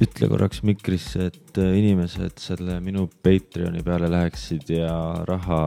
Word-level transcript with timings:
ütle 0.00 0.28
korraks 0.32 0.62
mikrisse, 0.64 1.28
et 1.28 1.58
äh, 1.60 1.74
inimesed 1.76 2.40
selle 2.40 2.78
minu 2.84 3.06
Patreoni 3.24 3.82
peale 3.84 4.08
läheksid 4.12 4.70
ja 4.72 4.94
raha 5.28 5.60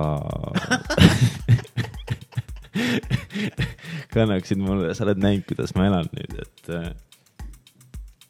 kannaksid 4.14 4.62
mulle, 4.62 4.94
sa 4.98 5.06
oled 5.06 5.22
näinud, 5.22 5.46
kuidas 5.50 5.76
ma 5.78 5.86
elan 5.90 6.10
nüüd, 6.14 6.34
et 6.42 6.72
äh, 6.74 6.90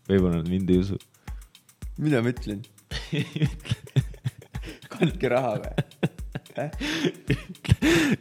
võib-olla 0.09 0.41
nad 0.41 0.49
mind 0.52 0.73
ei 0.73 0.81
usu. 0.84 0.99
mida 1.97 2.21
ma 2.23 2.33
ütlen 2.33 2.59
kandke 4.93 5.31
raha 5.31 5.54
või? 5.63 5.71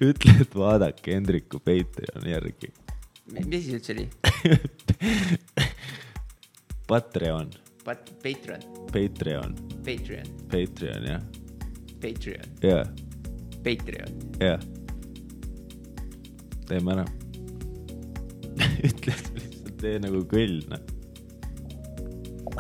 ütle, 0.00 0.32
et 0.40 0.54
vaadake 0.56 1.16
Hendriku 1.16 1.58
Patreoni 1.60 2.32
järgi. 2.32 2.70
mis 3.34 3.58
asi 3.58 3.76
üldse 3.76 3.90
oli? 3.96 4.06
Patreon, 6.92 7.50
Pat-, 7.84 8.12
Patreon, 8.22 8.60
Patreon, 8.92 9.54
Patreon, 9.84 10.26
Patreon 10.50 11.06
jah, 11.06 11.20
Patreon, 12.00 12.44
ja, 12.62 12.84
Patreon. 13.64 14.12
ja. 14.40 14.58
teeme 16.68 16.92
ära. 16.94 17.04
ütle 18.88 19.12
lihtsalt, 19.34 19.74
tee 19.82 19.96
nagu 20.04 20.20
kõll, 20.30 20.62
noh. 20.70 20.78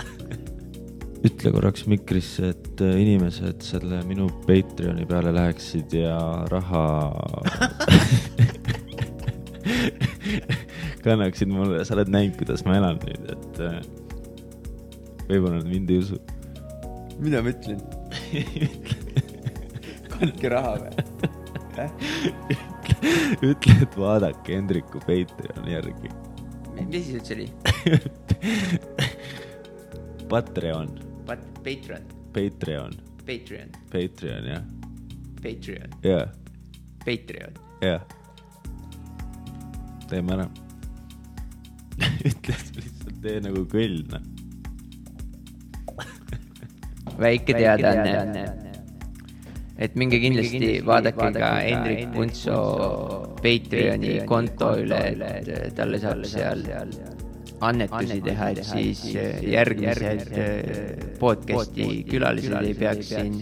ütle 1.30 1.48
korraks 1.54 1.86
mikrisse, 1.86 2.50
et 2.50 2.82
äh, 2.82 2.98
inimesed 3.04 3.62
selle 3.62 4.02
minu 4.10 4.26
Patreoni 4.42 5.06
peale 5.06 5.30
läheksid 5.38 5.94
ja 6.02 6.18
raha 6.50 6.84
kannaksid 11.06 11.48
mulle, 11.50 11.84
sa 11.86 11.94
oled 11.94 12.10
näinud, 12.10 12.34
kuidas 12.42 12.66
ma 12.66 12.74
elan 12.82 12.98
nüüd, 13.06 13.22
et 13.36 13.54
äh, 13.62 14.01
võib-olla 15.28 15.58
nad 15.58 15.68
mind 15.70 15.90
ei 15.92 15.98
usu. 16.02 16.18
mida 17.22 17.42
ma 17.42 17.52
ütlen 17.52 17.80
kandke 20.12 20.50
raha 20.52 20.74
või? 20.82 20.90
ütle, 23.42 23.76
et 23.82 23.96
vaadake 23.96 24.56
Hendriku 24.56 25.00
Patreoni 25.06 25.74
järgi. 25.74 26.12
mis 26.78 26.98
asi 27.00 27.16
üldse 27.18 27.36
oli? 27.36 27.48
Patreon, 30.32 30.88
Pat-, 31.28 31.48
Patreon, 31.64 32.04
Patreon, 32.32 32.94
Patreon, 33.26 33.72
Patreon 33.92 34.44
jah, 34.48 34.64
Patreon, 35.42 35.96
ja, 36.06 36.20
Patreon. 37.04 37.54
ja. 37.82 37.96
teeme 40.08 40.36
ära. 40.36 40.46
ütle 42.28 42.54
lihtsalt, 42.56 43.18
tee 43.24 43.40
nagu 43.44 43.66
kõll, 43.70 44.00
noh. 44.12 44.41
Väike 47.22 47.56
teadaanne. 47.56 48.44
et 49.82 49.96
minge 49.98 50.18
kindlasti 50.22 50.68
vaadake 50.86 51.32
ka 51.34 51.48
Hendrik 51.58 52.12
Puntso 52.14 52.58
Patreoni 53.42 54.20
konto 54.28 54.76
üle, 54.78 55.00
et 55.32 55.74
talle 55.74 55.98
saab 55.98 56.22
seal 56.28 56.62
annetusi 57.62 58.18
teha, 58.22 58.50
et 58.52 58.64
siis 58.66 59.04
järgmised 59.14 60.34
äh, 60.34 61.06
podcast'i 61.20 62.02
külalised 62.10 62.58
ei 62.60 62.74
peaks 62.78 63.12
siin 63.14 63.38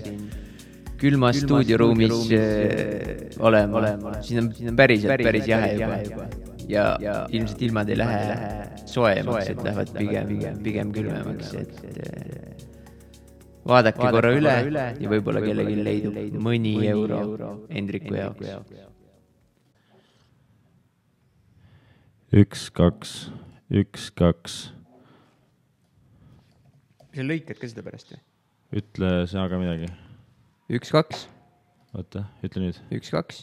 külmas 1.01 1.41
stuudioruumis 1.41 2.17
äh, 2.37 3.41
olema, 3.41 3.85
siin 4.25 4.45
on, 4.45 4.53
siin 4.57 4.73
on 4.73 4.81
päriselt 4.81 5.25
päris 5.25 5.49
jahe 5.49 5.73
juba. 5.79 6.29
ja, 6.69 6.85
ja 7.01 7.17
ilmselt 7.33 7.65
ilmad 7.69 7.89
ei 7.89 7.99
lähe 8.01 8.37
soojemaks, 8.85 9.53
et 9.55 9.65
lähevad 9.65 9.95
pigem, 9.97 10.35
pigem 10.65 10.93
külmemaks, 10.97 11.55
et 11.63 11.75
äh, 11.89 12.40
vaadake 13.67 14.11
korra 14.15 14.33
üle 14.37 14.55
ja 15.01 15.11
võib-olla 15.13 15.43
kellelgi 15.45 15.85
leidub 15.85 16.41
mõni 16.43 16.75
euro 16.89 17.53
Hendriku 17.69 18.15
jaoks. 18.17 18.81
üks, 22.31 22.69
kaks, 22.71 23.15
üks, 23.83 24.11
kaks. 24.15 24.59
sa 27.11 27.27
lõikad 27.27 27.59
ka 27.59 27.71
seda 27.71 27.85
pärast 27.87 28.15
või? 28.15 28.21
ütle 28.81 29.11
sina 29.31 29.49
ka 29.51 29.59
midagi. 29.61 29.91
üks, 30.71 30.93
kaks, 30.95 31.27
oota, 31.95 32.25
ütle 32.47 32.69
nüüd. 32.69 32.79
üks, 32.95 33.11
kaks. 33.11 33.43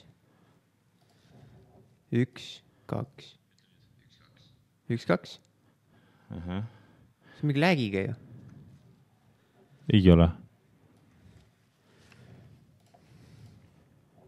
üks, 2.15 2.47
kaks. 2.87 3.33
üks, 4.89 5.05
kaks. 5.09 5.37
see 6.31 7.43
on 7.43 7.51
mingi 7.51 7.61
läägiga 7.61 8.07
ju. 8.07 8.15
Ei 9.93 10.11
ole. 10.11 10.29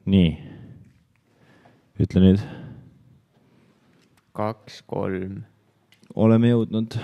nii. 0.10 0.30
ütle 2.00 2.22
nüüd. 2.24 2.44
kaks, 4.34 4.82
kolm. 4.88 5.44
oleme 6.16 6.54
jõudnud. 6.54 6.96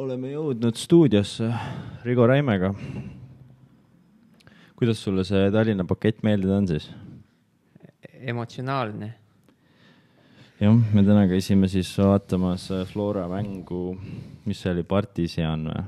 oleme 0.00 0.32
jõudnud 0.32 0.80
stuudiosse 0.80 1.52
Rigo 2.04 2.26
Räimega. 2.26 2.72
kuidas 4.74 5.04
sulle 5.04 5.24
see 5.28 5.50
Tallinna 5.52 5.84
pakett 5.84 6.24
meeldinud 6.24 6.62
on 6.62 6.70
siis? 6.72 6.88
emotsionaalne. 8.24 9.12
Jah, 10.60 10.76
me 10.94 11.02
täna 11.02 11.26
käisime 11.30 11.68
siis 11.68 11.90
vaatamas 11.98 12.68
Flora 12.92 13.26
mängu, 13.28 13.96
mis 14.46 14.62
see 14.62 14.72
oli, 14.74 14.84
Partisan 14.86 15.68
või? 15.70 15.84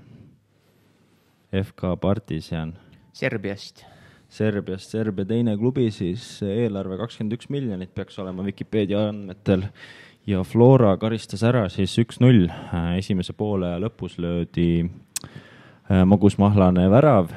FK 1.56 1.94
Partisan. 2.00 2.74
Serbiast. 3.12 3.84
Serbiast, 4.28 4.90
Serbia 4.90 5.24
teine 5.24 5.54
klubi 5.56 5.86
siis, 5.94 6.24
eelarve 6.42 6.98
kakskümmend 6.98 7.36
üks 7.36 7.48
miljonit 7.54 7.92
peaks 7.94 8.18
olema 8.18 8.44
Vikipeedia 8.44 9.06
andmetel. 9.12 9.68
ja 10.26 10.42
Flora 10.44 10.96
karistas 10.98 11.44
ära 11.46 11.68
siis 11.70 11.94
üks-null, 12.02 12.48
esimese 12.98 13.32
poole 13.32 13.70
lõpus 13.78 14.18
löödi 14.18 14.82
äh, 14.82 16.02
magusmahlane 16.04 16.88
värav, 16.90 17.30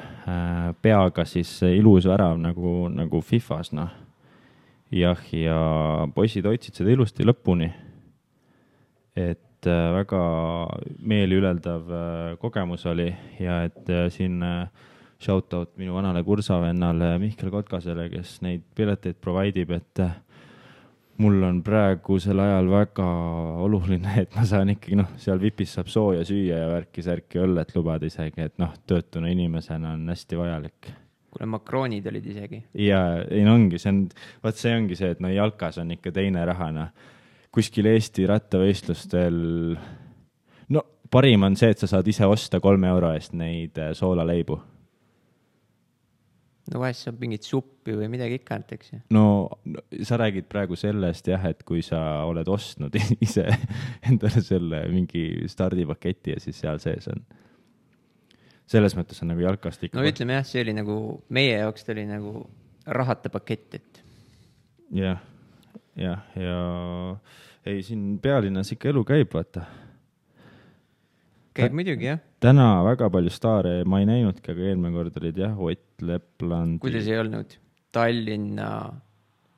peaga 0.82 1.24
siis 1.24 1.60
ilus 1.62 2.06
värav 2.10 2.38
nagu, 2.38 2.88
nagu 2.92 3.22
Fifas, 3.22 3.72
noh. 3.72 3.94
Jah, 4.90 5.20
ja 5.32 5.58
poisid 6.14 6.46
hoidsid 6.48 6.76
seda 6.78 6.92
ilusti 6.94 7.26
lõpuni. 7.26 7.70
et 9.16 9.66
äh, 9.66 9.86
väga 9.94 10.20
meeliülendav 11.02 11.90
äh, 11.90 12.38
kogemus 12.40 12.86
oli 12.86 13.10
ja 13.40 13.64
et 13.66 13.90
siin 14.14 14.40
shout 15.20 15.52
out 15.54 15.76
minu 15.76 15.94
vanale 15.94 16.22
kursavennale 16.24 17.18
Mihkel 17.20 17.50
Kotkasele, 17.52 18.08
kes 18.12 18.38
neid 18.44 18.64
pileteid 18.76 19.18
provide 19.20 19.64
ib, 19.64 19.74
et 19.76 20.00
äh, 20.00 20.14
mul 21.20 21.42
on 21.44 21.60
praegusel 21.64 22.40
ajal 22.40 22.70
väga 22.72 23.08
oluline, 23.66 24.14
et 24.22 24.32
ma 24.36 24.46
saan 24.48 24.72
ikkagi 24.72 24.96
noh, 25.02 25.12
seal 25.20 25.40
VIPis 25.42 25.76
saab 25.76 25.92
sooja 25.92 26.24
süüa 26.28 26.62
ja 26.62 26.72
värki-särki, 26.72 27.42
õllet 27.44 27.76
lubada 27.76 28.08
isegi, 28.08 28.48
et 28.48 28.56
noh, 28.62 28.72
töötuna 28.88 29.32
inimesena 29.32 29.94
on 29.98 30.08
hästi 30.08 30.40
vajalik. 30.40 30.92
Kuule, 31.30 31.48
makroonid 31.54 32.06
olid 32.10 32.26
isegi. 32.32 32.62
ja 32.86 33.00
ei 33.30 33.44
no 33.46 33.54
ongi, 33.58 33.80
see 33.80 33.92
on, 33.92 34.02
vot 34.44 34.60
see 34.60 34.74
ongi 34.76 34.98
see, 34.98 35.14
et 35.14 35.22
no 35.24 35.32
jalkas 35.32 35.80
on 35.82 35.94
ikka 35.96 36.12
teine 36.16 36.44
raha, 36.48 36.70
noh. 36.74 36.90
kuskil 37.54 37.88
Eesti 37.90 38.26
rattavõistlustel, 38.30 39.38
no 40.76 40.84
parim 41.10 41.48
on 41.48 41.56
see, 41.58 41.72
et 41.74 41.82
sa 41.82 41.90
saad 41.90 42.10
ise 42.10 42.28
osta 42.30 42.60
kolme 42.62 42.90
euro 42.90 43.14
eest 43.16 43.34
neid 43.38 43.78
äh, 43.80 43.94
soolaleibu 43.98 44.60
no 46.70 46.82
vahest 46.82 47.06
saab 47.06 47.20
mingit 47.22 47.46
suppi 47.46 47.94
või 47.96 48.08
midagi 48.12 48.38
ikka 48.40 48.56
antakse. 48.60 49.00
no 49.14 49.24
sa 50.06 50.18
räägid 50.20 50.48
praegu 50.50 50.78
sellest 50.78 51.30
jah, 51.30 51.44
et 51.50 51.62
kui 51.66 51.82
sa 51.86 52.24
oled 52.28 52.48
ostnud 52.48 52.96
ise 53.26 53.46
endale 54.06 54.42
selle 54.44 54.84
mingi 54.92 55.48
stardipaketi 55.50 56.36
ja 56.36 56.42
siis 56.42 56.60
seal 56.62 56.80
sees 56.82 57.10
on. 57.12 57.24
Selles 58.70 58.94
mõttes 58.98 59.18
on 59.24 59.32
nagu 59.32 59.42
jalkast 59.42 59.82
ikka. 59.84 59.98
no 59.98 60.06
ütleme 60.06 60.38
jah, 60.38 60.46
see 60.46 60.62
oli 60.64 60.74
nagu 60.76 60.96
meie 61.34 61.58
jaoks 61.58 61.86
ta 61.86 61.94
oli 61.94 62.06
nagu 62.08 62.44
rahata 62.86 63.32
pakett, 63.32 63.78
et. 63.80 64.02
jah, 64.94 65.20
jah, 65.98 66.24
ja 66.38 66.58
ei, 67.66 67.82
siin 67.86 68.18
pealinnas 68.22 68.72
ikka 68.74 68.90
elu 68.92 69.04
käib, 69.08 69.30
vaata. 69.34 69.66
käib 71.56 71.76
muidugi 71.76 72.10
jah. 72.12 72.22
täna 72.42 72.70
väga 72.86 73.10
palju 73.12 73.34
staare 73.34 73.80
ma 73.84 74.00
ei 74.02 74.08
näinudki, 74.08 74.54
aga 74.54 74.70
eelmine 74.70 74.94
kord 74.96 75.20
olid 75.22 75.44
jah, 75.44 75.58
Ott 75.58 76.06
Lepland. 76.06 76.80
kuidas 76.82 77.08
ei 77.10 77.18
olnud? 77.20 77.58
Tallinna 77.90 78.70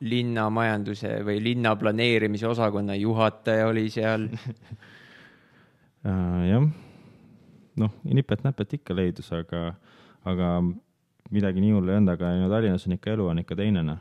linnamajanduse 0.03 1.19
või 1.23 1.37
linnaplaneerimise 1.45 2.49
osakonna 2.49 2.97
juhataja 2.99 3.69
oli 3.69 3.85
seal 3.93 4.25
jah, 6.51 6.65
noh, 7.81 7.93
nipet-näpet 8.05 8.79
ikka 8.79 8.97
leidus, 8.97 9.31
aga, 9.33 9.75
aga 10.29 10.49
midagi 11.33 11.63
nii 11.65 11.75
hullu 11.77 11.93
ei 11.93 12.01
olnud, 12.01 12.13
aga 12.13 12.33
no 12.41 12.49
Tallinnas 12.53 12.87
on 12.87 12.97
ikka 12.97 13.15
elu 13.15 13.29
on 13.33 13.43
ikka 13.43 13.57
teine, 13.59 13.85
noh. 13.87 14.01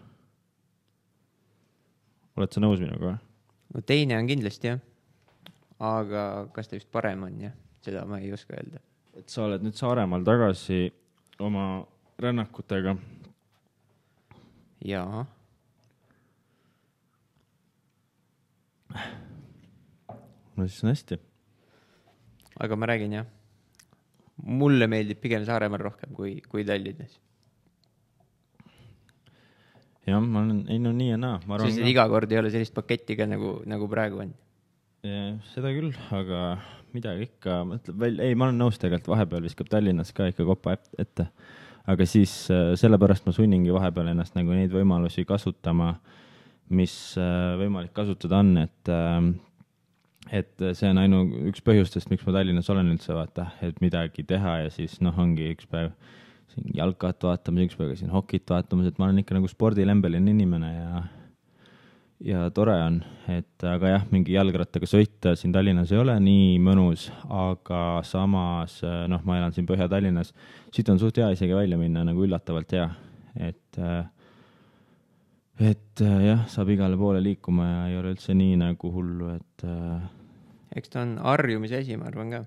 oled 2.38 2.51
sa 2.51 2.63
nõus 2.63 2.81
minuga 2.83 3.12
või? 3.12 3.18
no 3.75 3.83
teine 3.88 4.18
on 4.19 4.29
kindlasti 4.29 4.71
jah. 4.71 4.81
aga 5.79 6.25
kas 6.56 6.71
ta 6.71 6.79
just 6.79 6.91
parem 6.91 7.23
on, 7.27 7.39
jah, 7.47 7.56
seda 7.85 8.06
ma 8.09 8.19
ei 8.19 8.33
oska 8.35 8.57
öelda. 8.57 8.83
et 9.18 9.29
sa 9.29 9.45
oled 9.47 9.63
nüüd 9.63 9.79
Saaremaal 9.79 10.25
tagasi 10.27 10.91
oma 11.39 11.85
rännakutega. 12.21 12.95
jaa. 14.85 15.25
no 20.56 20.67
siis 20.67 20.83
on 20.83 20.91
hästi. 20.91 21.19
aga 22.59 22.75
ma 22.75 22.91
räägin 22.91 23.21
jah, 23.21 23.29
mulle 24.43 24.88
meeldib 24.91 25.21
pigem 25.21 25.45
Saaremaal 25.47 25.83
rohkem 25.89 26.13
kui, 26.15 26.39
kui 26.49 26.65
Tallinnas. 26.67 27.19
jah, 30.07 30.21
ma 30.21 30.41
olen, 30.41 30.63
ei 30.73 30.79
no 30.81 30.91
nii 30.97 31.11
ja 31.13 31.17
naa, 31.21 31.39
ma 31.47 31.57
arvan 31.57 31.89
iga 31.89 32.07
kord 32.09 32.31
ei 32.31 32.41
ole 32.41 32.51
sellist 32.53 32.73
paketti 32.75 33.15
ka 33.19 33.27
nagu, 33.29 33.59
nagu 33.69 33.89
praegu 33.91 34.23
on. 34.25 34.31
seda 35.53 35.73
küll, 35.73 35.93
aga 36.13 36.41
midagi 36.95 37.27
ikka, 37.29 37.61
mõtleb 37.67 37.99
välja, 38.01 38.27
ei, 38.27 38.38
ma 38.38 38.49
olen 38.49 38.59
nõus 38.61 38.79
tegelikult, 38.81 39.13
vahepeal 39.13 39.45
viskab 39.45 39.69
Tallinnas 39.71 40.11
ka 40.15 40.29
ikka 40.31 40.45
kopa 40.47 40.75
ette. 40.99 41.27
aga 41.89 42.05
siis 42.05 42.33
äh, 42.53 42.73
sellepärast 42.77 43.25
ma 43.25 43.33
sunningi 43.33 43.73
vahepeal 43.73 44.11
ennast 44.11 44.35
nagu 44.38 44.53
neid 44.53 44.73
võimalusi 44.73 45.25
kasutama, 45.25 45.95
mis 46.69 46.93
äh, 47.17 47.55
võimalik 47.61 47.93
kasutada 47.93 48.41
on, 48.41 48.53
et 48.61 48.91
äh, 48.91 49.17
et 50.29 50.65
see 50.77 50.89
on 50.91 51.00
ainu-, 51.01 51.25
üks 51.50 51.63
põhjustest, 51.65 52.12
miks 52.12 52.25
ma 52.27 52.35
Tallinnas 52.35 52.69
olen 52.73 52.91
üldse, 52.94 53.13
vaata, 53.18 53.51
et 53.65 53.79
midagi 53.83 54.25
teha 54.27 54.62
ja 54.65 54.73
siis 54.73 55.00
noh, 55.01 55.18
ongi 55.19 55.50
üks 55.56 55.69
päev 55.71 55.95
siin 56.51 56.68
jalkat 56.75 57.23
vaatamas, 57.23 57.69
üks 57.69 57.79
päev 57.79 57.94
käisin 57.94 58.12
hokit 58.13 58.45
vaatamas, 58.51 58.91
et 58.91 59.00
ma 59.00 59.07
olen 59.07 59.23
ikka 59.23 59.38
nagu 59.38 59.50
spordilembeline 59.50 60.35
inimene 60.35 60.71
ja 60.75 61.03
ja 62.21 62.44
tore 62.53 62.75
on, 62.85 63.00
et 63.33 63.63
aga 63.65 63.95
jah, 63.95 64.03
mingi 64.13 64.35
jalgrattaga 64.35 64.85
sõita 64.85 65.33
siin 65.39 65.53
Tallinnas 65.56 65.89
ei 65.94 66.01
ole 66.01 66.13
nii 66.21 66.59
mõnus, 66.62 67.07
aga 67.25 68.01
samas 68.06 68.77
noh, 69.09 69.24
ma 69.25 69.39
elan 69.39 69.56
siin 69.56 69.65
Põhja-Tallinnas, 69.69 70.29
siit 70.74 70.89
on 70.94 71.01
suht 71.01 71.17
hea 71.17 71.31
isegi 71.33 71.57
välja 71.57 71.79
minna, 71.81 72.06
nagu 72.06 72.21
üllatavalt 72.27 72.77
hea, 72.77 72.88
et 73.50 73.81
et 75.59 76.01
jah, 76.01 76.45
saab 76.50 76.71
igale 76.74 76.98
poole 76.98 77.21
liikuma 77.24 77.68
ja 77.68 77.81
ei 77.89 77.98
ole 78.00 78.13
üldse 78.15 78.33
nii 78.38 78.56
nagu 78.62 78.92
hullu, 78.94 79.33
et 79.36 79.65
eks 80.77 80.94
ta 80.94 81.03
on 81.03 81.18
harjumise 81.21 81.81
asi, 81.81 81.98
ma 82.00 82.07
arvan 82.09 82.31
ka. 82.31 82.45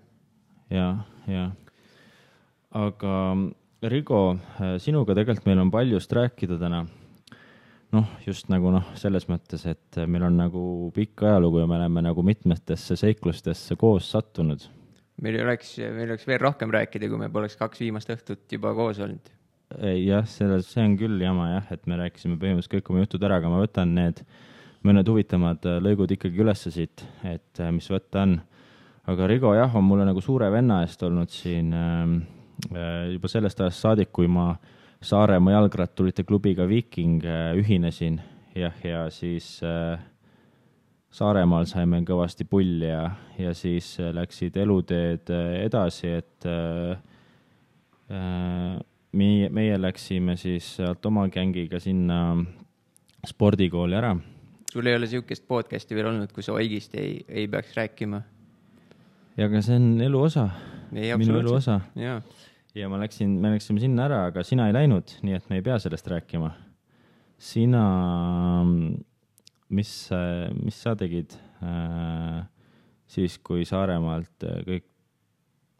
ja, 0.72 0.88
ja. 1.28 1.50
aga 2.80 3.14
Rigo, 3.84 4.20
sinuga 4.80 5.12
tegelikult 5.12 5.44
meil 5.44 5.60
on 5.60 5.70
paljust 5.72 6.12
rääkida 6.16 6.56
täna. 6.60 6.86
noh, 7.94 8.06
just 8.26 8.48
nagu 8.50 8.72
noh, 8.74 8.86
selles 8.98 9.28
mõttes, 9.30 9.66
et 9.70 10.00
meil 10.10 10.24
on 10.26 10.38
nagu 10.40 10.62
pikk 10.96 11.26
ajalugu 11.28 11.60
ja 11.62 11.68
me 11.70 11.76
oleme 11.76 12.02
nagu 12.02 12.24
mitmetesse 12.26 12.96
seiklustesse 12.96 13.76
koos 13.76 14.08
sattunud. 14.10 14.64
meil 15.22 15.38
oleks, 15.44 15.76
meil 15.78 16.08
oleks 16.08 16.26
veel 16.26 16.40
rohkem 16.40 16.72
rääkida, 16.74 17.10
kui 17.12 17.20
me 17.20 17.30
poleks 17.30 17.60
kaks 17.60 17.84
viimast 17.84 18.10
õhtut 18.10 18.56
juba 18.56 18.74
koos 18.74 18.98
olnud. 19.04 19.33
Jah, 19.72 20.26
selles, 20.28 20.68
see 20.70 20.84
on 20.84 20.96
küll 20.98 21.20
jama 21.22 21.50
jah, 21.54 21.70
et 21.74 21.86
me 21.90 21.98
rääkisime 21.98 22.36
põhimõtteliselt 22.40 22.76
kõik 22.76 22.90
oma 22.92 23.04
jutud 23.04 23.24
ära, 23.26 23.40
aga 23.40 23.50
ma 23.52 23.62
võtan 23.62 23.94
need 23.96 24.24
mõned 24.84 25.08
huvitavad 25.08 25.64
lõigud 25.82 26.12
ikkagi 26.14 26.42
ülesse 26.44 26.72
siit, 26.74 27.04
et 27.24 27.62
mis 27.72 27.88
võtta 27.90 28.24
on. 28.26 28.38
aga 29.08 29.26
Rigo 29.28 29.54
jah, 29.56 29.74
on 29.76 29.84
mulle 29.84 30.04
nagu 30.08 30.20
suure 30.24 30.50
venna 30.52 30.82
eest 30.84 31.02
olnud 31.04 31.32
siin 31.32 31.72
äh, 31.74 33.12
juba 33.14 33.28
sellest 33.28 33.60
ajast 33.60 33.84
saadik, 33.84 34.12
kui 34.12 34.28
ma 34.28 34.54
Saaremaa 35.04 35.52
jalgratturite 35.52 36.24
klubiga 36.24 36.64
Viking 36.68 37.24
äh, 37.28 37.52
ühinesin, 37.60 38.20
jah, 38.56 38.76
ja 38.84 39.04
siis 39.12 39.58
äh, 39.64 39.98
Saaremaal 41.14 41.68
saime 41.70 42.00
kõvasti 42.02 42.46
pulli 42.48 42.88
ja, 42.88 43.04
ja 43.38 43.52
siis 43.54 43.92
läksid 44.00 44.56
eluteed 44.58 45.30
edasi, 45.62 46.08
et 46.10 46.46
meie, 49.14 49.48
meie 49.54 49.80
läksime 49.80 50.36
siis 50.40 50.76
sealt 50.78 51.06
oma 51.06 51.28
gängiga 51.32 51.80
sinna 51.80 52.20
spordikooli 53.26 53.96
ära 53.96 54.14
sul 54.74 54.90
ei 54.90 54.96
ole 54.98 55.06
niisugust 55.06 55.46
podcast'i 55.46 55.94
veel 55.94 56.10
olnud, 56.10 56.32
kus 56.34 56.48
Oigist 56.50 56.96
ei, 56.98 57.20
ei 57.28 57.46
peaks 57.50 57.76
rääkima? 57.78 58.20
ja, 59.38 59.46
aga 59.46 59.62
see 59.62 59.76
on 59.78 60.00
elu 60.02 60.22
osa, 60.28 60.48
minu 60.90 61.38
elu 61.38 61.54
osa. 61.54 61.78
ja, 61.94 62.88
ma 62.90 62.98
läksin, 63.02 63.36
me 63.42 63.54
läksime 63.54 63.82
sinna 63.82 64.08
ära, 64.08 64.24
aga 64.32 64.42
sina 64.46 64.66
ei 64.70 64.74
läinud, 64.74 65.14
nii 65.26 65.38
et 65.38 65.46
me 65.50 65.60
ei 65.60 65.66
pea 65.66 65.78
sellest 65.82 66.10
rääkima. 66.10 66.50
sina, 67.38 67.84
mis, 69.78 69.92
mis 70.58 70.80
sa 70.86 70.96
tegid 70.98 71.36
äh, 71.62 72.42
siis, 73.06 73.38
kui 73.46 73.66
Saaremaalt 73.68 74.48
kõik 74.66 74.90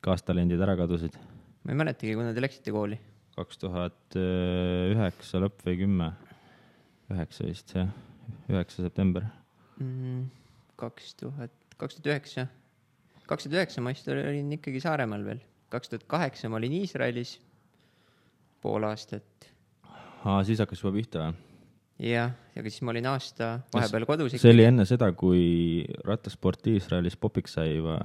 kaastalendid 0.07 0.63
ära 0.63 0.79
kadusid? 0.79 1.19
ma 1.65 1.75
ei 1.75 1.83
mäletagi, 1.83 2.15
kuna 2.15 2.31
te 2.37 2.47
läksite 2.47 2.75
kooli. 2.75 3.01
Kaks 3.35 3.59
tuhat 3.61 4.17
üheksa 4.17 5.43
lõpp 5.43 5.65
või 5.67 5.79
kümme? 5.85 6.13
üheksa 7.13 7.45
vist, 7.45 7.75
jah 7.77 7.91
üheksa 8.51 8.85
september. 8.85 9.27
Mm, 9.81 10.29
kaks 10.81 11.15
tuhat, 11.21 11.55
kaks 11.81 11.99
tuhat 11.99 12.11
üheksa, 12.13 12.47
kaks 13.29 13.47
tuhat 13.47 13.59
üheksa 13.59 13.85
ma 13.85 13.95
vist 13.95 14.09
olin 14.13 14.53
ikkagi 14.57 14.83
Saaremaal 14.85 15.25
veel, 15.27 15.41
kaks 15.73 15.93
tuhat 15.93 16.07
kaheksa 16.11 16.51
ma 16.53 16.61
olin 16.61 16.77
Iisraelis 16.81 17.39
pool 18.65 18.87
aastat. 18.89 19.51
aa, 20.25 20.41
siis 20.47 20.63
hakkas 20.63 20.83
juba 20.83 20.95
pihta 20.97 21.27
või? 21.27 21.41
jah, 22.11 22.35
aga 22.57 22.71
siis 22.71 22.83
ma 22.83 22.95
olin 22.95 23.07
aasta 23.13 23.51
vahepeal 23.75 24.07
kodus. 24.09 24.37
see 24.41 24.55
oli 24.55 24.67
enne 24.67 24.87
seda, 24.89 25.11
kui 25.13 25.85
rattasport 26.07 26.67
Iisraelis 26.73 27.17
popiks 27.17 27.59
sai 27.59 27.77
juba? 27.77 27.99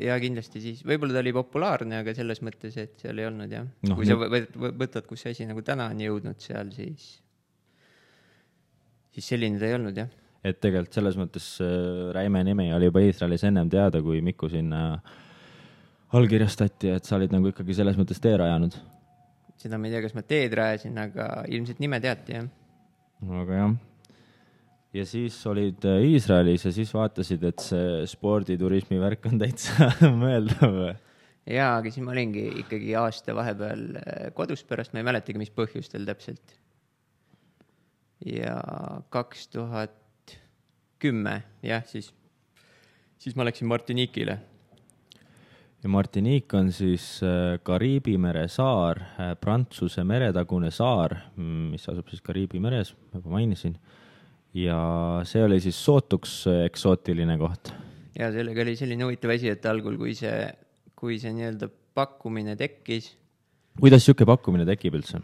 Ja 0.00 0.16
kindlasti 0.22 0.60
siis, 0.62 0.82
võib-olla 0.86 1.16
ta 1.16 1.22
oli 1.24 1.32
populaarne, 1.34 2.02
aga 2.02 2.12
selles 2.14 2.42
mõttes, 2.44 2.76
et 2.78 3.00
seal 3.02 3.18
ei 3.18 3.26
olnud 3.26 3.52
jah 3.52 3.64
no,. 3.88 3.96
kui 3.98 4.06
sa 4.06 4.18
võtad, 4.18 5.06
kus 5.08 5.24
see 5.24 5.34
asi 5.34 5.46
nagu 5.48 5.64
täna 5.66 5.88
on 5.90 6.02
jõudnud 6.04 6.42
seal, 6.44 6.70
siis 6.76 7.16
siis 9.16 9.30
selline 9.32 9.60
ta 9.60 9.68
ei 9.68 9.76
olnud, 9.78 9.96
jah. 9.96 10.10
et 10.44 10.58
tegelikult 10.60 10.98
selles 10.98 11.16
mõttes 11.18 11.46
äh, 11.64 12.10
Räime 12.16 12.42
nimi 12.46 12.68
oli 12.76 12.90
juba 12.90 13.02
Iisraelis 13.04 13.46
ennem 13.48 13.70
teada, 13.72 14.02
kui 14.04 14.20
Miku 14.24 14.50
sinna 14.52 15.00
allkirjastati, 16.16 16.92
et 16.96 17.08
sa 17.08 17.16
olid 17.18 17.32
nagu 17.34 17.50
ikkagi 17.50 17.74
selles 17.80 17.98
mõttes 17.98 18.20
tee 18.22 18.36
rajanud. 18.38 18.76
seda 19.56 19.80
ma 19.80 19.88
ei 19.88 19.96
tea, 19.96 20.04
kas 20.04 20.14
ma 20.14 20.22
teed 20.22 20.54
rajasin, 20.60 21.00
aga 21.00 21.30
ilmselt 21.48 21.80
nime 21.82 22.00
teati, 22.04 22.36
jah. 22.36 22.50
aga 23.42 23.62
jah. 23.62 23.76
Ja 24.96 25.04
siis 25.08 25.36
olid 25.48 25.84
äh, 25.88 26.04
Iisraelis 26.12 26.64
ja 26.66 26.72
siis 26.74 26.92
vaatasid, 26.94 27.44
et 27.44 27.64
see 27.64 28.04
sporditurismi 28.08 29.00
värk 29.02 29.28
on 29.30 29.40
täitsa 29.42 29.90
mõeldav 30.22 30.78
jaa, 31.46 31.76
aga 31.76 31.90
siis 31.90 32.04
ma 32.04 32.14
olingi 32.14 32.46
ikkagi 32.62 32.94
aasta 32.98 33.36
vahepeal 33.36 33.84
äh, 34.00 34.28
kodus 34.36 34.64
pärast, 34.68 34.94
ma 34.94 35.02
ei 35.02 35.08
mäletagi, 35.10 35.40
mis 35.40 35.52
põhjustel 35.54 36.06
täpselt 36.08 36.56
ja 38.24 38.56
kaks 39.12 39.48
tuhat 39.52 40.36
kümme, 41.02 41.42
jah, 41.66 41.84
siis, 41.86 42.12
siis 43.20 43.36
ma 43.36 43.44
läksin 43.44 43.68
Martinique'ile. 43.68 44.38
ja 45.82 45.88
Martinique 45.92 46.58
on 46.58 46.72
siis 46.72 47.20
äh, 47.22 47.58
Kariibi 47.62 48.16
mere 48.18 48.48
saar, 48.48 49.02
Prantsuse 49.40 50.04
meretagune 50.04 50.70
saar, 50.70 51.18
mm, 51.36 51.70
mis 51.74 51.88
asub 51.92 52.08
siis 52.08 52.24
Kariibi 52.24 52.60
meres, 52.60 52.94
ma 53.12 53.20
juba 53.20 53.36
mainisin. 53.36 53.76
Ja 54.56 54.78
see 55.28 55.44
oli 55.44 55.58
siis 55.62 55.78
sootuks 55.84 56.38
eksootiline 56.64 57.36
koht. 57.40 57.72
ja 58.16 58.30
sellega 58.32 58.64
oli 58.64 58.76
selline 58.78 59.04
huvitav 59.04 59.34
asi, 59.36 59.50
et 59.52 59.66
algul, 59.68 59.98
kui 60.00 60.14
see, 60.16 60.46
kui 60.96 61.18
see 61.20 61.34
nii-öelda 61.36 61.68
pakkumine 61.96 62.56
tekkis. 62.58 63.12
kuidas 63.80 64.02
niisugune 64.02 64.30
pakkumine 64.32 64.68
tekib 64.68 64.96
üldse? 65.00 65.20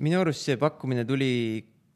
minu 0.00 0.22
arust 0.24 0.48
see 0.48 0.56
pakkumine 0.60 1.04
tuli 1.08 1.32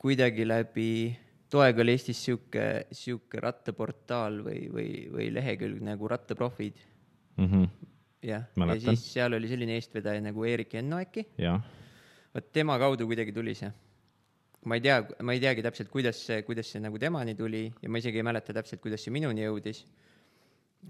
kuidagi 0.04 0.44
läbi, 0.44 1.14
toega 1.48 1.80
oli 1.80 1.94
Eestis 1.96 2.20
sihuke, 2.26 2.64
sihuke 2.92 3.40
rattaportaal 3.40 4.42
või, 4.44 4.66
või, 4.72 4.90
või 5.14 5.30
lehekülg 5.32 5.80
nagu 5.86 6.10
Rattaprofid 6.12 6.76
mm. 7.38 7.46
-hmm. 7.46 7.70
jah, 8.28 8.44
ja 8.68 8.76
siis 8.82 9.06
seal 9.14 9.38
oli 9.38 9.48
selline 9.48 9.78
eestvedaja 9.78 10.20
nagu 10.26 10.44
Eerik 10.44 10.76
Enno 10.82 11.00
äkki. 11.00 11.24
vot 12.34 12.52
tema 12.52 12.76
kaudu 12.78 13.06
kuidagi 13.08 13.32
tuli 13.32 13.54
see. 13.56 13.72
Ma 14.64 14.78
ei 14.78 14.84
tea, 14.84 15.00
ma 15.22 15.34
ei 15.34 15.42
teagi 15.42 15.64
täpselt, 15.64 15.90
kuidas 15.92 16.20
see, 16.26 16.42
kuidas 16.46 16.70
see 16.72 16.82
nagu 16.82 16.98
temani 17.00 17.34
tuli 17.38 17.66
ja 17.82 17.90
ma 17.90 18.00
isegi 18.00 18.20
ei 18.20 18.26
mäleta 18.26 18.54
täpselt, 18.56 18.82
kuidas 18.84 19.04
see 19.04 19.14
minuni 19.14 19.44
jõudis. 19.44 19.84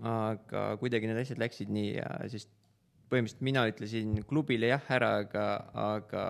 aga 0.02 0.66
kuidagi 0.81 1.07
need 1.07 1.21
asjad 1.21 1.38
läksid 1.38 1.69
nii 1.71 1.90
ja 1.95 2.09
sest 2.31 2.50
põhimõtteliselt 3.12 3.45
mina 3.47 3.62
ütlesin 3.71 4.14
klubile 4.26 4.73
jah 4.73 4.88
ära, 4.97 5.11
aga, 5.23 5.45
aga 5.78 6.25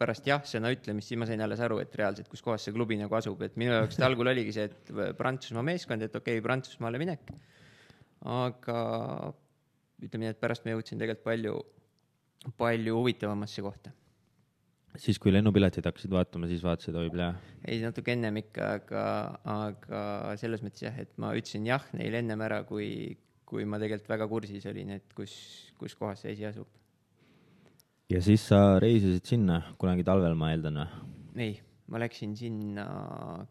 pärast 0.00 0.26
jah-sõna 0.28 0.72
ütlemist, 0.74 1.08
siis 1.08 1.20
ma 1.20 1.28
sain 1.28 1.40
alles 1.44 1.62
aru, 1.64 1.78
et 1.80 1.94
reaalselt, 1.96 2.28
kus 2.28 2.42
kohas 2.44 2.66
see 2.66 2.74
klubi 2.74 2.98
nagu 3.00 3.14
asub, 3.16 3.40
et 3.46 3.56
minu 3.60 3.72
jaoks 3.72 4.00
algul 4.04 4.32
oligi 4.32 4.52
see, 4.56 4.68
et 4.68 5.16
Prantsusmaa 5.18 5.64
meeskond, 5.66 6.04
et 6.04 6.14
okei 6.18 6.38
okay,, 6.38 6.44
Prantsusmaale 6.44 7.00
minek. 7.00 7.32
aga 8.34 8.78
ütleme 10.04 10.26
nii, 10.26 10.34
et 10.34 10.40
pärast 10.40 10.66
ma 10.66 10.74
jõudsin 10.74 11.00
tegelikult 11.00 11.24
palju, 11.24 11.58
palju 12.60 12.96
huvitavamasse 12.98 13.64
kohta. 13.64 13.94
siis, 15.00 15.18
kui 15.22 15.32
lennupiletid 15.34 15.86
hakkasid 15.88 16.12
vaatama, 16.14 16.48
siis 16.50 16.62
vaatasid, 16.64 16.96
oi 16.98 17.10
plee. 17.12 17.32
ei, 17.66 17.80
natuke 17.82 18.14
ennem 18.14 18.38
ikka, 18.44 18.70
aga, 18.78 19.04
aga 19.54 20.02
selles 20.40 20.62
mõttes 20.64 20.84
jah, 20.86 20.96
et 21.02 21.12
ma 21.20 21.32
ütlesin 21.36 21.66
jah 21.68 21.84
neile 21.98 22.20
ennem 22.22 22.44
ära, 22.46 22.62
kui, 22.68 22.88
kui 23.48 23.66
ma 23.68 23.80
tegelikult 23.82 24.12
väga 24.14 24.28
kursis 24.30 24.66
olin, 24.70 24.94
et 24.98 25.14
kus, 25.16 25.34
kus 25.80 25.96
kohas 25.98 26.24
see 26.24 26.34
asi 26.36 26.48
asub. 26.50 26.68
ja 28.12 28.22
siis 28.24 28.46
sa 28.50 28.80
reisisid 28.82 29.26
sinna 29.34 29.60
kunagi 29.80 30.06
talvel, 30.06 30.36
ma 30.38 30.52
eeldan 30.54 30.82
või? 30.82 31.48
ei, 31.48 31.56
ma 31.90 32.02
läksin 32.02 32.36
sinna 32.38 32.86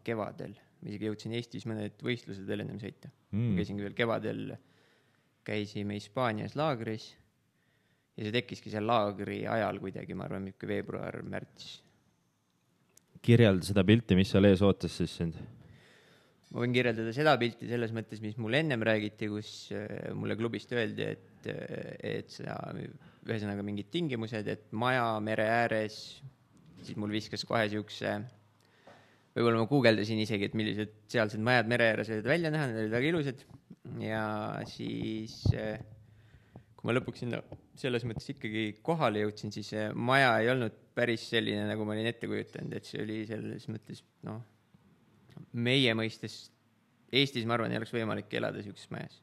kevadel, 0.06 0.56
ma 0.80 0.92
isegi 0.92 1.10
jõudsin 1.10 1.36
Eestis 1.36 1.68
mõned 1.68 2.00
võistlused 2.04 2.46
veel 2.48 2.64
ennem 2.64 2.80
sõita 2.80 3.12
mm.. 3.34 3.52
käisingi 3.58 3.84
veel 3.84 3.98
kevadel, 3.98 4.56
käisime 5.44 6.00
Hispaanias 6.00 6.56
laagris 6.56 7.12
ja 8.14 8.26
see 8.26 8.34
tekkiski 8.34 8.70
seal 8.72 8.86
laagri 8.86 9.42
ajal 9.50 9.80
kuidagi, 9.82 10.14
ma 10.14 10.28
arvan, 10.28 10.46
niisugune 10.48 10.76
veebruar-märts 10.76 11.72
kirjelda 13.24 13.64
seda 13.64 13.84
pilti, 13.86 14.16
mis 14.18 14.30
seal 14.32 14.48
ees 14.48 14.62
ootas 14.64 14.98
siis 15.00 15.14
sind. 15.20 15.38
ma 16.52 16.62
võin 16.62 16.74
kirjeldada 16.76 17.14
seda 17.16 17.34
pilti 17.40 17.68
selles 17.70 17.94
mõttes, 17.96 18.20
mis 18.22 18.36
mulle 18.38 18.60
ennem 18.62 18.84
räägiti, 18.86 19.30
kus 19.32 19.50
äh, 19.74 20.12
mulle 20.14 20.36
klubist 20.38 20.72
öeldi, 20.76 21.08
et, 21.16 21.48
et 22.04 22.30
sa, 22.30 22.58
ühesõnaga 23.24 23.64
mingid 23.66 23.90
tingimused, 23.94 24.48
et 24.52 24.68
maja 24.76 25.08
mere 25.24 25.48
ääres, 25.50 25.98
siis 26.84 27.00
mul 27.00 27.14
viskas 27.16 27.42
kohe 27.48 27.64
siukse, 27.72 28.14
võib-olla 29.34 29.64
ma 29.64 29.70
guugeldasin 29.70 30.20
isegi, 30.22 30.50
et 30.50 30.54
millised 30.58 30.94
sealsed 31.10 31.42
majad 31.42 31.70
mere 31.72 31.90
ääres 31.94 32.12
võivad 32.12 32.30
välja 32.36 32.54
näha, 32.54 32.70
need 32.70 32.84
olid 32.84 32.96
väga 32.98 33.10
ilusad 33.10 33.44
ja 34.04 34.24
siis 34.68 35.40
äh, 35.58 35.80
kui 36.76 36.86
ma 36.86 36.98
lõpuks 37.00 37.24
sinna 37.24 37.42
selles 37.78 38.04
mõttes 38.06 38.30
ikkagi 38.30 38.64
kohale 38.86 39.24
jõudsin, 39.24 39.52
siis 39.54 39.72
maja 39.94 40.32
ei 40.42 40.50
olnud 40.52 40.74
päris 40.94 41.26
selline, 41.32 41.66
nagu 41.68 41.86
ma 41.86 41.94
olin 41.96 42.08
ette 42.10 42.28
kujutanud, 42.30 42.74
et 42.78 42.86
see 42.86 43.02
oli 43.02 43.22
selles 43.28 43.66
mõttes 43.70 44.04
noh, 44.26 44.42
meie 45.52 45.94
mõistes 45.98 46.44
Eestis, 47.14 47.44
ma 47.46 47.54
arvan, 47.54 47.70
ei 47.70 47.78
oleks 47.78 47.92
võimalik 47.94 48.32
elada 48.34 48.62
siukses 48.64 48.90
majas. 48.90 49.20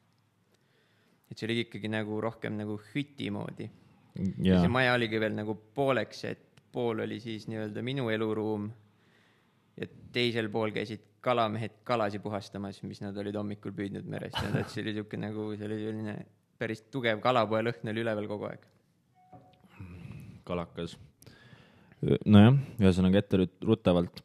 et 1.28 1.40
see 1.40 1.46
oli 1.48 1.62
ikkagi 1.64 1.88
nagu 1.88 2.20
rohkem 2.20 2.56
nagu 2.56 2.78
hüti 2.92 3.30
moodi. 3.32 3.68
ja 4.44 4.60
see 4.60 4.72
maja 4.72 4.94
oligi 4.96 5.20
veel 5.20 5.36
nagu 5.36 5.56
pooleks, 5.76 6.24
et 6.28 6.62
pool 6.72 7.04
oli 7.04 7.18
siis 7.20 7.48
nii-öelda 7.48 7.82
minu 7.84 8.08
eluruum 8.12 8.70
ja 9.76 9.88
teisel 10.12 10.48
pool 10.52 10.72
käisid 10.72 11.04
kalamehed 11.24 11.82
kalasi 11.84 12.18
puhastamas, 12.18 12.82
mis 12.82 13.00
nad 13.00 13.16
olid 13.16 13.36
hommikul 13.38 13.72
püüdnud 13.76 14.08
merest 14.08 14.40
ja 14.40 14.52
et 14.60 14.72
see 14.72 14.82
oli 14.84 14.96
siuke 14.96 15.20
nagu, 15.20 15.50
see 15.56 15.68
oli 15.68 15.78
selline 15.84 16.16
päris 16.62 16.84
tugev 16.94 17.22
kalapoe 17.24 17.62
lõhn 17.66 17.92
oli 17.92 18.04
üleval 18.04 18.28
kogu 18.30 18.48
aeg. 18.50 18.66
kalakas. 20.46 20.96
nojah, 22.26 22.56
ühesõnaga 22.82 23.22
etteruttavalt 23.22 24.22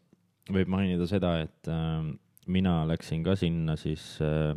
võib 0.54 0.72
mainida 0.72 1.08
seda, 1.10 1.38
et 1.44 1.70
äh, 1.72 2.08
mina 2.48 2.80
läksin 2.88 3.24
ka 3.26 3.36
sinna 3.40 3.76
siis 3.80 4.16
äh, 4.24 4.56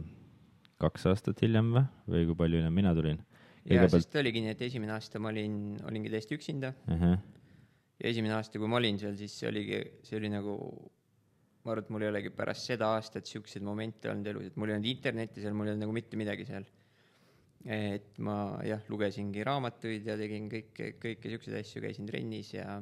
kaks 0.81 1.09
aastat 1.11 1.43
hiljem 1.45 1.75
või, 1.75 1.85
või 2.15 2.29
kui 2.31 2.39
palju 2.45 2.61
hiljem 2.61 2.79
mina 2.81 2.95
tulin. 2.97 3.21
ja 3.69 3.85
sest 3.93 4.17
oligi 4.17 4.43
nii, 4.45 4.55
et 4.55 4.65
esimene 4.71 4.97
aasta 4.97 5.21
ma 5.23 5.33
olin, 5.33 5.59
olingi 5.89 6.13
täiesti 6.13 6.39
üksinda 6.39 6.73
uh. 6.73 7.05
ja 8.01 8.13
esimene 8.13 8.37
aasta, 8.39 8.59
kui 8.59 8.71
ma 8.71 8.81
olin 8.81 8.99
seal, 9.01 9.17
siis 9.19 9.37
see 9.41 9.51
oligi, 9.51 9.83
see 10.07 10.17
oli 10.21 10.33
nagu, 10.33 10.57
ma 11.65 11.75
arvan, 11.75 11.85
et 11.85 11.95
mul 11.95 12.07
ei 12.07 12.13
olegi 12.15 12.33
pärast 12.35 12.71
seda 12.73 12.95
aastat 12.97 13.29
siukseid 13.29 13.67
momente 13.67 14.13
olnud 14.13 14.33
elus, 14.33 14.51
et 14.51 14.61
mul 14.61 14.73
ei 14.73 14.79
olnud 14.79 14.93
internetti 14.95 15.45
seal, 15.45 15.57
mul 15.57 15.69
ei 15.69 15.75
olnud 15.75 15.89
nagu 15.89 15.97
mitte 15.97 16.21
midagi 16.21 16.49
seal. 16.49 16.69
Et 17.65 18.17
ma 18.25 18.37
jah, 18.65 18.81
lugesingi 18.89 19.45
raamatuid 19.45 20.07
ja 20.09 20.17
tegin 20.21 20.49
kõike, 20.53 20.95
kõike 21.03 21.33
siukseid 21.35 21.59
asju, 21.61 21.83
käisin 21.85 22.09
trennis 22.09 22.55
ja, 22.55 22.79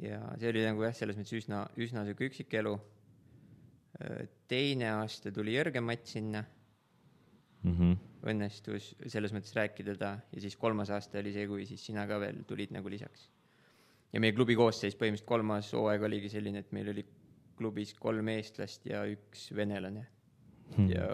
ja 0.00 0.20
see 0.40 0.50
oli 0.52 0.64
nagu 0.64 0.86
jah, 0.86 0.94
selles 0.96 1.18
mõttes 1.18 1.36
üsna, 1.36 1.64
üsna 1.76 2.06
sihuke 2.06 2.30
üksik 2.30 2.54
elu. 2.60 2.74
teine 4.50 4.88
aasta 4.90 5.30
tuli 5.32 5.54
Jörgen 5.54 5.84
Mats 5.84 6.16
sinna, 6.16 6.44
-huh. 7.64 7.96
õnnestus 8.26 8.94
selles 9.06 9.32
mõttes 9.32 9.54
rääkida 9.54 9.96
ta 9.96 10.16
ja 10.32 10.40
siis 10.40 10.56
kolmas 10.56 10.90
aasta 10.90 11.18
oli 11.18 11.32
see, 11.32 11.46
kui 11.46 11.66
siis 11.66 11.84
sina 11.84 12.06
ka 12.06 12.18
veel 12.20 12.42
tulid 12.48 12.72
nagu 12.72 12.88
lisaks. 12.88 13.28
ja 14.12 14.20
meie 14.20 14.32
klubi 14.32 14.56
koosseis 14.56 14.96
põhimõtteliselt 14.96 15.28
kolmas 15.28 15.72
hooaeg 15.72 16.02
oligi 16.02 16.28
selline, 16.28 16.58
et 16.58 16.72
meil 16.72 16.88
oli 16.88 17.04
klubis 17.56 17.94
kolm 17.94 18.28
eestlast 18.28 18.86
ja 18.86 19.04
üks 19.06 19.52
venelane 19.54 20.08
Hmm. 20.72 20.88
ja 20.90 21.06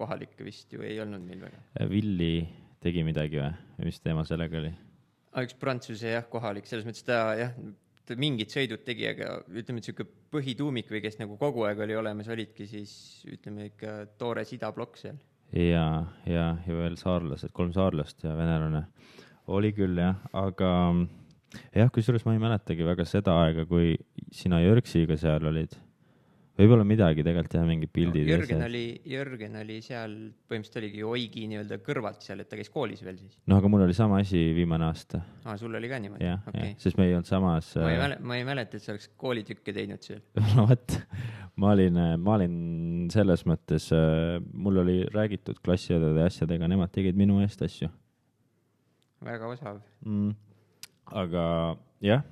kohalikke 0.00 0.46
vist 0.46 0.72
ju 0.72 0.84
ei 0.86 0.98
olnud 1.02 1.22
meil 1.26 1.44
väga. 1.44 1.60
Villi 1.90 2.32
tegi 2.80 3.04
midagi 3.06 3.40
või, 3.40 3.52
mis 3.84 4.00
teema 4.00 4.24
sellega 4.28 4.60
oli? 4.62 4.72
üks 5.38 5.54
prantsuse 5.60 6.10
jah, 6.16 6.26
kohalik, 6.26 6.66
selles 6.66 6.86
mõttes 6.88 7.04
ta 7.06 7.20
jah, 7.38 7.52
ta 8.08 8.16
mingid 8.18 8.50
sõidud 8.50 8.82
tegi, 8.82 9.06
aga 9.12 9.36
ütleme, 9.46 9.78
et 9.78 9.86
sihuke 9.86 10.06
põhituumik 10.34 10.90
või 10.90 11.02
kes 11.04 11.20
nagu 11.20 11.36
kogu 11.38 11.62
aeg 11.68 11.82
oli 11.84 11.94
olemas, 11.98 12.30
olidki 12.32 12.66
siis 12.66 12.92
ütleme 13.30 13.68
ikka 13.70 13.94
toores 14.18 14.50
idablokk 14.56 14.98
seal. 14.98 15.20
ja, 15.54 15.86
ja, 16.26 16.46
ja 16.66 16.80
veel 16.80 16.98
saarlased, 16.98 17.54
kolm 17.54 17.70
saarlast 17.76 18.26
ja 18.26 18.34
venelane. 18.38 18.84
oli 19.46 19.70
küll 19.76 20.02
jah, 20.02 20.18
aga 20.34 20.72
jah, 21.74 21.90
kusjuures 21.94 22.26
ma 22.26 22.34
ei 22.34 22.42
mäletagi 22.42 22.86
väga 22.86 23.06
seda 23.06 23.36
aega, 23.44 23.66
kui 23.70 23.94
sina 24.34 24.60
Jörgsiga 24.62 25.18
seal 25.20 25.46
olid. 25.50 25.78
Võib-olla 26.60 26.86
midagi 26.86 27.24
tegelikult 27.26 27.56
jah, 27.58 27.66
mingid 27.68 27.92
pildid 27.94 28.28
no, 28.30 28.38
see- 28.46 28.64
oli, 28.66 28.84
Jörgen 29.10 29.58
oli 29.60 29.78
seal, 29.84 30.16
põhimõtteliselt 30.50 30.80
oligi 30.82 31.04
Oigi 31.06 31.46
nii-öelda 31.50 31.80
kõrvalt 31.86 32.26
seal, 32.26 32.44
et 32.44 32.50
ta 32.50 32.58
käis 32.60 32.72
koolis 32.72 33.04
veel 33.06 33.18
siis. 33.20 33.38
noh, 33.50 33.60
aga 33.60 33.72
mul 33.72 33.86
oli 33.86 33.96
sama 33.96 34.20
asi 34.24 34.42
viimane 34.56 34.88
aasta, 34.88 35.22
aa, 35.44 35.56
sul 35.60 35.74
oli 35.78 35.90
ka 35.90 36.00
niimoodi? 36.02 36.28
jah, 36.28 36.44
jah, 36.54 36.74
sest 36.82 37.00
me 37.00 37.08
ei 37.08 37.16
olnud 37.16 37.30
samas. 37.30 37.72
ma 37.80 37.94
ei 37.94 38.02
mäleta, 38.04 38.26
ma 38.32 38.40
ei 38.40 38.46
mäleta, 38.48 38.80
et 38.80 38.86
sa 38.86 38.94
oleks 38.94 39.10
koolitükke 39.20 39.74
teinud 39.76 40.04
seal. 40.04 40.22
no 40.56 40.68
vot, 40.70 41.00
ma 41.60 41.74
olin, 41.76 42.04
ma 42.20 42.36
olin 42.36 42.60
selles 43.12 43.46
mõttes, 43.48 43.90
mul 44.52 44.84
oli 44.84 45.00
räägitud 45.10 45.58
klassiõdede 45.64 46.28
asjadega, 46.28 46.70
nemad 46.70 46.92
tegid 46.94 47.18
minu 47.18 47.40
eest 47.44 47.66
asju 47.66 47.90
väga 49.24 49.48
osav. 49.52 49.80
mm.. 50.04 50.32
aga 51.12 51.44
jah, 52.04 52.24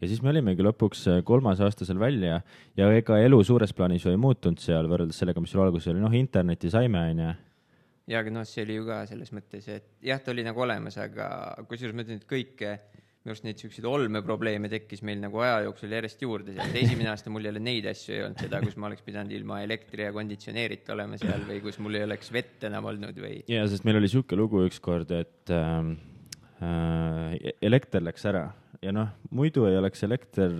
ja 0.00 0.10
siis 0.10 0.22
me 0.22 0.32
olimegi 0.32 0.64
lõpuks 0.64 1.04
äh, 1.10 1.20
kolmas 1.26 1.62
aasta 1.64 1.86
seal 1.88 2.00
välja. 2.02 2.40
Ja 2.78 2.90
ega 2.94 3.18
elu 3.22 3.40
suures 3.46 3.74
plaanis 3.76 4.06
ju 4.06 4.14
ei 4.14 4.20
muutunud 4.20 4.62
seal 4.62 4.90
võrreldes 4.90 5.18
sellega, 5.18 5.42
mis 5.42 5.54
sul 5.54 5.64
alguses 5.64 5.90
oli, 5.92 6.02
noh, 6.02 6.14
internetti 6.14 6.70
saime, 6.72 7.08
onju. 7.14 7.32
ja 8.08 8.22
aga 8.22 8.32
noh, 8.32 8.46
see 8.48 8.64
oli 8.66 8.78
ju 8.78 8.86
ka 8.88 9.02
selles 9.10 9.34
mõttes, 9.36 9.66
et 9.72 9.90
jah, 10.04 10.22
ta 10.22 10.32
oli 10.34 10.46
nagu 10.46 10.64
olemas, 10.64 10.96
aga 11.02 11.28
kusjuures 11.68 11.96
ma 11.96 12.06
ütlen, 12.06 12.22
et 12.22 12.30
kõike, 12.30 12.78
minu 13.18 13.34
arust 13.34 13.44
neid 13.44 13.60
siukseid 13.60 13.84
olmeprobleeme 13.90 14.70
tekkis 14.72 15.02
meil 15.04 15.18
nagu 15.20 15.42
aja 15.42 15.58
jooksul 15.66 15.90
järjest 15.92 16.22
juurde 16.22 16.54
seal, 16.54 16.70
esimene 16.80 17.10
aasta 17.10 17.32
mul 17.34 17.44
jälle 17.44 17.60
neid 17.60 17.88
asju 17.90 18.14
ei 18.14 18.22
olnud, 18.24 18.40
seda, 18.40 18.62
kus 18.62 18.78
ma 18.78 18.88
oleks 18.88 19.04
pidanud 19.04 19.34
ilma 19.36 19.58
elektri 19.64 20.06
ja 20.06 20.14
konditsioneerita 20.14 20.94
olema 20.94 21.18
seal 21.20 21.42
või 21.50 21.58
kus 21.66 21.80
mul 21.82 21.98
ei 21.98 22.06
oleks 22.06 22.30
vett 22.32 22.64
enam 22.70 22.88
olnud 22.88 23.18
või 23.20 23.42
ja 23.50 23.66
sest 23.68 23.84
meil 23.84 23.98
oli 24.00 24.08
sihuke 24.08 24.38
lugu 24.38 24.62
ükskord, 24.70 25.12
et 25.18 25.52
ähm, 25.52 25.92
äh, 26.62 27.52
elekter 27.68 28.06
läks 28.06 28.24
ära 28.30 28.46
ja 28.82 28.92
noh, 28.94 29.10
muidu 29.34 29.64
ei 29.68 29.76
oleks 29.78 30.02
elekter, 30.06 30.54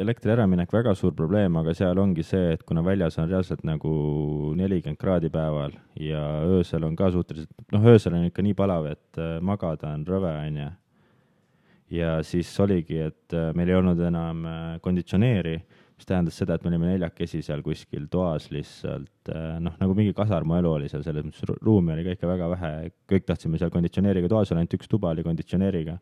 elektri 0.00 0.32
äraminek 0.34 0.72
väga 0.72 0.94
suur 0.98 1.14
probleem, 1.16 1.56
aga 1.60 1.74
seal 1.76 1.98
ongi 2.02 2.24
see, 2.26 2.52
et 2.56 2.64
kuna 2.68 2.84
väljas 2.84 3.18
on 3.20 3.30
reaalselt 3.30 3.64
nagu 3.66 3.92
nelikümmend 4.58 5.00
kraadi 5.00 5.30
päeval 5.32 5.74
ja 6.00 6.22
öösel 6.58 6.84
on 6.88 6.96
ka 6.98 7.10
suhteliselt, 7.14 7.52
noh, 7.72 7.86
öösel 7.92 8.16
on 8.18 8.28
ikka 8.28 8.44
nii 8.44 8.56
palav, 8.58 8.90
et 8.92 9.20
äh, 9.20 9.38
magada 9.44 9.92
on 9.96 10.04
rõve, 10.08 10.32
onju. 10.46 10.70
ja 11.96 12.16
siis 12.26 12.50
oligi, 12.60 12.98
et 13.08 13.36
äh, 13.36 13.52
meil 13.56 13.72
ei 13.72 13.78
olnud 13.78 14.02
enam 14.08 14.44
äh, 14.48 14.66
konditsioneeri, 14.84 15.54
mis 15.96 16.08
tähendas 16.08 16.36
seda, 16.36 16.56
et 16.56 16.64
me 16.64 16.72
olime 16.72 16.90
neljakesi 16.90 17.40
seal 17.46 17.62
kuskil 17.64 18.08
toas 18.10 18.48
lihtsalt, 18.50 19.30
noh, 19.62 19.76
nagu 19.78 19.94
mingi 19.94 20.10
kasarmu 20.16 20.56
elu 20.58 20.72
oli 20.80 20.88
seal, 20.90 21.04
selles 21.06 21.22
mõttes 21.22 21.44
ru- 21.46 21.60
ruumi 21.62 21.92
oli 21.94 22.02
ka 22.08 22.16
ikka 22.16 22.30
väga 22.32 22.48
vähe, 22.56 22.70
kõik 23.12 23.28
tahtsime 23.28 23.60
seal 23.60 23.70
konditsioneeriga 23.70 24.28
toas 24.32 24.50
olla, 24.50 24.64
ainult 24.64 24.74
üks 24.80 24.90
tuba 24.90 25.12
oli 25.14 25.22
konditsioneeriga. 25.22 25.94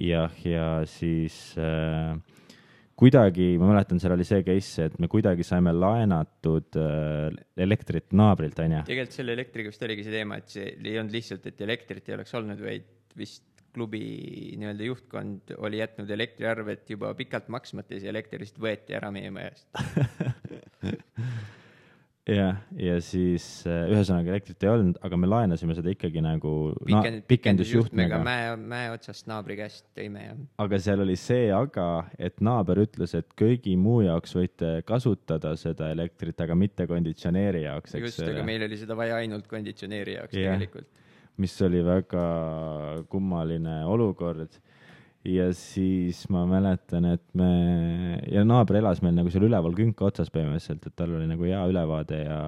jah, 0.00 0.32
ja 0.48 0.66
siis 0.88 1.36
äh, 1.60 2.16
kuidagi, 2.98 3.52
ma 3.60 3.70
mäletan, 3.72 4.00
seal 4.02 4.14
oli 4.16 4.26
see 4.26 4.42
case, 4.46 4.88
et 4.88 4.98
me 5.02 5.08
kuidagi 5.12 5.46
saime 5.46 5.72
laenatud 5.76 6.78
äh, 6.80 7.30
elektrit 7.66 8.12
naabrilt, 8.16 8.60
onju. 8.62 8.84
tegelikult 8.88 9.16
selle 9.18 9.36
elektriga 9.38 9.72
vist 9.72 9.86
oligi 9.86 10.06
see 10.06 10.16
teema, 10.16 10.38
et 10.42 10.52
see 10.52 10.68
ei 10.74 10.98
olnud 11.00 11.16
lihtsalt, 11.16 11.48
et 11.50 11.64
elektrit 11.66 12.10
ei 12.10 12.18
oleks 12.18 12.36
olnud, 12.38 12.62
vaid 12.62 13.16
vist 13.18 13.48
klubi 13.72 14.02
nii-öelda 14.60 14.84
juhtkond 14.84 15.54
oli 15.64 15.78
jätnud 15.80 16.10
elektriarvet 16.12 16.90
juba 16.92 17.14
pikalt 17.16 17.48
maksmata 17.52 17.96
ja 17.96 18.02
see 18.02 18.12
elekter 18.12 18.42
lihtsalt 18.42 18.60
võeti 18.66 18.96
ära 18.98 19.08
meie 19.14 19.32
majast. 19.32 19.68
jah, 22.28 22.58
ja 22.78 22.96
siis 23.02 23.44
äh, 23.66 23.88
ühesõnaga 23.90 24.30
elektrit 24.30 24.62
ei 24.62 24.70
olnud, 24.70 24.98
aga 25.02 25.16
me 25.18 25.26
laenasime 25.26 25.74
seda 25.74 25.90
ikkagi 25.90 26.22
nagu 26.22 26.52
na- 26.86 27.00
pikend-, 27.02 27.24
pikendusjuhtmega. 27.30 28.20
mäe, 28.22 28.52
mäe 28.56 28.92
otsast 28.94 29.26
naabri 29.30 29.56
käest 29.58 29.88
tõime 29.98 30.22
ja 30.28 30.36
aga 30.62 30.78
seal 30.84 31.02
oli 31.02 31.16
see 31.18 31.48
aga, 31.56 31.88
et 32.22 32.38
naaber 32.44 32.84
ütles, 32.84 33.16
et 33.18 33.34
köögi 33.38 33.74
muu 33.80 34.04
jaoks 34.06 34.36
võite 34.38 34.74
kasutada 34.86 35.56
seda 35.58 35.90
elektrit, 35.94 36.38
aga 36.46 36.54
mitte 36.58 36.86
konditsioneeri 36.90 37.64
jaoks, 37.66 37.96
eks 37.98 38.06
just, 38.12 38.22
aga 38.28 38.46
meil 38.46 38.62
oli 38.68 38.78
seda 38.78 38.94
vaja 38.98 39.18
ainult 39.18 39.50
konditsioneeri 39.50 40.18
jaoks 40.20 40.38
Jah. 40.38 40.54
tegelikult. 40.54 40.86
mis 41.42 41.54
oli 41.64 41.80
väga 41.82 42.22
kummaline 43.10 43.80
olukord. 43.88 44.60
Ja 45.24 45.46
siis 45.54 46.24
ma 46.32 46.42
mäletan, 46.50 47.06
et 47.14 47.24
me 47.38 47.48
ja 48.30 48.42
naaber 48.46 48.80
elas 48.80 49.02
meil 49.04 49.14
nagu 49.14 49.30
seal 49.30 49.46
üleval 49.46 49.74
künka 49.78 50.08
otsas 50.08 50.32
põhimõtteliselt, 50.34 50.88
et 50.88 50.96
tal 50.98 51.14
oli 51.14 51.28
nagu 51.30 51.46
hea 51.46 51.60
ülevaade 51.70 52.22
ja 52.24 52.38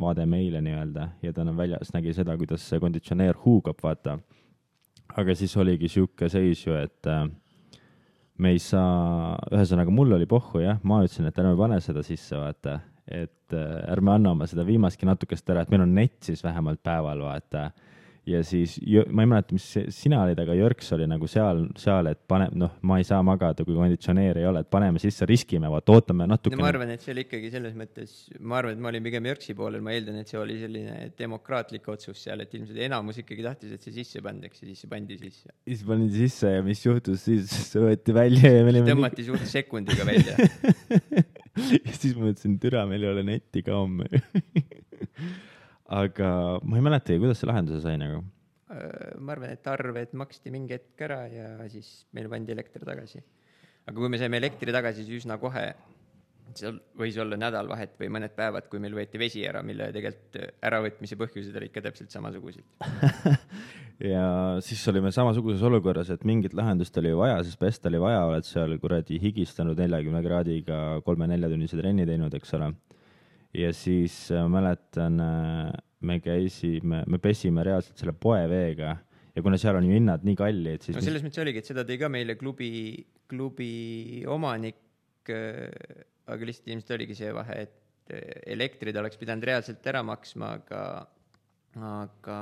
vaade 0.00 0.26
meile 0.28 0.60
nii-öelda. 0.64 1.08
Ja 1.24 1.32
ta 1.36 1.46
väljas, 1.56 1.94
nägi 1.96 2.12
seda, 2.16 2.36
kuidas 2.36 2.66
see 2.68 2.82
konditsioneer 2.82 3.40
huugab, 3.44 3.80
vaata. 3.82 4.18
aga 5.16 5.34
siis 5.34 5.56
oligi 5.56 5.88
sihuke 5.88 6.28
seis 6.28 6.66
ju, 6.66 6.74
et 6.76 7.08
äh, 7.08 7.24
me 8.38 8.52
ei 8.52 8.60
saa, 8.60 9.36
ühesõnaga 9.54 9.90
mul 9.94 10.12
oli 10.18 10.26
pohhu 10.28 10.60
jah, 10.60 10.80
ma 10.84 11.00
ütlesin, 11.04 11.30
et 11.30 11.38
ärme 11.40 11.56
pane 11.56 11.80
seda 11.80 12.02
sisse, 12.04 12.36
vaata, 12.36 12.80
et 13.06 13.56
äh, 13.56 13.92
ärme 13.94 14.12
anna 14.18 14.34
oma 14.36 14.48
seda 14.50 14.66
viimastki 14.66 15.08
natukest 15.08 15.48
ära, 15.48 15.64
et 15.64 15.72
meil 15.72 15.86
on 15.86 15.94
net 15.96 16.18
siis 16.26 16.44
vähemalt 16.44 16.82
päeval, 16.84 17.24
vaata 17.24 17.70
ja 18.26 18.40
siis 18.46 18.74
ma 19.14 19.22
ei 19.22 19.28
mäleta, 19.30 19.54
mis 19.54 19.66
sina 19.94 20.18
olid, 20.24 20.40
aga 20.42 20.54
Jörgs 20.58 20.88
oli 20.96 21.06
nagu 21.08 21.28
seal, 21.30 21.62
seal, 21.78 22.08
et 22.10 22.18
pane, 22.28 22.48
noh, 22.58 22.72
ma 22.86 22.98
ei 22.98 23.06
saa 23.06 23.20
magada, 23.26 23.64
kui 23.66 23.76
konditsioneeri 23.78 24.42
ei 24.42 24.48
ole, 24.50 24.64
et 24.64 24.70
paneme 24.72 25.00
sisse, 25.02 25.28
riskime, 25.30 25.70
vaata, 25.70 25.94
ootame 25.94 26.26
natuke 26.30 26.58
no,. 26.58 26.64
ma 26.64 26.72
arvan, 26.72 26.90
et 26.94 27.04
see 27.04 27.14
oli 27.14 27.26
ikkagi 27.26 27.52
selles 27.54 27.76
mõttes, 27.78 28.16
ma 28.40 28.58
arvan, 28.60 28.74
et 28.74 28.82
ma 28.82 28.90
olin 28.90 29.06
pigem 29.06 29.30
Jörgsi 29.30 29.56
poolel, 29.58 29.84
ma 29.86 29.94
eeldan, 29.94 30.18
et 30.22 30.32
see 30.32 30.40
oli 30.40 30.58
selline 30.58 31.08
demokraatlik 31.18 31.86
otsus 31.94 32.24
seal, 32.26 32.42
et 32.42 32.58
ilmselt 32.58 32.82
enamus 32.88 33.22
ikkagi 33.22 33.46
tahtis, 33.46 33.78
et 33.78 33.86
see 33.86 33.94
sisse 34.00 34.22
pandaks 34.26 34.62
ja 34.62 34.70
siis 34.72 34.82
see 34.82 34.90
pandi 34.90 35.20
sisse. 35.22 35.54
siis 35.62 35.86
pandi 35.86 36.10
sisse 36.16 36.54
ja 36.56 36.66
mis 36.66 36.82
juhtus 36.82 37.26
siis, 37.30 37.56
see 37.70 37.82
võeti 37.84 38.16
välja 38.16 38.56
ja 38.58 38.66
me 38.66 38.74
olime. 38.74 38.90
tõmmati 38.90 39.22
nii... 39.22 39.30
suht 39.30 39.50
sekundiga 39.54 40.06
välja 40.08 40.34
ja 41.86 41.94
siis 41.94 42.16
ma 42.16 42.26
mõtlesin, 42.26 42.58
türa, 42.62 42.88
meil 42.90 43.06
ei 43.06 43.14
ole 43.14 43.28
netti 43.30 43.62
ka 43.66 43.78
homme 43.78 44.10
aga 45.92 46.30
ma 46.62 46.78
ei 46.78 46.84
mäletagi, 46.84 47.20
kuidas 47.22 47.40
see 47.40 47.50
lahenduse 47.50 47.82
sai 47.84 47.98
nagu? 48.00 48.22
Äh, 48.66 49.14
ma 49.22 49.36
arvan, 49.36 49.52
et 49.54 49.68
arved 49.70 50.14
maksti 50.18 50.50
mingi 50.54 50.74
hetk 50.74 51.02
ära 51.06 51.20
ja 51.30 51.50
siis 51.70 52.06
meile 52.16 52.30
pandi 52.32 52.54
elekter 52.54 52.82
tagasi. 52.86 53.22
aga 53.86 53.94
kui 53.94 54.08
me 54.10 54.18
saime 54.18 54.40
elektri 54.40 54.74
tagasi, 54.74 55.04
siis 55.06 55.22
üsna 55.22 55.36
kohe, 55.38 55.68
seal 56.58 56.80
võis 56.98 57.14
olla 57.22 57.38
nädal 57.38 57.68
vahet 57.70 57.94
või 58.00 58.08
mõned 58.16 58.34
päevad, 58.34 58.66
kui 58.70 58.82
meil 58.82 58.96
võeti 58.98 59.20
vesi 59.22 59.44
ära, 59.46 59.62
mille 59.66 59.92
tegelikult 59.94 60.40
äravõtmise 60.66 61.18
põhjused 61.20 61.58
olid 61.58 61.74
ka 61.74 61.82
täpselt 61.84 62.10
samasugused 62.14 62.66
ja 64.12 64.26
siis 64.64 64.82
olime 64.90 65.12
samasuguses 65.14 65.62
olukorras, 65.66 66.10
et 66.10 66.26
mingit 66.26 66.54
lahendust 66.58 66.98
oli 66.98 67.14
vaja, 67.14 67.38
sest 67.46 67.60
pesta 67.62 67.90
oli 67.92 68.02
vaja, 68.02 68.24
oled 68.26 68.48
seal 68.48 68.74
kuradi 68.82 69.20
higistanud 69.22 69.78
neljakümne 69.78 70.22
kraadiga 70.26 70.80
kolme-neljatunnise 71.06 71.78
trenni 71.78 72.08
teinud, 72.08 72.34
eks 72.34 72.54
ole 72.58 72.72
ja 73.54 73.72
siis 73.76 74.30
äh, 74.34 74.46
mäletan, 74.50 75.20
äh, 75.20 75.70
me 76.06 76.18
käisime, 76.20 77.02
me 77.06 77.20
pesime 77.22 77.64
reaalselt 77.66 77.98
selle 78.00 78.14
poeveega 78.18 78.96
ja 79.36 79.44
kuna 79.44 79.58
seal 79.60 79.78
on 79.78 79.86
ju 79.88 79.96
hinnad 79.96 80.26
nii 80.26 80.36
kallid, 80.38 80.84
siis 80.84 80.96
no 80.96 81.04
selles 81.04 81.24
mõttes 81.24 81.42
oligi, 81.42 81.62
et 81.62 81.70
seda 81.70 81.86
tõi 81.88 81.98
ka 82.00 82.10
meile 82.12 82.38
klubi, 82.40 82.70
klubi 83.30 83.72
omanik, 84.32 84.78
äh, 85.32 85.66
aga 86.26 86.48
lihtsalt 86.48 86.72
ilmselt 86.72 86.94
oligi 86.98 87.18
see 87.18 87.32
vahe, 87.36 87.64
et 87.66 87.82
elektri 88.46 88.92
ta 88.94 89.02
oleks 89.02 89.18
pidanud 89.18 89.42
reaalselt 89.48 89.86
ära 89.90 90.04
maksma, 90.06 90.52
aga, 90.60 90.82
aga 91.74 92.36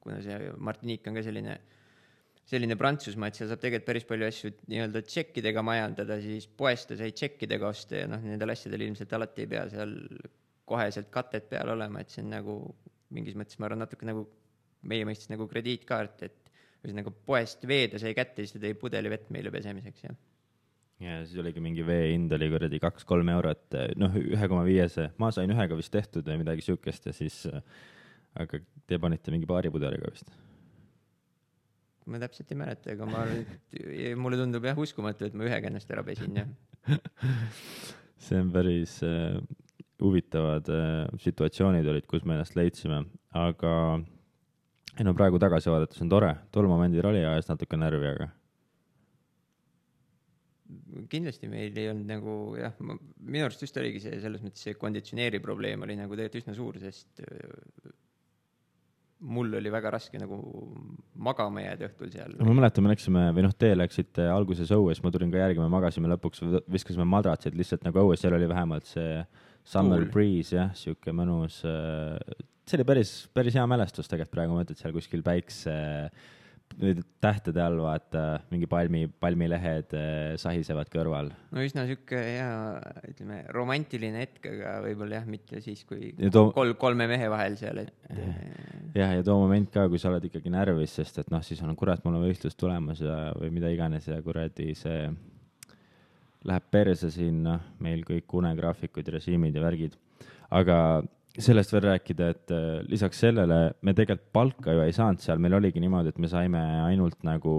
kuna 0.00 0.22
see 0.24 0.54
Martinique 0.56 1.10
on 1.10 1.18
ka 1.18 1.24
selline 1.26 1.52
äh, 1.58 1.79
selline 2.50 2.76
Prantsusmaa, 2.78 3.30
et 3.30 3.38
seal 3.38 3.50
saab 3.50 3.62
tegelikult 3.62 3.86
päris 3.86 4.06
palju 4.08 4.26
asju 4.26 4.50
nii-öelda 4.72 5.02
tšekkidega 5.06 5.62
majandada, 5.66 6.18
siis 6.22 6.48
poest 6.58 6.90
ta 6.90 6.98
sai 6.98 7.12
tšekkidega 7.14 7.68
osta 7.68 8.00
ja 8.02 8.08
noh, 8.10 8.22
nendel 8.26 8.54
asjadel 8.54 8.88
ilmselt 8.88 9.12
alati 9.16 9.44
ei 9.44 9.50
pea 9.52 9.66
seal 9.70 9.94
koheselt 10.70 11.10
katet 11.14 11.46
peal 11.50 11.70
olema, 11.74 12.02
et 12.02 12.10
see 12.10 12.24
on 12.24 12.32
nagu 12.34 12.56
mingis 13.14 13.36
mõttes, 13.38 13.58
ma 13.58 13.68
arvan, 13.68 13.82
natuke 13.84 14.06
nagu 14.06 14.24
meie 14.90 15.06
mõistes 15.06 15.30
nagu 15.30 15.46
krediitkaart, 15.50 16.26
et 16.26 16.50
ühesõnaga 16.80 17.12
poest 17.26 17.66
vee 17.68 17.86
ta 17.92 18.00
sai 18.02 18.14
kätte, 18.16 18.42
siis 18.42 18.56
ta 18.56 18.62
tõi 18.64 18.74
pudeli 18.78 19.12
vett 19.12 19.30
meile 19.34 19.52
pesemiseks, 19.54 20.04
jah. 20.08 20.18
Ja 21.00 21.22
siis 21.24 21.38
oligi 21.40 21.62
mingi 21.64 21.84
vee 21.86 22.10
hind 22.10 22.32
oli 22.36 22.50
kuradi 22.52 22.80
kaks-kolm 22.82 23.30
eurot, 23.32 23.78
noh, 24.00 24.20
ühe 24.20 24.50
koma 24.52 24.66
viiese, 24.66 25.08
ma 25.22 25.30
sain 25.32 25.52
ühega 25.54 25.78
vist 25.78 25.94
tehtud 25.94 26.26
või 26.28 26.42
midagi 26.42 26.66
siukest 26.66 27.08
ja 27.08 27.16
siis, 27.16 27.42
aga 28.36 28.60
te 28.86 28.98
panite 29.00 29.32
mingi 29.32 29.48
paari 29.48 29.72
pudeliga 29.72 30.12
vist 30.12 30.28
ma 32.10 32.20
täpselt 32.22 32.50
ei 32.52 32.58
mäleta, 32.58 32.94
aga 32.94 33.08
ma, 33.08 33.24
mulle 34.20 34.38
tundub 34.40 34.66
jah 34.68 34.78
uskumatu, 34.78 35.28
et 35.28 35.36
ma 35.38 35.46
ühega 35.48 35.70
ennast 35.70 35.90
ära 35.94 36.04
pesin, 36.06 36.40
jah. 36.42 36.50
See 38.20 38.36
on 38.36 38.50
päris 38.52 38.98
äh, 39.06 39.38
huvitavad 40.02 40.68
äh, 40.74 41.06
situatsioonid 41.22 41.86
olid, 41.88 42.08
kus 42.10 42.26
me 42.26 42.36
ennast 42.36 42.56
leidsime, 42.58 43.04
aga 43.36 43.72
ei 44.98 45.06
no 45.06 45.14
praegu 45.16 45.40
tagasi 45.40 45.72
vaadates 45.72 46.02
on 46.04 46.12
tore, 46.12 46.34
tol 46.52 46.68
momendil 46.68 47.06
oli 47.08 47.24
ajas 47.24 47.48
natuke 47.52 47.78
närvi, 47.80 48.10
aga 48.10 48.28
kindlasti 51.10 51.48
meil 51.50 51.76
ei 51.78 51.88
olnud 51.90 52.10
nagu 52.10 52.34
jah, 52.58 52.74
minu 52.80 53.46
arust 53.46 53.64
just 53.64 53.78
oligi 53.80 54.02
see 54.04 54.20
selles 54.22 54.42
mõttes 54.44 54.62
see 54.66 54.76
konditsioneeri 54.78 55.40
probleem 55.42 55.82
oli 55.86 55.96
nagu 55.98 56.14
tegelikult 56.14 56.44
üsna 56.44 56.54
suur, 56.58 56.78
sest 56.82 57.22
mul 59.20 59.52
oli 59.58 59.72
väga 59.72 59.92
raske 59.94 60.18
nagu 60.20 60.38
magama 61.20 61.64
jääda 61.64 61.88
õhtul 61.90 62.12
seal. 62.14 62.34
ma 62.40 62.56
mäletan, 62.56 62.84
me 62.86 62.92
läksime 62.94 63.26
või 63.36 63.44
noh, 63.44 63.54
teie 63.56 63.76
läksite 63.76 64.26
alguses 64.32 64.72
õue, 64.74 64.94
siis 64.94 65.04
ma 65.04 65.12
tulin 65.14 65.32
ka 65.32 65.42
järgi, 65.42 65.60
me 65.60 65.70
magasime 65.72 66.10
lõpuks, 66.14 66.42
viskasime 66.72 67.06
madratsid 67.08 67.56
lihtsalt 67.58 67.84
nagu 67.86 68.04
õues, 68.04 68.22
seal 68.22 68.36
oli 68.38 68.48
vähemalt 68.50 68.88
see 68.88 69.20
summer 69.64 70.00
cool. 70.00 70.12
breeze 70.14 70.56
jah, 70.56 70.72
sihuke 70.78 71.12
mõnus. 71.16 71.60
Äh, 71.68 72.16
see 72.64 72.80
oli 72.80 72.88
päris, 72.88 73.14
päris 73.36 73.58
hea 73.58 73.66
mälestus 73.68 74.08
tegelikult 74.08 74.36
praegu 74.38 74.56
mõtled 74.56 74.80
seal 74.80 74.94
kuskil 74.96 75.24
päikse 75.26 75.76
äh, 75.76 76.28
tähtede 77.20 77.60
all 77.62 77.80
vaata 77.82 78.40
mingi 78.52 78.68
palmi, 78.70 79.02
palmilehed 79.20 79.94
eh, 79.96 80.36
sahisevad 80.40 80.88
kõrval. 80.92 81.30
no 81.52 81.64
üsna 81.64 81.84
sihuke 81.88 82.18
hea, 82.18 82.50
ütleme 83.10 83.40
romantiline 83.54 84.22
hetk, 84.22 84.46
aga 84.52 84.76
võib-olla 84.86 85.20
jah, 85.20 85.26
mitte 85.28 85.60
siis, 85.64 85.82
kui 85.88 86.12
too... 86.32 86.50
kolm, 86.56 86.76
kolme 86.80 87.08
mehe 87.10 87.28
vahel 87.32 87.58
seal, 87.60 87.82
et. 87.84 87.92
jah, 88.96 89.16
ja 89.18 89.26
too 89.26 89.36
moment 89.42 89.72
ka, 89.74 89.88
kui 89.92 90.00
sa 90.00 90.12
oled 90.12 90.30
ikkagi 90.30 90.52
närvis, 90.52 90.96
sest 91.00 91.20
et 91.24 91.32
noh, 91.34 91.44
siis 91.44 91.60
on 91.66 91.74
kurat, 91.78 92.02
mul 92.06 92.20
on 92.20 92.24
võistlus 92.28 92.56
tulemas 92.58 93.02
ja, 93.04 93.18
või 93.36 93.52
mida 93.58 93.72
iganes 93.72 94.08
ja 94.08 94.20
kuradi 94.24 94.72
see 94.78 95.04
läheb 96.48 96.68
perse 96.72 97.10
siin, 97.12 97.42
noh, 97.44 97.60
meil 97.84 98.06
kõik 98.06 98.38
unegraafikud, 98.40 99.10
režiimid 99.18 99.56
ja 99.56 99.64
värgid. 99.64 99.98
aga 100.50 100.76
sellest 101.38 101.72
veel 101.74 101.86
rääkida, 101.86 102.28
et 102.34 102.54
äh, 102.54 102.80
lisaks 102.90 103.22
sellele 103.22 103.60
me 103.86 103.94
tegelikult 103.94 104.32
palka 104.34 104.74
ju 104.74 104.84
ei 104.84 104.94
saanud 104.94 105.22
seal, 105.22 105.42
meil 105.42 105.58
oligi 105.60 105.82
niimoodi, 105.82 106.10
et 106.10 106.20
me 106.22 106.30
saime 106.30 106.60
ainult 106.88 107.20
nagu, 107.26 107.54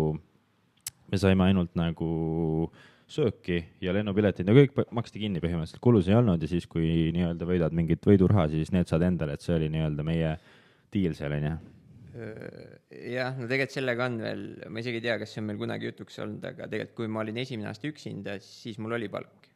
me 1.11 1.19
saime 1.21 1.47
ainult 1.47 1.75
nagu 1.79 2.09
sööki 3.11 3.59
ja 3.83 3.93
lennupiletid, 3.95 4.47
no 4.47 4.55
kõik 4.55 4.75
maksti 4.95 5.23
kinni 5.23 5.43
põhimõtteliselt, 5.43 5.83
kulus 5.83 6.07
ei 6.07 6.15
olnud 6.19 6.43
ja 6.43 6.51
siis, 6.51 6.67
kui 6.71 7.11
nii-öelda 7.15 7.47
võidad 7.47 7.75
mingit 7.75 8.05
võiduraha, 8.07 8.47
siis 8.51 8.71
need 8.75 8.91
saad 8.91 9.03
endale, 9.07 9.35
et 9.35 9.43
see 9.43 9.55
oli 9.57 9.71
nii-öelda 9.71 10.07
meie 10.07 10.35
diil 10.91 11.15
seal, 11.17 11.35
onju 11.39 11.57
jah, 12.11 13.35
no 13.39 13.47
tegelikult 13.47 13.75
sellega 13.75 14.07
on 14.09 14.17
veel, 14.19 14.41
ma 14.67 14.81
isegi 14.83 14.99
ei 14.99 15.05
tea, 15.05 15.17
kas 15.21 15.31
see 15.31 15.41
on 15.41 15.47
meil 15.47 15.59
kunagi 15.61 15.87
jutuks 15.87 16.19
olnud, 16.23 16.43
aga 16.43 16.67
tegelikult, 16.67 16.97
kui 16.97 17.11
ma 17.11 17.21
olin 17.23 17.39
esimene 17.39 17.69
aasta 17.71 17.87
üksinda, 17.87 18.35
siis 18.43 18.79
mul 18.83 18.97
oli 18.97 19.07
palk. 19.11 19.47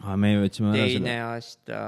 aa, 0.00 0.16
me 0.18 0.32
võtsime 0.42 0.74
teine 0.74 1.14
seda... 1.14 1.28
aasta 1.28 1.82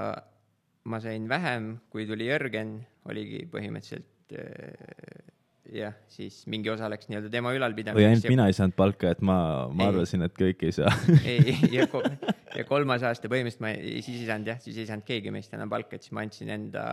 ma 0.84 1.00
sain 1.00 1.28
vähem, 1.28 1.76
kui 1.90 2.06
tuli 2.06 2.26
Jörgen, 2.26 2.80
oligi 3.08 3.44
põhimõtteliselt 3.50 4.34
äh, 4.38 5.32
jah, 5.72 5.94
siis 6.12 6.42
mingi 6.50 6.70
osa 6.72 6.88
läks 6.92 7.08
nii-öelda 7.10 7.30
tema 7.32 7.52
ülalpidamiseks. 7.56 7.98
või 7.98 8.08
ainult 8.08 8.26
ja... 8.26 8.32
mina 8.34 8.48
ei 8.50 8.56
saanud 8.56 8.76
palka, 8.78 9.12
et 9.14 9.22
ma, 9.24 9.36
ma 9.72 9.86
ei. 9.86 9.92
arvasin, 9.92 10.26
et 10.26 10.36
kõik 10.36 10.66
ei 10.68 10.74
saa 10.76 10.92
ei, 11.32 11.56
ja, 11.72 11.86
ko 11.92 12.02
ja 12.04 12.66
kolmas 12.68 13.04
aasta 13.08 13.30
põhimõtteliselt 13.32 13.64
ma 13.64 13.72
siis 14.04 14.20
ei 14.20 14.28
saanud 14.28 14.52
jah, 14.52 14.60
siis 14.62 14.82
ei 14.82 14.88
saanud 14.90 15.08
keegi 15.08 15.32
meist 15.34 15.54
enam 15.56 15.72
palka, 15.72 15.96
et 15.96 16.06
siis 16.06 16.14
ma 16.16 16.26
andsin 16.26 16.52
enda 16.52 16.84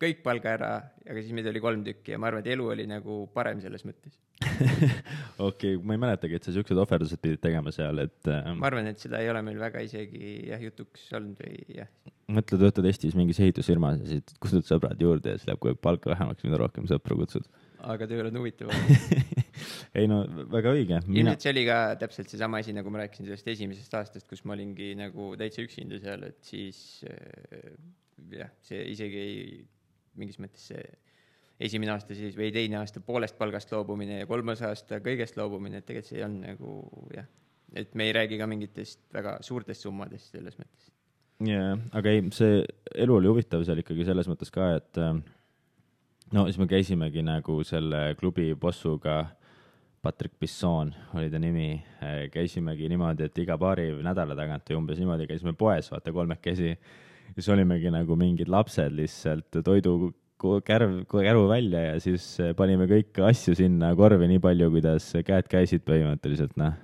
kõik 0.00 0.22
palga 0.26 0.54
ära, 0.54 0.72
aga 1.08 1.20
siis 1.20 1.34
meid 1.36 1.50
oli 1.50 1.62
kolm 1.64 1.84
tükki 1.86 2.14
ja 2.14 2.22
ma 2.22 2.30
arvan, 2.30 2.44
et 2.44 2.54
elu 2.54 2.72
oli 2.76 2.88
nagu 2.90 3.24
parem 3.34 3.62
selles 3.64 3.86
mõttes 3.88 4.16
okei 5.38 5.74
okay,, 5.74 5.82
ma 5.82 5.96
ei 5.96 6.00
mäletagi, 6.02 6.38
et 6.38 6.46
sa 6.46 6.54
siuksed 6.54 6.78
ohverdused 6.78 7.20
pidid 7.22 7.40
tegema 7.42 7.72
seal, 7.74 8.04
et 8.04 8.30
ähm.... 8.30 8.58
ma 8.60 8.68
arvan, 8.70 8.86
et 8.90 9.02
seda 9.02 9.22
ei 9.22 9.30
ole 9.32 9.42
meil 9.46 9.58
väga 9.60 9.82
isegi 9.84 10.34
jah 10.50 10.62
jutuks 10.62 11.08
olnud 11.18 11.40
või 11.42 11.80
jah. 11.80 11.90
mõtle, 12.38 12.60
töötad 12.62 12.86
Eestis 12.88 13.16
mingis 13.18 13.40
ehitusfirmas 13.42 13.98
ja 14.04 14.12
siis 14.12 14.38
kutsud 14.42 14.66
sõbrad 14.68 15.00
juurde 15.02 15.34
ja 15.34 15.40
siis 15.40 15.48
läheb 15.50 15.62
kogu 15.62 15.74
aeg 15.74 15.82
palka 15.82 16.12
vähemaks, 16.12 16.46
mida 16.46 16.60
rohkem 16.60 16.86
sõpru 16.90 17.18
kutsud. 17.22 17.48
Aga 17.86 18.08
tööl 18.10 18.30
on 18.30 18.40
huvitavam 18.40 19.36
ei 19.98 20.08
no 20.10 20.20
väga 20.52 20.72
õige 20.76 21.00
Mina.... 21.06 21.22
ilmselt 21.22 21.44
see 21.44 21.54
oli 21.54 21.64
ka 21.68 21.78
täpselt 22.00 22.32
seesama 22.32 22.62
asi, 22.62 22.74
nagu 22.76 22.92
ma 22.92 23.02
rääkisin 23.02 23.28
sellest 23.28 23.50
esimesest 23.54 23.96
aastast, 23.98 24.28
kus 24.30 24.44
ma 24.48 24.56
olingi 24.56 24.92
nagu 24.98 25.32
täitsa 25.40 25.64
üksinda 25.64 26.00
seal, 26.02 26.26
et 26.28 26.38
siis 26.46 26.80
äh, 27.08 27.70
jah, 28.34 28.52
see 28.66 28.82
isegi 28.94 29.22
ei, 29.22 29.60
mingis 30.18 30.40
mõttes 30.42 30.68
see 30.72 30.84
esimene 31.68 31.94
aasta 31.94 32.14
siis 32.14 32.36
või 32.38 32.52
teine 32.54 32.78
aasta 32.80 33.02
poolest 33.04 33.38
palgast 33.38 33.72
loobumine 33.74 34.20
ja 34.20 34.28
kolmas 34.30 34.62
aasta 34.66 35.00
kõigest 35.04 35.38
loobumine, 35.38 35.80
et 35.80 35.88
tegelikult 35.88 36.12
see 36.12 36.22
on 36.26 36.38
nagu 36.44 36.76
jah, 37.14 37.26
et 37.78 37.96
me 37.98 38.08
ei 38.08 38.14
räägi 38.16 38.38
ka 38.40 38.46
mingitest 38.50 39.02
väga 39.14 39.38
suurtest 39.46 39.86
summadest 39.86 40.36
selles 40.36 40.58
mõttes. 40.60 40.92
jaa, 41.48 41.74
aga 41.98 42.14
ei, 42.14 42.22
see 42.34 42.62
elu 42.94 43.18
oli 43.18 43.32
huvitav 43.32 43.66
seal 43.66 43.82
ikkagi 43.82 44.06
selles 44.06 44.30
mõttes 44.30 44.54
ka, 44.54 44.70
et 44.78 45.02
äh, 45.02 45.18
no 46.32 46.44
siis 46.48 46.58
me 46.60 46.68
käisimegi 46.70 47.24
nagu 47.24 47.60
selle 47.66 48.12
klubi 48.20 48.52
bossuga. 48.54 49.24
Patrick 49.98 50.38
Bisson 50.38 50.92
oli 51.18 51.26
ta 51.26 51.40
nimi, 51.42 51.72
käisimegi 52.30 52.86
niimoodi, 52.88 53.26
et 53.26 53.38
iga 53.42 53.56
paari 53.58 53.88
nädala 54.06 54.36
tagant 54.38 54.70
või 54.70 54.76
umbes 54.78 55.00
niimoodi 55.02 55.26
käisime 55.26 55.56
poes, 55.58 55.90
vaata 55.90 56.14
kolmekesi. 56.14 56.68
ja 56.68 57.34
siis 57.34 57.48
olimegi 57.50 57.90
nagu 57.90 58.16
mingid 58.16 58.48
lapsed 58.48 58.94
lihtsalt 58.94 59.58
toidu 59.66 60.12
kärv, 60.64 61.00
käru 61.10 61.48
välja 61.50 61.82
ja 61.82 61.98
siis 62.00 62.30
panime 62.56 62.86
kõiki 62.86 63.26
asju 63.26 63.56
sinna 63.58 63.90
korvi 63.98 64.30
nii 64.30 64.38
palju, 64.38 64.70
kuidas 64.70 65.10
käed 65.26 65.50
käisid 65.50 65.82
põhimõtteliselt, 65.82 66.54
noh. 66.56 66.78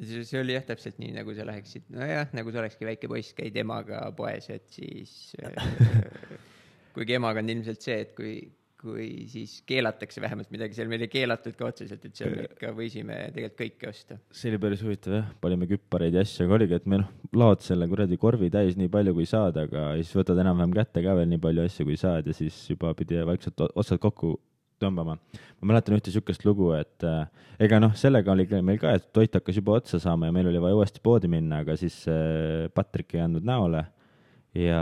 See 0.00 0.40
oli 0.40 0.56
jah, 0.56 0.64
täpselt 0.64 0.98
nii, 1.00 1.12
nagu 1.16 1.36
sa 1.36 1.44
läheksid, 1.48 1.86
nojah, 1.92 2.32
nagu 2.36 2.52
sa 2.52 2.64
olekski 2.64 2.88
väike 2.88 3.08
poiss, 3.08 3.36
käid 3.36 3.56
emaga 3.60 4.02
poes, 4.16 4.48
et 4.52 4.64
siis 4.72 5.36
kuigi 6.96 7.18
emaga 7.18 7.42
on 7.44 7.52
ilmselt 7.52 7.84
see, 7.84 7.98
et 8.06 8.14
kui, 8.16 8.32
kui 8.80 9.06
siis 9.30 9.58
keelatakse 9.68 10.22
vähemalt 10.24 10.50
midagi, 10.54 10.76
seal 10.78 10.88
meil 10.90 11.04
ei 11.04 11.12
keelatud 11.12 11.56
ka 11.58 11.68
otseselt, 11.68 12.04
et 12.08 12.18
seal 12.18 12.34
ikka 12.46 12.72
võisime 12.76 13.18
tegelikult 13.34 13.60
kõike 13.60 13.90
osta. 13.90 14.18
see 14.32 14.52
oli 14.52 14.60
päris 14.62 14.84
huvitav 14.86 15.18
jah, 15.18 15.30
panime 15.42 15.68
küppareid 15.70 16.16
ja 16.16 16.24
asju, 16.26 16.46
aga 16.46 16.58
oligi, 16.58 16.80
et 16.80 16.90
me 16.90 17.02
noh, 17.02 17.14
laod 17.36 17.64
selle 17.66 17.88
kuradi 17.90 18.18
korvi 18.20 18.50
täis 18.52 18.78
nii 18.80 18.92
palju, 18.92 19.16
kui 19.16 19.28
saad, 19.28 19.60
aga 19.66 19.88
siis 20.00 20.12
võtad 20.16 20.40
enam-vähem 20.44 20.76
kätte 20.80 21.04
ka 21.04 21.16
veel 21.20 21.32
nii 21.32 21.42
palju 21.46 21.66
asju, 21.68 21.88
kui 21.90 22.00
saad 22.00 22.28
ja 22.28 22.36
siis 22.36 22.58
juba 22.72 22.92
pidi 22.98 23.20
vaikselt 23.28 23.66
otsad 23.68 24.00
kokku 24.02 24.36
tõmbama. 24.80 25.16
ma 25.60 25.70
mäletan 25.72 25.96
ühte 25.96 26.10
niisugust 26.10 26.44
lugu, 26.44 26.70
et 26.76 27.04
äh, 27.06 27.28
ega 27.64 27.80
noh, 27.80 27.94
sellega 27.96 28.32
oli 28.32 28.46
meil 28.60 28.80
ka, 28.80 28.92
et 28.96 29.08
toit 29.16 29.32
hakkas 29.32 29.56
juba 29.56 29.78
otsa 29.80 30.00
saama 30.02 30.28
ja 30.28 30.36
meil 30.36 30.50
oli 30.50 30.60
vaja 30.60 30.76
uuesti 30.76 31.00
poodi 31.04 31.30
minna, 31.32 31.62
aga 31.64 31.76
siis 31.80 32.02
äh, 32.12 32.68
Patrik 32.76 33.16
ei 33.16 33.24
andnud 33.24 33.46
näole 33.46 33.86
ja. 34.56 34.80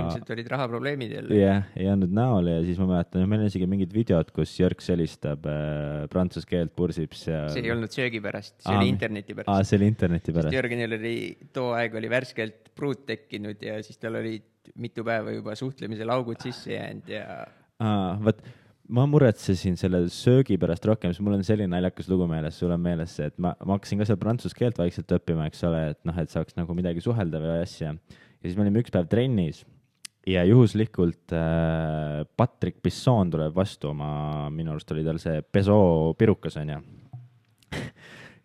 ilmselt 0.00 0.30
olid 0.34 0.48
rahaprobleemid 0.52 1.14
jälle. 1.16 1.36
jah 1.36 1.58
yeah,, 1.58 1.72
ei 1.78 1.88
andnud 1.92 2.12
näole 2.16 2.56
ja 2.56 2.62
siis 2.66 2.80
ma 2.80 2.88
mäletan, 2.90 3.26
meil 3.30 3.44
on 3.44 3.50
isegi 3.50 3.68
mingid 3.70 3.92
videod, 3.94 4.30
kus 4.34 4.54
Jörg 4.60 4.82
helistab 4.88 5.46
äh, 5.50 6.04
prantsuse 6.12 6.48
keelt, 6.48 6.74
pursib 6.78 7.14
seal. 7.18 7.50
see 7.54 7.64
ei 7.66 7.74
olnud 7.74 7.92
söögi 7.94 8.22
pärast, 8.24 8.56
see 8.60 8.72
aa, 8.72 8.80
oli 8.80 8.92
interneti 8.92 9.36
pärast. 9.38 9.52
aa, 9.52 9.68
see 9.68 9.80
oli 9.80 9.90
interneti 9.92 10.34
pärast. 10.36 10.56
Jörgenil 10.56 10.96
oli 10.98 11.16
too 11.54 11.74
aeg 11.78 12.00
oli 12.00 12.10
värskelt 12.12 12.72
pruut 12.76 13.04
tekkinud 13.08 13.62
ja 13.62 13.78
siis 13.84 14.00
tal 14.02 14.18
olid 14.20 14.48
mitu 14.78 15.04
päeva 15.06 15.34
juba 15.34 15.54
suhtlemisel 15.58 16.10
augud 16.14 16.42
sisse 16.42 16.74
jäänud 16.74 17.12
ja. 17.12 17.44
aa, 17.82 18.18
vot 18.24 18.42
ma 18.92 19.06
muretsesin 19.08 19.78
selle 19.80 20.02
söögi 20.12 20.58
pärast 20.60 20.84
rohkem, 20.88 21.12
sest 21.14 21.22
mul 21.24 21.38
on 21.38 21.46
selline 21.46 21.70
naljakas 21.72 22.10
lugu 22.10 22.26
meeles, 22.28 22.58
sul 22.58 22.74
on 22.74 22.82
meeles 22.82 23.14
see, 23.16 23.30
et 23.30 23.38
ma, 23.40 23.54
ma 23.64 23.78
hakkasin 23.78 24.02
ka 24.02 24.08
seal 24.08 24.18
prantsuse 24.20 24.58
keelt 24.58 24.80
vaikselt 24.80 25.14
õppima, 25.16 25.46
eks 25.48 25.62
ole, 25.68 25.86
et 25.94 26.00
noh, 26.08 26.18
et 26.18 26.32
saaks 26.32 26.58
nagu 26.58 26.76
midagi 26.76 27.04
suhelda 27.04 27.40
või 27.40 27.62
asja. 27.62 27.94
ja 27.94 28.21
siis 28.42 28.56
me 28.56 28.66
olime 28.66 28.82
üks 28.82 28.92
päev 28.94 29.08
trennis 29.10 29.62
ja 30.28 30.44
juhuslikult 30.46 31.34
äh, 31.34 32.22
Patrick 32.36 32.82
Bisson 32.82 33.30
tuleb 33.32 33.54
vastu 33.56 33.90
oma, 33.90 34.48
minu 34.54 34.74
arust 34.74 34.90
oli 34.94 35.04
tal 35.06 35.18
see 35.22 35.42
peso 35.42 35.76
pirukas 36.18 36.58
onju. 36.60 36.80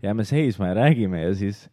Jääme 0.06 0.26
seisma 0.30 0.72
ja 0.72 0.78
räägime 0.84 1.24
ja 1.24 1.34
siis 1.38 1.68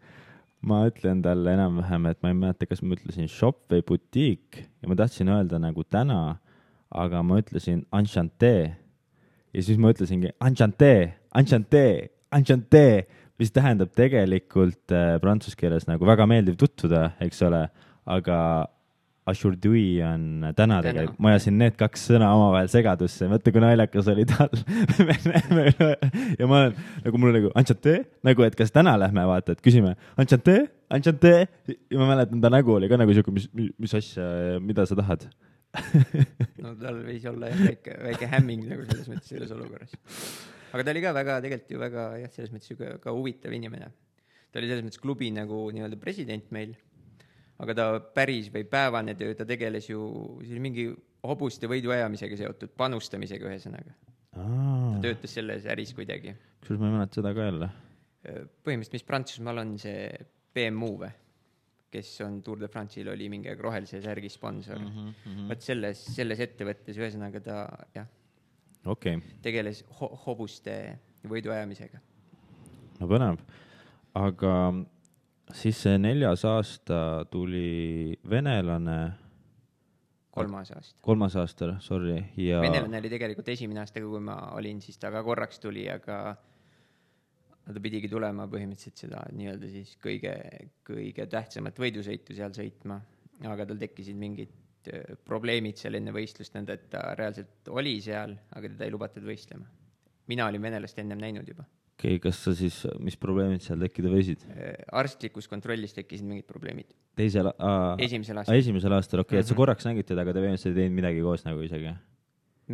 ma 0.65 0.85
ütlen 0.89 1.21
talle 1.25 1.53
enam-vähem, 1.57 2.09
et 2.09 2.23
ma 2.25 2.33
ei 2.33 2.39
mäleta, 2.39 2.69
kas 2.69 2.81
ma 2.81 2.97
ütlesin 2.97 3.29
shop 3.29 3.67
või 3.73 3.85
butiik 3.85 4.65
ja 4.65 4.89
ma 4.89 4.97
tahtsin 4.97 5.29
öelda 5.33 5.61
nagu 5.61 5.85
täna 5.85 6.39
aga 6.95 7.23
ma 7.27 7.41
ütlesin 7.43 7.83
enchanté 7.95 8.55
ja 9.55 9.63
siis 9.63 9.79
ma 9.81 9.91
ütlesingi 9.95 10.33
enchanté, 10.43 11.15
enchanté, 11.35 12.11
enchanté, 12.35 12.87
mis 13.39 13.51
tähendab 13.55 13.93
tegelikult 13.99 14.95
äh, 14.95 15.17
prantsuse 15.23 15.59
keeles 15.59 15.89
nagu 15.91 16.07
väga 16.07 16.27
meeldiv 16.31 16.59
tutvuda, 16.61 17.09
eks 17.25 17.43
ole, 17.47 17.65
aga 18.07 18.39
Aujourd'hui 19.25 20.03
on 20.05 20.45
täna 20.53 20.83
tegelikult, 20.85 21.17
ma 21.25 21.31
ajasin 21.33 21.55
need 21.57 21.77
kaks 21.81 22.03
sõna 22.11 22.27
omavahel 22.37 22.67
segadusse, 22.69 23.25
mõtle 23.33 23.55
kui 23.55 23.63
naljakas 23.65 24.11
oli 24.13 24.27
tal. 24.29 24.53
Ja 26.39 26.49
ma 26.51 26.59
olen 26.59 26.75
nagu 27.07 27.21
mul 27.23 27.33
nagu 27.33 27.53
enchanté, 27.57 27.95
nagu 28.27 28.45
et 28.45 28.59
kas 28.59 28.75
täna 28.75 28.99
lähme 29.01 29.25
vaata, 29.31 29.57
et 29.57 29.65
küsime 29.65 29.95
enchanté, 30.21 30.59
enchanté 30.93 31.33
ja 31.71 32.03
ma 32.03 32.11
mäletan, 32.11 32.43
ta 32.45 32.53
nägu 32.53 32.77
oli 32.77 32.91
ka 32.93 33.01
nagu 33.01 33.17
siuke, 33.17 33.33
mis, 33.33 33.49
mis 33.81 33.97
asja, 33.97 34.29
mida 34.61 34.85
sa 34.91 35.01
tahad? 35.01 35.25
No 36.61 36.77
tal 36.81 37.01
võis 37.07 37.25
olla 37.29 37.49
jah 37.51 37.65
väike, 37.65 37.97
väike 38.05 38.29
hämming 38.31 38.69
nagu 38.69 38.85
selles 38.91 39.09
mõttes 39.09 39.33
selles 39.33 39.51
olukorras. 39.57 39.97
aga 40.73 40.85
ta 40.85 40.93
oli 40.93 41.03
ka 41.05 41.17
väga, 41.17 41.41
tegelikult 41.45 41.73
ju 41.73 41.81
väga 41.81 42.09
jah, 42.27 42.33
selles 42.37 42.53
mõttes 42.53 42.69
sihuke 42.69 42.97
ka 43.01 43.17
huvitav 43.17 43.57
inimene. 43.57 43.89
ta 44.53 44.61
oli 44.61 44.69
selles 44.69 44.85
mõttes 44.85 45.01
klubi 45.01 45.33
nagu 45.33 45.65
nii-öelda 45.73 45.99
president 46.01 46.53
meil, 46.53 46.77
aga 47.63 47.77
ta 47.79 47.87
päris 48.17 48.51
või 48.55 48.65
päevane 48.71 49.15
töö, 49.19 49.35
ta 49.39 49.47
tegeles 49.49 49.89
ju, 49.91 50.03
oli 50.41 50.63
mingi 50.63 50.89
hobuste 51.25 51.71
võiduajamisega 51.71 52.39
seotud, 52.41 52.75
panustamisega 52.77 53.51
ühesõnaga. 53.51 53.95
ta 54.35 55.03
töötas 55.05 55.35
selles 55.39 55.67
äris 55.71 55.95
kuidagi. 55.95 56.35
kusjuures 56.61 56.81
ma 56.81 56.89
ei 56.89 56.97
mäleta 56.99 57.21
seda 57.21 57.35
ka 57.35 57.51
jälle. 57.51 57.69
põhimõtteliselt, 58.25 58.97
mis 58.99 59.07
Prantsusmaal 59.07 59.63
on 59.63 59.77
see 59.79 60.09
BMU 60.55 60.97
või? 61.05 61.13
kes 61.95 62.09
on 62.27 62.41
Tour 62.43 62.59
de 62.59 62.67
France'il, 62.67 63.07
oli 63.13 63.29
mingi 63.31 63.47
aeg 63.53 63.61
rohelise 63.63 64.01
särgi 64.03 64.29
sponsor 64.33 64.81
mm. 64.81 64.87
-hmm, 64.87 65.13
mm 65.13 65.35
-hmm. 65.35 65.49
vot 65.53 65.63
selles, 65.63 66.01
selles 66.17 66.41
ettevõttes, 66.41 66.99
ühesõnaga 66.99 67.41
ta 67.41 67.59
jah 67.95 68.09
okay., 68.85 69.21
tegeles 69.43 69.85
ho 70.01 70.09
hobuste 70.27 70.75
võiduajamisega. 71.29 72.01
no 73.01 73.09
põnev, 73.11 73.39
aga 74.15 74.55
siis 75.53 75.83
see 75.87 75.99
neljas 76.01 76.45
aasta 76.49 77.27
tuli 77.31 78.17
venelane. 78.31 78.99
kolmas 80.35 80.71
aasta. 80.75 80.99
kolmas 81.03 81.37
aasta, 81.37 81.77
sorry, 81.81 82.17
ja. 82.37 82.61
venelane 82.61 82.99
oli 82.99 83.13
tegelikult 83.13 83.49
esimene 83.49 83.85
aasta, 83.85 84.01
kui 84.03 84.21
ma 84.21 84.39
olin, 84.57 84.81
siis 84.83 84.99
ta 84.99 85.13
ka 85.15 85.23
korraks 85.23 85.61
tuli, 85.63 85.87
aga 85.91 86.19
ta 87.65 87.81
pidigi 87.81 88.11
tulema 88.13 88.49
põhimõtteliselt 88.51 89.05
seda 89.07 89.23
nii-öelda 89.33 89.71
siis 89.73 89.95
kõige, 90.03 90.35
kõige 90.85 91.29
tähtsamat 91.31 91.79
võidusõitu 91.81 92.37
seal 92.37 92.53
sõitma, 92.57 92.99
aga 93.49 93.67
tal 93.69 93.81
tekkisid 93.81 94.19
mingid 94.21 94.91
äh, 94.93 95.15
probleemid 95.25 95.81
seal 95.81 95.97
enne 96.01 96.13
võistlust, 96.15 96.57
nõnda 96.57 96.77
et 96.77 96.91
ta 96.93 97.07
reaalselt 97.19 97.73
oli 97.73 97.97
seal, 98.05 98.37
aga 98.57 98.75
teda 98.75 98.89
ei 98.89 98.93
lubatud 98.95 99.25
võistlema. 99.25 99.71
mina 100.27 100.47
olin 100.49 100.63
venelast 100.63 100.99
ennem 100.99 101.21
näinud 101.21 101.49
juba. 101.49 101.65
Okei 101.95 102.17
okay,, 102.17 102.23
kas 102.27 102.41
sa 102.47 102.55
siis, 102.59 102.81
mis 103.03 103.17
probleemid 103.21 103.63
seal 103.65 103.81
tekkida 103.83 104.11
võisid? 104.13 104.43
Äh, 104.55 104.75
arstlikus 105.01 105.49
kontrollis 105.51 105.95
tekkisid 105.97 106.27
mingid 106.27 106.49
probleemid. 106.51 106.91
teisel, 107.19 107.53
esimesel 108.03 108.43
aastal. 108.43 108.59
esimesel 108.59 108.99
aastal, 108.99 109.23
okei 109.23 109.39
okay, 109.39 109.39
mm, 109.39 109.41
-hmm. 109.41 109.47
et 109.47 109.49
sa 109.49 109.55
mhm. 109.55 109.61
korraks 109.63 109.89
nägid 109.89 110.11
teda, 110.11 110.27
aga 110.27 110.35
te 110.35 110.43
põhimõtteliselt 110.43 110.75
ei 110.75 110.83
teinud 110.83 110.99
midagi 111.01 111.25
koos 111.25 111.47
nagu 111.47 111.63
isegi? 111.63 111.95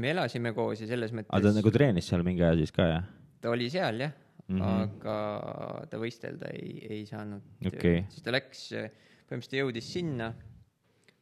me 0.00 0.10
elasime 0.14 0.52
koos 0.54 0.80
ja 0.80 0.90
selles 0.90 1.12
mõttes. 1.12 1.32
aga 1.34 1.48
ta 1.48 1.56
nagu 1.58 1.70
treenis 1.74 2.08
seal 2.08 2.24
mingi 2.26 2.44
aja 2.46 2.58
siis 2.60 2.72
ka, 2.74 2.88
jah? 2.88 3.08
ta 3.40 3.50
oli 3.50 3.70
seal, 3.72 4.04
jah 4.06 4.12
mm, 4.50 4.60
-hmm. 4.60 4.82
aga 4.82 5.86
ta 5.90 5.98
võistelda 6.00 6.52
ei, 6.54 6.76
ei 6.98 7.06
saanud 7.06 7.66
okay.. 7.66 8.04
siis 8.10 8.24
ta 8.26 8.34
läks, 8.34 8.68
põhimõtteliselt 9.28 9.58
jõudis 9.60 9.90
sinna, 9.94 10.30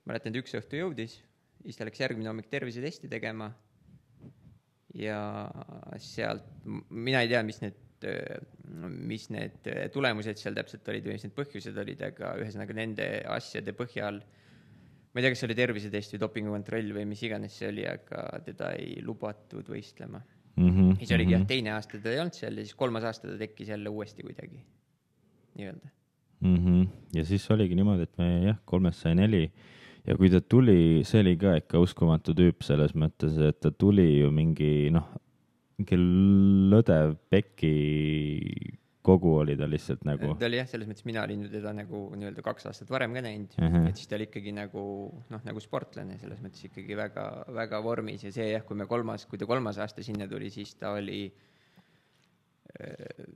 mäletan, 0.08 0.32
et 0.32 0.42
üks 0.42 0.56
õhtu 0.58 0.80
jõudis, 0.80 1.18
siis 1.62 1.78
ta 1.78 1.88
läks 1.88 2.00
järgmine 2.00 2.30
hommik 2.30 2.48
tervisetesti 2.52 3.08
tegema. 3.08 3.52
ja 4.94 5.18
sealt, 6.00 6.46
mina 6.90 7.20
ei 7.22 7.28
tea, 7.28 7.42
mis 7.44 7.60
need, 7.60 7.76
mis 8.78 9.28
need 9.34 9.68
tulemused 9.92 10.38
seal 10.38 10.54
täpselt 10.54 10.88
olid 10.92 11.06
või 11.06 11.16
mis 11.16 11.24
need 11.26 11.34
põhjused 11.36 11.78
olid, 11.82 12.02
aga 12.10 12.34
ühesõnaga 12.42 12.76
nende 12.76 13.08
asjade 13.34 13.74
põhjal 13.76 14.20
ma 15.12 15.20
ei 15.20 15.24
tea, 15.24 15.32
kas 15.32 15.42
see 15.42 15.48
oli 15.48 15.58
tervisetest 15.58 16.14
või 16.14 16.22
dopingukontroll 16.22 16.92
või 16.94 17.06
mis 17.10 17.22
iganes 17.26 17.56
see 17.58 17.70
oli, 17.72 17.86
aga 17.88 18.24
teda 18.46 18.72
ei 18.78 19.00
lubatud 19.04 19.66
võistlema 19.72 20.20
mm. 20.20 20.68
-hmm, 20.68 20.98
siis 21.00 21.12
oligi 21.16 21.32
mm 21.32 21.34
-hmm. 21.34 21.40
jah, 21.40 21.46
teine 21.48 21.72
aasta 21.74 22.02
ta 22.02 22.12
ei 22.12 22.20
olnud 22.22 22.38
seal 22.38 22.60
ja 22.60 22.66
siis 22.66 22.74
kolmas 22.74 23.04
aasta 23.08 23.30
ta 23.30 23.38
tekkis 23.38 23.72
jälle 23.72 23.88
uuesti 23.88 24.22
kuidagi, 24.22 24.60
nii-öelda 25.58 25.90
mm. 26.40 26.56
-hmm. 26.56 26.86
ja 27.18 27.24
siis 27.24 27.50
oligi 27.50 27.74
niimoodi, 27.74 28.02
et 28.02 28.18
me 28.18 28.28
jah, 28.44 28.58
kolmest 28.64 29.00
sai 29.00 29.14
neli 29.14 29.50
ja 30.06 30.16
kui 30.16 30.30
ta 30.30 30.40
tuli, 30.40 31.04
see 31.04 31.20
oli 31.20 31.36
ka 31.36 31.56
ikka 31.56 31.80
uskumatu 31.82 32.34
tüüp 32.36 32.62
selles 32.64 32.94
mõttes, 32.94 33.38
et 33.48 33.60
ta 33.60 33.70
tuli 33.70 34.20
ju 34.20 34.30
mingi 34.30 34.90
noh, 34.94 35.08
mingi 35.78 35.98
lõdev 36.72 37.16
peki 37.30 37.72
kogu 39.08 39.34
oli 39.40 39.56
ta 39.56 39.68
lihtsalt 39.70 40.04
nagu. 40.06 40.34
ta 40.38 40.48
oli 40.48 40.58
jah, 40.58 40.68
selles 40.68 40.88
mõttes 40.90 41.06
mina 41.08 41.22
olin 41.24 41.46
teda 41.48 41.72
nagu 41.76 42.00
nii-öelda 42.18 42.44
kaks 42.44 42.68
aastat 42.70 42.90
varem 42.92 43.14
ka 43.16 43.22
näinud 43.24 43.54
uh, 43.56 43.64
-huh. 43.64 43.88
et 43.88 43.96
siis 43.96 44.10
ta 44.10 44.18
oli 44.18 44.28
ikkagi 44.28 44.52
nagu 44.56 44.82
noh, 45.32 45.44
nagu 45.46 45.62
sportlane 45.64 46.18
selles 46.20 46.42
mõttes 46.44 46.66
ikkagi 46.68 46.98
väga, 46.98 47.26
väga 47.56 47.82
vormis 47.84 48.26
ja 48.26 48.32
see 48.34 48.50
jah, 48.52 48.64
kui 48.68 48.76
me 48.76 48.88
kolmas, 48.90 49.26
kui 49.30 49.40
ta 49.40 49.48
kolmas 49.48 49.78
aasta 49.78 50.04
sinna 50.04 50.28
tuli, 50.28 50.50
siis 50.50 50.74
ta 50.80 50.92
oli 50.98 51.22
äh, 52.74 53.28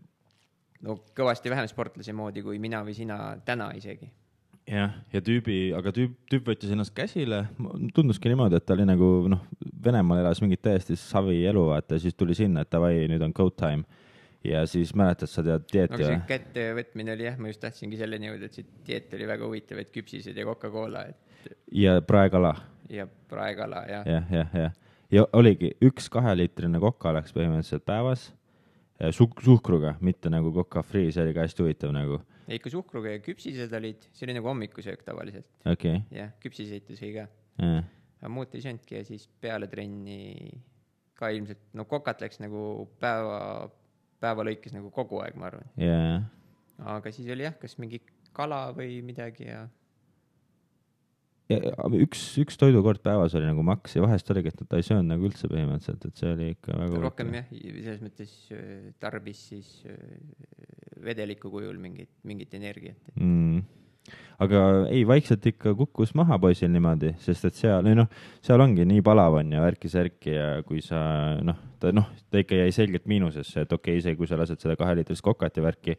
no 0.82 0.98
kõvasti 1.16 1.52
vähem 1.52 1.70
sportlase 1.70 2.12
moodi 2.12 2.42
kui 2.42 2.58
mina 2.58 2.82
või 2.84 2.96
sina 2.98 3.22
täna 3.46 3.70
isegi 3.78 4.10
jah, 4.68 4.94
ja 5.12 5.22
tüübi, 5.24 5.56
aga 5.76 5.92
tüüp, 5.94 6.14
tüüp 6.30 6.52
võttis 6.52 6.72
ennast 6.74 6.94
käsile, 6.96 7.44
tunduski 7.96 8.30
niimoodi, 8.30 8.58
et 8.58 8.66
ta 8.66 8.76
oli 8.76 8.86
nagu 8.88 9.10
noh, 9.32 9.42
Venemaal 9.82 10.22
elas 10.22 10.40
mingit 10.44 10.62
täiesti 10.62 10.96
savi 10.98 11.40
elu, 11.48 11.64
vaata, 11.72 11.98
siis 11.98 12.14
tuli 12.14 12.36
sinna, 12.38 12.62
et 12.62 12.70
davai, 12.70 12.94
nüüd 13.10 13.24
on 13.26 13.34
go 13.36 13.48
time 13.50 13.82
ja 14.44 14.66
siis 14.66 14.94
mäletad, 14.94 15.30
sa 15.30 15.42
tead 15.46 15.66
dieeti 15.70 15.98
või? 15.98 16.08
see 16.08 16.20
kätte 16.28 16.66
võtmine 16.76 17.14
oli 17.14 17.26
jah, 17.26 17.38
ma 17.38 17.50
just 17.50 17.62
tahtsingi 17.62 17.98
selleni 17.98 18.30
jõuda, 18.30 18.48
et 18.48 18.58
see 18.58 18.68
dieet 18.86 19.14
oli 19.18 19.28
väga 19.30 19.48
huvitav, 19.48 19.82
et 19.82 19.92
küpsised 19.94 20.38
ja 20.38 20.46
Coca-Cola, 20.48 21.04
et. 21.12 21.50
ja 21.78 21.96
praekala. 22.06 22.54
ja 22.90 23.06
praekala, 23.30 23.84
jah. 23.90 24.06
jah, 24.08 24.30
jah, 24.34 24.56
jah. 24.64 24.78
ja 25.12 25.26
oligi 25.38 25.72
üks 25.84 26.10
kaheliitrine 26.12 26.82
Coca 26.82 27.14
läks 27.18 27.34
põhimõtteliselt 27.36 27.86
päevas 27.86 28.30
su-, 29.10 29.30
suhkruga, 29.44 29.96
mitte 30.00 30.30
nagu 30.32 30.52
Coca-Free, 30.54 31.12
see 31.14 31.26
oli 31.26 31.36
ka 31.36 31.46
hästi 31.46 31.66
huvitav 31.66 31.94
nagu, 31.94 32.22
ja 32.46 32.58
ikka 32.58 32.72
suhkruga 32.72 33.14
ja 33.14 33.22
küpsised 33.22 33.72
olid, 33.78 34.06
see 34.12 34.26
oli 34.26 34.36
nagu 34.38 34.50
hommikusöök 34.50 35.04
tavaliselt, 35.06 35.48
okei 35.68 36.02
jah, 36.14 36.32
küpsiseid 36.42 36.90
sõi 36.98 37.12
ka. 37.16 37.26
okay., 37.58 37.82
aga 38.22 38.30
muud 38.30 38.54
ei 38.54 38.64
söönudki 38.64 38.98
ja 38.98 39.06
siis 39.06 39.26
peale 39.42 39.68
trenni 39.70 40.50
ka 41.18 41.30
ilmselt, 41.34 41.62
no 41.78 41.86
kokat 41.90 42.22
läks 42.22 42.40
nagu 42.42 42.86
päeva, 43.02 43.68
päeva 44.22 44.46
lõikes 44.46 44.74
nagu 44.74 44.90
kogu 44.94 45.22
aeg, 45.22 45.38
ma 45.38 45.50
arvan. 45.50 45.70
jaa, 45.80 46.18
aga 46.96 47.14
siis 47.14 47.30
oli 47.34 47.46
jah, 47.46 47.56
kas 47.58 47.78
mingi 47.82 48.02
kala 48.36 48.68
või 48.76 49.00
midagi 49.04 49.50
ja 49.50 49.66
üks, 52.02 52.22
üks 52.42 52.58
toidukord 52.60 53.02
päevas 53.04 53.34
oli 53.38 53.48
nagu 53.48 53.64
maks 53.66 53.96
ja 53.96 54.04
vahest 54.04 54.30
oligi, 54.34 54.52
et 54.52 54.64
ta 54.68 54.80
ei 54.80 54.86
söönud 54.86 55.10
nagu 55.10 55.28
üldse 55.28 55.50
põhimõtteliselt, 55.50 56.06
et 56.08 56.22
see 56.22 56.32
oli 56.32 56.48
ikka 56.54 56.78
väga 56.78 57.02
rohkem 57.02 57.36
jah, 57.38 57.52
selles 57.52 58.02
mõttes 58.04 58.32
äh, 58.54 58.88
tarbis 59.02 59.44
siis 59.52 59.70
äh, 59.88 60.00
vedeliku 61.04 61.52
kujul 61.52 61.78
mingit, 61.82 62.10
mingit 62.28 62.54
energiat. 62.58 62.98
mm.. 63.16 63.62
aga 64.42 64.62
ei, 64.90 65.04
vaikselt 65.08 65.46
ikka 65.52 65.74
kukkus 65.78 66.14
maha 66.18 66.38
poisil 66.42 66.72
niimoodi, 66.72 67.14
sest 67.22 67.46
et 67.50 67.58
seal, 67.58 67.86
ei 67.90 67.98
noh, 67.98 68.10
seal 68.44 68.62
ongi 68.64 68.86
nii 68.88 69.04
palav 69.06 69.38
on 69.42 69.54
ja 69.54 69.62
värki-särki 69.64 70.36
ja 70.36 70.50
kui 70.66 70.82
sa 70.84 71.00
noh, 71.44 71.58
ta 71.82 71.94
noh, 71.94 72.10
ta 72.30 72.42
ikka 72.42 72.64
jäi 72.64 72.74
selgelt 72.74 73.08
miinusesse, 73.10 73.66
et 73.66 73.72
okei 73.72 73.96
okay,, 73.96 74.02
isegi 74.02 74.20
kui 74.20 74.30
sa 74.30 74.40
lased 74.40 74.62
seda 74.62 74.78
kaheliitrist 74.80 75.24
kokat 75.24 75.58
ja 75.58 75.66
värki, 75.66 75.98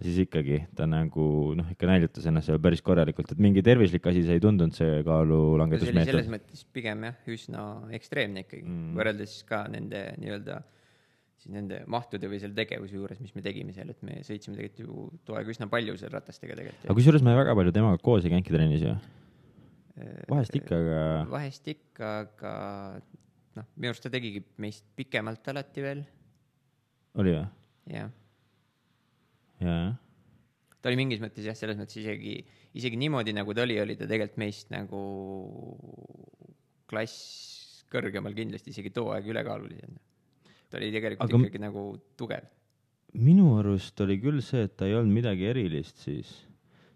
siis 0.00 0.18
ikkagi 0.24 0.58
ta 0.76 0.86
nagu 0.88 1.26
noh, 1.58 1.68
ikka 1.72 1.88
näljutas 1.90 2.26
ennast 2.30 2.50
seal 2.50 2.60
päris 2.62 2.82
korralikult, 2.84 3.30
et 3.34 3.40
mingi 3.42 3.62
tervislik 3.66 4.06
asi 4.10 4.24
see 4.26 4.38
ei 4.38 4.42
tundunud, 4.42 4.74
see 4.76 4.86
oli 4.86 4.98
selles 4.98 5.08
kaalulangetusmeetod. 5.08 6.28
mõttes 6.34 6.66
pigem 6.72 7.06
jah, 7.08 7.16
üsna 7.36 7.64
ekstreemne 7.98 8.44
ikkagi 8.46 8.64
Mm. 8.66 8.92
võrreldes 8.98 9.40
ka 9.48 9.64
nende 9.72 10.04
nii-öelda 10.20 10.60
siis 11.40 11.54
nende 11.54 11.78
mahtude 11.88 12.28
või 12.28 12.40
selle 12.42 12.56
tegevuse 12.58 12.94
juures, 12.98 13.20
mis 13.24 13.32
me 13.34 13.42
tegime 13.44 13.72
seal, 13.72 13.88
et 13.92 14.02
me 14.04 14.18
sõitsime 14.26 14.58
tegelikult 14.58 14.84
ju 14.84 15.20
too 15.24 15.38
aeg 15.38 15.48
üsna 15.48 15.70
palju 15.72 15.96
seal 15.96 16.12
ratastega 16.12 16.52
aga 16.52 16.60
tegelikult. 16.62 16.96
kusjuures 16.98 17.24
me 17.24 17.36
väga 17.38 17.54
palju 17.56 17.72
temaga 17.72 18.02
koos 18.04 18.26
ei 18.26 18.34
käinudki 18.34 18.52
trennis 18.52 18.84
ju, 18.84 18.92
vahest 20.28 20.56
ikka, 20.60 20.80
aga 20.84 21.00
vahest 21.32 21.70
ikka, 21.72 22.12
aga 22.26 22.52
noh, 23.56 23.68
minu 23.76 23.92
arust 23.94 24.04
ta 24.04 24.12
tegigi 24.12 24.44
meist 24.60 24.84
pikemalt 24.96 25.48
alati 25.52 25.84
veel, 25.84 26.04
oli 27.20 27.34
või? 27.38 27.46
jah. 27.96 28.12
Ta 30.80 30.88
oli 30.90 30.98
mingis 31.02 31.20
mõttes 31.22 31.44
jah, 31.44 31.56
selles 31.56 31.78
mõttes 31.78 31.98
isegi, 32.00 32.38
isegi 32.78 32.98
niimoodi, 33.00 33.34
nagu 33.36 33.54
ta 33.56 33.64
oli, 33.66 33.76
oli 33.82 33.96
ta 33.98 34.08
tegelikult 34.08 34.40
meist 34.40 34.70
nagu 34.72 35.00
klass 36.90 37.84
kõrgemal 37.90 38.34
kindlasti 38.36 38.72
isegi 38.72 38.92
too 38.94 39.10
aeg 39.14 39.28
ülekaalulisem. 39.30 39.98
ta 40.70 40.78
oli 40.78 40.92
tegelikult 40.94 41.26
Aga 41.26 41.42
ikkagi 41.42 41.62
nagu 41.62 41.84
tugev. 42.18 42.46
minu 43.12 43.56
arust 43.58 44.00
oli 44.00 44.20
küll 44.22 44.40
see, 44.40 44.68
et 44.68 44.76
ta 44.78 44.86
ei 44.86 44.94
olnud 44.94 45.12
midagi 45.12 45.50
erilist 45.50 45.98
siis, 46.06 46.30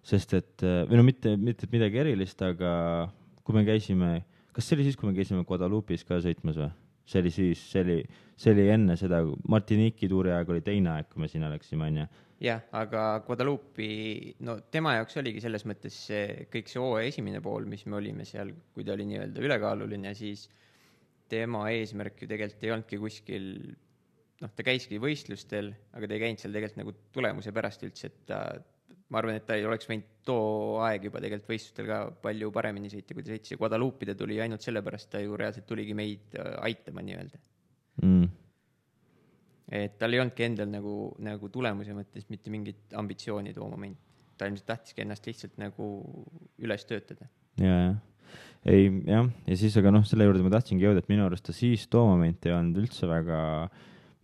sest 0.02 0.34
et 0.38 0.62
või 0.62 1.00
no 1.00 1.06
mitte, 1.06 1.34
mitte 1.36 1.68
midagi 1.72 2.00
erilist, 2.04 2.40
aga 2.42 3.10
kui 3.42 3.56
me 3.56 3.64
käisime, 3.66 4.24
kas 4.54 4.68
see 4.68 4.78
oli 4.78 4.88
siis, 4.88 4.96
kui 4.96 5.10
me 5.10 5.16
käisime 5.16 5.44
Guadalupis 5.44 6.06
ka 6.06 6.22
sõitmas 6.22 6.56
või? 6.60 6.70
see 7.04 7.20
oli 7.20 7.30
siis, 7.30 7.60
see 7.70 7.82
oli, 7.84 7.96
see 8.40 8.52
oli 8.54 8.68
enne 8.72 8.96
seda, 8.96 9.20
Martinique'i 9.48 10.08
tuuri 10.08 10.32
aeg 10.32 10.48
oli 10.54 10.62
teine 10.64 10.94
aeg, 10.94 11.10
kui 11.12 11.20
me 11.24 11.28
sinna 11.28 11.50
läksime, 11.52 11.90
onju. 11.90 12.06
jah, 12.44 12.60
aga 12.76 13.04
Guadalupe'i, 13.26 14.34
no 14.44 14.58
tema 14.72 14.96
jaoks 14.98 15.16
oligi 15.20 15.42
selles 15.44 15.64
mõttes 15.68 15.96
see 16.08 16.44
kõik 16.52 16.68
see 16.70 16.82
hooaja 16.82 17.12
esimene 17.12 17.40
pool, 17.44 17.68
mis 17.70 17.86
me 17.88 17.98
olime 18.00 18.26
seal, 18.28 18.52
kui 18.74 18.84
ta 18.86 18.94
oli 18.96 19.06
nii-öelda 19.08 19.44
ülekaaluline, 19.44 20.12
siis 20.18 20.46
tema 21.32 21.64
eesmärk 21.72 22.20
ju 22.20 22.28
tegelikult 22.30 22.66
ei 22.66 22.74
olnudki 22.74 23.00
kuskil 23.00 23.48
noh, 24.42 24.52
ta 24.52 24.66
käiski 24.66 25.00
võistlustel, 25.02 25.72
aga 25.96 26.08
ta 26.08 26.16
ei 26.16 26.24
käinud 26.26 26.42
seal 26.42 26.54
tegelikult 26.56 26.82
nagu 26.82 26.94
tulemuse 27.16 27.54
pärast 27.56 27.84
üldse, 27.86 28.10
et 28.10 28.20
ta, 28.28 28.40
ma 29.12 29.20
arvan, 29.20 29.38
et 29.40 29.48
ta 29.48 29.56
ei 29.58 29.66
oleks 29.68 29.88
võinud 29.88 30.10
too 30.26 30.78
aeg 30.84 31.08
juba 31.08 31.22
tegelikult 31.24 31.54
võistlustel 31.54 31.88
ka 31.88 32.00
palju 32.24 32.52
paremini 32.54 32.92
sõita, 32.92 33.16
kui 33.16 33.24
ta 33.24 33.34
sõitis 33.34 33.54
ja 33.54 33.60
Guadalupe'i 33.60 34.10
ta 34.10 34.16
tuli 34.20 34.40
ainult 34.44 34.64
sellepärast, 34.64 35.12
ta 35.12 35.22
ju 35.22 35.38
reaalselt 35.40 35.68
tuligi 35.70 35.96
meid 35.96 36.36
äh, 36.36 36.54
aitama 36.68 37.04
nii-öelda. 37.06 37.40
Mm. 38.02 38.32
Et 39.74 39.94
tal 39.98 40.14
ei 40.14 40.22
olnudki 40.22 40.46
endal 40.46 40.70
nagu, 40.70 40.96
nagu 41.22 41.50
tulemuse 41.52 41.94
mõttes 41.96 42.28
mitte 42.30 42.52
mingit 42.52 42.94
ambitsiooni 42.96 43.54
too 43.56 43.68
moment. 43.70 43.98
ta 44.34 44.48
ilmselt 44.50 44.66
tahtiski 44.66 45.04
ennast 45.04 45.26
lihtsalt 45.28 45.58
nagu 45.62 45.86
üles 46.58 46.84
töötada. 46.90 47.28
ja, 47.62 47.74
ja, 47.86 47.94
ei 48.66 48.88
jah, 49.06 49.28
ja 49.46 49.58
siis 49.58 49.76
aga 49.78 49.92
noh, 49.94 50.06
selle 50.08 50.26
juurde 50.26 50.42
ma 50.42 50.54
tahtsingi 50.56 50.86
jõuda, 50.86 51.02
et 51.04 51.10
minu 51.12 51.26
arust 51.26 51.46
ta 51.46 51.54
siis 51.54 51.86
too 51.90 52.06
moment 52.08 52.46
ei 52.46 52.54
olnud 52.56 52.80
üldse 52.82 53.08
väga 53.10 53.40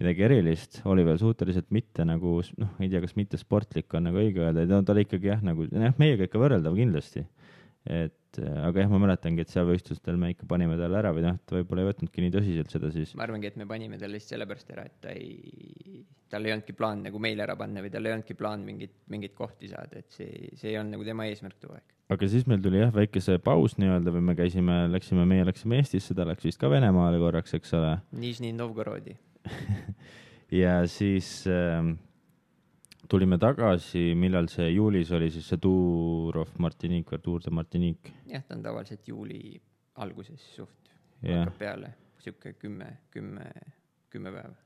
midagi 0.00 0.24
erilist, 0.24 0.80
oli 0.88 1.04
veel 1.04 1.18
suhteliselt 1.20 1.68
mitte 1.76 2.06
nagu 2.08 2.38
noh, 2.58 2.72
ei 2.80 2.88
tea, 2.88 3.02
kas 3.04 3.14
mitte 3.18 3.38
sportlik 3.40 3.92
on 3.94 4.08
nagu 4.08 4.22
õige 4.22 4.42
öelda, 4.46 4.64
ta 4.80 4.94
oli 4.94 5.04
ikkagi 5.04 5.28
jah, 5.30 5.44
nagu 5.44 5.68
jah, 5.68 5.94
meiega 6.00 6.26
ikka 6.26 6.40
võrreldav 6.40 6.78
kindlasti. 6.78 7.26
et 7.86 8.16
äh, 8.38 8.56
aga 8.66 8.84
jah, 8.84 8.90
ma 8.92 9.00
mäletangi, 9.02 9.44
et 9.44 9.52
seal 9.52 9.66
võistlustel 9.68 10.18
me 10.20 10.30
ikka 10.34 10.46
panime 10.50 10.76
talle 10.78 10.98
ära 11.00 11.12
või 11.16 11.24
noh, 11.26 11.38
et 11.40 11.54
võib-olla 11.56 11.84
ei 11.84 11.88
võtnudki 11.90 12.24
nii 12.24 12.34
tõsiselt 12.36 12.74
seda 12.74 12.90
siis. 12.94 13.14
ma 13.18 13.26
arvangi, 13.26 13.50
et 13.50 13.58
me 13.60 13.66
panime 13.68 13.98
talle 14.00 14.18
lihtsalt 14.18 14.36
sellepärast 14.36 14.74
ära, 14.74 14.84
et 14.86 14.98
ta 15.02 15.14
ei, 15.14 16.02
tal 16.30 16.46
ei 16.46 16.54
olnudki 16.54 16.76
plaan 16.78 17.04
nagu 17.06 17.22
meile 17.22 17.44
ära 17.46 17.56
panna 17.58 17.82
või 17.84 17.92
tal 17.94 18.06
ei 18.06 18.14
olnudki 18.14 18.36
plaan 18.38 18.66
mingit, 18.66 18.94
mingeid 19.12 19.34
kohti 19.38 19.72
saada, 19.72 20.04
et 20.04 20.14
see, 20.14 20.52
see 20.60 20.72
ei 20.72 20.78
olnud 20.80 20.98
nagu 20.98 21.08
tema 21.08 21.26
eesmärk 21.30 21.58
too 21.62 21.72
aeg. 21.74 21.96
aga 22.14 22.30
siis 22.30 22.46
meil 22.50 22.62
tuli 22.62 22.82
jah, 22.82 22.92
väike 22.94 23.24
see 23.24 23.40
paus 23.42 23.78
nii-öelda 23.80 24.14
või 24.14 24.26
me 24.30 24.36
käisime, 24.38 24.82
läksime, 24.94 25.26
meie 25.30 25.48
läksime 25.48 25.80
Eestisse, 25.82 26.14
ta 26.14 26.28
läks 26.28 26.46
vist 26.46 26.60
ka 26.60 26.70
Venemaale 26.70 27.18
korraks, 27.22 27.56
eks 27.58 27.74
ole 27.78 27.96
Nižni 28.14 28.54
Novgorodi. 28.54 29.16
ja 30.62 30.80
siis 30.90 31.32
ähm, 31.50 31.96
tulime 33.10 33.38
tagasi, 33.42 34.12
millal 34.18 34.48
see 34.52 34.68
juulis 34.70 35.10
oli 35.16 35.30
siis 35.34 35.48
see 35.50 35.60
Tour 35.62 36.40
of 36.44 36.54
Martinique 36.62 37.16
või 37.16 37.24
Tour 37.24 37.44
de 37.44 37.52
Martinique. 37.54 38.14
jah, 38.30 38.44
ta 38.46 38.56
on 38.56 38.64
tavaliselt 38.64 39.08
juuli 39.10 39.58
alguses 40.00 40.46
suht, 40.54 40.94
jah, 41.22 41.44
hakkab 41.44 41.58
peale, 41.60 41.92
sihuke 42.22 42.54
kümme, 42.60 42.90
kümme, 43.10 43.50
kümme 44.12 44.32
päeva, 44.34 44.56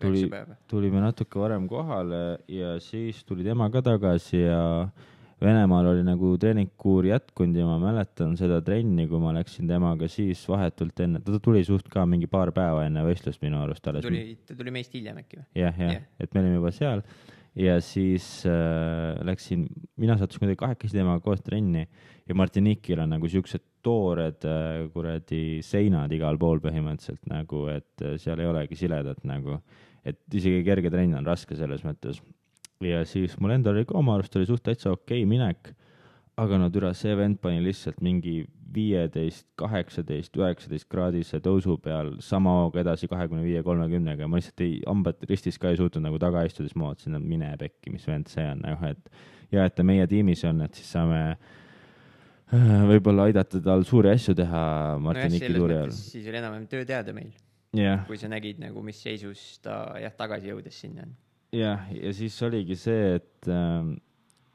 üheksa 0.00 0.32
päeva. 0.32 0.58
tulime 0.70 1.04
natuke 1.04 1.40
varem 1.42 1.68
kohale 1.68 2.40
ja 2.48 2.76
siis 2.80 3.24
tuli 3.28 3.44
tema 3.46 3.70
ka 3.70 3.84
tagasi 3.84 4.44
ja 4.46 4.60
Venemaal 5.40 5.86
oli 5.94 6.02
nagu 6.04 6.34
treeningkuur 6.36 7.06
jätkunud 7.08 7.56
ja 7.56 7.64
ma 7.64 7.78
mäletan 7.80 8.34
seda 8.36 8.58
trenni, 8.60 9.06
kui 9.08 9.16
ma 9.22 9.30
läksin 9.32 9.70
temaga 9.70 10.04
siis 10.12 10.42
vahetult 10.48 11.00
enne, 11.00 11.22
ta 11.24 11.38
tuli 11.40 11.62
suht 11.64 11.88
ka 11.88 12.04
mingi 12.04 12.28
paar 12.28 12.52
päeva 12.52 12.82
enne 12.84 13.00
võistlust 13.06 13.40
minu 13.40 13.62
arust 13.62 13.88
alles. 13.88 14.04
tuli, 14.04 14.36
ta 14.44 14.56
tuli 14.58 14.74
meist 14.74 14.92
hiljem 14.92 15.22
äkki 15.22 15.40
või? 15.40 15.46
jah, 15.62 15.78
jah 15.80 15.94
Jah., 15.94 16.04
et 16.20 16.34
me 16.36 16.42
olime 16.42 16.58
juba 16.58 16.74
seal 16.76 17.04
ja 17.58 17.80
siis 17.82 18.44
äh, 18.46 19.18
läksin, 19.26 19.66
mina 19.98 20.16
sattusin 20.18 20.44
kuidagi 20.44 20.60
kahekesi 20.60 20.96
temaga 20.96 21.22
koos 21.24 21.42
trenni 21.42 21.82
ja 22.28 22.36
Martinique'il 22.38 23.02
on 23.02 23.10
nagu 23.16 23.28
siuksed 23.30 23.64
toored 23.82 24.46
äh, 24.46 24.86
kuradi 24.94 25.60
seinad 25.66 26.12
igal 26.14 26.38
pool 26.38 26.62
põhimõtteliselt 26.62 27.26
nagu, 27.30 27.66
et 27.72 28.04
äh, 28.06 28.16
seal 28.22 28.42
ei 28.42 28.50
olegi 28.50 28.78
siledat 28.78 29.24
nagu, 29.28 29.58
et 30.06 30.20
isegi 30.32 30.62
kerge 30.66 30.92
trenn 30.92 31.18
on 31.18 31.26
raske 31.26 31.58
selles 31.58 31.82
mõttes. 31.86 32.22
ja 32.80 33.02
siis 33.04 33.36
mul 33.40 33.56
endal 33.56 33.76
oli 33.76 33.88
ka 33.88 33.98
oma 33.98 34.14
arust 34.16 34.36
oli 34.36 34.48
suht 34.48 34.62
täitsa 34.64 34.92
okei 34.94 35.26
minek, 35.28 35.74
aga 36.40 36.58
no 36.60 36.70
türa, 36.72 36.94
see 36.96 37.12
vend 37.18 37.40
pani 37.42 37.60
lihtsalt 37.64 38.00
mingi 38.04 38.42
viieteist, 38.74 39.46
kaheksateist, 39.58 40.36
üheksateist 40.38 40.86
kraadise 40.90 41.40
tõusu 41.42 41.74
peal 41.82 42.12
sama 42.22 42.52
hooga 42.60 42.84
edasi 42.84 43.08
kahekümne 43.10 43.42
viie, 43.42 43.62
kolmekümnega 43.66 44.24
ja 44.24 44.30
ma 44.30 44.38
lihtsalt 44.38 44.62
ei, 44.64 44.76
hambad 44.86 45.24
ristis 45.30 45.58
ka 45.60 45.72
ei 45.72 45.80
suutnud 45.80 46.04
nagu 46.06 46.20
taga 46.22 46.44
istuda, 46.46 46.68
siis 46.68 46.78
ma 46.78 46.90
vaatasin, 46.90 47.18
et 47.18 47.26
mine 47.32 47.50
pekki, 47.60 47.92
mis 47.94 48.06
vend 48.06 48.30
see 48.30 48.46
on 48.46 48.62
nagu, 48.62 48.92
et 48.92 49.10
ja 49.54 49.66
et 49.66 49.74
ta 49.74 49.86
meie 49.86 50.06
tiimis 50.10 50.44
on, 50.48 50.62
et 50.66 50.78
siis 50.78 50.92
saame 50.94 51.20
äh, 51.34 52.84
võib-olla 52.92 53.26
aidata 53.30 53.62
tal 53.64 53.82
suuri 53.88 54.12
asju 54.14 54.36
teha 54.38 54.64
Martinique'i 55.02 55.56
tuuri 55.56 55.78
ajal. 55.80 55.96
siis 55.96 56.28
oli 56.30 56.42
enam-vähem 56.42 56.68
töö 56.70 56.86
teada 56.86 57.14
meil, 57.16 57.32
jah, 57.76 58.04
kui 58.06 58.20
sa 58.20 58.30
nägid 58.30 58.62
nagu, 58.62 58.84
mis 58.86 59.02
seisus 59.02 59.58
ta 59.64 59.82
jah, 60.02 60.14
tagasi 60.18 60.52
jõudes 60.52 60.78
sinna 60.84 61.08
on. 61.08 61.16
jah, 61.58 61.90
ja 61.96 62.14
siis 62.14 62.38
oligi 62.46 62.78
see, 62.78 63.16
et 63.18 63.50
äh, 63.50 63.82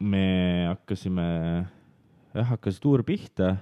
me 0.03 0.25
hakkasime, 0.71 1.27
jah, 2.35 2.49
hakkas 2.51 2.81
tuur 2.83 3.03
pihta 3.07 3.55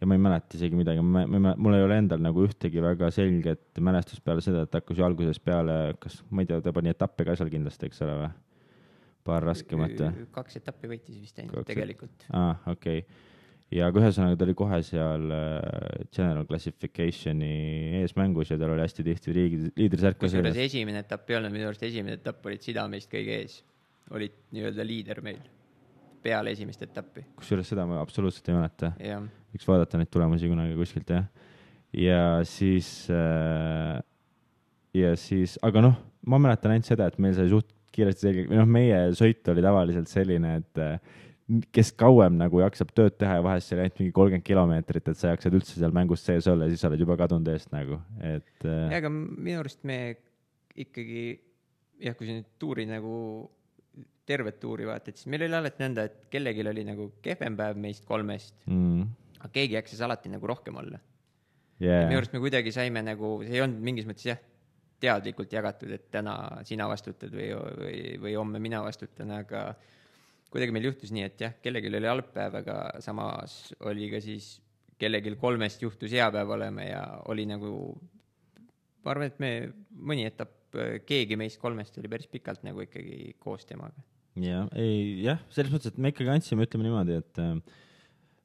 ja 0.00 0.08
ma 0.08 0.16
ei 0.16 0.22
mäleta 0.22 0.56
isegi 0.56 0.76
midagi, 0.76 1.02
ma, 1.04 1.24
ma, 1.28 1.54
mul 1.60 1.76
ei 1.76 1.84
ole 1.84 1.98
endal 2.00 2.22
nagu 2.24 2.44
ühtegi 2.46 2.82
väga 2.84 3.10
selget 3.14 3.80
mälestust 3.84 4.24
peale 4.24 4.44
seda, 4.44 4.64
et 4.66 4.76
hakkas 4.76 5.00
ju 5.00 5.06
algusest 5.06 5.44
peale, 5.44 5.80
kas, 6.00 6.20
ma 6.30 6.44
ei 6.44 6.50
tea, 6.50 6.60
ta 6.64 6.72
pani 6.76 6.92
etappe 6.92 7.26
ka 7.28 7.36
seal 7.38 7.52
kindlasti, 7.52 7.90
eks 7.90 8.06
ole 8.06 8.20
või? 8.22 8.30
paar 9.24 9.44
raskemat 9.44 9.98
või? 10.00 10.28
kaks 10.32 10.56
etappi 10.62 10.88
võitis 10.94 11.18
vist 11.20 11.42
ainult 11.42 11.68
tegelikult. 11.68 12.24
aa, 12.32 12.54
okei 12.72 13.02
okay.. 13.04 13.28
ja 13.76 13.90
aga 13.92 14.00
ühesõnaga 14.00 14.40
ta 14.40 14.48
oli 14.48 14.56
kohe 14.56 14.80
seal 14.86 15.36
äh, 15.36 16.08
general 16.08 16.48
classification'i 16.48 17.52
eesmängus 18.00 18.54
ja 18.54 18.60
tal 18.60 18.72
oli 18.72 18.84
hästi 18.86 19.04
tihti 19.04 19.36
riigi, 19.36 19.62
liidrisärk 19.76 20.20
kusjuures 20.24 20.56
esimene 20.64 21.04
etapp 21.04 21.28
ei 21.28 21.40
olnud, 21.40 21.52
minu 21.56 21.68
arust 21.68 21.84
esimene 21.88 22.16
etapp 22.16 22.48
olid 22.48 22.64
sida 22.64 22.88
meist 22.88 23.12
kõige 23.12 23.40
ees. 23.42 23.60
olid 24.16 24.40
nii-öelda 24.56 24.88
liider 24.88 25.20
meil 25.28 25.44
peale 26.22 26.54
esimest 26.54 26.82
etappi, 26.86 27.24
kusjuures 27.38 27.70
seda 27.72 27.86
ma 27.88 28.00
absoluutselt 28.02 28.48
ei 28.50 28.56
mäleta 28.56 28.92
võiks 28.98 29.66
vaadata 29.68 30.00
neid 30.00 30.10
tulemusi 30.12 30.50
kunagi 30.50 30.76
kuskilt 30.78 31.10
jah. 31.14 31.26
ja 31.96 32.22
siis 32.48 32.90
äh,, 33.14 33.98
ja 34.96 35.14
siis, 35.18 35.56
aga 35.66 35.84
noh, 35.84 35.98
ma 36.28 36.40
mäletan 36.42 36.74
ainult 36.74 36.88
seda, 36.88 37.08
et 37.10 37.18
meil 37.22 37.34
sai 37.36 37.50
suht 37.50 37.70
kiiresti 37.94 38.26
selge, 38.26 38.46
või 38.50 38.60
noh, 38.60 38.70
meie 38.70 39.00
sõit 39.18 39.46
oli 39.50 39.64
tavaliselt 39.64 40.10
selline, 40.10 40.56
et 40.60 40.80
äh, 40.82 41.18
kes 41.74 41.90
kauem 41.98 42.36
nagu 42.38 42.60
jaksab 42.62 42.92
tööd 42.94 43.16
teha 43.18 43.40
ja 43.40 43.44
vahest 43.44 43.70
seal 43.70 43.82
ainult 43.82 43.98
mingi 43.98 44.14
kolmkümmend 44.14 44.46
kilomeetrit, 44.46 45.10
et 45.10 45.18
sa 45.18 45.32
jaksad 45.32 45.56
üldse 45.58 45.78
seal 45.78 45.94
mängus 45.94 46.22
sees 46.26 46.46
olla 46.50 46.66
ja 46.66 46.74
siis 46.74 46.84
sa 46.84 46.90
oled 46.90 47.02
juba 47.02 47.18
kadunud 47.18 47.50
eest 47.50 47.72
nagu, 47.74 47.98
et. 48.22 48.50
jah, 48.62 48.98
aga 49.00 49.10
minu 49.10 49.62
arust 49.62 49.82
me 49.88 49.98
ikkagi 50.78 51.24
jah, 52.00 52.14
kui 52.14 52.28
sa 52.28 52.36
nüüd 52.36 52.52
tuuri 52.62 52.86
nagu 52.88 53.14
tervet 54.30 54.60
tuuri 54.62 54.86
vaatad, 54.88 55.18
siis 55.18 55.28
meil 55.32 55.46
oli 55.46 55.58
alati 55.58 55.82
nõnda, 55.84 56.06
et 56.06 56.28
kellelgi 56.32 56.66
oli 56.70 56.84
nagu 56.86 57.10
kehvem 57.24 57.56
päev 57.58 57.80
meist 57.82 58.06
kolmest. 58.08 58.54
Mm., 58.70 59.08
aga 59.40 59.50
keegi 59.54 59.78
jaksas 59.78 60.04
alati 60.06 60.30
nagu 60.32 60.48
rohkem 60.50 60.76
olla. 60.80 61.00
Yeah.. 61.80 62.04
minu 62.10 62.18
arust 62.20 62.34
me 62.36 62.42
kuidagi 62.42 62.74
saime 62.76 63.00
nagu, 63.00 63.38
see 63.40 63.56
ei 63.56 63.62
olnud 63.64 63.80
mingis 63.80 64.04
mõttes 64.04 64.26
jah, 64.28 64.40
teadlikult 65.00 65.52
jagatud, 65.56 65.92
et 65.96 66.10
täna 66.12 66.34
sina 66.68 66.84
vastutad 66.90 67.32
või, 67.32 67.46
või, 67.56 68.00
või 68.20 68.34
homme 68.36 68.60
mina 68.60 68.82
vastutan, 68.84 69.32
aga 69.32 69.62
kuidagi 70.52 70.74
meil 70.76 70.90
juhtus 70.90 71.14
nii, 71.16 71.24
et 71.30 71.40
jah, 71.40 71.54
kellelgi 71.64 71.88
oli 71.88 72.10
halb 72.10 72.28
päev, 72.34 72.58
aga 72.60 72.76
samas 73.00 73.72
oli 73.88 74.10
ka 74.12 74.20
siis 74.20 74.58
kellelgi 75.00 75.32
kolmest 75.40 75.80
juhtus 75.80 76.12
hea 76.12 76.28
päev 76.34 76.52
olema 76.58 76.84
ja 76.84 77.02
oli 77.32 77.48
nagu, 77.48 77.72
ma 79.00 79.14
arvan, 79.14 79.32
et 79.32 79.40
me 79.40 79.52
mõni 79.96 80.28
etapp, 80.28 80.76
keegi 81.08 81.40
meist 81.40 81.58
kolmest 81.62 81.96
oli 81.98 82.12
päris 82.12 82.28
pikalt 82.30 82.60
nagu 82.66 82.84
ikkagi 82.84 83.32
koos 83.40 83.64
temaga 83.66 84.04
jah, 84.44 84.70
ei 84.78 85.20
jah, 85.26 85.42
selles 85.54 85.72
mõttes, 85.74 85.92
et 85.92 86.00
me 86.00 86.12
ikkagi 86.12 86.32
andsime, 86.32 86.66
ütleme 86.66 86.88
niimoodi, 86.88 87.18
et 87.20 87.42
äh, 87.42 87.52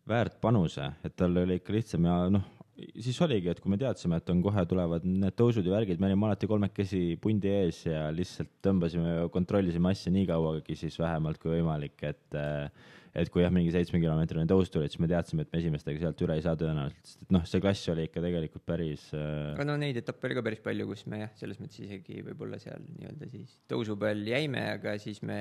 väärt 0.10 0.38
panuse, 0.43 0.91
et 1.05 1.15
tal 1.17 1.38
oli 1.41 1.60
ikka 1.60 1.75
lihtsam 1.75 2.08
ja 2.10 2.17
noh, 2.34 2.45
siis 2.75 3.17
oligi, 3.23 3.49
et 3.51 3.62
kui 3.63 3.71
me 3.71 3.79
teadsime, 3.79 4.19
et 4.19 4.34
on 4.34 4.41
kohe 4.43 4.65
tulevad 4.69 5.05
need 5.08 5.38
tõusud 5.39 5.65
ja 5.65 5.77
värgid, 5.77 6.01
me 6.01 6.10
olime 6.10 6.29
alati 6.29 6.49
kolmekesi 6.51 7.05
pundi 7.21 7.51
ees 7.51 7.86
ja 7.88 8.10
lihtsalt 8.13 8.51
tõmbasime, 8.65 9.15
kontrollisime 9.34 9.93
asja 9.93 10.13
nii 10.13 10.27
kauagi 10.29 10.77
siis 10.79 10.99
vähemalt 11.01 11.39
kui 11.41 11.55
võimalik, 11.55 11.97
et 12.03 12.39
äh, 12.39 12.91
et 13.15 13.31
kui 13.31 13.43
jah, 13.45 13.53
mingi 13.53 13.71
seitsmekilomeetrine 13.71 14.43
tõus 14.49 14.71
tuli, 14.71 14.89
siis 14.91 14.99
me 14.99 15.08
teadsime, 15.08 15.45
et 15.45 15.53
me 15.53 15.62
esimestega 15.62 16.01
sealt 16.01 16.23
üle 16.25 16.36
ei 16.36 16.43
saa 16.43 16.58
tõenäoliselt, 16.60 17.08
sest 17.08 17.23
et 17.23 17.31
noh, 17.31 17.45
see 17.47 17.63
klass 17.63 17.91
oli 17.93 18.10
ikka 18.10 18.23
tegelikult 18.23 18.65
päris 18.67 19.08
äh.... 19.15 19.53
aga 19.53 19.67
no 19.69 19.77
neid 19.79 20.01
etappe 20.01 20.27
oli 20.27 20.38
ka 20.38 20.43
päris 20.45 20.63
palju, 20.65 20.88
kus 20.89 21.05
me 21.12 21.21
jah, 21.23 21.31
selles 21.39 21.62
mõttes 21.62 21.79
isegi 21.86 22.19
võib-olla 22.25 22.60
seal 22.62 22.84
nii-öelda 22.97 23.31
siis 23.31 23.55
tõusu 23.71 23.95
peal 24.01 24.25
jäime, 24.27 24.65
aga 24.75 24.97
siis 25.01 25.23
me, 25.23 25.39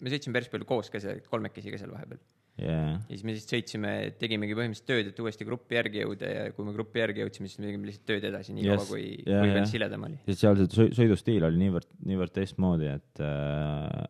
me 0.00 0.12
sõitsime 0.12 0.36
päris 0.36 0.52
palju 0.52 0.68
koos 0.68 0.92
ka 0.92 1.00
seal, 1.02 1.22
kolmekesi 1.30 1.72
ka 1.72 1.80
seal 1.80 1.92
vahepeal 1.94 2.20
yeah.. 2.60 2.94
ja 2.98 3.14
siis 3.14 3.24
me 3.26 3.34
siis 3.36 3.48
sõitsime, 3.48 3.92
tegimegi 4.20 4.56
põhimõtteliselt 4.56 4.88
tööd, 4.90 5.10
et 5.12 5.20
uuesti 5.24 5.46
gruppi 5.48 5.78
järgi 5.78 6.04
jõuda 6.04 6.30
ja 6.30 6.46
kui 6.56 6.66
me 6.66 6.74
gruppi 6.76 7.02
järgi 7.02 7.24
jõudsime, 7.24 7.50
siis 7.50 7.60
me 7.60 7.68
tegime 7.68 7.90
lihtsalt 7.90 8.06
tööd 8.10 8.28
edasi 8.30 8.56
nii 8.56 8.66
yes. 8.66 8.80
kaua, 8.80 8.88
kui 8.92 9.04
yeah,, 9.04 9.42
kui 9.42 9.50
veel 9.50 9.60
yeah. 9.62 9.70
siledam 9.72 10.06
oli. 10.08 10.20
sest 10.28 10.44
seal 10.44 10.62
see 10.64 10.88
sõidustiil 11.00 11.46
oli 11.48 11.62
niivõrd, 11.64 11.92
niivõrd 12.10 12.34
teistmoodi, 12.36 12.90
et 12.92 13.24
äh, 13.24 14.04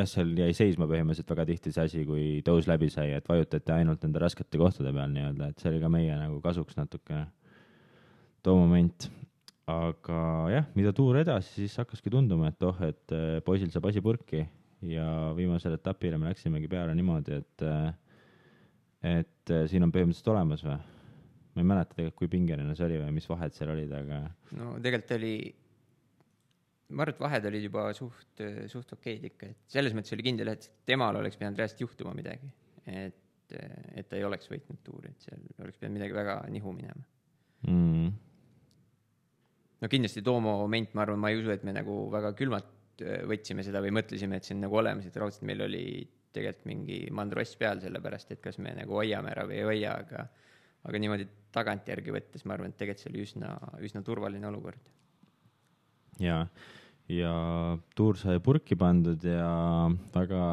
jah, 0.00 0.10
seal 0.10 0.34
jäi 0.38 0.50
seisma 0.56 0.88
põhimõtteliselt 0.90 1.34
väga 1.34 1.48
tihti 1.52 1.74
see 1.74 1.86
asi, 1.88 2.04
kui 2.08 2.26
tõus 2.46 2.68
läbi 2.70 2.90
sai, 2.92 3.14
et 3.16 3.30
vajutati 3.30 3.74
ainult 3.76 4.06
nende 4.06 4.22
raskete 4.22 4.60
kohtade 4.60 4.94
peal 4.96 5.10
nii-öelda, 5.14 5.50
et 5.50 5.62
see 5.62 5.72
oli 5.72 5.82
ka 5.82 5.92
meie 5.92 6.18
nagu 6.18 6.38
kasuks 6.44 6.78
natukene 6.80 7.26
too 8.44 8.56
moment. 8.58 9.10
aga 9.70 10.20
jah, 10.50 10.64
mida 10.74 10.90
tuur 10.96 11.20
edasi, 11.20 11.52
siis 11.60 11.76
hakkaski 11.78 12.10
tunduma, 12.10 12.48
et 12.50 12.64
oh, 12.66 12.78
et 12.82 13.12
äh, 13.14 13.36
poisil 13.46 13.70
saab 13.70 13.86
asi 13.86 14.02
purki 14.02 14.40
ja 14.88 15.06
viimasele 15.36 15.76
etapile 15.80 16.18
me 16.18 16.30
läksimegi 16.30 16.68
peale 16.70 16.94
niimoodi, 16.96 17.40
et, 17.42 17.64
äh, 17.66 17.90
et 19.18 19.52
äh, 19.52 19.66
siin 19.70 19.84
on 19.86 19.92
põhimõtteliselt 19.92 20.32
olemas 20.32 20.64
või? 20.64 20.78
ma 21.50 21.64
ei 21.64 21.66
mäleta 21.66 21.96
tegelikult, 21.96 22.18
kui 22.20 22.30
pingeline 22.30 22.76
see 22.78 22.86
oli 22.86 23.00
või 23.00 23.16
mis 23.16 23.26
vahed 23.28 23.56
seal 23.56 23.72
olid, 23.72 23.90
aga. 23.96 24.20
no 24.56 24.76
tegelikult 24.82 25.16
oli 25.18 25.34
ma 26.90 27.04
arvan, 27.04 27.14
et 27.14 27.22
vahed 27.22 27.48
olid 27.50 27.66
juba 27.66 27.84
suht, 27.96 28.42
suht 28.70 28.94
okeid 28.96 29.26
ikka, 29.30 29.50
et 29.50 29.74
selles 29.74 29.94
mõttes 29.96 30.14
oli 30.16 30.26
kindel, 30.26 30.52
et 30.54 30.70
temal 30.88 31.18
oleks 31.20 31.38
pidanud 31.38 31.58
reaalselt 31.60 31.84
juhtuma 31.84 32.14
midagi. 32.16 32.50
et, 32.86 33.54
et 33.98 34.08
ta 34.08 34.18
ei 34.18 34.24
oleks 34.24 34.50
võitnud 34.50 34.80
tuuri, 34.86 35.10
et 35.10 35.28
seal 35.28 35.42
oleks 35.58 35.78
pidanud 35.78 35.98
midagi 35.98 36.16
väga 36.16 36.36
nihu 36.54 36.72
minema 36.74 37.02
mm.. 37.66 38.12
no 39.82 39.90
kindlasti 39.90 40.22
too 40.26 40.40
moment, 40.44 40.94
ma 40.94 41.04
arvan, 41.04 41.20
ma 41.20 41.32
ei 41.32 41.40
usu, 41.42 41.50
et 41.54 41.66
me 41.66 41.74
nagu 41.76 42.04
väga 42.14 42.32
külmalt 42.38 42.70
võtsime 43.30 43.64
seda 43.66 43.82
või 43.84 43.92
mõtlesime, 44.00 44.38
et 44.38 44.46
see 44.46 44.56
on 44.56 44.64
nagu 44.66 44.80
olemas, 44.80 45.06
et 45.06 45.16
raudselt 45.20 45.46
meil 45.48 45.64
oli 45.66 45.84
tegelikult 46.30 46.66
mingi 46.70 46.98
mandross 47.14 47.56
peal, 47.58 47.80
sellepärast 47.82 48.36
et 48.36 48.42
kas 48.42 48.60
me 48.62 48.74
nagu 48.76 48.94
hoiame 49.00 49.32
ära 49.32 49.46
või 49.48 49.58
ei 49.58 49.66
hoia, 49.66 49.96
aga 50.04 50.28
aga 50.88 51.00
niimoodi 51.02 51.26
tagantjärgi 51.52 52.12
võttes 52.14 52.46
ma 52.46 52.54
arvan, 52.54 52.72
et 52.72 52.78
tegelikult 52.80 53.02
see 53.02 53.10
oli 53.12 53.24
üsna, 53.26 53.54
üsna 53.84 54.04
turvaline 54.06 54.46
olukord. 54.48 54.92
jaa 56.20 56.44
ja 57.10 57.32
tuur 57.96 58.18
sai 58.20 58.38
purki 58.42 58.76
pandud 58.78 59.22
ja 59.26 59.48
väga, 60.14 60.44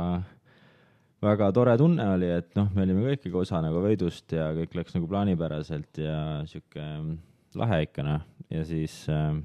väga 1.23 1.49
tore 1.55 1.75
tunne 1.79 2.07
oli, 2.15 2.29
et 2.39 2.55
noh, 2.57 2.69
me 2.73 2.85
olime 2.85 3.05
ka 3.05 3.17
ikkagi 3.17 3.41
osa 3.43 3.61
nagu 3.63 3.81
võidust 3.83 4.33
ja 4.33 4.49
kõik 4.57 4.77
läks 4.79 4.97
nagu 4.97 5.09
plaanipäraselt 5.11 6.01
ja 6.01 6.17
sihuke 6.49 6.87
lahe 7.57 7.81
ikka 7.85 8.05
noh, 8.05 8.25
ja 8.53 8.63
siis 8.67 9.03
äh, 9.13 9.37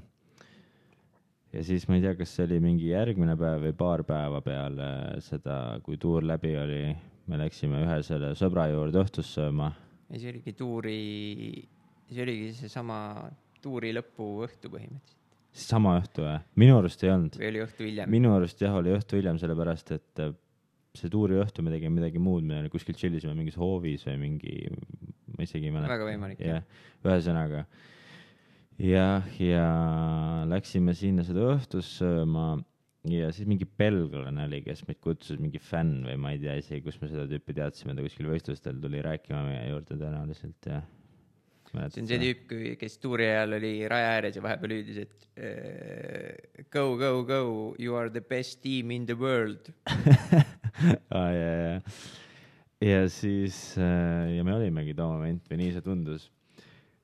ja 1.53 1.63
siis 1.65 1.85
ma 1.89 1.97
ei 1.97 2.03
tea, 2.03 2.15
kas 2.17 2.33
see 2.35 2.47
oli 2.47 2.59
mingi 2.63 2.89
järgmine 2.91 3.35
päev 3.39 3.67
või 3.67 3.75
paar 3.77 4.03
päeva 4.07 4.41
peale 4.45 4.89
seda, 5.23 5.79
kui 5.85 5.99
tuur 6.01 6.25
läbi 6.25 6.53
oli, 6.59 6.83
me 7.29 7.39
läksime 7.39 7.83
ühe 7.85 7.99
selle 8.05 8.33
sõbra 8.39 8.67
juurde 8.71 9.03
õhtust 9.03 9.37
sööma. 9.37 9.71
ja 10.09 10.19
see 10.21 10.33
oligi 10.33 10.55
tuuri, 10.57 10.99
see 12.09 12.25
oligi 12.25 12.53
seesama 12.57 12.97
tuuri 13.63 13.93
lõpuõhtu 13.95 14.71
põhimõtteliselt 14.73 15.21
sama 15.53 15.99
õhtu 15.99 16.25
või? 16.25 16.37
minu 16.63 16.79
arust 16.79 17.03
ei 17.05 17.13
olnud. 17.13 17.37
või 17.37 17.51
oli 17.51 17.61
õhtu 17.67 17.85
hiljem? 17.85 18.09
minu 18.09 18.33
arust 18.33 18.61
jah, 18.63 18.73
oli 18.79 18.95
õhtu 18.95 19.19
hiljem, 19.19 19.37
sellepärast 19.41 19.93
et 19.93 20.23
äh, 20.23 20.33
see 20.97 21.13
tuuri 21.13 21.37
õhtu 21.41 21.65
me 21.65 21.73
tegime 21.73 21.99
midagi 22.01 22.21
muud, 22.21 22.45
me 22.49 22.65
kuskil 22.73 22.97
tšillisime 22.97 23.37
mingis 23.37 23.57
hoovis 23.61 24.05
või 24.09 24.17
mingi, 24.25 24.55
ma 25.37 25.45
isegi 25.45 25.69
ei 25.69 25.75
mäleta. 25.75 25.93
väga 25.93 26.09
võimalik. 26.09 26.41
jah, 26.41 26.65
ühesõnaga 27.05 27.67
jah, 28.81 29.25
ja 29.39 29.65
läksime 30.49 30.95
sinna 30.97 31.25
seda 31.27 31.49
õhtust 31.55 31.99
sööma. 31.99 32.55
Ja 33.11 33.33
siis 33.35 33.49
mingi 33.51 33.65
belglane 33.67 34.45
oli, 34.47 34.61
kes 34.63 34.85
meid 34.87 35.01
kutsus, 35.03 35.35
mingi 35.35 35.59
fänn 35.59 36.05
või 36.07 36.15
ma 36.23 36.29
ei 36.31 36.39
tea 36.39 36.53
isegi, 36.61 36.85
kus 36.85 37.01
me 37.01 37.09
seda 37.11 37.25
tüüpi 37.27 37.51
teadsime, 37.57 37.97
ta 37.97 38.05
kuskil 38.05 38.29
võistlustel 38.31 38.77
tuli 38.79 39.01
rääkima 39.03 39.41
meie 39.43 39.65
juurde 39.73 39.97
tõenäoliselt 39.99 40.69
ja 40.71 40.79
see 41.73 42.03
on 42.03 42.09
see 42.09 42.19
tüüp, 42.21 42.53
kes 42.79 42.97
tuuri 43.01 43.25
ajal 43.27 43.57
oli 43.57 43.71
raja 43.89 44.11
ääres 44.17 44.37
ja 44.37 44.43
vahepeal 44.45 44.75
hüüdis, 44.75 44.99
et 45.03 45.27
uh, 45.35 46.63
go, 46.73 46.93
go, 46.99 47.11
go, 47.25 47.41
you 47.81 47.95
are 47.97 48.11
the 48.13 48.21
best 48.21 48.61
team 48.61 48.91
in 48.91 49.07
the 49.09 49.17
world. 49.17 49.71
Ah,. 51.13 51.29
ja, 51.29 51.51
ja, 51.53 51.73
ja 52.81 53.01
siis 53.09 53.77
äh, 53.77 54.33
ja 54.33 54.43
me 54.43 54.55
olimegi 54.55 54.95
too 54.97 55.05
moment 55.05 55.45
või 55.47 55.59
nii 55.61 55.75
see 55.75 55.83
tundus. 55.85 56.25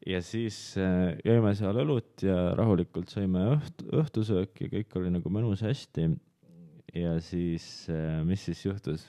Ja 0.07 0.21
siis 0.23 0.57
äh, 0.79 1.17
jõime 1.25 1.53
seal 1.57 1.81
õlut 1.83 2.23
ja 2.23 2.53
rahulikult 2.59 3.11
saime 3.11 3.45
õhtu, 3.55 3.89
õhtusööki 4.01 4.71
kõik 4.71 4.97
oli 4.99 5.13
nagu 5.15 5.31
mõnus 5.33 5.63
hästi. 5.65 6.09
ja 6.95 7.19
siis, 7.21 7.87
mis 8.25 8.47
siis 8.47 8.65
juhtus? 8.65 9.05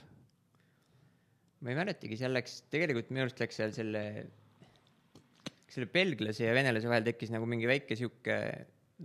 ma 1.61 1.73
ei 1.73 1.77
mäletagi, 1.77 2.17
seal 2.17 2.33
läks, 2.33 2.63
tegelikult 2.73 3.11
minu 3.13 3.27
arust 3.27 3.41
läks 3.41 3.61
seal 3.61 3.73
selle 3.77 4.05
selle 5.71 5.87
belglase 5.93 6.47
ja 6.49 6.55
venelase 6.57 6.91
vahel 6.91 7.07
tekkis 7.07 7.31
nagu 7.33 7.47
mingi 7.49 7.69
väike 7.71 7.97
sihuke, 7.99 8.37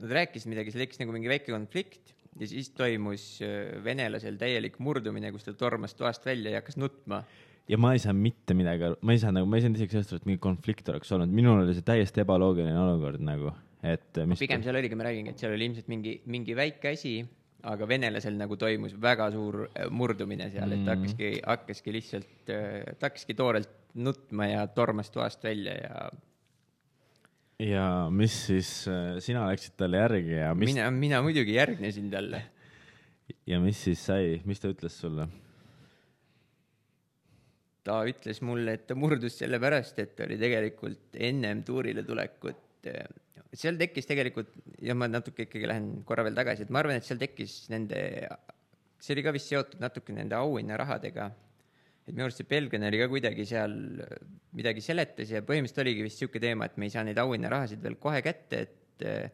nad 0.01 0.13
rääkisid 0.17 0.49
midagi, 0.51 0.73
seal 0.73 0.85
tekkis 0.85 1.01
nagu 1.03 1.13
mingi 1.15 1.29
väike 1.29 1.51
konflikt 1.53 2.13
ja 2.39 2.49
siis 2.49 2.71
toimus 2.75 3.25
äh, 3.45 3.75
venelasel 3.85 4.39
täielik 4.39 4.79
murdumine, 4.83 5.31
kus 5.35 5.45
ta 5.47 5.53
tormas 5.57 5.95
toast 5.97 6.25
välja 6.27 6.55
ja 6.55 6.61
hakkas 6.63 6.79
nutma 6.81 7.21
ja 7.69 7.80
ma 7.82 7.93
ei 7.95 8.01
saa 8.01 8.13
mitte 8.17 8.58
midagi 8.58 8.86
aru, 8.89 8.99
ma 9.01 9.15
ei 9.15 9.21
saa 9.21 9.34
nagu, 9.36 9.47
ma 9.49 9.58
ei 9.58 9.65
saanud 9.65 9.80
isegi 9.80 9.95
sellest 9.95 10.13
aru, 10.13 10.21
et 10.21 10.28
mingi 10.30 10.41
konflikt 10.43 10.91
oleks 10.93 11.13
olnud, 11.15 11.32
minul 11.34 11.63
oli 11.63 11.78
see 11.78 11.86
täiesti 11.86 12.21
ebaloogiline 12.25 12.78
olukord 12.82 13.23
nagu, 13.25 13.54
et 13.86 14.21
mis 14.30 14.43
pigem 14.43 14.65
seal 14.65 14.78
oligi, 14.78 14.97
ma 14.99 15.08
räägingi, 15.08 15.34
et 15.34 15.41
seal 15.41 15.56
oli 15.56 15.69
ilmselt 15.69 15.89
mingi, 15.91 16.20
mingi 16.30 16.57
väike 16.57 16.93
asi, 16.93 17.16
aga 17.66 17.88
venelasel 17.89 18.38
nagu 18.38 18.57
toimus 18.61 18.93
väga 19.01 19.32
suur 19.34 19.63
äh, 19.68 19.89
murdumine 19.89 20.51
seal, 20.53 20.76
et 20.76 20.84
ta 20.86 20.93
mm. 20.93 20.99
hakkaski, 20.99 21.32
hakkaski 21.41 21.95
lihtsalt, 21.95 22.38
äh, 22.53 22.93
ta 22.99 23.09
hakkaski 23.09 23.38
toorelt 23.38 23.74
nutma 23.95 24.49
ja 24.51 24.66
tormas 24.70 25.09
toast 25.13 25.43
välja 25.45 25.74
ja 25.80 26.09
ja 27.63 27.86
mis 28.11 28.36
siis, 28.49 28.70
äh, 28.91 29.16
sina 29.24 29.47
läksid 29.49 29.78
talle 29.80 30.03
järgi 30.03 30.38
ja 30.38 30.51
mis 30.53 30.74
mina, 30.74 30.91
mina 30.91 31.24
muidugi 31.26 31.55
järgnesin 31.55 32.11
talle. 32.11 32.43
ja 33.47 33.59
mis 33.63 33.82
siis 33.88 34.05
sai, 34.05 34.41
mis 34.45 34.61
ta 34.61 34.70
ütles 34.70 34.99
sulle? 35.01 35.28
Ta 37.86 37.99
ütles 38.09 38.41
mulle, 38.45 38.77
et 38.79 38.88
ta 38.89 38.97
murdus 38.97 39.38
sellepärast, 39.41 39.99
et 40.01 40.19
oli 40.25 40.38
tegelikult 40.41 41.17
ennem 41.27 41.61
tuurile 41.67 42.03
tulekut, 42.05 42.89
seal 43.55 43.79
tekkis 43.79 44.09
tegelikult, 44.09 44.51
ja 44.83 44.95
ma 44.97 45.07
natuke 45.09 45.45
ikkagi 45.45 45.69
lähen 45.69 45.89
korra 46.07 46.25
veel 46.25 46.38
tagasi, 46.38 46.65
et 46.65 46.73
ma 46.73 46.81
arvan, 46.81 46.99
et 46.99 47.07
seal 47.07 47.21
tekkis 47.21 47.65
nende, 47.73 47.99
see 49.01 49.15
oli 49.15 49.25
ka 49.25 49.33
vist 49.36 49.51
seotud 49.53 49.83
natuke 49.83 50.15
nende 50.15 50.38
auhinnarahadega. 50.38 51.29
Et 52.05 52.13
minu 52.13 52.27
arust 52.27 52.41
see 52.41 52.49
belglane 52.49 52.91
oli 52.91 52.99
ka 53.01 53.07
kuidagi 53.09 53.47
seal 53.49 53.73
midagi 54.57 54.83
seletas 54.86 55.31
ja 55.33 55.41
põhimõtteliselt 55.45 55.81
oligi 55.81 56.05
vist 56.05 56.19
niisugune 56.19 56.43
teema, 56.43 56.67
et 56.69 56.77
me 56.77 56.86
ei 56.86 56.93
saa 56.93 57.05
neid 57.07 57.17
auhinnarahasid 57.21 57.81
veel 57.81 57.97
kohe 58.01 58.21
kätte, 58.25 58.65
et 58.65 59.31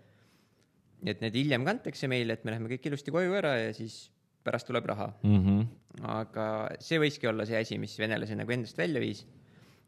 et 1.01 1.21
need 1.23 1.35
hiljem 1.35 1.65
kantakse 1.65 2.07
meile, 2.09 2.35
et 2.37 2.43
me 2.45 2.53
läheme 2.53 2.69
kõik 2.71 2.87
ilusti 2.89 3.13
koju 3.13 3.33
ära 3.37 3.55
ja 3.57 3.71
siis 3.73 4.03
pärast 4.45 4.67
tuleb 4.69 4.85
raha. 4.89 5.11
mm. 5.23 5.43
-hmm. 5.45 5.67
aga 6.07 6.45
see 6.79 6.99
võiski 7.01 7.29
olla 7.29 7.45
see 7.45 7.59
asi, 7.59 7.77
mis 7.77 7.97
venelase 7.99 8.35
nagu 8.35 8.51
endast 8.51 8.77
välja 8.77 9.01
viis. 9.03 9.25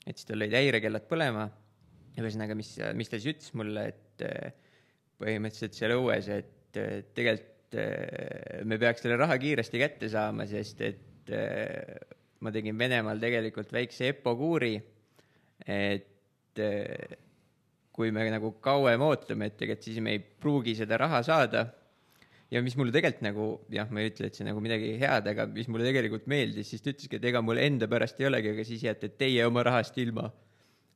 et 0.06 0.18
siis 0.18 0.28
tal 0.28 0.42
lõid 0.42 0.56
häirekellad 0.58 1.08
põlema. 1.10 1.50
ühesõnaga, 2.18 2.56
mis, 2.56 2.76
mis 2.94 3.10
ta 3.10 3.18
siis 3.18 3.34
ütles 3.34 3.54
mulle, 3.58 3.88
et 3.90 4.22
eh, 4.22 4.52
põhimõtteliselt 5.18 5.74
seal 5.74 5.96
õues, 5.96 6.28
et 6.30 6.78
eh, 6.78 7.06
tegelikult 7.16 7.78
eh, 7.82 8.62
me 8.70 8.78
peaks 8.78 9.02
selle 9.02 9.18
raha 9.18 9.38
kiiresti 9.42 9.82
kätte 9.82 10.10
saama, 10.10 10.46
sest 10.46 10.82
et 10.82 11.32
ma 12.44 12.52
tegin 12.52 12.78
Venemaal 12.78 13.18
tegelikult 13.18 13.72
väikse 13.74 14.12
EPPO 14.12 14.36
kuuri, 14.36 14.74
et 15.66 16.60
kui 17.96 18.12
me 18.12 18.26
nagu 18.30 18.52
kauem 18.62 19.02
ootame, 19.02 19.48
et 19.48 19.58
tegelikult 19.58 19.88
siis 19.88 20.02
me 20.04 20.14
ei 20.18 20.20
pruugi 20.20 20.76
seda 20.76 21.00
raha 21.00 21.24
saada 21.26 21.64
ja 22.54 22.62
mis 22.62 22.78
mulle 22.78 22.94
tegelikult 22.94 23.26
nagu 23.26 23.50
jah, 23.74 23.90
ma 23.90 24.04
ei 24.04 24.12
ütle, 24.12 24.30
et 24.30 24.38
see 24.38 24.46
nagu 24.48 24.62
midagi 24.64 24.94
head, 25.02 25.28
aga 25.34 25.48
mis 25.50 25.70
mulle 25.72 25.88
tegelikult 25.90 26.30
meeldis, 26.30 26.70
siis 26.70 26.84
ta 26.84 26.94
ütleski, 26.94 27.20
et 27.20 27.30
ega 27.32 27.42
mul 27.46 27.62
enda 27.62 27.90
pärast 27.90 28.20
ei 28.22 28.30
olegi, 28.30 28.54
aga 28.54 28.66
siis 28.68 28.86
jääte 28.86 29.10
teie 29.18 29.46
oma 29.48 29.66
rahast 29.66 29.98
ilma. 30.02 30.30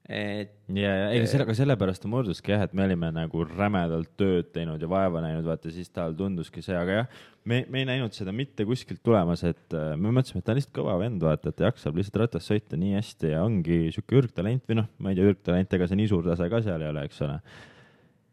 et 0.07 0.53
ja, 0.71 0.91
ja 1.01 1.07
ei, 1.11 1.25
sellega 1.27 1.51
sellepärast 1.57 1.99
ta 2.05 2.07
murduski 2.11 2.53
jah, 2.53 2.61
et 2.63 2.75
me 2.77 2.85
olime 2.85 3.09
nagu 3.11 3.41
rämedalt 3.43 4.13
tööd 4.19 4.53
teinud 4.55 4.79
ja 4.79 4.87
vaeva 4.87 5.19
näinud, 5.25 5.43
vaata 5.47 5.73
siis 5.73 5.89
tal 5.91 6.15
tunduski 6.15 6.61
see, 6.63 6.77
aga 6.79 7.01
jah, 7.01 7.17
me, 7.43 7.63
me 7.67 7.81
ei 7.81 7.89
näinud 7.89 8.15
seda 8.15 8.31
mitte 8.35 8.63
kuskilt 8.69 9.01
tulemas, 9.03 9.43
et 9.49 9.75
äh, 9.75 9.95
me 9.99 10.13
mõtlesime, 10.15 10.39
et 10.39 10.47
ta 10.47 10.53
on 10.53 10.61
lihtsalt 10.61 10.77
kõva 10.77 10.95
vend, 11.01 11.25
vaata, 11.25 11.51
et 11.51 11.59
ta 11.59 11.67
jaksab 11.67 11.97
lihtsalt 11.99 12.21
ratast 12.23 12.53
sõita 12.53 12.79
nii 12.79 12.93
hästi 12.99 13.33
ja 13.33 13.41
ongi 13.43 13.81
sihuke 13.95 14.21
ürgtalent 14.21 14.63
või 14.69 14.79
noh, 14.83 14.87
ma 15.01 15.11
ei 15.11 15.19
tea, 15.19 15.33
ürgtalent, 15.33 15.75
ega 15.75 15.89
see 15.89 15.99
nii 15.99 16.13
suur 16.13 16.29
tase 16.29 16.47
ka 16.53 16.63
seal 16.63 16.85
ei 16.85 16.93
ole, 16.93 17.03
eks 17.09 17.19
ole. 17.27 17.41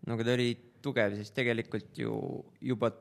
no 0.06 0.14
aga 0.14 0.28
ta 0.28 0.36
oli 0.36 0.52
tugev, 0.84 1.16
sest 1.18 1.34
tegelikult 1.34 1.98
ju 1.98 2.14
juba 2.62 2.92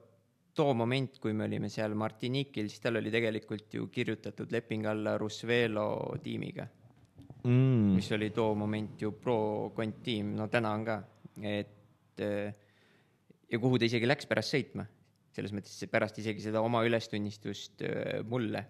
too 0.54 0.74
moment, 0.78 1.18
kui 1.20 1.34
me 1.34 1.48
olime 1.48 1.70
seal 1.70 1.96
Martiniquil, 1.98 2.70
siis 2.70 2.82
tal 2.84 3.00
oli 3.02 3.12
tegelikult 3.14 3.74
ju 3.74 3.88
kirjutatud 3.92 4.52
leping 4.54 4.86
alla 4.86 5.18
Rusvelo 5.18 5.88
tiimiga 6.24 6.68
Mm. 7.44 7.96
mis 7.98 8.12
oli 8.16 8.30
too 8.32 8.54
moment 8.56 9.02
ju 9.02 9.12
pro-kont 9.20 9.98
tiim, 10.04 10.30
no 10.38 10.48
täna 10.48 10.70
on 10.78 10.86
ka, 10.88 10.94
et 11.44 12.22
eh, 12.24 12.54
ja 13.52 13.60
kuhu 13.60 13.80
ta 13.80 13.90
isegi 13.90 14.08
läks 14.08 14.30
pärast 14.30 14.56
sõitma, 14.56 14.86
selles 15.36 15.52
mõttes 15.52 15.90
pärast 15.92 16.22
isegi 16.24 16.46
seda 16.46 16.62
oma 16.64 16.86
ülestunnistust 16.88 17.84
eh, 17.88 18.22
mulle, 18.24 18.64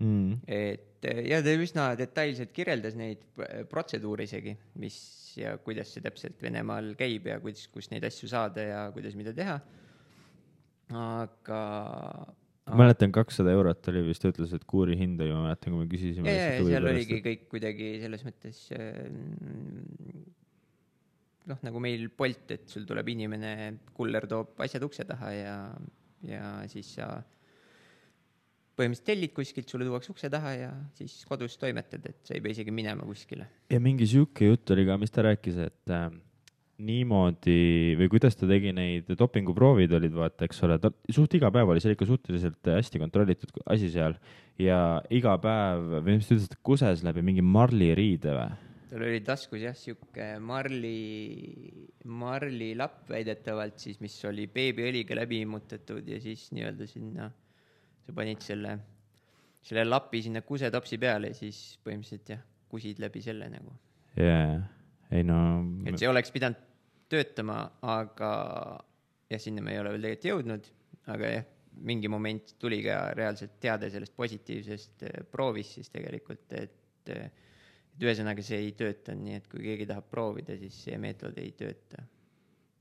Mm. 0.00 0.38
et 0.48 1.04
eh, 1.04 1.18
ja 1.28 1.42
ta 1.44 1.52
üsna 1.52 1.90
detailselt 1.92 2.54
kirjeldas 2.56 2.94
neid 2.96 3.20
protseduure 3.68 4.24
isegi, 4.24 4.54
mis 4.80 4.96
ja 5.36 5.58
kuidas 5.60 5.92
see 5.92 6.00
täpselt 6.00 6.40
Venemaal 6.40 6.94
käib 6.96 7.28
ja 7.28 7.36
kuidas, 7.38 7.66
kus 7.68 7.90
neid 7.92 8.06
asju 8.08 8.30
saada 8.32 8.64
ja 8.64 8.78
kuidas 8.94 9.14
mida 9.14 9.34
teha. 9.36 9.58
Aga 10.90 11.62
ma 12.70 12.84
mäletan, 12.84 13.12
kakssada 13.14 13.52
eurot 13.54 13.88
oli 13.90 14.04
vist, 14.06 14.22
ta 14.22 14.30
ütles, 14.30 14.52
et 14.54 14.66
kuuri 14.68 14.96
hind 14.98 15.20
oli, 15.22 15.32
ma 15.34 15.48
mäletan, 15.48 15.74
kui 15.74 15.84
me 15.84 15.90
küsisime. 15.90 16.34
seal 16.66 16.90
oligi 16.92 17.20
kõik 17.24 17.48
kuidagi 17.50 17.96
selles 18.02 18.22
mõttes 18.26 18.62
äh, 18.76 19.00
noh, 21.50 21.60
nagu 21.66 21.82
meil 21.82 22.06
Bolt, 22.16 22.46
et 22.54 22.70
sul 22.70 22.86
tuleb 22.88 23.10
inimene, 23.14 23.52
kuller 23.96 24.26
toob 24.30 24.60
asjad 24.64 24.86
ukse 24.86 25.06
taha 25.08 25.34
ja, 25.34 25.58
ja 26.26 26.46
siis 26.70 26.94
sa 26.98 27.10
põhimõtteliselt 28.80 29.08
tellid 29.10 29.34
kuskilt, 29.36 29.68
sulle 29.68 29.86
tuuakse 29.88 30.12
ukse 30.14 30.30
taha 30.32 30.54
ja 30.56 30.70
siis 30.96 31.18
kodus 31.28 31.58
toimetad, 31.60 32.06
et 32.06 32.20
sa 32.24 32.36
ei 32.36 32.44
pea 32.44 32.54
isegi 32.54 32.72
minema 32.74 33.04
kuskile. 33.08 33.48
ja 33.70 33.80
mingi 33.82 34.08
sihuke 34.08 34.52
jutt 34.52 34.72
oli 34.76 34.86
ka, 34.88 34.96
mis 35.00 35.12
ta 35.14 35.26
rääkis, 35.26 35.58
et 35.66 35.94
äh, 35.96 36.08
niimoodi 36.80 37.96
või 37.98 38.08
kuidas 38.12 38.36
ta 38.38 38.48
tegi 38.48 38.72
neid 38.76 39.10
dopinguproovid 39.18 39.92
olid, 39.98 40.14
vaata, 40.16 40.46
eks 40.48 40.62
ole, 40.66 40.78
ta 40.82 40.92
suht 41.12 41.34
iga 41.36 41.50
päev 41.54 41.72
oli 41.72 41.82
seal 41.82 41.94
ikka 41.96 42.08
suhteliselt 42.08 42.70
hästi 42.72 43.02
kontrollitud 43.02 43.62
asi 43.70 43.90
seal 43.92 44.16
ja 44.60 45.00
iga 45.12 45.36
päev 45.42 46.00
või 46.00 46.18
mis 46.18 46.28
ta 46.28 46.36
ütles, 46.36 46.48
et 46.50 46.58
kuses 46.66 47.04
läbi 47.06 47.24
mingi 47.26 47.44
marliriide 47.44 48.34
või? 48.36 48.50
tal 48.90 49.04
oli 49.06 49.20
taskus 49.22 49.62
jah, 49.62 49.76
sihuke 49.78 50.26
marli, 50.42 50.94
marlilapp 52.10 53.10
väidetavalt 53.12 53.78
siis, 53.82 54.00
mis 54.02 54.16
oli 54.26 54.48
beebiõliga 54.50 55.14
läbi 55.18 55.44
immutatud 55.44 56.08
ja 56.10 56.18
siis 56.22 56.48
nii-öelda 56.56 56.88
sinna, 56.90 57.28
sa 58.06 58.16
panid 58.16 58.42
selle, 58.42 58.74
selle 59.62 59.84
lapi 59.86 60.24
sinna 60.26 60.42
kusetopsi 60.46 60.98
peale 61.02 61.30
ja 61.30 61.38
siis 61.38 61.60
põhimõtteliselt 61.84 62.34
jah, 62.34 62.42
kusid 62.70 62.98
läbi 63.02 63.22
selle 63.22 63.46
nagu. 63.52 63.76
jaa, 64.18 64.58
ei 65.14 65.22
no. 65.26 65.38
et 65.86 66.00
see 66.00 66.10
oleks 66.10 66.34
pidanud 66.34 66.69
töötama, 67.10 67.62
aga 67.82 68.32
jah, 69.30 69.42
sinna 69.42 69.64
me 69.64 69.74
ei 69.74 69.82
ole 69.82 69.94
veel 69.96 70.08
tegelikult 70.08 70.30
jõudnud, 70.30 70.70
aga 71.14 71.34
jah, 71.36 71.48
mingi 71.86 72.10
moment 72.12 72.54
tuli 72.60 72.80
ka 72.84 73.02
reaalselt 73.16 73.58
teade 73.62 73.88
sellest 73.92 74.16
positiivsest 74.18 75.06
eh, 75.08 75.22
proovist 75.30 75.78
siis 75.78 75.92
tegelikult, 75.92 76.46
et 76.58 77.14
eh, 77.14 77.30
et 78.00 78.06
ühesõnaga 78.08 78.44
see 78.44 78.62
ei 78.64 78.72
töötanud, 78.78 79.26
nii 79.26 79.36
et 79.40 79.46
kui 79.50 79.62
keegi 79.64 79.86
tahab 79.90 80.08
proovida, 80.08 80.56
siis 80.56 80.76
see 80.86 80.96
meetod 81.00 81.36
ei 81.40 81.52
tööta. 81.58 82.04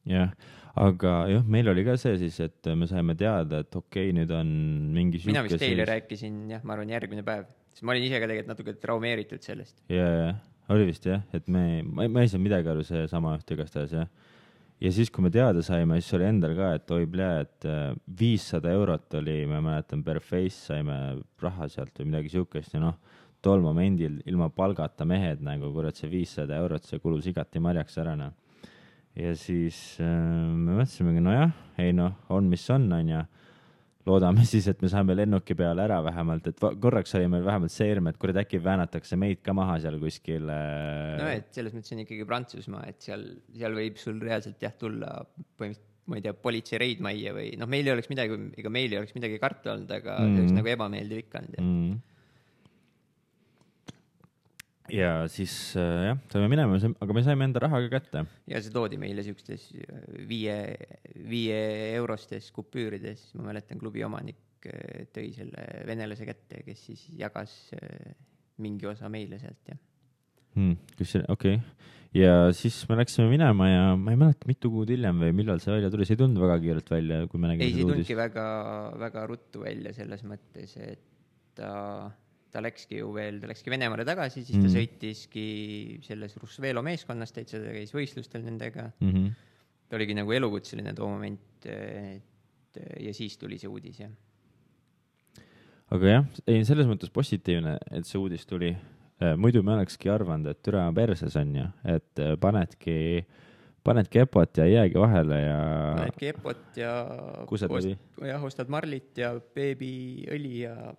jah, 0.10 0.32
aga 0.80 1.16
jah, 1.30 1.48
meil 1.56 1.70
oli 1.74 1.84
ka 1.86 1.98
see 2.00 2.16
siis, 2.22 2.40
et 2.46 2.70
me 2.80 2.88
saime 2.90 3.18
teada, 3.20 3.64
et 3.66 3.76
okei 3.76 4.10
okay,, 4.10 4.16
nüüd 4.16 4.32
on 4.34 4.54
mingi 4.96 5.20
mina 5.28 5.44
vist 5.44 5.58
sihuke 5.58 5.74
eile 5.74 5.88
rääkisin 5.90 6.46
jah, 6.54 6.64
ma 6.64 6.78
arvan, 6.78 6.94
järgmine 6.96 7.26
päev, 7.28 7.50
sest 7.74 7.84
ma 7.84 7.94
olin 7.96 8.08
ise 8.08 8.22
ka 8.22 8.30
tegelikult 8.32 8.54
natuke 8.54 8.78
traumeeritud 8.80 9.44
sellest. 9.44 9.84
ja, 9.92 10.08
ja 10.22 10.32
oli 10.74 10.90
vist 10.90 11.06
jah, 11.08 11.22
et 11.34 11.48
me, 11.50 11.82
ma 11.84 12.06
ei, 12.06 12.12
ma 12.12 12.24
ei 12.24 12.30
saanud 12.30 12.46
midagi 12.46 12.70
aru, 12.72 12.84
seesama 12.86 13.36
õhtu 13.38 13.56
igastahes 13.56 13.94
jah. 13.96 14.10
ja 14.80 14.92
siis, 14.96 15.10
kui 15.14 15.26
me 15.26 15.32
teada 15.34 15.64
saime, 15.66 16.00
siis 16.02 16.18
oli 16.18 16.28
endal 16.30 16.56
ka, 16.58 16.74
et 16.78 16.94
oi 16.96 17.08
plee, 17.10 17.46
et 17.46 17.70
äh, 17.70 17.88
viissada 18.20 18.74
eurot 18.76 19.20
oli, 19.22 19.40
ma 19.50 19.64
mäletan, 19.66 20.04
per 20.06 20.22
face 20.24 20.70
saime 20.70 21.00
raha 21.42 21.70
sealt 21.72 21.98
või 22.00 22.12
midagi 22.12 22.36
siukest 22.36 22.78
ja 22.78 22.84
noh, 22.84 23.00
tol 23.42 23.64
momendil 23.64 24.20
ilma 24.28 24.50
palgata 24.52 25.08
mehed 25.08 25.42
nagu 25.46 25.72
kurat, 25.74 25.98
see 25.98 26.12
viissada 26.12 26.60
eurot, 26.60 26.86
see 26.86 27.00
kulus 27.00 27.28
igati 27.32 27.62
marjaks 27.64 27.98
ära 28.04 28.16
noh. 28.20 28.36
ja 29.18 29.34
siis 29.40 29.98
äh, 30.04 30.08
me 30.54 30.78
mõtlesimegi, 30.78 31.26
nojah, 31.26 31.54
ei 31.82 31.96
noh, 31.96 32.16
on 32.36 32.50
mis 32.52 32.70
on, 32.76 32.90
onju 33.00 33.26
loodame 34.10 34.46
siis, 34.50 34.68
et 34.72 34.82
me 34.84 34.92
saame 34.92 35.16
lennuki 35.18 35.58
peale 35.58 35.86
ära 35.86 36.00
vähemalt, 36.06 36.50
et 36.52 36.64
korraks 36.82 37.16
oli 37.20 37.30
meil 37.32 37.46
vähemalt 37.46 37.74
see 37.74 37.90
hirm, 37.92 38.10
et 38.12 38.18
kurat, 38.22 38.42
äkki 38.44 38.62
väänatakse 38.64 39.20
meid 39.20 39.44
ka 39.46 39.56
maha 39.58 39.78
seal 39.84 40.00
kuskil 40.02 40.50
äh, 40.54 41.20
no 41.22 41.30
et 41.34 41.54
selles 41.56 41.76
mõttes 41.76 41.96
on 41.96 42.04
ikkagi 42.06 42.28
Prantsusmaa, 42.30 42.88
et 42.90 43.06
seal, 43.06 43.30
seal 43.56 43.78
võib 43.78 44.02
sul 44.02 44.20
reaalselt 44.24 44.66
jah 44.66 44.76
tulla 44.80 45.14
põhimõtteliselt 45.30 45.88
ma 46.10 46.18
ei 46.18 46.26
tea, 46.26 46.34
politsei 46.34 46.80
reid 46.82 47.02
majja 47.06 47.34
või 47.36 47.52
noh, 47.60 47.70
meil 47.70 47.88
ei 47.88 47.94
oleks 47.94 48.10
midagi, 48.10 48.38
ega 48.58 48.72
meil 48.74 48.94
ei 48.94 49.02
oleks 49.02 49.14
midagi 49.14 49.38
karta 49.42 49.76
olnud, 49.76 49.92
aga 49.94 50.16
mm. 50.24 50.32
see 50.32 50.44
oleks 50.44 50.56
nagu 50.58 50.72
ebameeldiv 50.74 51.22
ikka 51.22 51.44
olnud. 51.44 51.60
mm.. 51.62 51.98
Ja 54.94 55.12
siis 55.32 55.54
äh, 55.80 56.10
jah, 56.10 56.22
saime 56.32 56.50
minema, 56.52 56.78
aga 56.78 57.16
me 57.16 57.24
saime 57.26 57.48
enda 57.50 57.64
raha 57.66 57.82
ka 57.86 57.92
kätte. 57.98 58.24
ja 58.50 58.62
see 58.64 58.74
toodi 58.76 59.00
meile 59.02 59.26
siukestes 59.26 59.70
äh, 59.76 60.00
viie, 60.30 60.58
viie 61.30 61.60
eurostes 61.98 62.52
kupüürides, 62.56 63.30
ma 63.40 63.50
mäletan, 63.52 63.82
klubi 63.82 64.06
omanik 64.08 64.70
äh, 64.70 65.06
tõi 65.16 65.30
selle 65.36 65.68
venelase 65.90 66.28
kätte, 66.30 66.64
kes 66.68 66.88
siis 66.90 67.06
jagas 67.20 67.56
äh, 67.78 68.16
mingi 68.60 68.90
osa 68.90 69.12
meile 69.12 69.40
sealt 69.42 69.72
ja 69.72 69.80
Hmm, 70.58 70.80
kus 70.98 71.12
see, 71.14 71.22
okei 71.30 71.60
okay.. 71.60 71.90
ja 72.18 72.50
siis 72.58 72.82
me 72.90 72.98
läksime 72.98 73.28
minema 73.30 73.68
ja 73.70 73.84
ma 74.00 74.16
ei 74.16 74.18
mäleta, 74.18 74.48
mitu 74.50 74.72
kuud 74.74 74.90
hiljem 74.90 75.22
või 75.22 75.36
millal 75.38 75.62
see 75.62 75.76
välja 75.76 75.92
tuli, 75.94 76.08
see 76.10 76.18
ei 76.18 76.22
tulnud 76.24 76.42
väga 76.42 76.56
kiirelt 76.64 76.90
välja, 76.90 77.20
kui 77.30 77.42
me 77.42 77.52
ei, 77.52 77.54
nägime 77.54 77.70
see 77.70 77.84
ei 77.84 77.86
tulnudki 77.86 78.18
väga, 78.18 78.48
väga 79.04 79.28
ruttu 79.30 79.62
välja 79.62 79.94
selles 79.94 80.26
mõttes, 80.26 80.74
et 80.82 81.06
ta, 81.60 81.70
ta 82.52 82.62
läkski 82.64 83.00
ju 83.02 83.12
veel, 83.14 83.40
ta 83.42 83.50
läkski 83.52 83.72
Venemaale 83.74 84.06
tagasi, 84.08 84.44
siis 84.44 84.58
ta 84.58 84.66
Mhm. 84.68 84.76
sõitiski 84.76 85.46
selles 86.06 86.36
Rusvelo 86.38 86.82
meeskonnas 86.86 87.32
täitsa, 87.36 87.62
ta 87.62 87.74
käis 87.76 87.94
võistlustel 87.94 88.44
nendega. 88.44 88.92
Mm 89.00 89.12
-hmm. 89.12 89.32
ta 89.90 89.96
oligi 89.96 90.14
nagu 90.14 90.32
elukutseline 90.32 90.94
too 90.94 91.10
moment, 91.10 91.66
et 91.66 92.24
ja 93.00 93.14
siis 93.14 93.38
tuli 93.38 93.58
see 93.58 93.70
uudis 93.70 94.00
jah. 94.00 94.12
aga 95.92 96.06
jah, 96.06 96.26
ei 96.48 96.64
selles 96.66 96.86
mõttes 96.86 97.10
positiivne, 97.14 97.78
et 97.92 98.06
see 98.06 98.20
uudis 98.20 98.46
tuli. 98.46 98.76
muidu 99.38 99.62
me 99.64 99.74
olekski 99.74 100.08
arvanud, 100.10 100.48
et 100.48 100.62
türa 100.64 100.86
perses 100.96 101.36
on 101.36 101.56
ju, 101.56 101.66
et 101.84 102.20
äh, 102.20 102.38
panedki, 102.40 103.26
panedki 103.84 104.20
EPO-t 104.20 104.58
ja 104.58 104.66
ei 104.66 104.74
jäägi 104.74 105.00
vahele 105.00 105.42
ja. 105.42 105.58
panedki 105.98 106.28
EPO-t 106.28 106.78
ja 106.78 106.94
jah, 108.22 108.44
ostad 108.44 108.70
marlit 108.70 109.18
ja 109.18 109.34
beebiõli 109.56 110.62
ja 110.62 110.94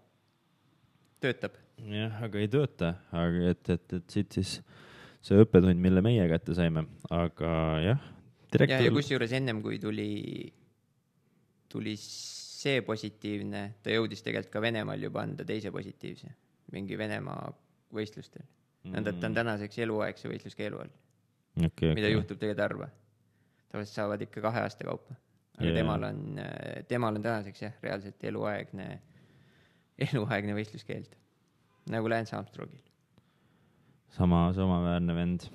töötab. 1.20 1.58
jah, 1.90 2.22
aga 2.24 2.40
ei 2.40 2.48
tööta, 2.52 2.94
aga 3.16 3.50
et, 3.54 3.74
et, 3.76 3.98
et 3.98 4.16
siit 4.16 4.38
siis 4.38 4.56
see 5.24 5.36
õppetund, 5.40 5.80
mille 5.80 6.02
meie 6.04 6.24
kätte 6.30 6.56
saime, 6.56 6.86
aga 7.12 7.52
jah, 7.84 7.84
ja, 7.84 7.94
ja 7.94 8.20
direktor. 8.52 8.92
kusjuures 8.96 9.34
ennem 9.36 9.62
kui 9.64 9.78
tuli, 9.82 10.10
tuli 11.70 11.96
see 12.00 12.80
positiivne, 12.86 13.64
ta 13.82 13.92
jõudis 13.94 14.24
tegelikult 14.24 14.52
ka 14.54 14.62
Venemaal 14.64 15.04
juba 15.06 15.24
anda 15.24 15.46
teise 15.48 15.72
positiivse, 15.74 16.32
mingi 16.74 16.98
Venemaa 16.98 17.50
võistlustel. 17.94 18.46
nõnda, 18.90 19.12
et 19.12 19.20
ta 19.20 19.28
on 19.28 19.36
tänaseks 19.36 19.78
eluaegse 19.84 20.28
võistluskeelu 20.30 20.80
all, 20.80 20.92
okay, 21.66 21.94
mida 21.96 22.08
juhtub 22.12 22.40
tegelikult 22.40 22.64
harva. 22.64 22.88
tavaliselt 23.70 23.96
saavad 23.96 24.22
ikka 24.26 24.42
kahe 24.48 24.64
aasta 24.64 24.88
kaupa. 24.88 25.16
aga 25.58 25.68
Jaa. 25.68 25.76
temal 25.76 26.08
on, 26.08 26.40
temal 26.88 27.20
on 27.20 27.22
tänaseks 27.22 27.62
jah, 27.62 27.78
reaalselt 27.82 28.24
eluaegne, 28.24 28.88
eluaegne 30.08 30.54
võistluskeeld. 30.56 31.16
nagu 31.90 32.08
Lance 32.08 32.36
Armstrongil. 32.36 32.82
sama, 34.16 34.48
samaväärne 34.56 35.14
vend. 35.14 35.50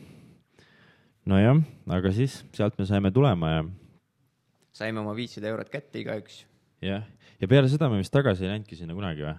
nojah, 1.25 1.63
aga 1.89 2.11
siis 2.11 2.43
sealt 2.53 2.77
me 2.79 2.85
saime 2.85 3.11
tulema 3.11 3.51
ja, 3.57 3.65
saime 4.75 5.01
oma 5.01 5.15
viissada 5.17 5.49
eurot 5.51 5.71
kätte 5.73 6.01
igaüks. 6.03 6.43
jah, 6.83 7.05
ja 7.39 7.47
peale 7.51 7.71
seda 7.71 7.89
me 7.91 8.01
vist 8.01 8.13
tagasi 8.13 8.45
ei 8.45 8.53
läinudki 8.53 8.77
sinna 8.79 8.95
kunagi 8.97 9.25
või? 9.25 9.35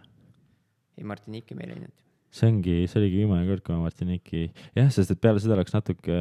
ei, 0.96 1.04
Martinique 1.04 1.56
meil 1.58 1.72
ei 1.72 1.80
läinud. 1.80 1.94
see 2.36 2.50
ongi, 2.50 2.76
see 2.90 3.00
oligi 3.00 3.22
viimane 3.22 3.46
kord, 3.48 3.64
kui 3.64 3.76
ma 3.76 3.86
Martiniki, 3.86 4.48
jah, 4.76 4.90
sest 4.92 5.14
et 5.14 5.22
peale 5.22 5.42
seda 5.42 5.58
läks 5.60 5.74
natuke, 5.76 6.20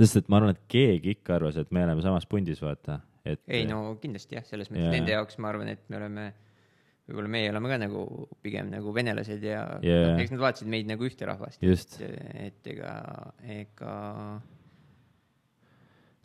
sest 0.00 0.22
et 0.22 0.30
ma 0.30 0.40
arvan, 0.40 0.56
et 0.56 0.64
keegi 0.70 1.16
ikka 1.18 1.38
arvas, 1.38 1.58
et 1.60 1.70
me 1.74 1.84
oleme 1.86 2.04
samas 2.04 2.26
pundis, 2.30 2.62
vaata, 2.64 3.00
et. 3.24 3.42
ei 3.46 3.66
no 3.68 3.82
kindlasti 4.02 4.38
jah, 4.38 4.46
selles 4.48 4.70
mõttes 4.70 4.88
Jaa. 4.88 4.94
nende 4.94 5.14
jaoks 5.14 5.38
ma 5.42 5.52
arvan, 5.52 5.72
et 5.74 5.84
me 5.90 6.00
oleme, 6.00 6.28
võib-olla 7.08 7.32
meie 7.32 7.48
oleme 7.52 7.72
ka 7.72 7.78
nagu 7.80 8.04
pigem 8.44 8.70
nagu 8.72 8.92
venelased 8.94 9.44
ja 9.44 9.64
Jaa. 9.84 10.12
noh, 10.12 10.22
eks 10.22 10.32
nad 10.34 10.42
vaatasid 10.42 10.70
meid 10.70 10.88
nagu 10.90 11.06
ühte 11.08 11.28
rahvast. 11.28 11.62
just, 11.64 11.98
et 12.02 12.68
ega, 12.68 12.92
ega 13.48 13.94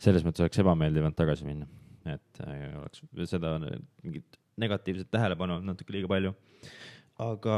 selles 0.04 0.24
mõttes 0.26 0.44
oleks 0.44 0.60
ebameeldiv 0.60 1.06
olnud 1.06 1.18
tagasi 1.18 1.48
minna, 1.48 1.68
et 2.04 2.42
äh, 2.44 2.66
oleks 2.80 3.04
seda 3.30 3.56
mingit 3.62 4.40
negatiivset 4.60 5.10
tähelepanu 5.10 5.58
natuke 5.64 5.94
liiga 5.94 6.10
palju. 6.10 6.34
aga 7.24 7.56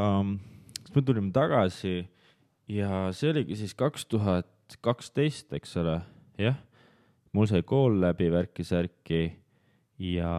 siis 0.79 0.95
me 0.95 1.03
tulime 1.03 1.33
tagasi 1.35 1.99
ja 2.71 3.09
see 3.17 3.33
oligi 3.35 3.59
siis 3.59 3.75
kaks 3.75 4.07
tuhat 4.11 4.79
kaksteist, 4.83 5.53
eks 5.55 5.77
ole, 5.83 5.99
jah. 6.39 6.57
mul 7.35 7.51
sai 7.51 7.63
kool 7.67 7.99
läbi 8.03 8.31
värki-särki 8.33 9.23
ja 10.15 10.33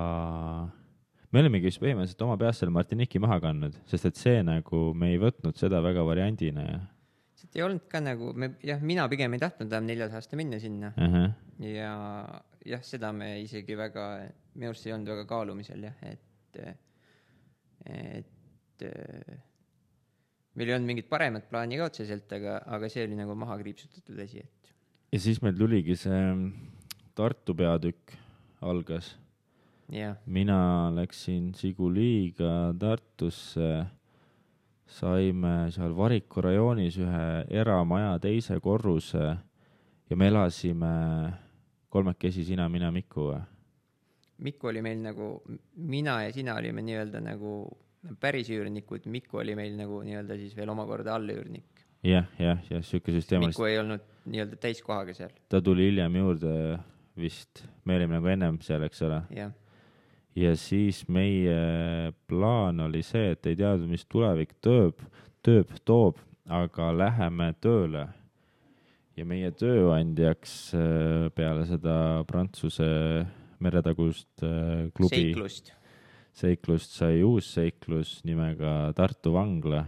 me 1.32 1.42
olimegi 1.44 1.70
vist 1.70 1.82
põhimõtteliselt 1.82 2.24
oma 2.26 2.38
peas 2.40 2.62
selle 2.62 2.74
Martiniki 2.76 3.20
maha 3.24 3.40
kandnud, 3.44 3.76
sest 3.90 4.08
et 4.10 4.20
see 4.20 4.44
nagu, 4.46 4.92
me 4.98 5.12
ei 5.14 5.20
võtnud 5.22 5.58
seda 5.60 5.82
väga 5.84 6.06
variandina 6.08 6.68
ja 6.68 6.78
siit 7.38 7.58
ei 7.60 7.66
olnud 7.66 7.86
ka 7.92 8.02
nagu, 8.02 8.32
me 8.34 8.54
jah, 8.66 8.82
mina 8.82 9.06
pigem 9.12 9.36
ei 9.36 9.42
tahtnud 9.44 9.70
enam 9.72 9.90
neljas 9.90 10.16
aasta 10.18 10.40
minna 10.40 10.60
sinna 10.62 10.94
uh. 10.96 11.04
-huh. 11.14 11.28
ja 11.68 11.92
jah, 12.66 12.84
seda 12.84 13.12
me 13.14 13.36
isegi 13.44 13.78
väga, 13.78 14.08
minu 14.56 14.72
arust 14.72 14.88
ei 14.88 14.96
olnud 14.96 15.14
väga 15.14 15.28
kaalumisel 15.30 15.86
jah, 15.90 16.00
et, 16.08 16.60
et 17.86 18.88
meil 20.58 20.70
ei 20.70 20.76
olnud 20.76 20.90
mingit 20.90 21.10
paremat 21.10 21.50
plaani 21.50 21.78
ka 21.78 21.92
otseselt, 21.92 22.32
aga, 22.40 22.62
aga 22.66 22.90
see 22.90 23.06
oli 23.06 23.20
nagu 23.20 23.36
maha 23.36 23.60
kriipsutatud 23.62 24.20
asi, 24.26 24.42
et 24.42 24.74
ja 25.14 25.22
siis 25.22 25.42
meil 25.44 25.58
tuligi 25.58 25.96
see 26.00 26.24
Tartu 27.18 27.56
peatükk 27.58 28.14
algas 28.62 29.16
jah, 29.94 30.18
mina 30.26 30.90
läksin 30.96 31.52
Žiguliga 31.56 32.74
Tartusse, 32.80 33.86
saime 34.88 35.72
seal 35.72 35.96
Variku 35.96 36.44
rajoonis 36.44 36.98
ühe 37.04 37.28
eramaja 37.62 38.16
teise 38.24 38.60
korruse 38.64 39.26
ja 40.10 40.16
me 40.16 40.28
elasime 40.32 40.94
kolmekesi, 41.90 42.46
sina, 42.48 42.68
mina, 42.72 42.92
Miku 42.92 43.32
või? 43.32 43.42
Mikku 44.48 44.70
oli 44.70 44.84
meil 44.86 45.00
nagu, 45.02 45.32
mina 45.90 46.20
ja 46.28 46.34
sina 46.34 46.54
olime 46.60 46.84
nii-öelda 46.86 47.24
nagu 47.26 47.54
päris 48.22 48.52
üürnikud, 48.54 49.08
Mikku 49.10 49.42
oli 49.42 49.56
meil 49.58 49.74
nagu 49.80 50.04
nii-öelda 50.06 50.38
siis 50.38 50.54
veel 50.56 50.70
omakorda 50.70 51.16
allüürnik. 51.18 51.86
jah, 52.06 52.28
jah, 52.40 52.60
jah, 52.70 52.84
sihuke 52.86 53.16
süsteem 53.16 53.42
oli, 53.42 53.52
Mikku 53.52 53.66
ei 53.66 53.80
olnud 53.82 54.04
nii-öelda 54.28 54.60
täiskohaga 54.62 55.16
seal, 55.18 55.34
ta 55.50 55.62
tuli 55.64 55.90
hiljem 55.90 56.20
juurde 56.22 56.52
vist, 57.18 57.66
me 57.86 57.98
olime 57.98 58.20
nagu 58.20 58.30
ennem 58.36 58.62
seal, 58.62 58.86
eks 58.86 59.02
ole. 59.08 59.24
jah. 59.34 59.56
Ja 60.38 60.54
siis 60.60 61.02
meie 61.10 62.14
plaan 62.30 62.84
oli 62.86 63.02
see, 63.06 63.34
et 63.34 63.50
ei 63.50 63.58
teadnud, 63.58 63.90
mis 63.90 64.06
tulevik 64.10 64.54
tööb, 64.64 65.02
tööb, 65.46 65.72
toob, 65.88 66.22
aga 66.48 66.92
läheme 66.96 67.52
tööle. 67.64 68.08
ja 69.18 69.26
meie 69.26 69.50
tööandjaks 69.50 70.52
äh, 70.78 71.28
peale 71.34 71.64
seda 71.66 72.24
Prantsuse 72.30 72.86
meretagust 73.66 74.44
äh, 74.46 74.92
klubi 74.94 75.24
seiklust, 75.32 75.72
seiklust 76.38 76.94
sai 77.00 77.24
uus 77.26 77.50
seiklus 77.56 78.20
nimega 78.30 78.94
Tartu 78.94 79.34
vangla, 79.34 79.88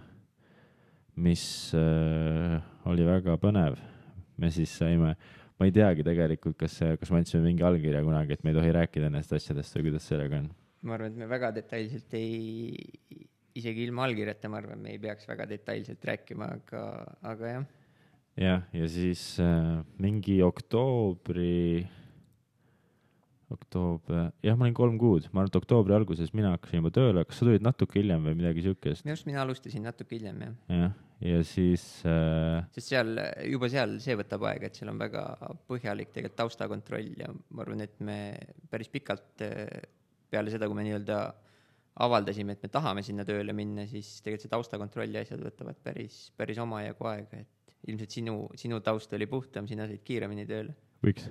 mis 1.22 1.43
äh, 1.78 2.58
oli 2.89 3.06
väga 3.06 3.38
põnev. 3.38 3.78
me 4.39 4.50
siis 4.50 4.74
saime, 4.82 5.14
ma 5.60 5.68
ei 5.68 5.76
teagi 5.76 6.05
tegelikult, 6.07 6.57
kas 6.62 6.78
kas 7.01 7.12
me 7.12 7.20
andsime 7.20 7.43
mingi 7.43 7.66
allkirja 7.68 8.01
kunagi, 8.05 8.38
et 8.38 8.45
me 8.45 8.53
ei 8.53 8.60
tohi 8.60 8.72
rääkida 8.76 9.10
nendest 9.12 9.36
asjadest 9.36 9.76
või 9.76 9.89
kuidas 9.89 10.07
sellega 10.07 10.39
on. 10.39 10.47
Ma 10.88 10.95
arvan, 10.95 11.12
et 11.12 11.20
me 11.20 11.28
väga 11.28 11.51
detailselt 11.57 12.16
ei, 12.16 12.80
isegi 13.60 13.84
ilma 13.84 14.05
allkirjata, 14.07 14.51
ma 14.51 14.62
arvan, 14.62 14.80
me 14.80 14.93
ei 14.93 15.01
peaks 15.03 15.28
väga 15.28 15.47
detailselt 15.49 16.05
rääkima, 16.12 16.47
aga, 16.60 16.84
aga 17.28 17.53
jah, 17.53 17.66
jah, 18.39 18.68
ja 18.80 18.88
siis 18.91 19.24
äh, 19.43 19.82
mingi 19.99 20.38
oktoobri, 20.45 21.84
oktoober, 23.51 24.30
jah, 24.45 24.55
ma 24.55 24.70
olin 24.70 24.78
kolm 24.78 24.95
kuud, 25.01 25.28
ma 25.34 25.43
arvan, 25.43 25.51
et 25.51 25.60
oktoobri 25.60 25.97
alguses 25.97 26.32
mina 26.38 26.53
hakkasin 26.55 26.80
juba 26.80 26.93
tööle, 26.95 27.28
kas 27.28 27.41
sa 27.41 27.49
tulid 27.49 27.66
natuke 27.66 27.99
hiljem 27.99 28.32
või 28.32 28.39
midagi 28.39 28.64
siukest? 28.70 29.03
minu 29.03 29.18
arust 29.18 29.28
mina 29.28 29.43
alustasin 29.43 29.84
natuke 29.89 30.16
hiljem 30.16 30.45
jah, 30.45 30.57
jah, 30.72 30.97
ja 31.26 31.41
siis 31.43 31.84
äh, 32.07 32.63
sest 32.76 32.93
seal, 32.93 33.13
juba 33.49 33.70
seal 33.72 33.97
see 34.03 34.15
võtab 34.20 34.45
aega, 34.49 34.70
et 34.70 34.80
seal 34.80 34.91
on 34.93 35.01
väga 35.01 35.24
põhjalik 35.67 36.13
tegelikult 36.13 36.39
taustakontroll 36.39 37.11
ja 37.20 37.30
ma 37.30 37.65
arvan, 37.65 37.84
et 37.84 37.99
me 38.05 38.20
päris 38.72 38.91
pikalt 38.93 39.43
eh, 39.45 39.67
peale 40.32 40.53
seda, 40.53 40.70
kui 40.70 40.78
me 40.78 40.86
nii-öelda 40.88 41.20
avaldasime, 42.05 42.55
et 42.55 42.63
me 42.63 42.72
tahame 42.72 43.03
sinna 43.03 43.26
tööle 43.28 43.53
minna, 43.55 43.84
siis 43.89 44.20
tegelikult 44.24 44.45
see 44.45 44.53
taustakontrolli 44.53 45.20
asjad 45.20 45.43
võtavad 45.43 45.80
päris, 45.84 46.30
päris 46.39 46.61
omajagu 46.63 47.11
aega, 47.11 47.43
et 47.43 47.91
ilmselt 47.91 48.15
sinu, 48.15 48.39
sinu 48.59 48.80
taust 48.84 49.11
oli 49.15 49.28
puhtam, 49.28 49.67
sina 49.67 49.88
said 49.89 50.03
kiiremini 50.07 50.47
tööle. 50.47 50.76
võiks 51.03 51.28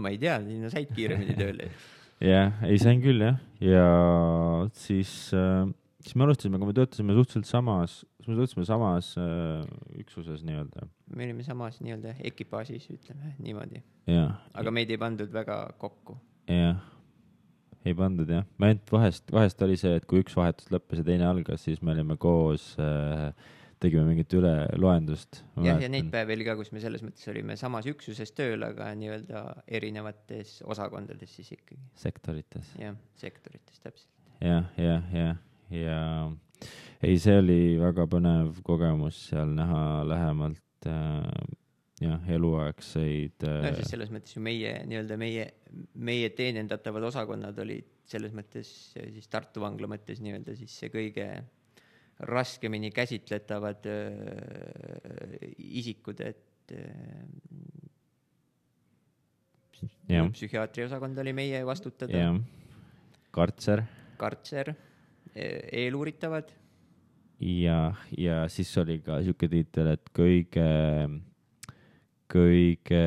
ma 0.00 0.12
ei 0.12 0.20
tea, 0.22 0.38
sina 0.46 0.70
said 0.72 0.92
kiiremini 0.96 1.36
tööle. 1.36 1.68
jah, 2.32 2.56
ei 2.68 2.80
sain 2.80 3.02
küll 3.04 3.24
jah, 3.24 3.40
ja 3.64 3.86
siis 4.76 5.12
äh,, 5.36 5.66
siis 6.00 6.16
me 6.16 6.26
alustasime, 6.26 6.60
kui 6.60 6.70
me 6.70 6.76
töötasime 6.76 7.16
suhteliselt 7.16 7.48
samas, 7.48 7.98
me 8.26 8.36
töötasime 8.38 8.64
samas 8.68 9.12
äh, 9.20 9.66
üksuses 10.00 10.44
nii-öelda. 10.46 10.86
Me 11.14 11.26
olime 11.26 11.44
samas 11.46 11.80
nii-öelda 11.84 12.16
ekipaažis, 12.30 12.88
ütleme 12.94 13.34
niimoodi, 13.42 13.82
ja, 14.10 14.26
aga 14.54 14.74
meid 14.74 14.92
ei 14.92 15.00
pandud 15.00 15.32
väga 15.34 15.62
kokku. 15.80 16.18
jah, 16.50 16.80
ei 17.84 17.96
pandud 17.96 18.30
jah, 18.30 18.46
me 18.58 18.72
ainult 18.72 18.92
vahest, 18.92 19.30
vahest 19.34 19.64
oli 19.66 19.78
see, 19.80 19.96
et 20.00 20.08
kui 20.08 20.24
üks 20.24 20.36
vahetus 20.38 20.70
lõppes 20.72 21.02
ja 21.02 21.08
teine 21.12 21.28
algas, 21.28 21.64
siis 21.66 21.82
me 21.84 21.94
olime 21.96 22.16
koos 22.20 22.72
äh,, 22.80 23.32
tegime 23.80 24.04
mingit 24.08 24.32
üleloendust. 24.36 25.42
jah, 25.64 25.80
ja 25.80 25.90
neid 25.92 26.10
päevi 26.12 26.36
oli 26.36 26.48
ka, 26.48 26.56
kus 26.58 26.72
me 26.74 26.82
selles 26.82 27.04
mõttes 27.04 27.28
olime 27.32 27.56
samas 27.60 27.88
üksuses 27.90 28.32
tööl, 28.36 28.64
aga 28.66 28.90
nii-öelda 29.00 29.44
erinevates 29.80 30.58
osakondades 30.68 31.36
siis 31.38 31.52
ikkagi, 31.56 31.80
sektorites. 32.00 32.74
Jah, 32.80 32.98
sektorites 33.20 33.80
täpselt. 33.80 34.12
jah, 34.44 34.68
jah, 34.80 35.14
jah, 35.16 35.38
ja 35.70 36.00
ei, 37.02 37.16
see 37.22 37.38
oli 37.40 37.60
väga 37.80 38.06
põnev 38.10 38.60
kogemus 38.66 39.18
seal 39.30 39.54
näha 39.56 40.02
lähemalt 40.08 40.88
äh, 40.90 41.24
jah, 42.00 42.26
eluaegseid 42.36 43.46
no 43.46 43.70
äh, 43.70 43.78
siis 43.78 43.94
selles 43.94 44.12
mõttes 44.14 44.36
ju 44.36 44.42
meie 44.44 44.74
nii-öelda 44.88 45.18
meie, 45.20 45.46
meie 45.94 46.32
teenindatavad 46.36 47.08
osakonnad 47.10 47.58
olid 47.64 47.88
selles 48.10 48.34
mõttes 48.34 48.68
siis 48.96 49.30
Tartu 49.30 49.62
vangla 49.62 49.90
mõttes 49.90 50.22
nii-öelda 50.24 50.56
siis 50.58 50.74
see 50.82 50.92
kõige 50.92 51.30
raskemini 52.20 52.90
käsitletavad 52.92 53.86
öö, 53.88 55.38
isikud, 55.56 56.20
et 56.20 56.74
öö, 56.76 57.30
jah, 60.10 60.28
psühhiaatri 60.34 60.84
osakond 60.84 61.18
oli 61.22 61.32
meie 61.36 61.62
vastutada, 61.66 62.26
kartser. 63.32 63.84
Kartser, 64.20 64.74
eeluuritavad, 65.34 66.50
ja, 67.40 67.94
ja 68.18 68.48
siis 68.48 68.70
oli 68.78 69.00
ka 69.04 69.20
sihuke 69.24 69.48
tiitel, 69.50 69.94
et 69.94 70.10
kõige, 70.16 70.66
kõige 72.30 73.04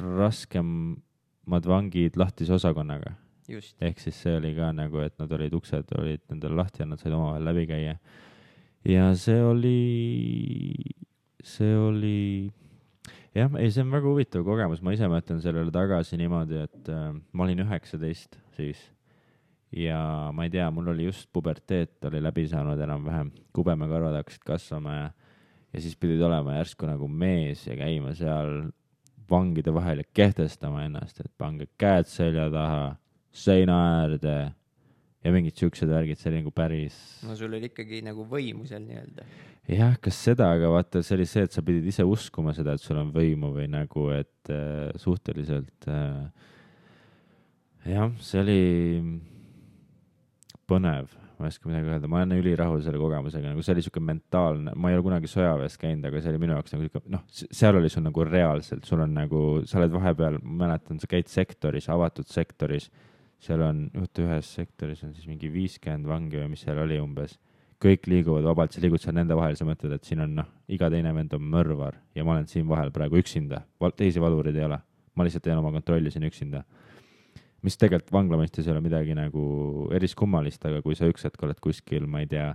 raskemad 0.00 1.68
vangid 1.68 2.16
lahtise 2.20 2.56
osakonnaga. 2.56 3.18
ehk 3.80 3.98
siis 4.00 4.16
see 4.22 4.36
oli 4.38 4.54
ka 4.56 4.70
nagu, 4.72 5.02
et 5.04 5.18
nad 5.18 5.32
olid, 5.32 5.52
uksed 5.52 5.92
olid 5.98 6.22
nendel 6.30 6.56
lahti 6.56 6.82
ja 6.82 6.88
nad 6.88 7.00
said 7.00 7.12
omavahel 7.12 7.44
läbi 7.44 7.66
käia. 7.68 7.98
ja 8.88 9.12
see 9.14 9.42
oli, 9.42 9.76
see 11.44 11.76
oli, 11.76 12.52
jah, 13.34 13.52
ei, 13.58 13.70
see 13.70 13.84
on 13.84 13.92
väga 13.92 14.08
huvitav 14.08 14.46
kogemus, 14.46 14.80
ma 14.82 14.96
ise 14.96 15.10
mõtlen 15.10 15.42
sellele 15.44 15.74
tagasi 15.74 16.16
niimoodi, 16.16 16.64
et 16.64 16.88
äh, 16.88 17.12
ma 17.32 17.44
olin 17.44 17.66
üheksateist 17.66 18.40
siis 18.56 18.88
ja 19.76 20.30
ma 20.34 20.46
ei 20.46 20.52
tea, 20.52 20.68
mul 20.70 20.92
oli 20.92 21.08
just 21.08 21.28
puberteet 21.32 22.04
oli 22.08 22.20
läbi 22.22 22.44
saanud 22.50 22.80
enam-vähem, 22.80 23.32
kubemekarvad 23.56 24.18
hakkasid 24.20 24.44
kasvama 24.46 24.96
ja, 24.96 25.10
ja 25.72 25.84
siis 25.84 25.96
pidid 25.96 26.20
olema 26.22 26.58
järsku 26.58 26.88
nagu 26.88 27.08
mees 27.08 27.66
ja 27.66 27.76
käima 27.80 28.14
seal 28.18 28.70
vangide 29.32 29.72
vahel 29.74 30.02
ja 30.02 30.08
kehtestama 30.14 30.84
ennast, 30.86 31.22
et 31.22 31.32
pange 31.40 31.70
käed 31.80 32.10
selja 32.10 32.50
taha, 32.52 32.82
seina 33.32 33.78
äärde 34.02 34.36
ja 35.22 35.32
mingid 35.32 35.56
siuksed 35.56 35.88
värgid, 35.88 36.20
see 36.20 36.32
oli 36.32 36.42
nagu 36.42 36.52
päris 36.54 36.98
no 37.24 37.36
sul 37.38 37.54
oli 37.56 37.70
ikkagi 37.70 38.02
nagu 38.04 38.26
võimu 38.28 38.66
seal 38.68 38.84
nii-öelda. 38.84 39.26
jah, 39.72 39.96
kas 40.02 40.20
seda, 40.28 40.50
aga 40.52 40.68
vaata, 40.74 41.00
see 41.06 41.16
oli 41.16 41.28
see, 41.30 41.46
et 41.46 41.54
sa 41.54 41.64
pidid 41.64 41.86
ise 41.88 42.04
uskuma 42.04 42.52
seda, 42.56 42.76
et 42.76 42.84
sul 42.84 43.00
on 43.00 43.12
võimu 43.14 43.54
või 43.56 43.70
nagu, 43.72 44.08
et 44.12 44.52
äh, 44.52 44.90
suhteliselt 45.00 45.88
äh, 45.88 46.26
jah, 47.88 48.10
see 48.20 48.42
oli 48.42 48.60
põnev, 50.72 51.12
ma 51.38 51.46
ei 51.46 51.52
oska 51.52 51.70
midagi 51.70 51.92
öelda, 51.92 52.10
ma 52.10 52.20
olen 52.22 52.34
ülirahul 52.38 52.82
selle 52.84 53.00
kogemusega, 53.02 53.52
nagu 53.52 53.64
see 53.64 53.76
oli 53.76 53.86
siuke 53.86 54.02
mentaalne, 54.08 54.74
ma 54.74 54.90
ei 54.90 54.98
ole 54.98 55.06
kunagi 55.06 55.30
sõjaväes 55.30 55.78
käinud, 55.80 56.08
aga 56.08 56.24
see 56.24 56.32
oli 56.32 56.42
minu 56.42 56.56
jaoks 56.56 56.76
nagu 56.76 56.88
siuke, 56.88 57.04
noh, 57.12 57.24
seal 57.38 57.78
oli 57.78 57.92
sul 57.92 58.06
nagu 58.08 58.26
reaalselt, 58.28 58.84
sul 58.88 59.04
on 59.04 59.14
nagu, 59.20 59.44
sa 59.68 59.80
oled 59.80 59.94
vahepeal, 59.94 60.40
ma 60.42 60.66
mäletan, 60.66 61.00
sa 61.02 61.10
käid 61.10 61.30
sektoris, 61.32 61.88
avatud 61.92 62.28
sektoris, 62.32 62.90
seal 63.42 63.64
on, 63.66 63.86
oota, 63.98 64.26
ühes 64.26 64.52
sektoris 64.58 65.02
on 65.06 65.16
siis 65.16 65.30
mingi 65.30 65.50
viiskümmend 65.52 66.06
vangi 66.06 66.38
või 66.38 66.52
mis 66.54 66.62
seal 66.66 66.78
oli 66.82 67.00
umbes 67.02 67.38
kõik 67.82 68.06
liiguvad 68.10 68.46
vabalt, 68.46 68.74
sa 68.74 68.82
liigud 68.82 69.02
seal 69.02 69.16
nende 69.16 69.36
vahel, 69.36 69.56
sa 69.58 69.66
mõtled, 69.66 69.94
et 69.96 70.06
siin 70.06 70.22
on 70.22 70.36
noh, 70.38 70.48
iga 70.70 70.88
teine 70.92 71.12
vend 71.16 71.34
on 71.36 71.44
mõrvar 71.54 71.98
ja 72.16 72.24
ma 72.26 72.36
olen 72.36 72.48
siin 72.50 72.68
vahel 72.68 72.92
praegu 72.94 73.18
üksinda, 73.18 73.64
teisi 73.98 74.22
valvureid 74.22 74.58
ei 74.58 74.68
ole. 74.68 74.78
ma 75.12 75.26
lihtsalt 75.26 75.44
teen 75.44 75.58
oma 75.60 75.68
kontrolli 75.74 76.08
siin 76.08 76.24
üksinda. 76.24 76.62
Mis 77.62 77.78
tegelikult 77.78 78.12
vangla 78.14 78.38
mõistes 78.40 78.66
ei 78.66 78.74
ole 78.74 78.82
midagi 78.84 79.16
nagu 79.16 79.42
eriskummalist, 79.94 80.64
aga 80.68 80.82
kui 80.84 80.96
sa 80.98 81.08
üks 81.10 81.26
hetk 81.28 81.42
oled 81.46 81.60
kuskil, 81.62 82.08
ma 82.10 82.24
ei 82.24 82.30
tea, 82.30 82.48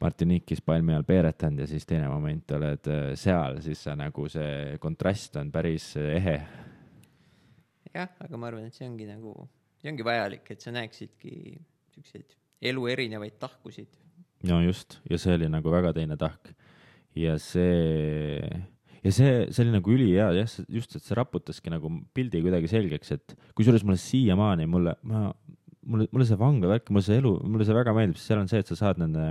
Martiniquis 0.00 0.62
palmi 0.64 0.94
all 0.96 1.04
peeretanud 1.04 1.60
ja 1.60 1.66
siis 1.68 1.84
teine 1.84 2.08
moment 2.08 2.52
oled 2.56 2.86
äh, 2.88 3.10
seal, 3.20 3.58
siis 3.60 3.82
sa 3.84 3.92
nagu 3.98 4.24
see 4.32 4.78
kontrast 4.80 5.36
on 5.36 5.50
päris 5.52 5.92
ehe. 6.00 6.36
jah, 7.92 8.08
aga 8.24 8.40
ma 8.40 8.48
arvan, 8.48 8.70
et 8.70 8.76
see 8.76 8.88
ongi 8.88 9.08
nagu, 9.08 9.34
see 9.82 9.92
ongi 9.92 10.06
vajalik, 10.06 10.48
et 10.54 10.64
sa 10.64 10.72
näeksidki 10.72 11.34
siukseid 11.92 12.36
elu 12.70 12.86
erinevaid 12.94 13.36
tahkusid. 13.40 13.92
no 14.48 14.60
just, 14.64 15.00
ja 15.10 15.20
see 15.20 15.36
oli 15.36 15.50
nagu 15.52 15.72
väga 15.72 15.92
teine 15.96 16.16
tahk. 16.20 16.52
ja 17.16 17.36
see, 17.38 18.40
ja 19.04 19.12
see, 19.14 19.32
see 19.48 19.64
oli 19.64 19.74
nagu 19.74 19.94
ülihea 19.94 20.28
jah, 20.36 20.58
just, 20.68 20.96
et 20.96 21.04
see 21.04 21.16
raputaski 21.18 21.72
nagu 21.72 21.92
pildi 22.16 22.42
kuidagi 22.44 22.70
selgeks, 22.70 23.16
et 23.16 23.34
kusjuures 23.56 23.84
mulle 23.86 24.00
siiamaani, 24.00 24.68
mulle, 24.70 24.96
ma, 25.08 25.28
mulle, 25.88 26.08
mulle 26.12 26.28
see 26.28 26.38
vanglavärk, 26.40 26.92
mulle 26.92 27.06
see 27.06 27.18
elu, 27.20 27.34
mulle 27.46 27.66
see 27.68 27.76
väga 27.76 27.96
meeldib, 27.96 28.20
sest 28.20 28.32
seal 28.32 28.42
on 28.42 28.50
see, 28.50 28.62
et 28.62 28.72
sa 28.72 28.78
saad 28.78 29.02
nende 29.02 29.26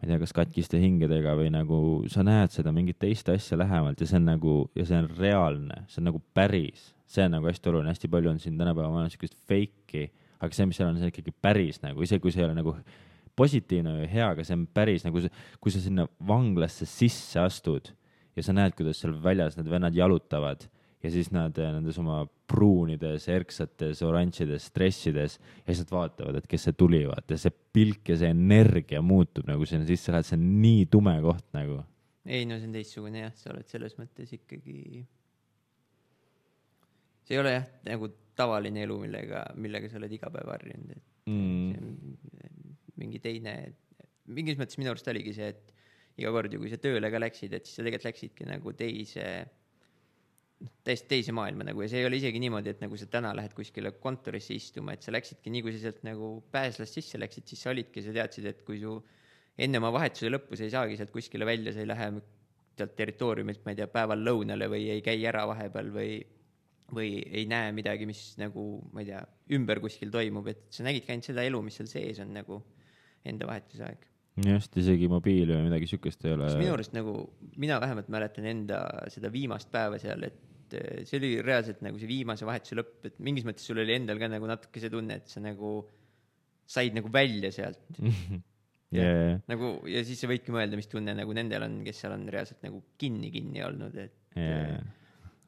ma 0.00 0.06
ei 0.06 0.14
tea, 0.14 0.20
kas 0.22 0.32
katkiste 0.32 0.78
hingedega 0.80 1.34
või 1.36 1.50
nagu 1.52 1.78
sa 2.08 2.24
näed 2.24 2.54
seda 2.54 2.72
mingit 2.72 2.96
teist 3.02 3.28
asja 3.28 3.58
lähemalt 3.60 4.00
ja 4.00 4.08
see 4.08 4.16
on 4.16 4.30
nagu, 4.30 4.54
ja 4.78 4.86
see 4.88 4.96
on 4.96 5.10
reaalne, 5.18 5.82
see 5.92 6.00
on 6.00 6.08
nagu 6.08 6.22
päris, 6.36 6.86
see 7.10 7.26
on 7.26 7.36
nagu 7.36 7.50
hästi 7.50 7.68
oluline, 7.68 7.92
hästi 7.92 8.08
palju 8.08 8.32
on 8.32 8.40
siin 8.40 8.56
tänapäeva 8.56 8.88
maailmas 8.94 9.16
siukest 9.16 9.36
fake'i, 9.50 10.08
aga 10.40 10.56
see, 10.56 10.68
mis 10.70 10.80
seal 10.80 10.88
on, 10.88 10.96
see 10.96 11.10
on 11.10 11.12
ikkagi 11.12 11.36
päris 11.44 11.82
nagu, 11.84 12.00
isegi 12.06 12.24
kui 12.24 12.32
see 12.32 12.40
ei 12.40 12.48
ole 12.48 12.56
nagu 12.56 12.72
positiivne 13.36 13.98
või 13.98 14.08
hea, 14.08 14.30
aga 14.32 14.44
see 14.46 14.56
on 14.56 14.64
päris 14.72 15.04
nagu, 15.04 15.20
kui 15.60 15.74
sa 15.74 15.84
sinna 15.84 16.08
vanglasse 16.28 16.88
sisse 16.88 17.40
astud 17.44 17.92
ja 18.36 18.44
sa 18.46 18.54
näed, 18.56 18.76
kuidas 18.78 19.00
seal 19.02 19.16
väljas 19.22 19.56
need 19.58 19.70
vennad 19.70 19.96
jalutavad 19.96 20.66
ja 21.00 21.10
siis 21.12 21.30
nad 21.32 21.56
eh, 21.58 21.70
nendes 21.72 21.98
oma 22.00 22.22
pruunides, 22.50 23.28
erksates, 23.32 24.02
oranžides 24.04 24.68
dressides 24.74 25.38
ja 25.38 25.68
siis 25.70 25.84
nad 25.86 25.94
vaatavad, 25.94 26.40
et 26.40 26.48
kes 26.50 26.68
see 26.68 26.76
tuli, 26.76 27.04
vaata, 27.08 27.38
see 27.40 27.52
pilk 27.72 28.12
ja 28.12 28.18
see 28.20 28.32
energia 28.34 29.00
muutub 29.02 29.48
nagu 29.48 29.66
sinna 29.68 29.86
sisse 29.88 30.12
lähed, 30.12 30.28
see 30.28 30.36
on 30.38 30.48
nii 30.62 30.86
tume 30.92 31.14
koht 31.24 31.46
nagu. 31.56 31.80
ei 32.26 32.44
no 32.46 32.58
see 32.60 32.68
on 32.68 32.74
teistsugune 32.76 33.24
jah, 33.24 33.36
sa 33.38 33.54
oled 33.54 33.70
selles 33.70 33.96
mõttes 33.98 34.34
ikkagi, 34.36 35.04
see 37.24 37.36
ei 37.38 37.40
ole 37.42 37.54
jah, 37.56 37.70
nagu 37.88 38.10
tavaline 38.36 38.84
elu, 38.86 38.98
millega, 39.04 39.44
millega 39.60 39.88
sa 39.90 39.98
oled 40.00 40.12
iga 40.16 40.30
päev 40.32 40.52
harjunud, 40.54 40.96
et 40.96 41.06
Mm. 41.30 41.70
see 41.70 41.80
on 41.80 42.66
mingi 43.00 43.20
teine, 43.22 43.52
mingis 44.26 44.56
mõttes 44.58 44.78
minu 44.80 44.90
arust 44.92 45.08
oligi 45.12 45.34
see, 45.36 45.50
et 45.52 45.74
iga 46.20 46.32
kord 46.34 46.52
ju, 46.54 46.60
kui 46.62 46.70
sa 46.72 46.78
tööle 46.82 47.10
ka 47.12 47.20
läksid, 47.22 47.56
et 47.56 47.66
siis 47.66 47.80
sa 47.80 47.86
tegelikult 47.86 48.08
läksidki 48.10 48.46
nagu 48.48 48.74
teise, 48.78 49.26
täiesti 50.86 51.08
teise 51.14 51.34
maailma 51.36 51.66
nagu 51.70 51.84
ja 51.84 51.90
see 51.92 52.02
ei 52.02 52.08
ole 52.08 52.20
isegi 52.20 52.42
niimoodi, 52.42 52.74
et 52.74 52.82
nagu 52.84 52.98
sa 53.00 53.08
täna 53.10 53.32
lähed 53.36 53.54
kuskile 53.56 53.94
kontorisse 54.02 54.56
istuma, 54.56 54.96
et 54.96 55.06
sa 55.06 55.14
läksidki 55.14 55.52
nii, 55.52 55.64
kui 55.66 55.76
sa 55.76 55.86
sealt 55.86 56.02
nagu 56.06 56.34
pääslast 56.52 57.00
sisse 57.00 57.20
läksid, 57.20 57.48
siis 57.50 57.64
sa 57.64 57.72
olidki, 57.74 58.04
sa 58.04 58.16
teadsid, 58.16 58.50
et 58.50 58.60
kui 58.66 58.82
su 58.82 58.98
enne 59.60 59.80
oma 59.80 59.92
vahetuse 59.96 60.30
lõppu 60.32 60.58
sa 60.58 60.66
ei 60.66 60.74
saagi 60.74 61.00
sealt 61.00 61.14
kuskile 61.14 61.48
välja, 61.48 61.72
sa 61.74 61.82
ei 61.84 61.88
lähe 61.88 62.10
sealt 62.78 62.92
territooriumilt, 62.96 63.64
ma 63.64 63.74
ei 63.74 63.80
tea, 63.80 63.88
päeval 63.92 64.22
lõunale 64.24 64.68
või 64.72 64.86
ei 64.94 65.02
käi 65.04 65.18
ära 65.28 65.46
vahepeal 65.50 65.90
või 65.94 66.12
või 66.94 67.20
ei 67.22 67.46
näe 67.46 67.72
midagi, 67.74 68.06
mis 68.08 68.20
nagu, 68.40 68.64
ma 68.94 69.02
ei 69.02 69.10
tea, 69.10 69.20
ümber 69.56 69.80
kuskil 69.82 70.10
toimub, 70.10 70.48
et 70.50 70.66
sa 70.74 70.86
nägidki 70.86 71.14
ainult 71.14 71.28
seda 71.30 71.44
elu, 71.46 71.62
mis 71.66 71.76
seal 71.78 71.90
sees 71.90 72.20
on 72.22 72.32
nagu 72.34 72.60
enda 73.30 73.48
vahetuse 73.50 73.84
aeg. 73.86 74.06
just, 74.46 74.76
isegi 74.80 75.08
mobiili 75.10 75.54
või 75.56 75.66
midagi 75.68 75.88
siukest 75.90 76.26
ei 76.26 76.34
ole 76.36 76.50
minu 76.60 76.74
arust 76.76 76.94
nagu, 76.96 77.14
mina 77.60 77.80
vähemalt 77.82 78.10
mäletan 78.12 78.46
enda 78.50 78.82
seda 79.12 79.32
viimast 79.32 79.70
päeva 79.72 79.98
seal, 80.02 80.26
et 80.28 80.76
eh, 80.78 81.00
see 81.08 81.18
oli 81.20 81.32
reaalselt 81.44 81.82
nagu 81.86 82.00
see 82.00 82.10
viimase 82.10 82.48
vahetuse 82.48 82.78
lõpp, 82.78 83.00
et 83.10 83.18
mingis 83.26 83.48
mõttes 83.48 83.66
sul 83.66 83.82
oli 83.82 83.96
endal 83.96 84.20
ka 84.22 84.30
nagu 84.30 84.50
natuke 84.50 84.82
see 84.82 84.92
tunne, 84.92 85.20
et 85.20 85.32
sa 85.32 85.42
nagu 85.44 85.74
said 86.70 86.94
nagu 86.94 87.10
välja 87.12 87.50
sealt 87.54 87.98
yeah. 88.94 89.40
nagu 89.50 89.78
ja 89.90 90.04
siis 90.06 90.22
sa 90.22 90.30
võidki 90.30 90.54
mõelda, 90.54 90.78
mis 90.78 90.90
tunne 90.90 91.16
nagu 91.18 91.34
nendel 91.36 91.66
on, 91.66 91.80
kes 91.86 92.04
seal 92.04 92.14
on 92.14 92.28
reaalselt 92.30 92.62
nagu 92.66 92.84
kinni 93.00 93.32
kinni 93.34 93.66
olnud, 93.66 93.98
et 93.98 94.16
Yeah. 94.38 94.84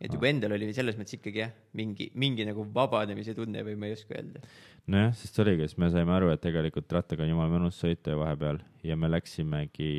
Et 0.03 0.11
juba 0.11 0.28
endal 0.30 0.57
oli 0.57 0.72
selles 0.74 0.96
mõttes 0.98 1.14
ikkagi 1.16 1.42
jah, 1.44 1.53
mingi, 1.78 2.09
mingi 2.18 2.46
nagu 2.48 2.64
vabanemise 2.74 3.36
tunne 3.38 3.62
või 3.66 3.76
ma 3.78 3.88
ei 3.88 3.94
oska 3.96 4.16
öelda. 4.18 4.42
nojah, 4.90 5.12
sest 5.18 5.38
oligi, 5.44 5.68
siis 5.68 5.78
me 5.78 5.90
saime 5.94 6.14
aru, 6.16 6.32
et 6.34 6.42
tegelikult 6.42 6.90
rattaga 6.96 7.22
on 7.22 7.30
jumala 7.30 7.53
mõnus 7.53 7.78
sõita 7.78 8.16
vahepeal 8.18 8.59
ja 8.86 8.96
me 8.98 9.11
läksimegi, 9.12 9.92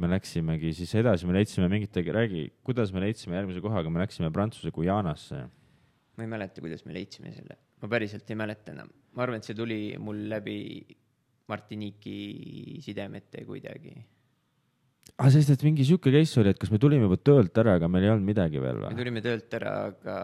me 0.00 0.10
läksimegi 0.14 0.72
siis 0.80 0.94
edasi, 1.02 1.28
me 1.28 1.36
leidsime 1.36 1.68
mingit, 1.72 2.00
räägi, 2.16 2.46
kuidas 2.64 2.94
me 2.96 3.04
leidsime 3.04 3.36
järgmise 3.36 3.62
kohaga, 3.64 3.92
me 3.92 4.02
läksime 4.02 4.32
Prantsuse 4.32 4.72
Guyanasse. 4.74 5.44
ma 6.16 6.24
ei 6.24 6.30
mäleta, 6.30 6.64
kuidas 6.64 6.86
me 6.88 6.96
leidsime 6.96 7.34
selle, 7.34 7.58
ma 7.82 7.92
päriselt 7.92 8.30
ei 8.30 8.40
mäleta 8.40 8.72
enam, 8.72 8.88
ma 9.12 9.26
arvan, 9.26 9.42
et 9.42 9.50
see 9.50 9.58
tuli 9.58 9.80
mul 10.00 10.24
läbi 10.32 10.58
Martiniiki 11.44 12.80
sidemete 12.80 13.44
kuidagi. 13.44 13.92
Aga 15.20 15.30
sest, 15.34 15.52
et 15.54 15.62
mingi 15.66 15.86
sihuke 15.86 16.12
case 16.14 16.40
oli, 16.42 16.54
et 16.54 16.60
kas 16.60 16.72
me 16.74 16.80
tulime 16.82 17.06
juba 17.06 17.18
töölt 17.20 17.62
ära, 17.62 17.76
aga 17.78 17.90
meil 17.90 18.06
ei 18.06 18.12
olnud 18.14 18.26
midagi 18.26 18.62
veel 18.62 18.80
me 18.80 18.88
või? 18.88 18.98
tulime 18.98 19.22
töölt 19.24 19.56
ära, 19.60 19.76
aga, 19.90 20.16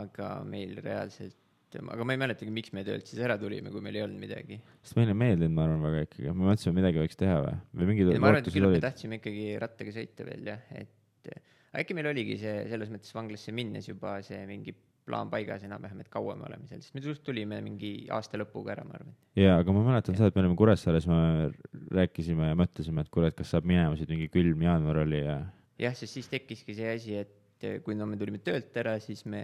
aga 0.00 0.30
meil 0.46 0.76
reaalselt, 0.84 1.36
aga 1.82 2.06
ma 2.06 2.14
ei 2.14 2.22
mäletagi, 2.22 2.52
miks 2.54 2.74
me 2.76 2.84
töölt 2.86 3.10
siis 3.10 3.22
ära 3.26 3.38
tulime, 3.40 3.72
kui 3.74 3.82
meil 3.84 3.98
ei 3.98 4.06
olnud 4.06 4.22
midagi. 4.22 4.60
sest 4.86 4.98
meile 5.00 5.16
ei 5.16 5.20
meeldinud, 5.24 5.56
ma 5.56 5.66
arvan 5.66 5.82
väga 5.88 6.04
ikkagi, 6.06 6.28
me 6.30 6.50
mõtlesime, 6.50 6.76
midagi 6.78 7.02
võiks 7.02 7.18
teha 7.22 7.40
või, 7.42 7.56
või 7.80 7.90
mingid 7.92 8.12
ma 8.14 8.30
arvan, 8.30 8.40
et 8.40 8.46
lootused 8.46 8.58
küll 8.60 8.70
me 8.76 8.84
tahtsime 8.86 9.20
ikkagi 9.20 9.48
rattaga 9.66 9.96
sõita 9.98 10.28
veel 10.30 10.52
jah, 10.54 10.62
et 10.78 10.94
äkki 11.76 11.96
meil 11.96 12.10
oligi 12.12 12.38
see 12.40 12.60
selles 12.70 12.92
mõttes 12.92 13.12
vanglasse 13.14 13.52
minnes 13.54 13.88
juba 13.90 14.18
see 14.24 14.44
mingi 14.48 14.74
plaan 15.06 15.30
paigas 15.30 15.62
enam-vähem, 15.66 16.02
et 16.02 16.10
kaua 16.12 16.34
me 16.38 16.48
oleme 16.48 16.66
seal, 16.68 16.82
sest 16.82 16.96
me 16.96 17.02
just 17.04 17.22
tulime 17.26 17.60
mingi 17.64 17.92
aasta 18.12 18.40
lõpuga 18.40 18.74
ära, 18.74 18.84
ma 18.86 18.98
arvan. 18.98 19.14
jaa, 19.38 19.60
aga 19.62 19.74
ma 19.76 19.84
mäletan 19.86 20.18
seda, 20.18 20.32
et 20.32 20.38
me 20.38 20.44
olime 20.44 20.58
Kuressaares, 20.58 21.06
me 21.10 21.20
rääkisime 21.94 22.50
ja 22.50 22.58
mõtlesime, 22.58 23.06
et 23.06 23.12
kuule, 23.14 23.30
et 23.30 23.38
kas 23.38 23.54
saab 23.54 23.68
minema 23.70 23.94
siit, 23.98 24.10
mingi 24.12 24.28
külm 24.32 24.66
jaanuar 24.66 25.04
oli 25.04 25.22
ja 25.22 25.40
jah, 25.80 25.96
sest 25.96 26.18
siis 26.18 26.30
tekkiski 26.32 26.76
see 26.76 26.94
asi, 26.94 27.18
et 27.22 27.68
kui 27.84 27.96
no 27.96 28.08
me 28.08 28.18
tulime 28.20 28.40
töölt 28.44 28.74
ära, 28.80 28.96
siis 29.02 29.24
me 29.28 29.42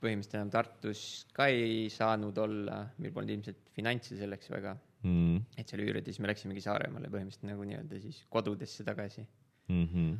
põhimõtteliselt 0.00 0.38
enam 0.38 0.52
Tartus 0.52 1.00
ka 1.34 1.48
ei 1.52 1.88
saanud 1.92 2.38
olla, 2.40 2.80
meil 3.00 3.12
polnud 3.14 3.34
ilmselt 3.34 3.72
finantse 3.76 4.16
selleks 4.18 4.50
väga, 4.52 4.74
mm, 5.04 5.42
et 5.60 5.70
seal 5.70 5.82
üürida, 5.84 6.08
siis 6.08 6.22
me 6.24 6.30
läksimegi 6.30 6.62
Saaremaale 6.64 7.10
põhimõtteliselt 7.12 7.50
nagu 7.50 7.66
nii-öelda 7.68 8.00
siis 8.02 8.22
kodudesse 8.32 8.86
tagasi. 8.86 9.26
mm. 9.68 9.84
-hmm. 9.88 10.16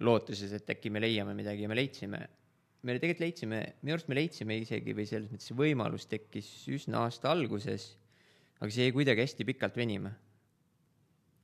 lootuses, 0.00 0.52
et 0.52 0.70
äkki 0.70 0.90
me 0.90 1.00
leiame 1.00 1.34
midagi 1.34 1.62
ja 1.62 1.68
me 1.68 1.76
leidsime, 1.76 2.20
me 2.86 2.96
tegelikult 2.96 3.24
leidsime, 3.24 3.60
minu 3.84 3.96
arust 3.96 4.10
me 4.10 4.16
leidsime 4.18 4.56
isegi 4.62 4.96
või 4.96 5.06
selles 5.08 5.30
mõttes 5.32 5.52
võimalus 5.56 6.06
tekkis 6.10 6.48
üsna 6.72 7.04
aasta 7.04 7.32
alguses, 7.32 7.92
aga 8.60 8.72
see 8.72 8.88
jäi 8.88 8.96
kuidagi 8.96 9.24
hästi 9.24 9.46
pikalt 9.48 9.76
venima. 9.80 10.12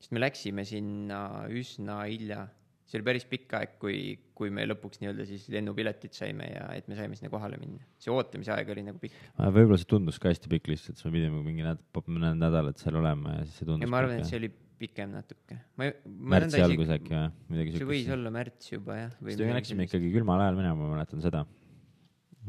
sest 0.01 0.12
me 0.12 0.20
läksime 0.20 0.64
sinna 0.68 1.20
üsna 1.49 2.03
hilja, 2.05 2.47
see 2.87 2.99
oli 2.99 3.07
päris 3.09 3.24
pikk 3.28 3.55
aeg, 3.59 3.78
kui, 3.82 3.97
kui 4.37 4.53
me 4.53 4.66
lõpuks 4.68 5.01
nii-öelda 5.01 5.24
siis 5.28 5.49
lennupiletid 5.53 6.14
saime 6.14 6.51
ja 6.53 6.66
et 6.76 6.89
me 6.89 6.99
saime 6.99 7.16
sinna 7.18 7.32
kohale 7.32 7.59
minna. 7.61 7.84
see 8.01 8.12
ootamise 8.12 8.53
aeg 8.55 8.70
oli 8.72 8.84
nagu 8.87 9.01
pikk. 9.03 9.16
võib-olla 9.41 9.80
see 9.80 9.93
tundus 9.93 10.20
ka 10.22 10.32
hästi 10.32 10.53
pikk 10.53 10.72
lihtsalt, 10.72 11.01
siis 11.01 11.09
me 11.09 11.16
pidime 11.18 11.43
mingi 11.45 11.66
näd-, 11.66 11.84
mõned 12.07 12.41
nädalad 12.41 12.80
seal 12.80 13.01
olema 13.03 13.41
ja 13.41 13.45
siis 13.45 13.61
see 13.61 13.68
tundus 13.68 13.84
ja 13.84 13.93
ma 13.93 14.05
arvan, 14.05 14.20
et 14.20 14.30
see 14.30 14.41
oli 14.41 14.53
pikem 14.81 15.12
natuke. 15.14 15.59
ma 15.77 15.91
ma 16.05 16.37
märtsi 16.37 16.62
algus 16.64 16.93
äkki 16.97 17.14
või 17.16 17.55
midagi 17.55 17.74
see 17.74 17.89
võis 17.89 18.03
siukest. 18.05 18.14
olla 18.18 18.33
märts 18.35 18.72
juba 18.72 18.99
jah. 19.01 19.18
sest 19.20 19.45
me 19.45 19.59
läksime 19.59 19.89
ikkagi 19.89 20.12
külmal 20.14 20.45
ajal 20.45 20.61
minema, 20.61 20.79
ma 20.81 20.95
mäletan 20.95 21.24
seda. 21.24 21.45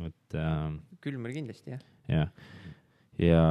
et 0.07 0.38
äh, 0.38 0.71
külm 1.03 1.28
oli 1.28 1.38
kindlasti 1.39 1.75
jah. 1.75 1.86
jah, 2.11 2.34
ja, 3.21 3.43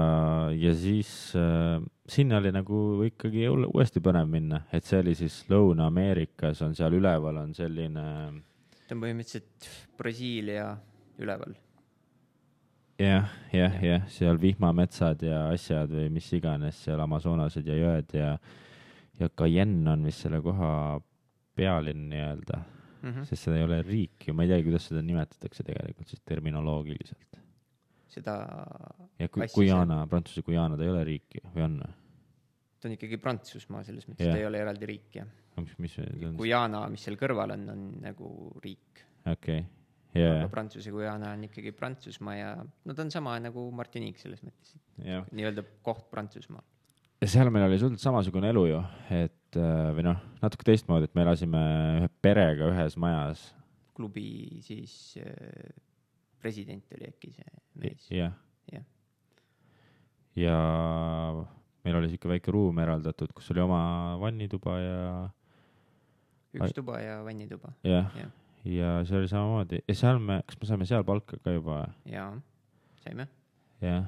ja 0.55 0.75
siis 0.79 1.13
äh, 1.39 1.79
sinna 2.09 2.41
oli 2.43 2.53
nagu 2.55 2.81
ikkagi 3.07 3.49
uuesti 3.51 4.03
põnev 4.05 4.29
minna, 4.31 4.65
et 4.73 4.85
see 4.87 5.01
oli 5.03 5.17
siis 5.19 5.43
Lõuna-Ameerikas 5.51 6.63
on 6.67 6.77
seal 6.79 6.99
üleval 7.01 7.43
on 7.43 7.57
selline 7.57 8.05
ta 8.87 8.95
on 8.95 9.03
põhimõtteliselt 9.03 9.71
Brasiilia 9.99 10.69
üleval. 11.23 11.57
jah, 13.01 13.33
jah, 13.53 13.81
jah, 13.83 14.07
seal 14.13 14.39
vihmametsad 14.41 15.25
ja 15.27 15.47
asjad 15.51 15.91
või 15.93 16.09
mis 16.15 16.29
iganes 16.37 16.79
seal 16.87 17.03
Amazonased 17.03 17.67
ja 17.67 17.77
jõed 17.77 18.15
ja, 18.17 18.31
ja 19.21 19.29
Cayenne 19.29 19.91
on 19.93 20.09
vist 20.09 20.25
selle 20.25 20.41
koha 20.45 20.71
pealinn 21.57 22.09
nii-öelda 22.13 22.59
mm. 22.59 23.11
-hmm. 23.11 23.29
sest 23.29 23.47
seda 23.47 23.59
ei 23.61 23.67
ole 23.67 23.81
riik 23.83 24.29
ju, 24.29 24.35
ma 24.35 24.45
ei 24.45 24.53
teagi, 24.53 24.67
kuidas 24.69 24.89
seda 24.91 25.03
nimetatakse 25.03 25.65
tegelikult 25.67 26.13
siis 26.13 26.23
terminoloogiliselt. 26.25 27.39
seda 28.17 28.35
ja 29.19 29.29
kui 29.29 29.49
Guyana, 29.55 30.07
Prantsuse 30.11 30.43
Guyana, 30.43 30.77
ta 30.77 30.85
ei 30.85 30.93
ole 30.93 31.05
riik 31.05 31.41
või 31.55 31.65
on? 31.69 31.79
ta 32.81 32.89
on 32.89 32.97
ikkagi 32.97 33.19
Prantsusmaa 33.23 33.83
selles 33.87 34.07
mõttes 34.09 34.27
Jah. 34.27 34.35
yeah., 34.35 34.37
ta 34.37 34.45
ei 34.45 34.51
ole 34.51 34.61
eraldi 34.65 34.91
riik 34.93 35.19
jah. 35.21 35.33
mis, 35.61 35.75
mis 35.79 35.97
see 35.99 36.29
on? 36.29 36.37
Guyana, 36.37 36.85
mis 36.93 37.09
seal 37.09 37.19
kõrval 37.21 37.57
on, 37.57 37.67
on 37.73 37.89
nagu 38.05 38.31
riik 38.65 39.05
okei, 39.33 39.61
yeah.. 40.15 40.23
ja 40.23 40.39
aga, 40.43 40.53
Prantsuse 40.53 40.93
Guyana 40.95 41.35
on 41.37 41.49
ikkagi 41.49 41.73
Prantsusmaa 41.77 42.37
ja 42.39 42.55
no 42.63 42.95
ta 42.95 43.05
on 43.07 43.13
sama 43.15 43.39
nagu 43.43 43.69
Martinique 43.73 44.23
selles 44.23 44.45
mõttes, 44.47 44.77
ja, 45.03 45.25
nii-öelda 45.33 45.65
koht 45.87 46.11
Prantsusmaal. 46.13 46.65
Ja 47.27 47.33
seal 47.33 47.51
meil 47.51 47.67
oli 47.67 47.79
suhteliselt 47.81 48.07
samasugune 48.07 48.51
elu 48.53 48.63
ju, 48.71 48.81
et 49.11 49.59
äh, 49.59 49.91
või 49.97 50.05
noh, 50.07 50.19
natuke 50.39 50.69
teistmoodi, 50.69 51.09
et 51.09 51.17
me 51.19 51.25
elasime 51.25 51.61
ühe 51.99 52.09
perega 52.23 52.69
ühes 52.71 52.95
majas. 53.03 53.49
klubi 53.97 54.61
siis 54.63 55.17
äh, 55.19 55.73
president 56.39 56.85
oli 56.95 57.09
äkki 57.09 57.33
see 57.35 57.49
mees, 57.83 58.05
jah, 58.15 58.37
jah. 58.71 58.85
ja 60.39 60.59
meil 61.87 61.99
oli 61.99 62.13
sihuke 62.13 62.31
väike 62.31 62.55
ruum 62.55 62.79
eraldatud, 62.85 63.33
kus 63.35 63.51
oli 63.55 63.65
oma 63.65 63.81
vannituba 64.23 64.77
ja, 64.79 65.01
üks 66.61 66.77
tuba 66.77 67.01
ja 67.03 67.17
vannituba, 67.27 67.73
jah, 67.83 68.13
jah, 68.21 68.31
ja 68.71 68.93
see 69.09 69.19
oli 69.19 69.33
samamoodi 69.33 69.81
ja 69.83 69.99
seal 69.99 70.23
me, 70.23 70.39
kas 70.47 70.61
me 70.63 70.71
saime 70.71 70.87
seal 70.87 71.09
palka 71.09 71.41
ka 71.43 71.57
juba? 71.59 71.89
ja 72.07 72.29
saime. 73.03 73.27
jah, 73.83 74.07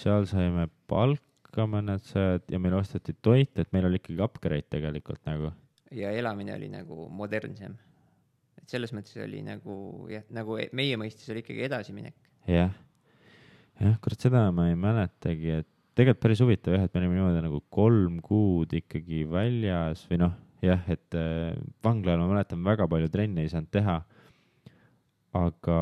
seal 0.00 0.24
saime 0.32 0.70
palka 0.88 1.31
mõned 1.60 2.04
sajad 2.08 2.46
ja 2.50 2.60
meile 2.62 2.78
osteti 2.80 3.14
toit, 3.22 3.52
et 3.60 3.72
meil 3.74 3.86
oli 3.88 4.00
ikkagi 4.00 4.22
upgrade 4.24 4.68
tegelikult 4.72 5.20
nagu. 5.28 5.52
ja 5.92 6.10
elamine 6.10 6.54
oli 6.54 6.68
nagu 6.72 7.08
modernsem. 7.08 7.76
et 8.58 8.68
selles 8.68 8.92
mõttes 8.92 9.16
oli 9.22 9.42
nagu 9.42 10.08
jah, 10.10 10.24
nagu 10.30 10.56
e- 10.58 10.70
meie 10.72 10.96
mõistes 10.96 11.28
oli 11.30 11.44
ikkagi 11.44 11.66
edasiminek. 11.68 12.14
jah, 12.48 12.72
jah, 13.80 13.98
kurat, 14.00 14.20
seda 14.20 14.50
ma 14.52 14.68
ei 14.70 14.74
mäletagi, 14.74 15.60
et 15.60 15.68
tegelikult 15.94 16.22
päris 16.22 16.40
huvitav 16.40 16.76
jah, 16.76 16.86
et 16.86 16.94
me 16.94 17.02
olime 17.02 17.18
niimoodi 17.18 17.44
nagu 17.44 17.60
kolm 17.70 18.20
kuud 18.24 18.72
ikkagi 18.72 19.26
väljas 19.28 20.06
või 20.08 20.22
noh, 20.24 20.34
jah, 20.64 20.82
et 20.88 21.18
äh, 21.18 21.52
vangla 21.84 22.14
ajal 22.14 22.24
ma 22.24 22.32
mäletan, 22.34 22.64
väga 22.64 22.88
palju 22.88 23.10
trenne 23.12 23.44
ei 23.44 23.52
saanud 23.52 23.70
teha. 23.72 24.02
aga 25.32 25.78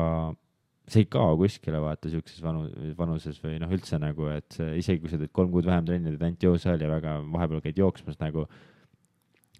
see 0.91 1.05
ei 1.05 1.07
kao 1.11 1.37
kuskile, 1.39 1.79
vaata 1.83 2.09
sihukeses 2.11 2.41
vanu, 2.43 2.65
vanuses 2.97 3.39
või 3.43 3.59
noh, 3.61 3.71
üldse 3.71 3.99
nagu, 4.01 4.27
et 4.33 4.57
isegi 4.79 5.03
kui 5.03 5.11
sa 5.11 5.19
teed 5.21 5.31
kolm 5.35 5.53
kuud 5.53 5.67
vähem 5.69 5.87
trenni, 5.87 6.11
teed 6.11 6.25
ainult 6.27 6.45
jõusaali 6.47 6.85
ja 6.85 6.91
väga 6.91 7.15
vahepeal 7.31 7.63
käid 7.63 7.79
jooksmas 7.79 8.19
nagu, 8.21 8.45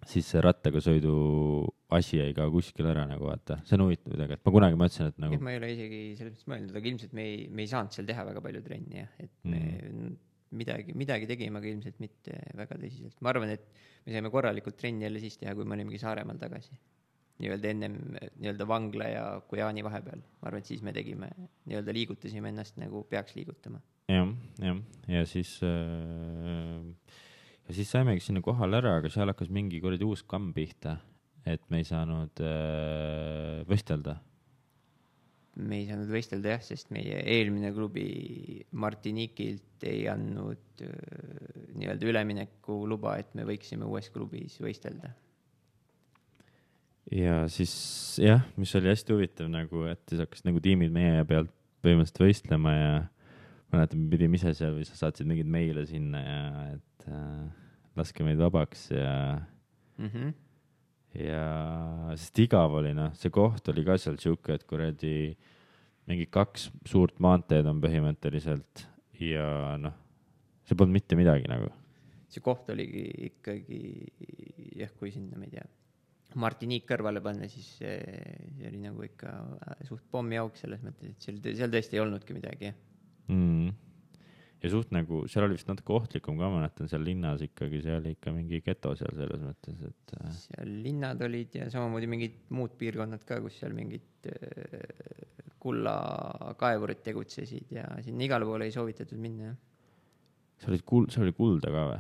siis 0.08 0.28
see 0.34 0.42
rattaga 0.44 0.82
sõidu 0.84 1.14
asi 1.96 2.20
ei 2.24 2.34
kao 2.36 2.52
kuskile 2.54 2.92
ära 2.94 3.06
nagu 3.10 3.28
vaata, 3.28 3.60
see 3.68 3.78
on 3.78 3.86
huvitav 3.86 4.16
tegelikult, 4.16 4.44
ma 4.48 4.56
kunagi 4.58 4.80
mõtlesin, 4.82 5.12
et 5.12 5.22
nagu 5.22 5.40
ma 5.44 5.54
ei 5.54 5.62
ole 5.62 5.72
isegi 5.76 6.02
selles 6.20 6.36
mõttes 6.36 6.50
mõelnud, 6.52 6.76
aga 6.80 6.92
ilmselt 6.92 7.16
me 7.18 7.28
ei, 7.28 7.40
me 7.52 7.66
ei 7.66 7.72
saanud 7.72 7.96
seal 7.96 8.10
teha 8.10 8.26
väga 8.28 8.44
palju 8.48 8.64
trenni 8.66 9.02
jah, 9.02 9.12
et 9.22 9.34
me 9.44 9.62
mm. 9.62 10.16
midagi, 10.62 10.96
midagi 10.98 11.30
tegime, 11.30 11.62
aga 11.62 11.72
ilmselt 11.72 12.00
mitte 12.04 12.40
väga 12.60 12.80
tõsiselt. 12.82 13.18
ma 13.22 13.34
arvan, 13.34 13.54
et 13.56 13.68
me 14.06 14.16
saime 14.16 14.32
korralikult 14.34 14.80
trenni 14.80 15.08
jälle 15.08 15.22
siis 15.24 15.38
teha, 15.42 15.56
kui 15.58 15.68
me 15.68 15.78
olimegi 15.78 16.02
Saaremaal 16.02 16.40
tagasi. 16.42 16.76
Nii-öelda 17.42 17.74
ennem 17.74 17.98
nii-öelda 18.40 18.68
vangla 18.70 19.10
ja 19.10 19.26
Guyani 19.50 19.84
vahepeal, 19.86 20.22
ma 20.42 20.50
arvan, 20.50 20.64
et 20.64 20.70
siis 20.70 20.84
me 20.86 20.94
tegime, 20.96 21.32
nii-öelda 21.70 21.96
liigutasime 21.96 22.52
ennast 22.54 22.80
nagu 22.82 23.04
peaks 23.10 23.36
liigutama. 23.38 23.82
jah, 24.12 24.34
jah, 24.62 24.82
ja 25.10 25.26
siis 25.30 25.58
äh,, 25.66 27.22
ja 27.68 27.78
siis 27.78 27.92
saimegi 27.94 28.24
sinna 28.26 28.44
kohale 28.46 28.82
ära, 28.82 28.98
aga 29.00 29.12
seal 29.14 29.32
hakkas 29.32 29.52
mingi 29.54 29.82
kuradi 29.84 30.08
uus 30.08 30.26
kamm 30.28 30.52
pihta, 30.56 30.98
et 31.48 31.64
me 31.74 31.82
ei 31.82 31.88
saanud 31.88 32.44
äh, 32.46 33.62
võstelda. 33.70 34.18
me 35.62 35.82
ei 35.82 35.88
saanud 35.90 36.12
võistelda 36.12 36.56
jah, 36.56 36.64
sest 36.66 36.94
meie 36.96 37.24
eelmine 37.38 37.74
klubi 37.76 38.06
Martinikilt 38.72 39.84
ei 39.88 40.06
andnud 40.12 40.84
öö, 40.86 41.50
nii-öelda 41.76 42.08
üleminekuluba, 42.08 43.18
et 43.20 43.34
me 43.36 43.44
võiksime 43.50 43.88
uues 43.90 44.08
klubis 44.14 44.60
võistelda. 44.62 45.12
Ja 47.12 47.46
siis 47.52 47.74
jah, 48.22 48.44
mis 48.60 48.76
oli 48.80 48.92
hästi 48.92 49.16
huvitav 49.16 49.50
nagu, 49.52 49.86
et 49.92 50.04
siis 50.10 50.22
hakkasid 50.24 50.50
nagu 50.50 50.62
tiimid 50.64 50.94
meie 50.96 51.26
pealt 51.28 51.52
põhimõtteliselt 51.82 52.22
võistlema 52.22 52.76
ja 52.76 52.92
mäletan, 53.74 54.04
me 54.04 54.12
pidime 54.12 54.38
ise 54.38 54.54
seal 54.58 54.76
või 54.78 54.86
sa 54.86 55.00
saatsid 55.00 55.30
mingeid 55.30 55.50
meile 55.50 55.86
sinna 55.90 56.22
ja 56.22 56.44
et 56.76 57.08
äh, 57.10 57.48
laske 57.98 58.26
meid 58.28 58.40
vabaks 58.42 58.90
ja 58.94 59.16
Mm 60.02 60.10
-hmm. 60.10 60.34
ja 61.22 62.16
sest 62.16 62.40
igav 62.40 62.74
oli 62.74 62.94
noh, 62.94 63.14
see 63.14 63.30
koht 63.30 63.68
oli 63.70 63.84
ka 63.86 63.98
seal 63.98 64.18
sihuke, 64.18 64.54
et 64.54 64.64
kuradi 64.64 65.38
mingi 66.10 66.26
kaks 66.26 66.72
suurt 66.88 67.20
maanteed 67.20 67.68
on 67.70 67.82
põhimõtteliselt 67.84 68.88
ja 69.20 69.78
noh, 69.78 69.94
see 70.66 70.76
polnud 70.78 70.98
mitte 70.98 71.16
midagi 71.20 71.46
nagu. 71.52 71.70
see 72.32 72.42
koht 72.42 72.70
oligi 72.70 73.04
ikkagi 73.28 73.82
jah, 74.80 74.92
kui 74.98 75.12
sinna, 75.12 75.38
ma 75.38 75.46
ei 75.46 75.52
tea, 75.52 75.68
Martinique 76.40 76.88
kõrvale 76.90 77.22
panna, 77.24 77.48
siis 77.52 77.68
see, 77.80 77.96
see 78.58 78.68
oli 78.70 78.82
nagu 78.84 79.06
ikka 79.06 79.32
äh, 79.32 79.86
suht 79.88 80.04
pommiauk 80.12 80.60
selles 80.60 80.84
mõttes, 80.86 81.14
et 81.14 81.26
seal, 81.28 81.40
seal 81.58 81.72
tõesti 81.74 81.98
ei 81.98 82.04
olnudki 82.04 82.36
midagi 82.38 82.72
mm.. 83.32 83.72
ja 84.64 84.72
suht 84.74 84.94
nagu, 84.96 85.24
seal 85.32 85.48
oli 85.48 85.58
vist 85.58 85.72
natuke 85.72 85.96
ohtlikum 85.98 86.40
ka, 86.40 86.50
ma 86.52 86.62
mäletan 86.62 86.92
seal 86.92 87.04
linnas 87.08 87.44
ikkagi, 87.48 87.82
see 87.86 87.98
oli 87.98 88.16
ikka 88.18 88.36
mingi 88.36 88.62
geto 88.66 88.94
seal 89.00 89.16
selles 89.18 89.44
mõttes, 89.46 89.82
et 89.90 90.16
äh, 90.20 90.38
seal 90.44 90.76
linnad 90.86 91.26
olid 91.28 91.60
ja 91.62 91.68
samamoodi 91.74 92.12
mingid 92.12 92.38
muud 92.56 92.78
piirkonnad 92.80 93.26
ka, 93.28 93.42
kus 93.44 93.60
seal 93.64 93.76
mingid 93.78 94.32
äh, 94.32 94.86
kullakaevurid 95.62 97.04
tegutsesid 97.06 97.76
ja 97.76 97.86
sinna 98.02 98.26
igale 98.26 98.48
poole 98.50 98.66
ei 98.70 98.74
soovitatud 98.74 99.20
minna 99.22 99.52
jah, 99.52 99.60
seal 100.62 100.76
oli 100.76 100.86
kuld, 100.86 101.12
seal 101.14 101.28
oli 101.28 101.36
kulda 101.38 101.74
ka 101.74 101.90
või? 101.90 102.00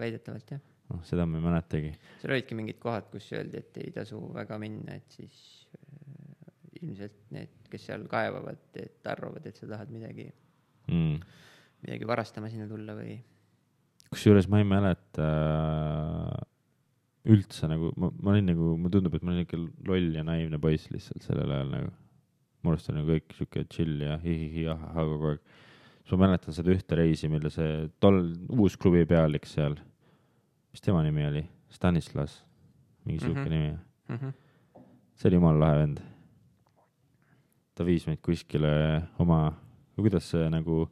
väidetavalt 0.00 0.56
jah. 0.56 0.62
noh, 0.90 1.02
seda 1.08 1.26
ma 1.26 1.40
ei 1.40 1.44
mäletagi. 1.44 1.92
seal 2.22 2.34
olidki 2.36 2.58
mingid 2.58 2.80
kohad, 2.82 3.08
kus 3.12 3.28
öeldi, 3.34 3.62
et 3.62 3.78
ei 3.82 3.92
tasu 3.94 4.20
väga 4.34 4.58
minna, 4.62 4.98
et 5.00 5.16
siis 5.18 5.38
äh, 5.76 6.50
ilmselt 6.82 7.22
need, 7.34 7.54
kes 7.70 7.88
seal 7.90 8.04
kaevavad, 8.10 8.60
et 8.82 9.08
arvavad, 9.10 9.46
et 9.46 9.56
sa 9.56 9.70
tahad 9.70 9.94
midagi, 9.94 10.30
Mm. 10.86 11.16
midagi 11.82 12.06
varastama 12.06 12.46
sinna 12.46 12.68
tulla 12.70 12.94
või 12.94 13.16
kusjuures 14.12 14.46
ma 14.46 14.60
ei 14.62 14.66
mäleta 14.70 15.24
äh, 15.26 16.44
üldse 17.34 17.66
nagu, 17.70 17.90
ma, 17.98 18.10
ma 18.22 18.34
olin 18.34 18.46
nagu, 18.52 18.74
mulle 18.78 18.94
tundub, 18.94 19.16
et 19.18 19.24
ma 19.26 19.32
olin 19.34 19.42
ikka 19.42 19.58
loll 19.88 20.14
ja 20.14 20.22
naiivne 20.26 20.60
poiss 20.62 20.90
lihtsalt 20.94 21.26
sellel 21.26 21.50
ajal 21.56 21.72
nagu. 21.74 21.90
mu 22.62 22.72
arust 22.72 22.90
oli 22.90 23.00
nagu 23.00 23.12
kõik 23.14 23.34
sihuke 23.36 23.64
chill 23.70 24.00
ja 24.02 24.16
hihihi 24.22 24.68
ahah 24.70 24.94
kogu 24.94 25.32
aeg. 25.32 25.42
siis 26.04 26.14
ma 26.14 26.22
mäletan 26.24 26.54
seda 26.54 26.70
ühte 26.74 26.98
reisi, 26.98 27.30
mille 27.30 27.50
see 27.50 27.88
tol 28.02 28.20
uus 28.54 28.78
klubi 28.78 29.04
pealik 29.10 29.46
seal, 29.50 29.74
mis 30.76 30.84
tema 30.84 31.00
nimi 31.00 31.24
oli, 31.24 31.40
Stanislas, 31.72 32.44
mingi 33.04 33.22
sihuke 33.24 33.40
mm. 33.40 33.46
-hmm. 33.46 33.50
nimi. 33.50 33.78
mm? 34.08 34.16
-hmm. 34.16 34.32
see 35.14 35.28
oli 35.28 35.36
jumala 35.36 35.60
lahe 35.60 35.78
vend. 35.78 35.98
ta 37.74 37.84
viis 37.84 38.06
meid 38.06 38.20
kuskile 38.20 39.02
oma, 39.18 39.52
kuidas 39.96 40.28
see 40.30 40.50
nagu 40.50 40.82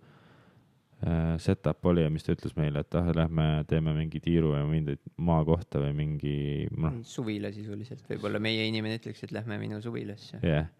äh, 1.06 1.36
setup 1.38 1.84
oli 1.86 2.02
ja 2.02 2.10
mis 2.10 2.24
ta 2.24 2.32
ütles 2.32 2.56
meile, 2.56 2.80
et 2.80 2.94
ah, 2.94 3.10
lähme 3.16 3.64
teeme 3.68 3.92
mingi 3.92 4.20
tiiru 4.20 4.54
ja 4.54 4.64
mingi 4.64 4.96
maakohta 5.16 5.82
või 5.82 5.92
mingi, 5.92 6.36
noh, 6.76 6.96
suvila 7.02 7.50
sisuliselt, 7.52 8.06
võib-olla 8.08 8.40
meie 8.40 8.64
inimene 8.68 8.96
ütleks, 8.96 9.22
et 9.24 9.32
lähme 9.36 9.58
minu 9.58 9.80
suvilasse. 9.82 10.38
jah 10.40 10.48
yeah.. 10.48 10.70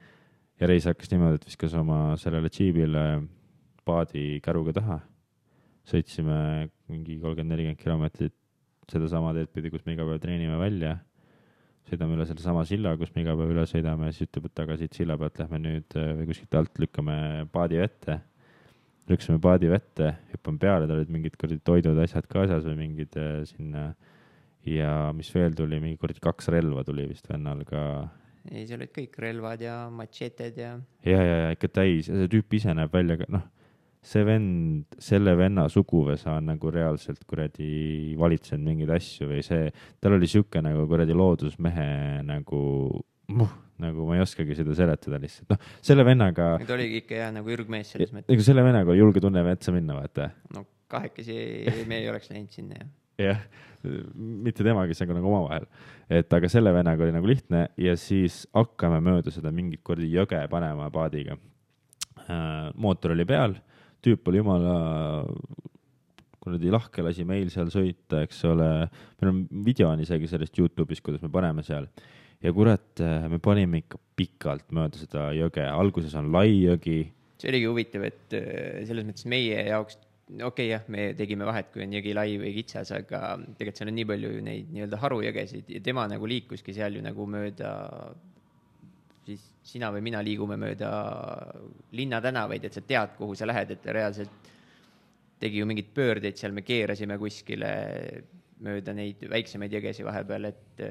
ja 0.61 0.67
reis 0.67 0.89
hakkas 0.89 1.13
niimoodi, 1.13 1.43
et 1.43 1.45
viskas 1.51 1.75
oma 1.75 2.17
sellele 2.17 2.49
džiibile 2.49 3.05
paadi 3.85 4.41
käruga 4.41 4.73
taha. 4.73 4.99
sõitsime 5.85 6.71
mingi 6.89 7.19
kolmkümmend, 7.21 7.53
nelikümmend 7.53 7.85
kilomeetrit 7.85 8.35
sedasama 8.93 9.33
teed 9.37 9.51
pidi, 9.55 9.73
kus 9.73 9.85
me 9.87 9.95
iga 9.97 10.07
päev 10.09 10.21
treenime 10.23 10.61
välja 10.61 10.99
sõidame 11.89 12.17
üle 12.17 12.27
sellesama 12.29 12.65
silla, 12.69 12.95
kus 13.01 13.13
me 13.15 13.25
iga 13.25 13.35
päev 13.37 13.53
üle 13.53 13.65
sõidame, 13.69 14.11
siis 14.15 14.29
ütleb, 14.29 14.49
et 14.49 14.63
aga 14.65 14.77
siit 14.81 14.97
silla 14.97 15.17
pealt 15.21 15.41
lähme 15.43 15.61
nüüd 15.61 15.97
äh, 16.01 16.13
või 16.19 16.29
kuskilt 16.31 16.57
alt 16.59 16.81
lükkame 16.81 17.17
paadi 17.53 17.81
vette. 17.81 18.21
lükkasime 19.11 19.39
paadi 19.45 19.69
vette, 19.69 20.11
hüppame 20.33 20.61
peale, 20.63 20.89
tal 20.89 21.03
olid 21.03 21.13
mingid 21.13 21.37
kuradi 21.37 21.61
toidud, 21.61 21.99
asjad 22.01 22.29
kaasas 22.31 22.65
või 22.65 22.79
mingid 22.87 23.17
äh, 23.21 23.43
sinna. 23.49 23.93
ja 24.65 25.13
mis 25.13 25.29
veel 25.35 25.53
tuli, 25.53 25.77
mingi 25.81 25.99
kuradi 26.01 26.23
kaks 26.25 26.49
relva 26.49 26.85
tuli 26.85 27.05
vist 27.09 27.29
vennal 27.29 27.65
ka. 27.69 28.09
ei, 28.51 28.65
seal 28.65 28.81
olid 28.81 28.95
kõik 28.95 29.19
relvad 29.21 29.61
ja 29.61 29.91
matšeted 29.93 30.57
ja 30.57 30.79
ja, 31.05 31.19
ja, 31.21 31.37
ja 31.45 31.51
ikka 31.53 31.69
täis 31.69 32.09
ja 32.09 32.17
see 32.17 32.33
tüüp 32.33 32.57
ise 32.57 32.73
näeb 32.73 32.93
välja 32.93 33.19
ka, 33.21 33.29
noh, 33.29 33.45
see 34.05 34.25
vend, 34.27 34.97
selle 35.01 35.33
venna 35.39 35.65
suguvõsa 35.73 36.37
on 36.39 36.51
nagu 36.53 36.71
reaalselt 36.73 37.23
kuradi 37.29 38.15
valitsenud 38.21 38.69
mingeid 38.69 38.93
asju 38.99 39.31
või 39.31 39.43
see, 39.47 39.71
tal 40.03 40.19
oli 40.19 40.29
sihuke 40.31 40.61
nagu 40.65 40.85
kuradi 40.91 41.17
loodusmehe 41.17 41.89
nagu, 42.29 42.61
noh, 43.33 43.55
nagu 43.81 44.09
ma 44.09 44.19
ei 44.19 44.25
oskagi 44.25 44.57
seda 44.59 44.77
seletada 44.77 45.21
lihtsalt, 45.23 45.55
noh, 45.55 45.73
selle 45.85 46.05
vennaga. 46.07 46.55
ta 46.67 46.77
oligi 46.77 47.01
ikka 47.03 47.23
jah 47.23 47.33
nagu 47.35 47.55
ürgmees 47.57 47.95
selles 47.95 48.13
mõttes. 48.13 48.31
ega 48.37 48.47
selle 48.47 48.67
vennaga 48.67 48.93
oli 48.93 49.01
julge 49.01 49.25
tunne 49.25 49.45
metsa 49.47 49.75
minna, 49.75 49.97
vaata. 49.99 50.31
no 50.55 50.67
kahekesi 50.93 51.39
me 51.89 52.03
ei 52.03 52.13
oleks 52.13 52.31
läinud 52.31 52.53
sinna 52.55 52.79
jah. 52.79 52.93
jah, 53.31 53.45
mitte 54.15 54.65
tema, 54.67 54.87
kes 54.91 55.01
on 55.07 55.17
nagu 55.17 55.33
omavahel, 55.33 55.69
et 56.13 56.37
aga 56.37 56.51
selle 56.53 56.77
vennaga 56.77 57.07
oli 57.07 57.17
nagu 57.17 57.31
lihtne 57.31 57.67
ja 57.81 57.97
siis 58.01 58.43
hakkame 58.53 59.01
mööda 59.05 59.33
seda 59.33 59.53
mingit 59.55 59.81
kuradi 59.87 60.13
jõge 60.13 60.45
panema 60.53 60.91
paadiga 60.93 61.39
äh,. 62.29 62.69
mootor 62.77 63.17
oli 63.17 63.25
peal, 63.29 63.57
tüüp 64.05 64.29
oli 64.31 64.43
jumala 64.43 64.75
kuradi 66.45 66.73
lahke 66.73 67.05
lasi 67.05 67.25
meil 67.25 67.49
seal 67.53 67.71
sõita, 67.73 68.21
eks 68.27 68.43
ole. 68.51 68.69
meil 69.21 69.31
on 69.31 69.41
video 69.65 69.89
on 69.91 70.03
isegi 70.05 70.29
sellest 70.29 70.61
Youtube'is, 70.61 71.01
kuidas 71.05 71.25
me 71.25 71.33
paneme 71.33 71.65
seal 71.65 71.89
ja 72.45 72.53
kurat, 72.53 73.01
me 73.33 73.41
panime 73.43 73.81
ikka 73.85 74.01
pikalt 74.19 74.73
mööda 74.77 75.01
seda 75.01 75.29
jõge, 75.37 75.65
alguses 75.65 76.15
on 76.21 76.31
lai 76.35 76.51
jõgi. 76.53 76.99
see 77.41 77.51
oligi 77.51 77.71
huvitav, 77.71 78.05
et 78.09 78.37
äh, 78.37 78.83
selles 78.89 79.07
mõttes 79.09 79.27
meie 79.31 79.65
jaoks, 79.71 79.97
okei 80.35 80.45
okay, 80.49 80.69
jah, 80.75 80.85
me 80.93 81.09
tegime 81.17 81.49
vahet, 81.49 81.71
kui 81.73 81.85
on 81.87 81.97
jõgi 81.97 82.15
lai 82.17 82.29
või 82.41 82.53
kitsas, 82.59 82.93
aga 82.97 83.39
tegelikult 83.57 83.81
seal 83.81 83.93
on 83.93 83.99
nii 83.99 84.09
palju 84.13 84.37
neid 84.45 84.71
nii-öelda 84.77 85.01
harujõgesid 85.01 85.73
ja 85.77 85.83
tema 85.85 86.07
nagu 86.11 86.29
liikuski 86.29 86.77
seal 86.77 86.99
ju 86.99 87.05
nagu 87.05 87.29
mööda 87.29 87.73
siis 89.27 89.45
sina 89.65 89.91
või 89.95 90.05
mina 90.05 90.21
liigume 90.25 90.59
mööda 90.61 90.91
linnatänavaid, 91.97 92.67
et 92.69 92.77
sa 92.77 92.83
tead, 92.85 93.17
kuhu 93.19 93.37
sa 93.39 93.49
lähed, 93.49 93.75
et 93.75 93.87
reaalselt 93.97 94.51
tegi 95.41 95.61
ju 95.61 95.69
mingeid 95.69 95.91
pöördeid 95.97 96.39
seal, 96.39 96.55
me 96.57 96.65
keerasime 96.65 97.19
kuskile 97.21 97.71
mööda 98.65 98.95
neid 98.97 99.25
väiksemaid 99.29 99.73
jõgesid 99.75 100.07
vahepeal, 100.07 100.49
et 100.53 100.85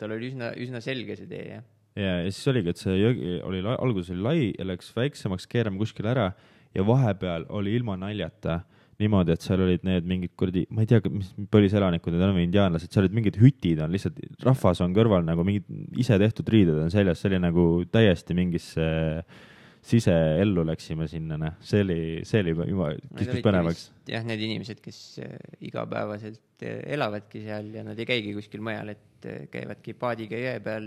tal 0.00 0.14
oli 0.16 0.32
üsna, 0.32 0.52
üsna 0.58 0.80
selge 0.82 1.16
see 1.18 1.28
tee, 1.30 1.44
jah. 1.56 1.66
ja, 1.98 2.14
ja 2.24 2.30
siis 2.30 2.48
oligi, 2.50 2.72
et 2.72 2.82
see 2.82 2.96
jõgi 2.98 3.36
oli, 3.46 3.62
alguses 3.74 4.14
oli 4.14 4.26
lai 4.26 4.48
ja 4.50 4.66
läks 4.66 4.90
väiksemaks, 4.96 5.46
keerame 5.50 5.82
kuskile 5.82 6.12
ära 6.14 6.30
ja 6.74 6.86
vahepeal 6.86 7.46
oli 7.52 7.74
ilma 7.76 7.98
naljata 8.00 8.62
niimoodi, 9.02 9.36
et 9.36 9.44
seal 9.44 9.62
olid 9.66 9.86
need 9.86 10.08
mingid 10.08 10.34
kuradi, 10.38 10.64
ma 10.72 10.84
ei 10.84 10.90
tea, 10.90 11.02
mis 11.12 11.32
põliselanikud 11.52 12.14
need 12.14 12.26
on 12.26 12.36
või 12.38 12.46
indiaanlased, 12.48 12.92
seal 12.92 13.06
olid 13.06 13.16
mingid 13.18 13.38
hütid 13.42 13.82
on 13.84 13.94
lihtsalt, 13.94 14.18
rahvas 14.46 14.82
on 14.84 14.96
kõrval 14.96 15.26
nagu 15.26 15.46
mingid 15.46 15.98
ise 16.00 16.18
tehtud 16.22 16.52
riided 16.54 16.78
on 16.82 16.92
seljas, 16.94 17.22
see 17.22 17.32
oli 17.32 17.42
nagu 17.42 17.66
täiesti 17.92 18.36
mingisse 18.38 18.90
äh, 19.22 19.40
siseellu 19.82 20.62
läksime 20.66 21.08
sinna, 21.10 21.36
noh, 21.40 21.56
see 21.66 21.82
oli, 21.82 21.98
see 22.26 22.42
oli 22.44 22.52
juba, 22.54 22.92
kiskus 23.18 23.42
põnevaks. 23.42 23.86
jah, 24.10 24.22
need 24.26 24.42
inimesed, 24.46 24.78
kes 24.82 24.98
äh, 25.24 25.32
igapäevaselt 25.66 26.62
äh, 26.62 26.84
elavadki 26.94 27.42
seal 27.42 27.72
ja 27.74 27.82
nad 27.86 27.98
ei 27.98 28.06
käigi 28.06 28.34
kuskil 28.36 28.62
mujal, 28.62 28.94
et 28.94 29.26
äh, 29.26 29.48
käivadki 29.50 29.96
paadiga 29.98 30.38
jõe 30.38 30.54
peal, 30.62 30.86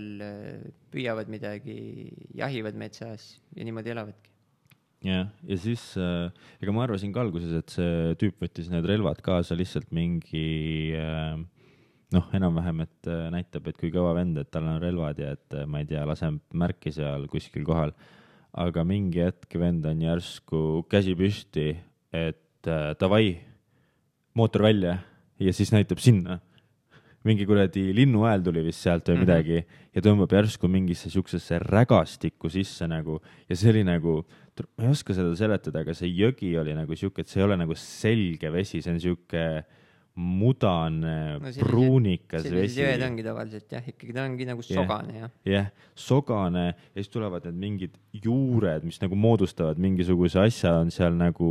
püüavad 0.94 1.28
midagi, 1.32 1.76
jahivad 2.40 2.80
metsas 2.80 3.34
ja 3.56 3.68
niimoodi 3.68 3.92
elavadki 3.92 4.32
jah, 5.04 5.28
ja 5.44 5.58
siis 5.60 5.82
äh, 6.00 6.30
ega 6.62 6.72
ma 6.72 6.86
arvasin 6.86 7.12
ka 7.12 7.20
alguses, 7.20 7.52
et 7.52 7.76
see 7.76 8.16
tüüp 8.20 8.40
võttis 8.46 8.70
need 8.72 8.86
relvad 8.88 9.20
kaasa 9.24 9.58
lihtsalt 9.58 9.92
mingi 9.92 10.94
äh, 10.96 11.36
noh, 12.16 12.28
enam-vähem, 12.32 12.84
et 12.86 13.10
äh, 13.10 13.28
näitab, 13.34 13.68
et 13.68 13.80
kui 13.80 13.92
kõva 13.94 14.14
vend, 14.16 14.38
et 14.38 14.50
tal 14.50 14.68
on 14.70 14.80
relvad 14.82 15.18
ja 15.20 15.34
et 15.36 15.58
äh, 15.58 15.66
ma 15.66 15.82
ei 15.82 15.90
tea, 15.90 16.04
laseb 16.08 16.40
märki 16.54 16.94
seal 16.94 17.28
kuskil 17.32 17.66
kohal 17.66 17.92
aga 18.56 18.84
mingi 18.88 19.20
hetk 19.20 19.58
vend 19.60 19.84
on 19.88 20.00
järsku 20.00 20.86
käsi 20.90 21.14
püsti, 21.18 21.74
et 22.14 22.70
äh, 22.70 22.92
davai, 22.98 23.36
mootor 24.36 24.64
välja 24.64 24.98
ja 25.40 25.52
siis 25.52 25.72
näitab 25.74 26.00
sinna. 26.00 26.40
mingi 27.26 27.42
kuradi 27.42 27.90
linnuhääl 27.90 28.38
tuli 28.38 28.62
vist 28.62 28.84
sealt 28.84 29.08
või 29.08 29.16
mhm. 29.16 29.22
midagi 29.24 29.56
mm 29.56 29.62
-hmm. 29.62 29.88
ja 29.94 30.00
tõmbab 30.02 30.32
järsku 30.32 30.68
mingisse 30.68 31.10
siuksesse 31.10 31.58
rägastikku 31.58 32.48
sisse 32.48 32.86
nagu 32.86 33.20
ja 33.48 33.56
see 33.56 33.70
oli 33.70 33.82
nagu, 33.84 34.24
ma 34.64 34.86
ei 34.86 34.92
oska 34.92 35.16
seda 35.16 35.32
seletada, 35.38 35.82
aga 35.84 35.94
see 35.96 36.12
jõgi 36.12 36.54
oli 36.60 36.76
nagu 36.76 36.96
siuke, 36.98 37.24
et 37.24 37.32
see 37.32 37.42
ei 37.42 37.48
ole 37.48 37.58
nagu 37.60 37.76
selge 37.78 38.52
vesi, 38.54 38.82
see 38.84 38.94
on 38.94 39.02
siuke 39.02 39.46
mudane 40.16 41.36
no, 41.36 41.50
pruunikas 41.60 42.46
vesi. 42.48 42.80
jõed 42.80 43.02
ongi 43.04 43.24
tavaliselt 43.26 43.74
jah, 43.76 43.84
ikkagi 43.92 44.14
ta 44.16 44.24
ongi 44.24 44.46
nagu 44.48 44.64
sogane 44.64 45.18
jah. 45.18 45.34
jah, 45.44 45.68
sogane 45.92 46.64
ja 46.70 46.96
siis 46.96 47.12
tulevad 47.12 47.44
need 47.44 47.58
mingid 47.60 47.98
juured, 48.24 48.86
mis 48.88 48.96
nagu 49.02 49.18
moodustavad 49.20 49.80
mingisuguse 49.82 50.40
asja, 50.40 50.72
on 50.80 50.92
seal 50.94 51.12
nagu 51.20 51.50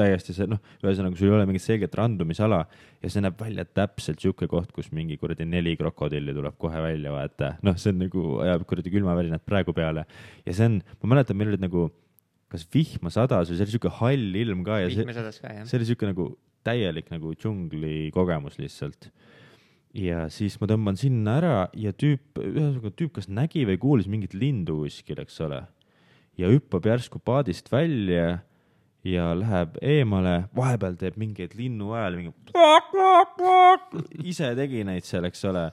täiesti 0.00 0.32
see 0.32 0.48
noh, 0.48 0.62
ühesõnaga 0.80 1.20
sul 1.20 1.28
ei 1.28 1.36
ole 1.36 1.48
mingit 1.50 1.66
selget 1.66 1.96
randumisala 2.00 2.62
ja 3.02 3.12
see 3.12 3.20
näeb 3.20 3.36
välja 3.36 3.66
täpselt 3.68 4.24
sihuke 4.24 4.48
koht, 4.48 4.72
kus 4.72 4.88
mingi 4.96 5.20
kuradi 5.20 5.44
neli 5.44 5.76
krokodilli 5.76 6.32
tuleb 6.36 6.56
kohe 6.60 6.80
välja, 6.80 7.12
vaata. 7.12 7.58
noh, 7.66 7.76
see 7.76 7.92
on 7.92 8.00
nagu, 8.06 8.28
ajab 8.46 8.64
kuradi 8.70 8.96
külmavärinad 8.96 9.44
praegu 9.44 9.76
peale 9.76 10.08
ja 10.46 10.56
see 10.56 10.72
on, 10.72 10.80
ma 11.02 11.18
mäletan, 11.18 11.36
meil 11.36 11.52
olid 11.52 11.68
nagu 11.68 11.90
kas 12.50 12.66
vihma 12.74 13.12
sadas 13.14 13.50
või 13.50 13.58
see 13.58 13.66
oli 13.66 13.74
siuke 13.76 13.92
hall 14.00 14.38
ilm 14.42 14.64
ka 14.66 14.80
ja 14.82 14.90
see, 14.92 15.04
see 15.64 15.78
oli 15.78 15.88
siuke 15.88 16.08
nagu 16.10 16.30
täielik 16.66 17.10
nagu 17.12 17.32
džungli 17.38 18.10
kogemus 18.14 18.58
lihtsalt. 18.60 19.10
ja 19.96 20.28
siis 20.30 20.58
ma 20.60 20.68
tõmban 20.70 20.98
sinna 21.00 21.38
ära 21.40 21.54
ja 21.74 21.92
tüüp, 21.92 22.38
ühesõnaga 22.38 22.92
tüüp 22.94 23.16
kas 23.18 23.30
nägi 23.30 23.64
või 23.66 23.78
kuulis 23.80 24.10
mingit 24.10 24.34
lindu 24.34 24.82
kuskil, 24.84 25.18
eks 25.22 25.40
ole. 25.46 25.64
ja 26.38 26.50
hüppab 26.50 26.86
järsku 26.86 27.18
paadist 27.22 27.72
välja 27.72 28.40
ja 29.06 29.30
läheb 29.34 29.78
eemale, 29.82 30.44
vahepeal 30.56 30.96
teeb 31.00 31.16
mingeid 31.20 31.54
linnuhääli, 31.56 32.16
mingi 32.20 32.32
ise 34.28 34.52
tegi 34.58 34.84
neid 34.84 35.06
seal, 35.08 35.24
eks 35.28 35.44
ole, 35.48 35.70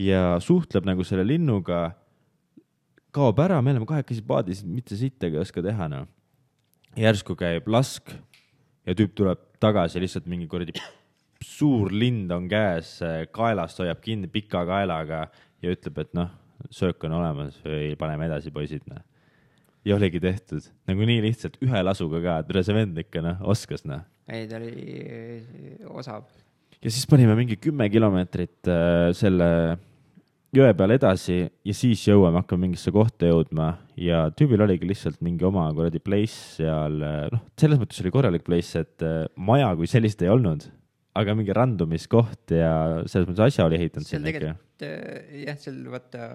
ja 0.00 0.36
suhtleb 0.44 0.84
nagu 0.88 1.04
selle 1.06 1.24
linnuga, 1.26 1.88
kaob 3.16 3.40
ära, 3.40 3.62
me 3.64 3.72
oleme 3.72 3.88
kahekesi 3.88 4.22
paadis, 4.26 4.60
mitte 4.68 4.98
sittagi 4.98 5.38
ei 5.38 5.44
oska 5.46 5.64
teha, 5.64 5.88
noh. 5.92 6.04
Järsku 6.96 7.36
käib 7.38 7.68
lask 7.68 8.12
ja 8.86 8.94
tüüp 8.96 9.16
tuleb 9.18 9.42
tagasi 9.60 10.00
lihtsalt 10.02 10.28
mingi 10.30 10.48
kuradi 10.50 10.76
suur 11.44 11.92
lind 11.92 12.30
on 12.34 12.46
käes, 12.48 12.96
kaelast 13.34 13.80
hoiab 13.82 14.00
kinni 14.04 14.30
pika 14.32 14.64
kaelaga 14.68 15.26
ja 15.62 15.74
ütleb, 15.74 16.00
et 16.02 16.14
noh, 16.16 16.30
söök 16.72 17.04
on 17.08 17.16
olemas 17.18 17.58
või 17.64 17.92
paneme 18.00 18.28
edasi, 18.30 18.52
poisid, 18.54 18.86
noh. 18.90 19.02
ja 19.86 19.96
oligi 19.98 20.20
tehtud, 20.22 20.64
nagu 20.88 21.08
nii 21.08 21.22
lihtsalt 21.24 21.58
ühe 21.64 21.82
lasuga 21.84 22.22
ka, 22.24 22.38
et 22.42 22.64
see 22.66 22.76
vend 22.76 22.98
ikka 23.04 23.24
noh, 23.24 23.44
oskas 23.52 23.86
noh. 23.88 24.04
ei, 24.28 24.48
ta 24.50 24.60
oli 24.60 25.82
osav. 25.92 26.24
ja 26.80 26.92
siis 26.92 27.06
panime 27.10 27.36
mingi 27.38 27.58
kümme 27.60 27.90
kilomeetrit 27.92 28.72
äh, 28.72 29.10
selle 29.16 29.50
jõe 30.56 30.72
peal 30.76 30.94
edasi 30.94 31.38
ja 31.44 31.74
siis 31.76 32.02
jõuame, 32.06 32.40
hakkame 32.42 32.66
mingisse 32.66 32.92
kohta 32.94 33.28
jõudma 33.28 33.72
ja 34.00 34.26
tüübil 34.36 34.64
oligi 34.64 34.88
lihtsalt 34.88 35.20
mingi 35.24 35.46
oma 35.46 35.66
kuradi 35.76 36.00
place 36.02 36.56
seal, 36.58 37.00
noh, 37.32 37.42
selles 37.60 37.80
mõttes 37.80 38.02
oli 38.02 38.12
korralik 38.14 38.46
place, 38.46 38.84
et 38.84 39.04
äh, 39.06 39.24
maja 39.36 39.72
kui 39.78 39.90
sellist 39.90 40.22
ei 40.24 40.32
olnud, 40.32 40.68
aga 41.16 41.34
mingi 41.38 41.56
randumiskoht 41.56 42.54
ja 42.56 42.72
selles 43.08 43.28
mõttes 43.28 43.44
asja 43.48 43.68
oli 43.68 43.80
ehitanud 43.80 44.08
sinna 44.08 44.32
ikka. 44.32 44.54
Äh, 44.86 45.42
jah, 45.46 45.60
seal 45.60 45.82
vaata 45.92 46.30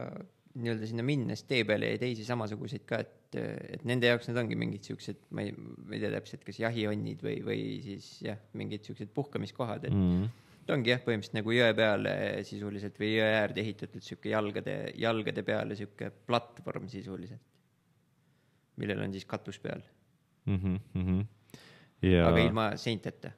nii-öelda 0.61 0.89
sinna 0.89 1.05
minnes 1.07 1.45
tee 1.47 1.63
peale 1.67 1.93
jäi 1.93 2.01
teisi 2.01 2.27
samasuguseid 2.27 2.83
ka, 2.87 3.01
et, 3.05 3.39
et 3.77 3.83
nende 3.87 4.09
jaoks 4.09 4.27
need 4.27 4.39
ongi 4.41 4.57
mingid 4.59 4.87
siuksed, 4.89 5.21
ma 5.31 5.45
ei, 5.45 5.55
ma 5.55 5.95
ei 5.95 6.03
tea 6.03 6.11
täpselt, 6.17 6.43
kas 6.47 6.59
jahihonnid 6.59 7.23
või, 7.23 7.37
või 7.45 7.61
siis 7.85 8.13
jah, 8.25 8.39
mingid 8.59 8.83
siuksed 8.87 9.13
puhkamiskohad, 9.15 9.87
et 9.87 9.95
mm. 9.95 10.15
-hmm 10.15 10.39
ta 10.71 10.77
ongi 10.77 10.93
jah, 10.93 11.01
põhimõtteliselt 11.03 11.35
nagu 11.35 11.51
jõe 11.51 11.71
peale 11.75 12.11
sisuliselt 12.47 12.99
või 13.01 13.09
jõe 13.17 13.27
äärde 13.41 13.59
ehitatud 13.59 14.05
sihuke 14.05 14.31
jalgade, 14.31 14.75
jalgade 15.03 15.43
peale 15.43 15.75
sihuke 15.75 16.07
platvorm 16.29 16.87
sisuliselt, 16.91 17.43
millel 18.79 19.03
on 19.03 19.11
siis 19.11 19.27
katus 19.27 19.59
peal 19.59 19.81
mm. 20.47 20.55
-hmm, 20.55 20.77
mm 20.93 21.07
-hmm. 21.07 21.25
Ja... 22.07 22.29
aga 22.29 22.45
ilma 22.45 22.69
seinteta. 22.79 23.33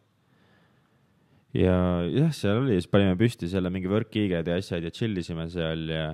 ja 1.57 1.73
jah, 2.05 2.29
seal 2.37 2.61
oli, 2.61 2.77
siis 2.77 2.87
panime 2.87 3.17
püsti 3.17 3.49
selle 3.49 3.73
mingi 3.73 3.89
võrkkiiged 3.89 4.53
ja 4.53 4.59
asjad 4.61 4.85
ja 4.85 4.93
chill 4.93 5.17
isime 5.17 5.49
seal 5.49 5.89
ja 5.89 6.05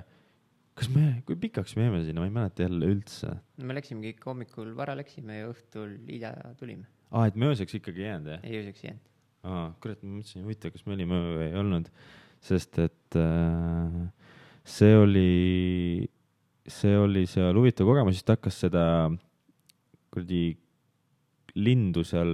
kas 0.74 0.88
me, 0.88 1.22
kui 1.28 1.36
pikaks 1.36 1.76
me 1.76 1.84
jäime 1.84 2.02
sinna, 2.06 2.24
ma 2.24 2.30
ei 2.30 2.36
mäleta 2.38 2.64
jälle 2.64 2.94
üldse. 2.94 3.36
no 3.58 3.68
me 3.68 3.76
läksimegi 3.76 4.16
ikka 4.16 4.32
hommikul 4.32 4.72
vara 4.76 4.96
läksime 4.96 5.42
ja 5.42 5.52
õhtul 5.52 5.98
hilja 6.08 6.32
tulime. 6.56 6.88
aa, 7.10 7.26
et 7.26 7.36
me 7.36 7.52
ööseks 7.52 7.76
ikkagi 7.76 8.06
ei 8.06 8.12
jäänud 8.14 8.32
jah? 8.38 8.40
ei, 8.42 8.56
ööseks 8.64 8.84
ei 8.84 8.92
jäänud 8.94 9.09
aa, 9.46 9.66
kurat, 9.82 10.00
ma 10.04 10.18
mõtlesin, 10.18 10.44
huvitav, 10.44 10.72
kas 10.74 10.86
me 10.86 10.96
olime 10.96 11.20
või 11.24 11.44
ei 11.48 11.58
olnud, 11.60 11.90
sest 12.44 12.80
et 12.82 13.18
äh, 13.18 14.00
see 14.68 14.96
oli, 14.96 16.08
see 16.68 16.96
oli 16.98 17.26
seal 17.30 17.56
huvitav 17.56 17.88
kogemus, 17.88 18.18
siis 18.18 18.26
ta 18.28 18.36
hakkas 18.38 18.60
seda 18.66 18.84
kuradi 20.10 20.44
lindu 21.58 22.04
seal 22.06 22.32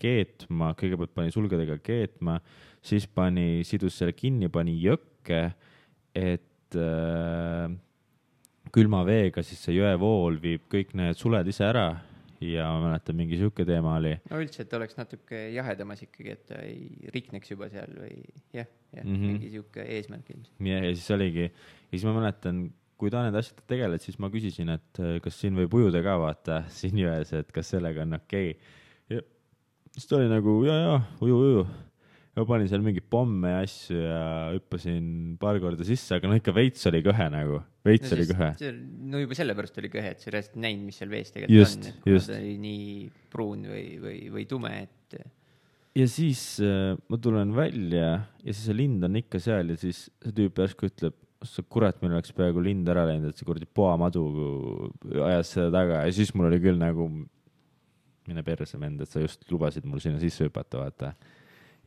keetma, 0.00 0.74
kõigepealt 0.76 1.14
pani 1.16 1.32
sulgedega 1.32 1.78
keetma, 1.84 2.38
siis 2.84 3.08
pani, 3.08 3.64
sidus 3.66 3.96
selle 3.98 4.14
kinni, 4.16 4.50
pani 4.52 4.76
jõkke, 4.80 5.42
et 6.16 6.78
äh, 6.80 7.72
külma 8.74 9.02
veega 9.06 9.44
siis 9.46 9.62
see 9.64 9.78
jõevool 9.78 10.38
viib 10.42 10.66
kõik 10.72 10.94
need 10.98 11.18
suled 11.18 11.48
ise 11.48 11.64
ära 11.68 11.88
ja 12.44 12.66
ma 12.72 12.88
mäletan, 12.88 13.16
mingi 13.18 13.38
sihuke 13.40 13.64
teema 13.68 13.96
oli. 14.00 14.14
no 14.30 14.40
üldse, 14.42 14.64
et 14.66 14.74
oleks 14.76 14.96
natuke 14.98 15.42
jahedamas 15.54 16.02
ikkagi, 16.06 16.34
et 16.34 16.42
ta 16.50 16.60
ei 16.64 17.10
rikneks 17.14 17.52
juba 17.52 17.68
seal 17.72 17.92
või 17.96 18.18
jah, 18.54 18.68
jah 18.92 19.04
mm, 19.04 19.12
-hmm. 19.12 19.30
mingi 19.32 19.52
sihuke 19.54 19.86
eesmärk 19.96 20.32
ilmselt. 20.34 20.66
ja, 20.68 20.82
ja 20.84 20.92
siis 20.94 21.08
oligi, 21.16 21.48
ja 21.48 21.92
siis 21.94 22.06
ma 22.08 22.16
mäletan, 22.18 22.66
kui 22.96 23.12
ta 23.12 23.24
nende 23.24 23.40
asjadega 23.40 23.68
tegeled, 23.72 24.04
siis 24.04 24.18
ma 24.22 24.30
küsisin, 24.32 24.72
et 24.76 25.02
äh, 25.02 25.16
kas 25.24 25.40
siin 25.40 25.56
võib 25.58 25.74
ujuda 25.80 26.02
ka 26.04 26.18
vaata 26.20 26.62
siin 26.78 27.00
jões, 27.00 27.32
et 27.36 27.52
kas 27.54 27.74
sellega 27.74 28.04
on 28.06 28.18
okei 28.20 28.54
okay.. 28.56 29.24
siis 29.96 30.08
ta 30.08 30.20
oli 30.20 30.30
nagu 30.32 30.58
ja, 30.68 30.78
ja 30.82 30.96
uju, 31.24 31.42
uju. 31.48 31.66
Ma 32.36 32.44
panin 32.44 32.68
seal 32.68 32.84
mingeid 32.84 33.06
pomme 33.10 33.52
ja 33.54 33.62
asju 33.64 33.96
ja 33.96 34.24
hüppasin 34.52 35.06
paar 35.40 35.58
korda 35.62 35.86
sisse, 35.88 36.18
aga 36.18 36.28
no 36.28 36.36
ikka 36.36 36.52
veits 36.56 36.84
oli 36.90 37.00
kõhe 37.06 37.28
nagu, 37.32 37.62
veits 37.86 38.10
no, 38.10 38.18
oli 38.18 38.26
kõhe. 38.28 38.50
no 39.12 39.22
juba 39.22 39.38
sellepärast 39.38 39.80
oli 39.80 39.90
kõhe, 39.92 40.12
et 40.12 40.22
sa 40.24 40.34
reaalselt 40.34 40.58
näinud, 40.60 40.84
mis 40.90 41.00
seal 41.00 41.12
vees 41.12 41.32
tegelikult 41.32 41.62
just, 41.62 41.80
on, 41.80 41.88
et 41.88 42.04
kuna 42.04 42.16
just. 42.18 42.30
ta 42.32 42.38
oli 42.38 42.56
nii 42.66 42.88
pruun 43.32 43.66
või, 43.72 43.84
või, 44.02 44.18
või 44.34 44.46
tume, 44.50 44.72
et 44.84 45.18
ja 45.96 46.08
siis 46.12 46.42
äh, 46.60 46.96
ma 47.08 47.20
tulen 47.22 47.54
välja 47.56 48.10
ja 48.10 48.50
siis 48.50 48.66
see 48.68 48.76
lind 48.82 49.06
on 49.08 49.16
ikka 49.22 49.40
seal 49.42 49.72
ja 49.72 49.78
siis 49.80 50.06
see 50.10 50.36
tüüp 50.36 50.60
järsku 50.60 50.90
ütleb, 50.90 51.16
sa 51.46 51.64
kurat, 51.68 51.96
meil 52.02 52.16
oleks 52.16 52.34
peaaegu 52.36 52.60
lind 52.64 52.88
ära 52.92 53.06
läinud, 53.08 53.32
et 53.32 53.40
see 53.40 53.48
kuradi 53.48 53.68
poamadu 53.68 54.26
ajas 55.24 55.54
seda 55.56 55.70
taga 55.72 56.04
ja 56.04 56.12
siis 56.12 56.34
mul 56.36 56.50
oli 56.50 56.60
küll 56.60 56.80
nagu, 56.80 57.08
mine 58.26 58.44
perse 58.44 58.76
vend, 58.80 59.00
et 59.00 59.10
sa 59.10 59.22
just 59.22 59.44
lubasid 59.52 59.86
mul 59.88 60.02
sinna 60.02 60.20
sisse 60.20 60.48
hüpata, 60.48 60.82
vaata. 60.82 61.14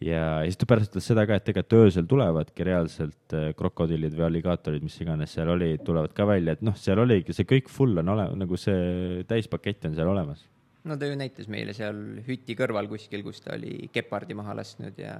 Ja 0.03 0.23
siis 0.45 0.59
ta 0.59 0.67
pärast 0.69 0.93
ütles 0.93 1.09
seda 1.11 1.25
ka, 1.27 1.39
et 1.39 1.47
tegelikult 1.47 1.87
öösel 1.87 2.07
tulevadki 2.09 2.67
reaalselt 2.67 3.35
äh, 3.35 3.49
krokodillid 3.57 4.15
või 4.15 4.27
alligaatorid, 4.29 4.85
mis 4.85 4.99
iganes 5.03 5.33
seal 5.35 5.51
olid, 5.55 5.83
tulevad 5.87 6.15
ka 6.15 6.27
välja, 6.29 6.55
et 6.55 6.63
noh, 6.65 6.77
seal 6.79 7.01
oligi 7.03 7.35
see 7.35 7.49
kõik 7.49 7.71
full 7.73 7.99
on 7.99 8.15
ole-, 8.15 8.29
nagu 8.39 8.59
see 8.59 9.25
täispakett 9.29 9.89
on 9.89 9.97
seal 9.99 10.11
olemas 10.11 10.45
no 10.87 10.97
ta 10.97 11.09
ju 11.09 11.17
näitas 11.19 11.49
meile 11.51 11.73
seal 11.75 11.97
hüti 12.27 12.55
kõrval 12.57 12.87
kuskil, 12.91 13.23
kus 13.25 13.43
ta 13.43 13.55
oli 13.57 13.89
gepardi 13.93 14.37
maha 14.37 14.55
lasknud 14.61 14.99
ja 14.99 15.17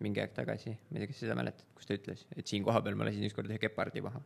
mingi 0.00 0.22
aeg 0.22 0.32
tagasi, 0.36 0.72
ma 0.88 0.96
ei 0.96 1.04
tea, 1.04 1.10
kas 1.10 1.18
sa 1.20 1.26
seda 1.26 1.36
mäletad, 1.38 1.66
kus 1.76 1.88
ta 1.88 1.96
ütles, 1.98 2.24
et 2.36 2.48
siin 2.48 2.64
kohapeal 2.64 2.96
ma 2.96 3.08
lasin 3.08 3.26
ükskord 3.28 3.50
ühe 3.50 3.60
gepardi 3.60 4.02
maha. 4.04 4.22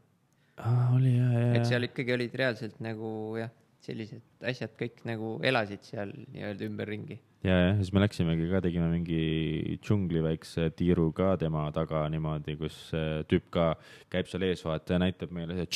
ah,. 0.62 0.94
oli 0.94 1.16
ja, 1.16 1.28
ja, 1.34 1.48
et 1.58 1.66
seal 1.66 1.88
ikkagi 1.88 2.14
olid 2.14 2.36
reaalselt 2.38 2.78
nagu 2.84 3.10
jah, 3.40 3.50
sellised 3.84 4.48
asjad 4.50 4.74
kõik 4.80 5.04
nagu 5.08 5.36
elasid 5.44 5.84
seal 5.86 6.12
nii-öelda 6.34 6.66
ümberringi. 6.68 7.18
ja, 7.46 7.58
ja 7.66 7.70
siis 7.78 7.92
me 7.94 8.02
läksimegi 8.04 8.48
ka, 8.50 8.62
tegime 8.64 8.88
mingi 8.92 9.78
džungli 9.84 10.24
väikse 10.24 10.70
tiiru 10.78 11.10
ka 11.16 11.34
tema 11.40 11.66
taga 11.76 12.06
niimoodi, 12.12 12.56
kus 12.60 12.80
see 12.90 13.22
tüüp 13.30 13.50
ka 13.54 13.70
käib 14.12 14.30
seal 14.30 14.48
ees, 14.48 14.64
vaata 14.66 14.96
ja 14.96 15.04
näitab 15.04 15.34
meile, 15.34 15.66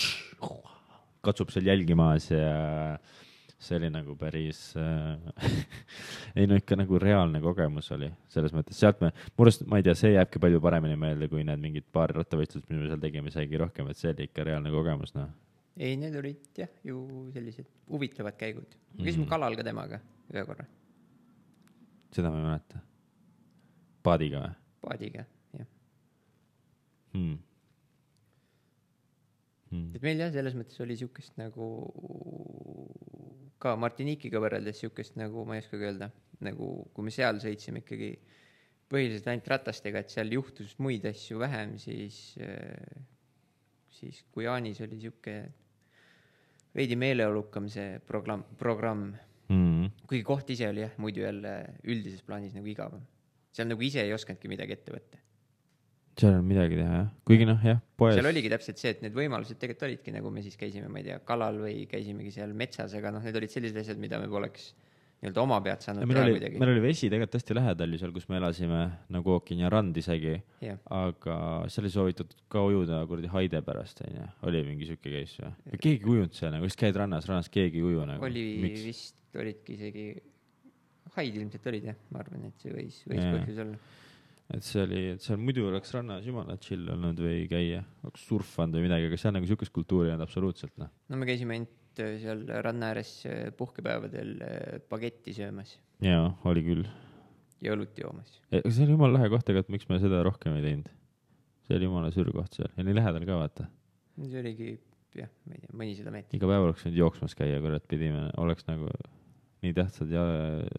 katsub 1.24 1.52
seal 1.52 1.68
jälgi 1.68 1.96
maas 1.98 2.30
ja 2.32 2.98
see 3.58 3.76
oli 3.76 3.90
nagu 3.90 4.14
päris 4.16 4.60
äh, 4.78 5.18
ei 6.38 6.46
no 6.46 6.58
ikka 6.58 6.78
nagu 6.78 6.98
reaalne 7.02 7.40
kogemus 7.42 7.90
oli, 7.96 8.10
selles 8.30 8.54
mõttes 8.54 8.78
sealt 8.78 9.02
me, 9.02 9.10
mu 9.34 9.46
arust, 9.46 9.66
ma 9.66 9.80
ei 9.80 9.86
tea, 9.86 9.96
see 9.98 10.14
jääbki 10.14 10.40
palju 10.42 10.62
paremini 10.62 10.98
meelde 11.00 11.28
kui 11.32 11.42
need 11.46 11.62
mingid 11.62 11.88
paar 11.92 12.14
rattavõistlust, 12.14 12.68
mis 12.70 12.78
me 12.78 12.92
seal 12.92 13.02
tegime, 13.02 13.34
saigi 13.34 13.58
rohkem, 13.60 13.90
et 13.90 13.98
see 13.98 14.12
oli 14.14 14.28
ikka 14.30 14.46
reaalne 14.46 14.72
kogemus, 14.74 15.14
noh. 15.18 15.32
Ei, 15.78 15.96
need 16.00 16.16
olid 16.18 16.58
jah, 16.58 16.70
ju 16.84 17.00
sellised 17.34 17.70
huvitavad 17.88 18.36
käigud. 18.38 18.76
me 18.94 19.04
käisime 19.04 19.24
mm. 19.24 19.30
kalal 19.30 19.56
ka 19.58 19.66
temaga 19.66 20.00
ühe 20.34 20.44
korra. 20.48 20.68
seda 22.14 22.32
ma 22.34 22.40
ei 22.40 22.48
mäleta. 22.48 22.84
paadiga 24.02 24.46
või? 24.46 24.56
paadiga, 24.86 25.26
jah 25.56 25.68
hmm 27.14 27.36
hmm.. 29.70 29.94
et 29.96 30.04
meil 30.04 30.24
jah, 30.24 30.32
selles 30.34 30.56
mõttes 30.58 30.80
oli 30.84 30.96
siukest 30.98 31.38
nagu 31.40 31.68
ka 33.62 33.74
Martinikiga 33.80 34.40
võrreldes 34.42 34.82
siukest 34.84 35.18
nagu 35.18 35.44
ma 35.46 35.56
ei 35.56 35.64
oskagi 35.64 35.88
öelda, 35.88 36.10
nagu 36.44 36.70
kui 36.94 37.06
me 37.06 37.14
seal 37.14 37.40
sõitsime 37.42 37.82
ikkagi 37.82 38.12
põhiliselt 38.88 39.26
ainult 39.28 39.50
ratastega, 39.52 40.00
et 40.00 40.12
seal 40.12 40.30
juhtus 40.32 40.76
muid 40.80 41.04
asju 41.10 41.42
vähem, 41.42 41.74
siis, 41.82 42.38
siis 43.98 44.22
Guyanis 44.32 44.80
oli 44.86 45.00
sihuke 45.02 45.34
veidi 46.76 46.98
meeleolukam 47.00 47.68
see 47.72 47.98
programm, 48.06 48.44
programm 48.58 49.06
mm.. 49.48 49.94
kuigi 50.08 50.24
koht 50.26 50.50
ise 50.54 50.68
oli 50.68 50.84
jah, 50.84 50.92
muidu 51.00 51.24
jälle 51.24 51.54
üldises 51.84 52.24
plaanis 52.26 52.56
nagu 52.56 52.68
igavam. 52.68 53.06
seal 53.52 53.70
nagu 53.70 53.82
ise 53.82 54.04
ei 54.04 54.12
osanudki 54.14 54.50
midagi 54.50 54.76
ette 54.76 54.94
võtta 54.94 55.22
seal 56.18 56.34
on 56.40 56.46
midagi 56.46 56.78
teha 56.78 56.94
jah, 56.96 57.08
kuigi 57.28 57.46
noh, 57.46 57.62
jah, 57.62 57.80
poes. 57.96 58.16
seal 58.18 58.28
oligi 58.30 58.50
täpselt 58.50 58.80
see, 58.80 58.92
et 58.96 59.02
need 59.04 59.14
võimalused 59.16 59.58
tegelikult 59.60 59.86
olidki 59.88 60.14
nagu 60.14 60.32
me 60.34 60.42
siis 60.42 60.58
käisime, 60.58 60.90
ma 60.90 61.00
ei 61.00 61.08
tea, 61.10 61.18
kalal 61.26 61.60
või 61.62 61.84
käisimegi 61.90 62.32
seal 62.34 62.54
metsas, 62.58 62.94
aga 62.98 63.12
noh, 63.14 63.24
need 63.24 63.38
olid 63.38 63.52
sellised 63.52 63.78
asjad, 63.84 64.00
mida 64.02 64.18
me 64.22 64.30
poleks 64.30 64.72
nii-öelda 65.18 65.42
oma 65.42 65.58
pealt 65.62 65.82
saanud 65.82 66.06
teha 66.06 66.26
kuidagi. 66.30 66.60
meil 66.62 66.72
oli 66.76 66.82
vesi 66.84 67.08
tegelikult 67.10 67.36
hästi 67.40 67.56
lähedal 67.58 67.94
ju 67.94 68.00
seal, 68.02 68.12
kus 68.14 68.28
me 68.30 68.38
elasime, 68.38 68.80
nagu 69.14 69.34
ookean 69.34 69.62
ja 69.64 69.70
rand 69.72 69.96
isegi 69.98 70.36
yeah.. 70.62 70.78
aga 70.94 71.38
seal 71.72 71.88
ei 71.88 71.94
soovitatud 71.94 72.44
ka 72.52 72.62
ujuda 72.68 73.00
kuradi 73.10 73.30
haide 73.32 73.62
pärast, 73.66 74.04
onju. 74.06 74.28
oli 74.46 74.62
mingi 74.68 74.86
sihuke 74.86 75.10
case 75.16 75.42
või? 75.42 75.80
keegi 75.82 75.98
ei 75.98 76.12
ujunud 76.14 76.38
seal 76.38 76.54
nagu, 76.54 76.70
kas 76.70 76.78
käid 76.78 76.98
rannas, 77.02 77.26
rannas 77.30 77.50
keegi 77.50 77.82
ei 77.82 77.88
uju 77.90 78.06
nagu? 78.12 78.28
oli 78.30 78.44
Miks? 78.62 78.84
vist, 78.86 79.18
olidki 79.34 79.74
isegi, 79.74 80.06
haid 81.16 81.40
ilmselt 81.42 81.72
olid 81.72 81.90
jah, 81.90 81.98
ma 82.14 82.22
arvan, 82.22 82.46
et 82.52 82.62
see 82.62 82.76
võis, 82.76 83.02
võis 83.10 83.24
yeah. 83.24 83.34
põhjus 83.34 83.64
olla 83.66 83.80
et 84.54 84.64
see 84.64 84.80
oli, 84.80 85.02
et 85.16 85.24
seal 85.24 85.42
muidu 85.42 85.66
oleks 85.68 85.90
rannas 85.92 86.24
jumala 86.24 86.54
chill 86.62 86.86
olnud 86.94 87.18
või 87.20 87.42
käia, 87.50 87.82
oleks 88.06 88.22
surfanud 88.30 88.78
või 88.78 88.86
midagi, 88.86 89.10
aga 89.10 89.18
seal 89.20 89.34
nagu 89.36 89.50
sihukest 89.50 89.74
kultuuri 89.74 90.08
ei 90.08 90.14
olnud 90.14 90.24
absoluutselt, 90.24 90.72
noh. 90.80 90.94
no 91.10 91.18
me 91.20 91.28
käisime 91.28 91.58
ainult 91.58 91.74
äh, 92.02 92.16
seal 92.22 92.44
ranna 92.64 92.92
ääres 92.92 93.12
äh, 93.28 93.48
puhkepäevadel 93.56 94.34
äh, 94.44 95.34
söömas. 95.36 95.78
jaa, 96.02 96.32
oli 96.44 96.64
küll. 96.66 96.88
ja 97.62 97.74
õlut 97.74 97.98
joomas. 97.98 98.40
see 98.50 98.84
oli 98.84 98.96
jumala 98.96 99.18
lahe 99.18 99.30
koht, 99.32 99.48
et 99.50 99.68
miks 99.68 99.88
me 99.88 99.98
seda 99.98 100.22
rohkem 100.22 100.56
ei 100.56 100.62
teinud? 100.62 100.90
see 101.66 101.76
oli 101.76 101.88
jumala 101.88 102.10
sür 102.14 102.32
koht 102.32 102.54
seal 102.54 102.70
ja 102.76 102.84
nii 102.84 102.98
lähedal 102.98 103.26
ka, 103.28 103.38
vaata. 103.42 103.68
see 104.18 104.40
oligi, 104.40 104.74
jah, 105.18 105.30
ma 105.46 105.56
ei 105.56 105.62
tea, 105.64 105.76
mõnisada 105.84 106.14
meetrit. 106.14 106.40
iga 106.40 106.50
päev 106.50 106.68
oleks 106.68 106.84
võinud 106.86 107.00
jooksmas 107.04 107.38
käia, 107.38 107.62
kurat, 107.64 107.86
pidime, 107.88 108.28
oleks 108.38 108.68
nagu 108.68 108.90
nii 109.62 109.74
tähtsad 109.74 110.12
ja 110.14 110.22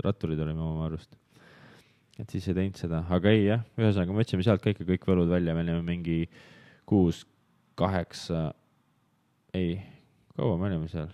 ratturid 0.06 0.40
olime 0.40 0.64
oma 0.64 0.88
arust 0.88 1.18
et 2.20 2.32
siis 2.34 2.48
ei 2.52 2.58
teinud 2.58 2.80
seda, 2.80 3.04
aga 3.16 3.32
ei 3.32 3.46
jah, 3.46 3.62
ühesõnaga 3.80 4.14
me 4.14 4.24
võtsime 4.24 4.44
sealt 4.44 4.64
ka 4.64 4.74
ikka 4.74 4.88
kõik 4.88 5.06
võlud 5.08 5.32
välja, 5.32 5.56
me 5.56 5.64
olime 5.64 5.84
mingi 5.88 6.18
kuus, 6.90 7.24
kaheksa, 7.80 8.50
ei, 9.56 9.78
kaua 10.40 10.60
me 10.60 10.70
olime 10.72 10.88
seal? 10.92 11.12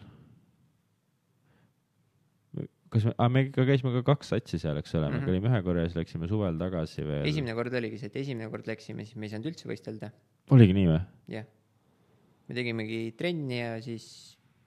kas 2.96 3.06
me, 3.10 3.14
me 3.34 3.44
ikka 3.48 3.66
käisime 3.68 3.92
ka 3.98 4.04
kaks 4.14 4.32
satsi 4.34 4.60
seal, 4.62 4.78
eks 4.80 4.94
ole, 4.96 5.10
me 5.10 5.18
mm 5.18 5.24
-hmm. 5.24 5.32
olime 5.34 5.52
ühe 5.52 5.62
korra 5.66 5.84
ja 5.84 5.90
siis 5.90 6.00
läksime 6.00 6.30
suvel 6.32 6.60
tagasi 6.62 7.04
veel. 7.04 7.26
esimene 7.28 7.56
kord 7.58 7.74
oligi 7.82 8.00
see, 8.00 8.12
et 8.12 8.20
esimene 8.24 8.50
kord 8.54 8.68
läksime, 8.72 9.06
siis 9.06 9.16
me 9.20 9.28
ei 9.28 9.34
saanud 9.34 9.50
üldse 9.52 9.70
võistelda. 9.72 10.12
oligi 10.56 10.78
nii 10.78 10.88
või? 10.92 11.02
jah, 11.36 11.48
me 12.48 12.56
tegimegi 12.60 13.02
trenni 13.20 13.60
ja 13.60 13.74
siis 13.82 14.06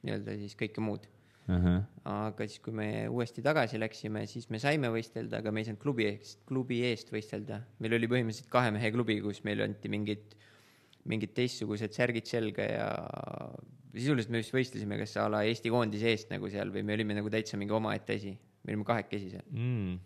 nii-öelda 0.03 0.37
siis 0.43 0.59
kõike 0.59 0.85
muud 0.85 1.07
uh. 1.49 1.55
-huh. 1.55 1.79
aga 2.05 2.49
siis, 2.49 2.61
kui 2.65 2.75
me 2.75 2.89
uuesti 3.09 3.43
tagasi 3.43 3.81
läksime, 3.81 4.27
siis 4.27 4.51
me 4.51 4.61
saime 4.63 4.91
võistelda, 4.93 5.41
aga 5.41 5.53
me 5.53 5.63
ei 5.63 5.71
saanud 5.71 5.83
klubi 5.83 6.09
eest, 6.11 6.43
klubi 6.51 6.83
eest 6.91 7.13
võistelda. 7.15 7.63
meil 7.79 7.97
oli 7.99 8.11
põhimõtteliselt 8.11 8.53
kahe 8.53 8.75
mehe 8.75 8.93
klubi, 8.93 9.21
kus 9.25 9.43
meile 9.45 9.65
anti 9.65 9.89
mingid, 9.89 10.37
mingid 11.09 11.33
teistsugused 11.35 11.97
särgid 11.97 12.29
selga 12.29 12.69
ja 12.69 12.89
sisuliselt 13.95 14.33
me 14.35 14.43
vist 14.43 14.55
võistlesime 14.55 14.99
kas 15.01 15.17
a 15.21 15.29
la 15.33 15.45
Eesti 15.49 15.73
koondise 15.73 16.13
eest 16.13 16.31
nagu 16.35 16.51
seal 16.53 16.73
või 16.75 16.85
me 16.87 16.99
olime 16.99 17.17
nagu 17.19 17.33
täitsa 17.33 17.61
mingi 17.61 17.75
omaette 17.75 18.19
asi. 18.19 18.37
me 18.65 18.75
olime 18.75 18.89
kahekesi 18.89 19.35
seal 19.35 19.49
mm 19.49 19.99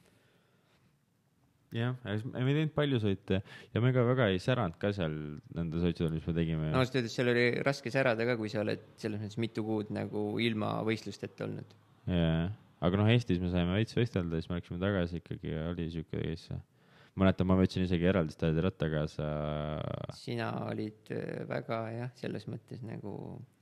jah, 1.73 1.97
me 2.05 2.43
ei 2.45 2.57
teinud 2.57 2.73
palju 2.77 3.01
sõite 3.03 3.41
ja 3.73 3.83
me 3.83 3.93
ka 3.97 4.05
väga 4.07 4.29
ei 4.33 4.41
säranud 4.43 4.77
ka 4.81 4.93
seal 4.95 5.15
nende 5.57 5.81
sõitudel, 5.83 6.13
mis 6.17 6.27
me 6.29 6.35
tegime. 6.37 6.71
no 6.73 6.83
ausalt 6.83 6.99
öeldes 7.01 7.15
seal 7.17 7.33
oli 7.33 7.47
raske 7.65 7.93
särada 7.95 8.27
ka, 8.29 8.37
kui 8.41 8.53
sa 8.53 8.61
oled 8.63 8.83
selles 9.01 9.23
mõttes 9.23 9.41
mitu 9.41 9.65
kuud 9.67 9.93
nagu 9.95 10.27
ilma 10.45 10.75
võistlusteta 10.87 11.47
olnud. 11.49 11.73
jaa, 12.13 12.51
aga 12.85 13.01
noh, 13.01 13.09
Eestis 13.13 13.41
me 13.43 13.53
saime 13.53 13.79
veits 13.79 13.97
võistelda, 13.97 14.41
siis 14.41 14.53
me 14.53 14.61
läksime 14.61 14.83
tagasi 14.83 15.23
ikkagi 15.23 15.55
ja 15.55 15.71
oli 15.73 15.89
siuke 15.95 16.21
case. 16.21 16.61
Mäletan, 17.21 17.49
ma 17.49 17.57
võtsin 17.59 17.85
isegi 17.85 18.09
eraldi 18.09 18.35
staadi 18.35 18.63
ratta 18.65 18.89
kaasa. 18.93 19.27
sina 20.17 20.51
olid 20.71 21.11
äh, 21.13 21.43
väga 21.49 21.81
jah, 21.93 22.13
selles 22.19 22.47
mõttes 22.49 22.81
nagu. 22.87 23.17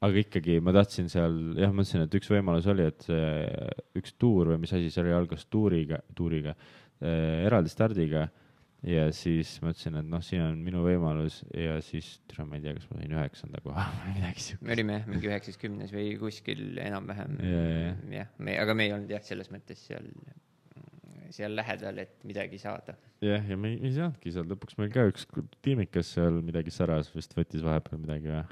aga 0.07 0.23
ikkagi 0.23 0.61
ma 0.63 0.75
tahtsin 0.77 1.11
seal, 1.13 1.41
jah, 1.59 1.73
mõtlesin, 1.75 2.07
et 2.07 2.19
üks 2.21 2.31
võimalus 2.31 2.69
oli, 2.71 2.87
et 2.91 3.09
see 3.09 3.33
üks 3.99 4.15
tuur 4.21 4.53
või 4.53 4.61
mis 4.63 4.75
asi 4.77 4.93
see 4.93 5.03
oli, 5.05 5.17
algas 5.17 5.49
tuuriga, 5.51 5.99
tuuriga 6.17 6.55
äh, 6.55 7.43
eraldi 7.49 7.73
stardiga 7.73 8.29
ja 8.87 9.09
siis 9.13 9.57
mõtlesin, 9.65 9.99
et 10.01 10.07
noh, 10.09 10.23
siin 10.25 10.45
on 10.47 10.61
minu 10.65 10.85
võimalus 10.87 11.41
ja 11.51 11.81
siis, 11.85 12.15
tere, 12.31 12.47
ma 12.49 12.57
ei 12.57 12.65
tea, 12.65 12.77
kas 12.79 12.87
ma 12.93 13.01
sain 13.01 13.17
üheksanda 13.19 13.65
koha 13.65 13.89
või 14.05 14.15
midagi 14.21 14.47
siukest. 14.47 14.67
me 14.69 14.77
olime 14.77 15.01
mingi 15.11 15.33
üheksas, 15.33 15.59
kümnes 15.61 15.97
või 15.97 16.15
kuskil 16.23 16.79
enam-vähem 16.87 17.35
jah, 18.15 18.31
me, 18.39 18.55
aga 18.63 18.79
me 18.79 18.87
ei 18.87 18.95
olnud 18.95 19.11
jah, 19.19 19.27
selles 19.27 19.51
mõttes 19.51 19.83
seal, 19.91 20.07
seal 21.35 21.55
lähedal, 21.57 22.01
et 22.03 22.25
midagi 22.27 22.59
saada. 22.63 22.97
jah, 23.25 23.45
ja 23.47 23.57
me 23.57 23.75
ei, 23.75 23.83
ei 23.89 23.95
saanudki 23.99 24.33
seal, 24.35 24.49
lõpuks 24.51 24.79
meil 24.81 24.91
ka 24.95 25.07
üks 25.11 25.29
tiimikas 25.65 26.15
seal 26.17 26.41
midagi 26.45 26.75
säras, 26.75 27.13
vist 27.15 27.37
võttis 27.39 27.65
vahepeal 27.67 28.03
midagi 28.03 28.33
või 28.33 28.43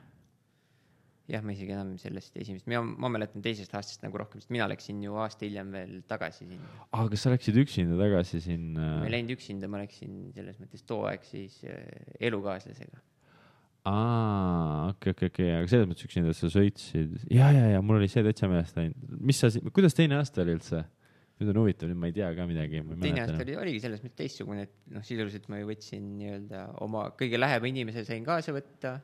jah, 1.29 1.45
ma 1.45 1.53
isegi 1.53 1.75
enam 1.75 1.93
sellest 2.01 2.37
esimesest, 2.41 2.69
mina, 2.71 2.81
ma 2.83 3.11
mäletan 3.13 3.45
teisest 3.45 3.75
aastast 3.77 4.05
nagu 4.05 4.21
rohkem, 4.21 4.41
sest 4.41 4.53
mina 4.55 4.69
läksin 4.71 5.01
ju 5.05 5.17
aasta 5.21 5.45
hiljem 5.45 5.75
veel 5.75 5.93
tagasi 6.09 6.47
sinna. 6.47 6.71
aa, 6.89 7.05
kas 7.13 7.25
sa 7.25 7.33
läksid 7.35 7.59
üksinda 7.65 7.99
tagasi 8.01 8.41
sinna? 8.45 8.95
ma 9.03 9.09
ei 9.09 9.15
läinud 9.19 9.35
üksinda, 9.37 9.69
ma 9.71 9.83
läksin 9.83 10.33
selles 10.37 10.59
mõttes 10.63 10.85
too 10.89 11.05
aeg 11.09 11.27
siis 11.29 11.61
äh, 11.69 11.85
elukaaslasega. 12.31 13.03
aa, 13.93 14.89
okei, 14.95 15.17
okei, 15.17 15.33
okei, 15.35 15.51
aga 15.59 15.73
selles 15.73 15.91
mõttes 15.91 16.09
üksinda 16.09 16.37
sa 16.37 16.53
sõitsid 16.53 17.19
ja, 17.29 17.51
ja, 17.53 17.67
ja 17.75 17.85
mul 17.85 18.01
oli 18.01 18.09
see 18.13 18.25
täitsa 18.25 18.49
meelest 18.49 18.81
läinud. 18.81 19.19
mis 19.21 19.45
sa, 19.45 19.53
kuidas 19.69 19.97
teine 19.99 20.21
aasta 20.23 20.45
oli 20.47 20.57
üldse? 20.57 20.87
Nüüd 21.39 21.53
on 21.53 21.61
huvitav, 21.63 21.91
nüüd 21.91 22.01
ma 22.03 22.11
ei 22.11 22.17
tea 22.17 22.29
ka 22.35 22.47
midagi. 22.49 22.83
teine 23.03 23.23
aasta 23.23 23.39
oli, 23.45 23.55
oligi 23.63 23.83
selles 23.85 24.03
mõttes 24.03 24.19
teistsugune, 24.19 24.67
et 24.67 24.95
noh, 24.95 25.05
sisuliselt 25.07 25.47
ma 25.53 25.61
ju 25.61 25.71
võtsin 25.71 26.13
nii-öelda 26.19 26.65
oma 26.87 27.09
kõige 27.19 27.41
lähema 27.41 27.71
inimese 27.71 28.05
sain 28.09 28.27
kaasa 28.27 28.55
võtta. 28.57 28.99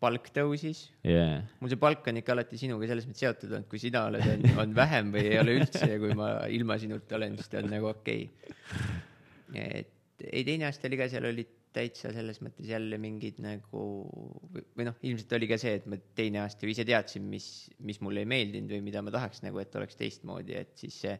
palk 0.00 0.30
tõusis, 0.32 0.86
yeah.. 1.04 1.42
mul 1.60 1.72
see 1.72 1.80
palk 1.80 2.06
on 2.08 2.20
ikka 2.20 2.32
alati 2.32 2.56
sinuga 2.60 2.86
selles 2.88 3.08
mõttes 3.08 3.24
seotud 3.24 3.50
olnud, 3.52 3.68
kui 3.68 3.80
sina 3.82 4.06
oled, 4.08 4.24
on, 4.32 4.44
on 4.62 4.76
vähem 4.76 5.10
või 5.12 5.26
ei 5.28 5.40
ole 5.40 5.56
üldse 5.60 5.88
ja 5.90 5.98
kui 6.00 6.14
ma 6.16 6.30
ilma 6.48 6.78
sinuta 6.80 7.18
olen, 7.18 7.36
siis 7.40 7.50
ta 7.52 7.60
on 7.60 7.68
nagu 7.72 7.90
okei 7.90 8.28
okay.. 8.30 9.66
et 9.82 10.24
ei, 10.30 10.44
teine 10.46 10.68
aasta 10.68 10.88
oli 10.88 11.00
ka, 11.00 11.08
seal 11.12 11.28
olid 11.28 11.59
täitsa 11.76 12.10
selles 12.14 12.40
mõttes 12.42 12.66
jälle 12.66 12.98
mingid 12.98 13.38
nagu 13.42 13.82
või 14.76 14.86
noh, 14.88 14.96
ilmselt 15.06 15.36
oli 15.38 15.48
ka 15.50 15.58
see, 15.60 15.76
et 15.78 15.86
ma 15.90 15.98
teine 16.18 16.42
aasta 16.42 16.66
ju 16.66 16.72
ise 16.72 16.86
teadsin, 16.88 17.26
mis, 17.30 17.46
mis 17.86 18.00
mulle 18.02 18.24
ei 18.24 18.30
meeldinud 18.30 18.74
või 18.74 18.82
mida 18.88 19.04
ma 19.06 19.14
tahaks 19.14 19.44
nagu, 19.46 19.60
et 19.62 19.76
oleks 19.78 19.98
teistmoodi, 20.00 20.56
et 20.58 20.74
siis 20.80 20.98
see 21.06 21.14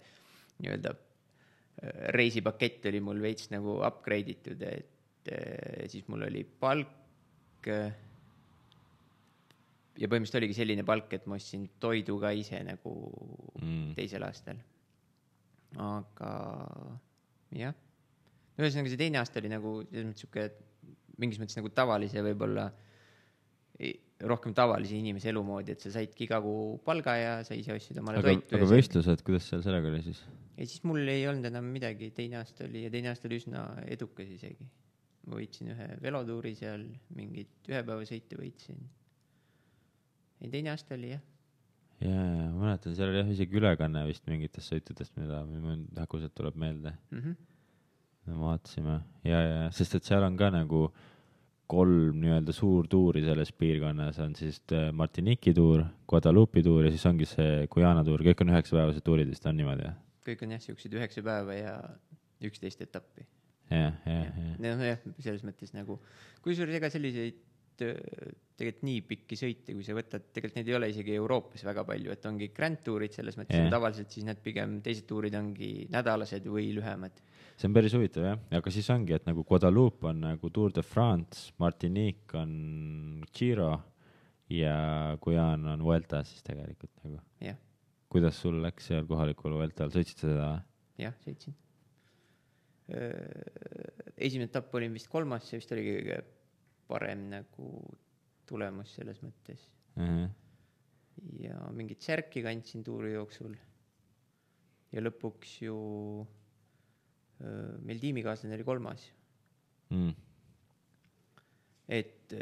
nii-öelda 0.61 0.95
äh, 0.95 2.07
reisipakett 2.17 2.91
oli 2.91 3.03
mul 3.05 3.23
veits 3.23 3.51
nagu 3.55 3.79
upgrade 3.87 4.35
itud, 4.35 4.63
et 4.67 5.33
äh, 5.33 5.87
siis 5.93 6.09
mul 6.11 6.27
oli 6.27 6.43
palk 6.45 7.71
äh, 7.71 7.95
ja 10.01 10.09
põhimõtteliselt 10.09 10.41
oligi 10.41 10.57
selline 10.57 10.85
palk, 10.89 11.13
et 11.15 11.27
ma 11.31 11.39
ostsin 11.39 11.69
toidu 11.83 12.19
ka 12.23 12.35
ise 12.37 12.63
nagu 12.67 12.97
Mm. 13.61 13.95
teisel 13.97 14.25
aastal. 14.25 14.61
aga 15.79 16.31
jah, 17.55 17.75
no 18.57 18.65
ühesõnaga 18.65 18.93
see 18.93 19.01
teine 19.01 19.21
aasta 19.21 19.41
oli 19.43 19.53
nagu 19.53 19.81
selles 19.89 20.09
mõttes 20.11 20.25
sihuke 20.25 20.47
mingis 21.21 21.41
mõttes 21.41 21.59
nagu 21.59 21.71
tavalise 21.77 22.23
võib-olla 22.25 22.71
i- 23.81 23.97
rohkem 24.31 24.53
tavalise 24.57 24.97
inimese 24.97 25.31
elu 25.33 25.43
moodi, 25.45 25.75
et 25.77 25.85
sa 25.85 25.93
saidki 25.95 26.27
iga 26.27 26.41
kuu 26.45 26.77
palga 26.85 27.17
ja 27.17 27.33
sa 27.47 27.57
ise 27.57 27.73
ostsid 27.73 28.01
omale 28.03 28.21
aga, 28.21 28.35
toitu. 28.35 28.59
aga 28.59 28.69
võistlused, 28.69 29.25
kuidas 29.25 29.49
seal 29.49 29.65
sellega 29.65 29.89
oli 29.93 30.03
siis? 30.05 30.21
ja 30.59 30.67
siis 30.67 30.85
mul 30.85 31.09
ei 31.09 31.25
olnud 31.31 31.49
enam 31.49 31.71
midagi, 31.73 32.11
teine 32.17 32.41
aasta 32.43 32.67
oli 32.69 32.85
ja 32.85 32.93
teine 32.93 33.13
aasta 33.13 33.29
oli 33.31 33.41
üsna 33.41 33.65
edukas 33.89 34.29
isegi. 34.37 34.69
ma 35.29 35.39
võitsin 35.39 35.73
ühe 35.73 35.89
velotuuri 36.03 36.55
seal, 36.59 36.87
mingit 37.17 37.71
ühepäevasõite 37.73 38.41
võitsin. 38.41 38.81
ei, 40.41 40.51
teine 40.53 40.75
aasta 40.75 40.97
oli 40.99 41.15
jah, 41.15 41.25
ja, 42.05 42.17
ja 42.17 42.49
mäletan, 42.57 42.97
seal 42.97 43.13
oli 43.13 43.23
jah 43.23 43.33
isegi 43.37 43.61
ülekanne 43.61 44.05
vist 44.09 44.29
mingitest 44.29 44.73
sõitudest, 44.73 45.17
mida 45.21 45.43
mul 45.49 45.87
häguselt 45.97 46.37
tuleb 46.37 46.61
meelde. 46.61 46.93
mm. 47.11 47.23
-hmm. 47.23 47.39
Me 48.29 48.37
vaatasime 48.41 48.99
ja, 49.25 49.41
ja, 49.41 49.63
sest 49.75 49.97
et 49.99 50.07
seal 50.09 50.25
on 50.27 50.37
ka 50.41 50.51
nagu 50.55 50.89
kolm 51.71 52.19
nii-öelda 52.25 52.53
suurtuuri 52.55 53.23
selles 53.23 53.53
piirkonnas 53.55 54.19
on 54.25 54.35
siis 54.39 54.61
äh, 54.75 54.89
Martinique'i 54.93 55.55
tuur, 55.55 55.85
Guadalupe'i 56.11 56.65
tuur 56.67 56.87
ja 56.87 56.95
siis 56.95 57.07
ongi 57.07 57.29
see 57.31 57.67
Guyana 57.71 58.03
tuur, 58.07 58.25
kõik 58.27 58.43
on 58.45 58.55
üheksapäevased 58.55 59.07
tuurid 59.07 59.31
vist 59.31 59.47
on 59.47 59.61
niimoodi 59.61 59.87
jah? 59.87 59.99
kõik 60.27 60.43
on 60.47 60.57
jah, 60.57 60.65
siuksed 60.65 60.97
üheksa 60.99 61.23
päeva 61.27 61.57
ja 61.57 61.77
üksteist 62.45 62.83
etappi. 62.85 63.27
jah, 63.71 63.95
jah, 64.07 64.27
jah. 64.59 64.83
jah, 64.91 65.07
selles 65.19 65.47
mõttes 65.47 65.73
nagu, 65.77 66.01
kusjuures 66.45 66.77
ega 66.81 66.91
selliseid 66.93 67.39
tegelikult 67.81 68.85
nii 68.87 69.03
pikki 69.09 69.39
sõite, 69.39 69.75
kui 69.75 69.85
sa 69.87 69.97
võtad, 69.97 70.27
tegelikult 70.35 70.59
neid 70.59 70.71
ei 70.71 70.77
ole 70.77 70.89
isegi 70.93 71.15
Euroopas 71.17 71.65
väga 71.67 71.85
palju, 71.89 72.13
et 72.13 72.27
ongi 72.29 72.51
Grand 72.57 72.81
Tourid 72.85 73.15
selles 73.17 73.39
mõttes 73.41 73.57
yeah., 73.57 73.71
tavaliselt 73.73 74.13
siis 74.13 74.27
need 74.29 74.41
pigem 74.45 74.79
teised 74.85 75.07
tuurid 75.09 75.37
ongi 75.39 75.71
nädalased 75.93 76.49
või 76.51 76.69
lühemad. 76.77 77.23
see 77.57 77.69
on 77.71 77.77
päris 77.77 77.97
huvitav 77.97 78.27
jah, 78.27 78.43
aga 78.61 78.75
siis 78.75 78.91
ongi, 78.93 79.17
et 79.17 79.29
nagu 79.29 79.45
Guadeloupe 79.49 80.11
on 80.13 80.21
nagu 80.27 80.51
Tour 80.53 80.75
de 80.77 80.85
France, 80.85 81.55
Martinique 81.63 82.37
on 82.39 83.25
Giro 83.33 83.73
ja 84.53 85.17
Guyana 85.23 85.77
on 85.79 85.85
Vuelta 85.85 86.23
siis 86.27 86.45
tegelikult 86.45 86.93
nagu. 87.05 87.21
jah, 87.41 87.57
kuidas 88.13 88.41
sul 88.43 88.61
läks 88.65 88.91
seal 88.91 89.09
kohalikul 89.09 89.57
Vueltal, 89.57 89.93
sõitsid 89.95 90.21
sa 90.21 90.27
seda 90.27 90.51
või? 90.51 90.67
jah, 91.07 91.17
sõitsin. 91.25 91.57
esimene 94.19 94.51
etapp 94.51 94.75
olin 94.75 94.93
vist 94.93 95.09
kolmas, 95.09 95.47
see 95.49 95.63
vist 95.63 95.73
oligi 95.73 95.97
kõige 95.97 96.21
parem 96.91 97.29
nagu 97.31 97.71
tulemus 98.51 98.95
selles 98.99 99.21
mõttes. 99.23 99.63
ja 101.41 101.57
mingit 101.77 102.03
särki 102.03 102.43
kandsin 102.43 102.83
tuuri 102.87 103.13
jooksul. 103.15 103.55
ja 104.93 105.01
lõpuks 105.05 105.61
ju 105.63 105.77
meil 107.87 108.01
tiimikaaslane 108.03 108.55
oli 108.59 108.65
kolmas, 108.69 109.07
Mm. 109.91 110.13
et 111.91 112.35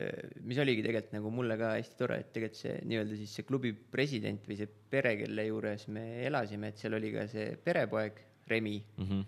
mis 0.44 0.59
oligi 0.61 0.82
tegelikult 0.84 1.14
nagu 1.14 1.30
mulle 1.32 1.57
ka 1.57 1.70
hästi 1.78 1.96
tore, 1.96 2.18
et 2.20 2.32
tegelikult 2.34 2.59
see 2.61 2.74
nii-öelda 2.90 3.16
siis 3.16 3.32
see 3.38 3.46
klubi 3.49 3.70
president 3.72 4.44
või 4.49 4.59
see 4.61 4.68
pere, 4.92 5.14
kelle 5.22 5.46
juures 5.46 5.86
me 5.88 6.03
elasime, 6.28 6.68
et 6.68 6.76
seal 6.82 6.99
oli 6.99 7.12
ka 7.14 7.24
see 7.32 7.55
perepoeg 7.64 8.20
Remi, 8.49 8.82
Mm 8.99 9.05
-hmm. 9.09 9.24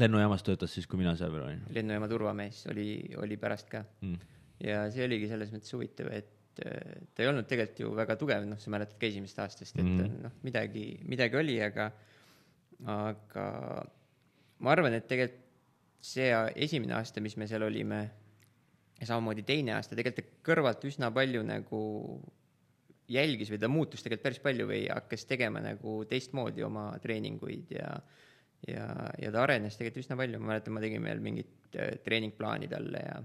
Lennujaamas 0.00 0.44
töötas 0.46 0.74
siis, 0.76 0.86
kui 0.90 1.00
mina 1.00 1.14
seal 1.18 1.32
veel 1.34 1.46
olin 1.48 1.62
lennujaama 1.74 2.08
turvamees 2.10 2.64
oli, 2.72 2.88
oli 3.22 3.38
pärast 3.40 3.70
ka 3.72 3.82
mm.. 4.00 4.34
ja 4.66 4.86
see 4.92 5.06
oligi 5.06 5.30
selles 5.30 5.52
mõttes 5.54 5.72
huvitav, 5.76 6.10
et 6.12 6.62
äh, 6.64 7.06
ta 7.14 7.24
ei 7.24 7.30
olnud 7.30 7.48
tegelikult 7.48 7.82
ju 7.84 7.94
väga 7.96 8.18
tugev, 8.20 8.46
noh, 8.48 8.60
sa 8.60 8.72
mäletad 8.74 9.00
ka 9.00 9.08
esimesest 9.08 9.42
aastast, 9.44 9.78
et 9.78 9.86
mm. 9.86 10.20
noh, 10.26 10.36
midagi, 10.46 10.86
midagi 11.08 11.40
oli, 11.40 11.58
aga, 11.64 11.90
aga 12.92 13.48
ma 14.60 14.76
arvan, 14.76 14.96
et 14.98 15.08
tegelikult 15.10 15.42
see 16.06 16.30
esimene 16.62 16.94
aasta, 16.94 17.22
mis 17.24 17.34
me 17.40 17.48
seal 17.50 17.64
olime 17.66 18.00
ja 19.00 19.08
samamoodi 19.08 19.44
teine 19.46 19.74
aasta, 19.76 19.96
tegelikult 19.98 20.28
ta 20.28 20.44
kõrvalt 20.46 20.84
üsna 20.88 21.10
palju 21.14 21.42
nagu 21.46 21.80
jälgis 23.12 23.50
või 23.52 23.60
ta 23.62 23.70
muutus 23.70 24.02
tegelikult 24.02 24.26
päris 24.26 24.42
palju 24.42 24.68
või 24.70 24.84
hakkas 24.90 25.26
tegema 25.28 25.62
nagu 25.62 25.98
teistmoodi 26.10 26.64
oma 26.66 26.88
treeninguid 27.02 27.74
ja 27.76 27.90
ja, 28.70 28.86
ja 29.22 29.32
ta 29.32 29.42
arenes 29.44 29.78
tegelikult 29.78 30.04
üsna 30.04 30.18
palju, 30.18 30.42
ma 30.42 30.52
mäletan, 30.54 30.76
ma 30.76 30.84
tegin 30.84 31.06
veel 31.06 31.22
mingit 31.24 31.78
äh, 31.78 31.96
treeningplaani 32.04 32.70
talle 32.72 33.02
ja 33.02 33.18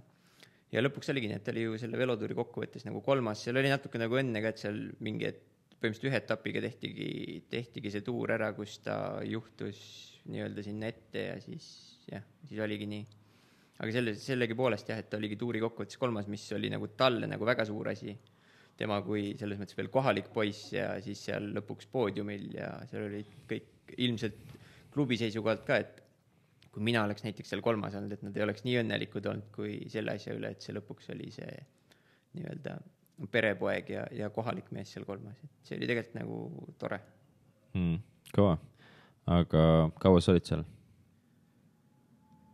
ja 0.72 0.84
lõpuks 0.84 1.12
oligi 1.12 1.28
nii, 1.28 1.40
et 1.40 1.46
ta 1.46 1.52
oli 1.54 1.66
ju 1.66 1.80
selle 1.82 2.00
velotuuri 2.00 2.36
kokkuvõttes 2.38 2.86
nagu 2.88 3.02
kolmas, 3.04 3.42
seal 3.44 3.60
oli 3.60 3.72
natuke 3.72 4.00
nagu 4.00 4.16
õnne 4.22 4.44
ka, 4.44 4.54
et 4.54 4.62
seal 4.62 4.78
mingi, 5.04 5.28
et 5.28 5.42
põhimõtteliselt 5.82 6.08
ühe 6.12 6.20
etapiga 6.22 6.62
tehtigi, 6.64 7.08
tehtigi 7.52 7.92
see 7.92 8.06
tuur 8.06 8.32
ära, 8.36 8.52
kus 8.56 8.78
ta 8.86 8.96
juhtus 9.28 9.82
nii-öelda 10.30 10.64
sinna 10.66 10.92
ette 10.92 11.26
ja 11.26 11.40
siis 11.42 11.66
jah, 12.12 12.24
siis 12.48 12.62
oligi 12.62 12.88
nii. 12.90 13.08
aga 13.82 13.96
selle, 13.96 14.14
sellegipoolest 14.22 14.92
jah, 14.94 15.02
et 15.02 15.10
ta 15.10 15.18
oligi 15.18 15.40
tuuri 15.42 15.62
kokkuvõttes 15.64 15.98
kolmas, 16.00 16.30
mis 16.30 16.46
oli 16.56 16.70
nagu 16.72 16.92
talle 16.98 17.28
nagu 17.30 17.48
väga 17.50 17.66
suur 17.66 17.90
asi. 17.92 18.16
tema 18.78 19.02
kui 19.06 19.36
selles 19.38 19.60
mõttes 19.60 19.78
veel 19.78 19.92
kohalik 19.94 20.32
poiss 20.34 20.72
ja 20.74 20.96
siis 21.06 21.20
seal 21.28 21.52
lõpuks 21.58 21.90
poodiumil 21.92 22.48
ja 22.56 22.70
seal 22.90 23.10
olid 23.10 23.34
kõik 23.50 23.92
ilmselt 23.98 24.40
klubi 24.94 25.18
seisukohalt 25.20 25.66
ka, 25.68 25.78
et 25.82 26.02
kui 26.72 26.84
mina 26.84 27.04
oleks 27.04 27.26
näiteks 27.26 27.52
seal 27.52 27.64
kolmas 27.64 27.96
olnud, 28.00 28.16
et 28.16 28.26
nad 28.26 28.38
ei 28.38 28.46
oleks 28.46 28.66
nii 28.68 28.80
õnnelikud 28.84 29.28
olnud 29.28 29.52
kui 29.56 29.78
selle 29.92 30.16
asja 30.16 30.36
üle, 30.38 30.54
et 30.54 30.64
see 30.64 30.76
lõpuks 30.76 31.12
oli 31.16 31.32
see 31.36 31.54
nii-öelda 32.38 32.78
perepoeg 33.32 33.90
ja, 33.92 34.06
ja 34.16 34.30
kohalik 34.34 34.72
mees 34.76 34.94
seal 34.96 35.06
kolmas, 35.08 35.40
et 35.44 35.68
see 35.68 35.80
oli 35.80 35.90
tegelikult 35.90 36.20
nagu 36.22 36.38
tore. 36.82 37.02
Mm. 37.76 38.00
kõva, 38.36 38.56
aga 39.32 39.64
kaua 40.02 40.24
sa 40.24 40.34
olid 40.34 40.48
seal? 40.48 40.64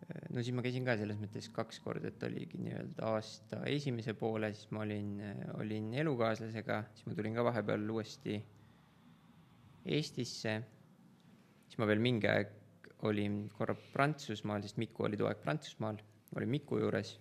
no 0.07 0.41
siis 0.41 0.55
ma 0.55 0.63
käisin 0.65 0.85
ka 0.87 0.95
selles 0.99 1.17
mõttes 1.19 1.49
kaks 1.53 1.79
korda, 1.83 2.11
et 2.11 2.23
oligi 2.27 2.59
nii-öelda 2.61 3.09
aasta 3.11 3.61
esimese 3.69 4.13
poole, 4.17 4.51
siis 4.55 4.69
ma 4.75 4.83
olin, 4.85 5.17
olin 5.57 5.91
elukaaslasega, 6.03 6.83
siis 6.95 7.09
ma 7.09 7.17
tulin 7.17 7.35
ka 7.37 7.45
vahepeal 7.47 7.89
uuesti 7.93 8.37
Eestisse. 9.87 10.57
Siis 11.77 11.83
ma 11.83 11.91
veel 11.91 12.01
mingi 12.01 12.25
aeg 12.25 12.53
olin 13.05 13.45
korra 13.53 13.75
Prantsusmaal, 13.93 14.63
sest 14.65 14.79
Miku 14.81 15.05
oli 15.05 15.17
too 15.19 15.27
aeg 15.29 15.41
Prantsusmaal, 15.43 15.99
olin 16.35 16.49
Miku 16.49 16.79
juures. 16.81 17.11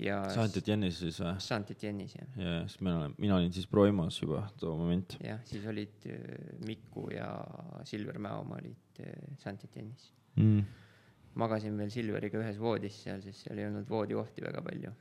ja 0.00 0.20
Saint-Étienne'is 0.30 1.00
siis 1.02 1.18
või? 1.18 1.32
Saint-Étienne'is 1.42 2.14
jah, 2.14 2.36
ja 2.38 2.52
siis 2.62 2.78
mina 2.80 3.00
olen, 3.00 3.16
mina 3.18 3.40
olin 3.40 3.50
siis 3.52 3.66
Proimos 3.66 4.20
juba 4.22 4.44
too 4.60 4.76
moment. 4.78 5.16
jah, 5.24 5.40
siis 5.44 5.66
olid 5.66 6.06
äh, 6.06 6.20
Miku 6.68 7.08
ja 7.10 7.32
Silver 7.84 8.20
Mäomaa 8.22 8.60
olid 8.62 9.02
äh, 9.02 9.18
Saint-Étienne'is. 9.42 10.12
Mm. 10.38 10.62
magasin 11.34 11.74
veel 11.78 11.90
Silveriga 11.90 12.38
ühes 12.38 12.58
voodis 12.62 13.02
seal, 13.02 13.18
sest 13.24 13.48
seal 13.48 13.58
ei 13.58 13.66
olnud 13.66 13.90
voodikohti 13.90 14.46
väga 14.46 14.62
palju. 14.62 14.94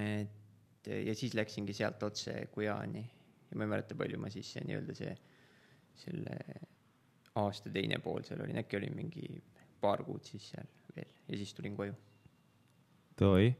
et 0.00 0.88
ja 0.88 1.14
siis 1.14 1.36
läksingi 1.36 1.76
sealt 1.76 2.02
otse 2.02 2.40
Guyani 2.54 3.04
ja 3.04 3.60
ma 3.60 3.68
ei 3.68 3.74
mäleta, 3.76 3.94
palju 3.94 4.18
ma 4.18 4.32
siis 4.32 4.56
nii-öelda 4.64 4.96
see, 4.96 5.12
selle 6.00 6.40
aasta 7.34 7.70
teine 7.70 7.98
pool 8.02 8.24
seal 8.26 8.42
olin, 8.44 8.58
äkki 8.62 8.78
olin 8.78 8.96
mingi 8.96 9.42
paar 9.80 10.02
kuud 10.06 10.24
siis 10.26 10.50
seal 10.52 10.68
veel 10.96 11.10
ja 11.28 11.36
siis 11.38 11.54
tulin 11.54 11.76
koju. 11.76 11.94
Toi, 13.18 13.52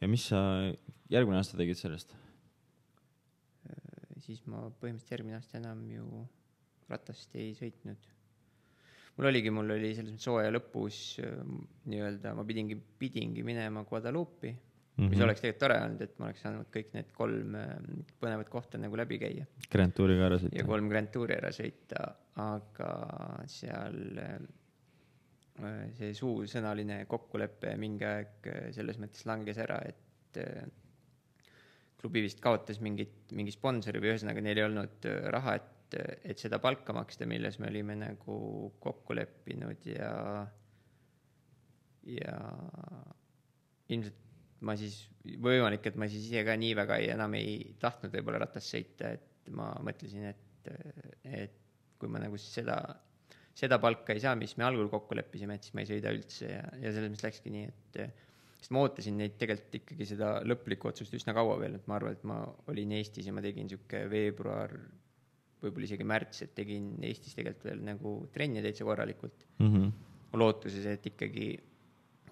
ja 0.00 0.08
mis 0.08 0.28
sa 0.32 0.40
järgmine 1.12 1.40
aasta 1.40 1.58
tegid 1.60 1.78
sellest? 1.78 2.16
siis 4.26 4.40
ma 4.50 4.64
põhimõtteliselt 4.80 5.12
järgmine 5.12 5.38
aasta 5.38 5.58
enam 5.60 5.82
ju 5.90 6.24
ratast 6.90 7.34
ei 7.38 7.52
sõitnud. 7.54 8.08
mul 9.16 9.28
oligi, 9.30 9.52
mul 9.54 9.70
oli 9.76 9.92
selles 9.94 10.16
mõttes 10.16 10.28
hooaja 10.30 10.52
lõpus 10.52 10.98
äh, 11.22 11.36
nii-öelda, 11.92 12.34
ma 12.34 12.44
pidingi, 12.48 12.76
pidingi 12.98 13.44
minema 13.46 13.84
Guadalupe'i 13.86 14.54
mm, 14.96 15.04
-hmm. 15.04 15.10
mis 15.12 15.24
oleks 15.24 15.42
tegelikult 15.44 15.62
tore 15.62 15.78
olnud, 15.84 16.02
et 16.02 16.18
ma 16.18 16.28
oleks 16.28 16.44
saanud 16.46 16.70
kõik 16.74 16.92
need 16.96 17.10
kolm 17.16 17.56
äh, 17.60 17.72
põnevat 18.20 18.52
kohta 18.52 18.80
nagu 18.80 18.96
läbi 18.96 19.18
käia. 19.22 19.46
Grand 19.72 19.96
Touri 19.96 20.18
ka 20.18 20.28
ära 20.30 20.40
sõita. 20.42 20.56
ja 20.58 20.68
kolm 20.68 20.88
Grand 20.92 21.12
Touri 21.12 21.36
ära 21.36 21.52
sõita, 21.54 22.06
aga 22.42 22.92
seal 23.50 24.20
see 25.96 26.12
suusõnaline 26.12 27.06
kokkulepe 27.08 27.70
mingi 27.80 28.04
aeg 28.04 28.48
selles 28.76 28.98
mõttes 29.00 29.24
langes 29.24 29.56
ära, 29.62 29.78
et 29.88 30.42
klubi 31.96 32.22
vist 32.26 32.42
kaotas 32.44 32.80
mingit, 32.84 33.32
mingi 33.32 33.54
sponsori 33.54 34.02
või 34.02 34.12
ühesõnaga 34.12 34.42
neil 34.44 34.60
ei 34.60 34.66
olnud 34.66 35.08
raha, 35.32 35.56
et, 35.56 35.96
et 36.28 36.42
seda 36.42 36.60
palka 36.62 36.94
maksta, 36.96 37.28
milles 37.28 37.56
me 37.62 37.70
olime 37.70 37.96
nagu 38.02 38.36
kokku 38.82 39.16
leppinud 39.16 39.88
ja, 39.88 40.12
ja 42.04 42.36
ilmselt 43.88 44.25
ma 44.64 44.76
siis, 44.78 45.00
võimalik, 45.42 45.84
et 45.88 45.96
ma 46.00 46.08
siis 46.10 46.28
ise 46.30 46.44
ka 46.46 46.54
nii 46.58 46.74
väga 46.78 47.00
ei, 47.02 47.10
enam 47.14 47.34
ei 47.38 47.58
tahtnud 47.82 48.14
võib-olla 48.14 48.44
ratast 48.46 48.72
sõita, 48.72 49.12
et 49.18 49.50
ma 49.56 49.70
mõtlesin, 49.84 50.30
et, 50.30 50.70
et 51.28 51.58
kui 52.00 52.10
ma 52.12 52.20
nagu 52.22 52.38
seda, 52.40 52.78
seda 53.56 53.78
palka 53.82 54.14
ei 54.14 54.22
saa, 54.24 54.36
mis 54.38 54.56
me 54.60 54.66
algul 54.68 54.88
kokku 54.92 55.16
leppisime, 55.18 55.56
et 55.56 55.66
siis 55.66 55.76
ma 55.76 55.84
ei 55.84 55.90
sõida 55.90 56.12
üldse 56.14 56.48
ja, 56.50 56.64
ja 56.80 56.92
selles 56.92 57.12
mõttes 57.12 57.26
läkski 57.28 57.52
nii, 57.52 57.68
et 57.72 58.00
sest 58.56 58.72
ma 58.74 58.82
ootasin 58.82 59.18
neid 59.20 59.36
tegelikult 59.40 59.76
ikkagi 59.80 60.08
seda 60.10 60.30
lõplikku 60.48 60.90
otsust 60.90 61.14
üsna 61.16 61.34
kaua 61.36 61.58
veel, 61.60 61.76
et 61.78 61.88
ma 61.90 61.98
arvan, 61.98 62.16
et 62.16 62.24
ma 62.26 62.40
olin 62.72 62.94
Eestis 62.96 63.28
ja 63.28 63.34
ma 63.36 63.44
tegin 63.44 63.68
niisugune 63.68 64.08
veebruar 64.10 64.72
võib-olla 65.62 65.88
isegi 65.88 66.06
märts, 66.08 66.42
et 66.44 66.54
tegin 66.56 66.94
Eestis 67.06 67.36
tegelikult 67.36 67.68
veel 67.68 67.84
nagu 67.86 68.16
trenne 68.34 68.64
täitsa 68.64 68.86
korralikult 68.88 69.46
mm. 69.58 69.70
-hmm. 69.72 69.92
lootuses, 70.40 70.86
et 70.90 71.06
ikkagi 71.12 71.48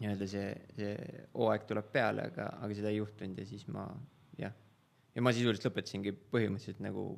nii-öelda 0.01 0.29
see, 0.31 0.51
see 0.77 0.93
hooaeg 1.35 1.67
tuleb 1.69 1.89
peale, 1.95 2.29
aga, 2.33 2.49
aga 2.65 2.77
seda 2.77 2.91
ei 2.93 3.01
juhtunud 3.01 3.41
ja 3.41 3.47
siis 3.49 3.67
ma 3.71 3.87
jah, 4.41 4.55
ja 5.15 5.25
ma 5.25 5.33
sisuliselt 5.35 5.71
lõpetasingi 5.71 6.15
põhimõtteliselt 6.35 6.83
nagu 6.85 7.09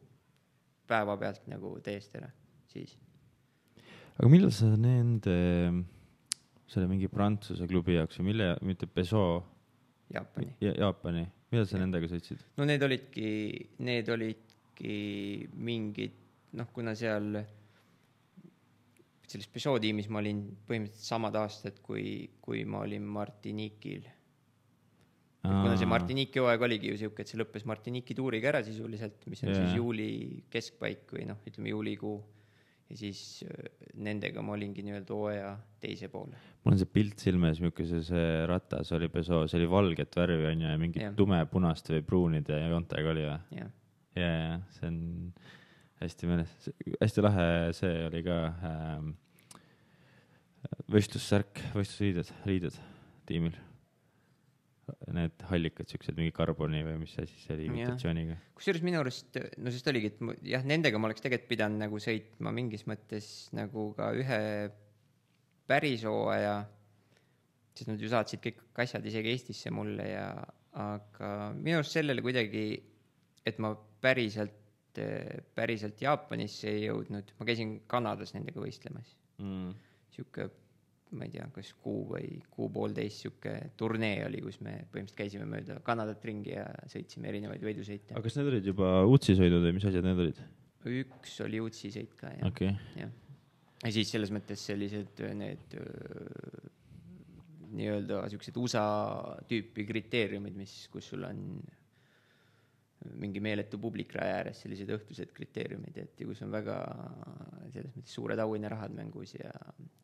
päevapealt 0.91 1.49
nagu 1.51 1.77
täiesti 1.85 2.21
ära 2.21 2.31
siis. 2.71 2.97
aga 4.17 4.33
millal 4.33 4.53
sa 4.55 4.71
nende, 4.81 5.37
selle 6.71 6.91
mingi 6.91 7.11
Prantsuse 7.13 7.69
klubi 7.71 7.99
jaoks 7.99 8.21
või 8.21 8.33
mille, 8.33 8.53
mitte 8.67 8.89
Peugeot? 8.91 9.53
Jaapani 10.15 10.53
ja,. 10.63 10.71
Jaapani, 10.85 11.25
millal 11.51 11.67
sa 11.67 11.81
ja. 11.81 11.83
nendega 11.83 12.11
sõitsid? 12.11 12.45
no 12.61 12.69
need 12.69 12.85
olidki, 12.87 13.31
need 13.83 14.13
olid 14.15 14.45
äkki 14.77 15.49
mingid 15.57 16.13
noh, 16.53 16.69
kuna 16.73 16.95
seal 16.95 17.41
selles 19.31 19.49
Peugeot 19.51 19.83
tiimis 19.83 20.11
ma 20.13 20.21
olin 20.23 20.43
põhimõtteliselt 20.69 21.09
samad 21.11 21.39
aastad, 21.41 21.81
kui, 21.85 22.29
kui 22.43 22.65
ma 22.69 22.85
olin 22.87 23.07
Martiniquil. 23.17 24.07
kuna 25.47 25.77
see 25.79 25.87
Martinique'i 25.87 26.43
hooaeg 26.43 26.63
oligi 26.67 26.91
ju 26.91 27.01
sihuke, 27.03 27.23
et 27.23 27.31
see 27.31 27.39
lõppes 27.39 27.67
Martinique'i 27.71 28.17
tuuriga 28.19 28.51
ära 28.51 28.63
sisuliselt, 28.67 29.29
mis 29.31 29.45
on 29.45 29.53
yeah. 29.53 29.61
siis 29.61 29.79
juuli 29.79 30.09
keskpaik 30.51 31.15
või 31.15 31.29
noh, 31.29 31.39
ütleme 31.47 31.71
juulikuu. 31.71 32.17
ja 32.91 32.99
siis 32.99 33.21
äh, 33.47 33.71
nendega 33.99 34.43
ma 34.47 34.55
olingi 34.55 34.83
nii-öelda 34.87 35.15
hooaja 35.15 35.49
teise 35.83 36.11
poole. 36.11 36.39
mul 36.65 36.75
on 36.75 36.83
see 36.83 36.93
pilt 36.99 37.23
silme 37.23 37.51
ees, 37.51 37.63
milline 37.63 38.03
see 38.11 38.29
ratas 38.47 38.93
oli 38.95 39.09
Peugeot, 39.09 39.51
see 39.51 39.59
oli 39.61 39.71
valget 39.71 40.19
värvi 40.19 40.53
on 40.53 40.63
ju 40.67 40.71
ja 40.71 40.79
mingit 40.79 41.03
yeah. 41.03 41.19
tumepunaste 41.19 41.99
või 41.99 42.07
pruunide 42.13 42.63
joontega 42.67 43.15
oli 43.15 43.27
või? 43.27 43.35
jah 43.35 43.67
yeah 43.67 43.75
ja, 44.17 44.31
ja 44.33 44.59
see 44.77 44.89
on 44.91 44.99
hästi 46.01 46.29
meeles, 46.31 46.51
hästi 47.01 47.25
lahe, 47.25 47.47
see 47.77 47.93
oli 48.09 48.23
ka 48.27 48.41
ähm, 48.69 49.13
võistlussärk, 50.93 51.63
võistlusriided, 51.77 52.33
riided 52.49 52.77
tiimil. 53.29 53.57
Need 55.11 55.43
hallikad, 55.49 55.89
siuksed 55.91 56.15
mingi 56.15 56.31
karboni 56.35 56.85
või 56.87 57.01
mis 57.01 57.17
asi 57.19 57.41
see 57.43 57.57
oli 57.57 57.65
imitatsiooniga. 57.67 58.37
kusjuures 58.55 58.85
minu 58.87 59.01
arust, 59.01 59.39
no 59.59 59.73
sest 59.75 59.89
oligi, 59.91 60.13
et 60.13 60.45
jah, 60.47 60.63
nendega 60.63 61.01
ma 61.03 61.09
oleks 61.09 61.25
tegelikult 61.25 61.51
pidanud 61.51 61.83
nagu 61.83 61.99
sõitma 62.03 62.53
mingis 62.55 62.87
mõttes 62.87 63.31
nagu 63.57 63.89
ka 63.99 64.13
ühe 64.15 64.39
päris 65.67 66.05
hooaja, 66.07 66.61
sest 67.75 67.91
nad 67.91 68.05
ju 68.05 68.13
saatsid 68.13 68.45
kõik 68.45 68.85
asjad 68.85 69.11
isegi 69.11 69.33
Eestisse 69.33 69.75
mulle 69.75 70.07
ja, 70.07 70.29
aga 70.79 71.33
minu 71.59 71.81
arust 71.81 71.99
sellele 71.99 72.23
kuidagi 72.23 72.69
et 73.47 73.61
ma 73.63 73.73
päriselt, 74.03 74.55
päriselt 75.57 76.01
Jaapanisse 76.03 76.71
ei 76.71 76.87
jõudnud, 76.87 77.33
ma 77.39 77.49
käisin 77.49 77.81
Kanadas 77.91 78.35
nendega 78.37 78.63
võistlemas 78.63 79.13
mm.. 79.43 79.75
sihuke, 80.15 80.49
ma 81.17 81.27
ei 81.27 81.35
tea, 81.35 81.47
kas 81.55 81.73
kuu 81.83 82.05
või 82.13 82.31
kuu-poolteist 82.53 83.25
sihuke 83.25 83.55
turnee 83.79 84.25
oli, 84.27 84.43
kus 84.45 84.61
me 84.61 84.79
põhimõtteliselt 84.93 85.21
käisime 85.21 85.49
mööda 85.51 85.79
Kanadat 85.87 86.25
ringi 86.29 86.55
ja 86.55 86.67
sõitsime 86.93 87.31
erinevaid 87.33 87.65
võidusõite. 87.67 88.17
aga 88.17 88.25
kas 88.27 88.39
need 88.39 88.53
olid 88.53 88.73
juba 88.73 88.95
UTSi 89.09 89.39
sõidud 89.41 89.67
või 89.67 89.77
mis 89.79 89.89
asjad 89.91 90.09
need 90.09 90.25
olid? 90.27 90.43
üks 90.87 91.41
oli 91.43 91.61
UTSi 91.63 91.93
sõit 91.95 92.15
ka, 92.19 92.31
jah 92.37 92.51
okay.. 92.51 92.75
jah. 92.99 93.13
ja 93.83 93.95
siis 93.95 94.11
selles 94.15 94.33
mõttes 94.35 94.63
sellised 94.71 95.23
need 95.37 95.79
nii-öelda 97.77 98.23
siuksed 98.33 98.57
USA 98.61 98.85
tüüpi 99.51 99.87
kriteeriumid, 99.89 100.55
mis, 100.59 100.75
kus 100.93 101.11
sul 101.13 101.27
on 101.27 101.41
mingi 103.21 103.41
meeletu 103.43 103.79
publik 103.81 104.15
raja 104.17 104.41
ääres, 104.41 104.61
sellised 104.65 104.91
õhtused 104.97 105.33
kriteeriumid, 105.37 105.99
et 106.03 106.23
kus 106.23 106.43
on 106.47 106.53
väga 106.55 106.77
selles 107.73 107.93
mõttes 107.95 108.15
suured 108.17 108.41
auhinnarahad 108.43 108.95
mängus 108.97 109.35
ja 109.37 109.51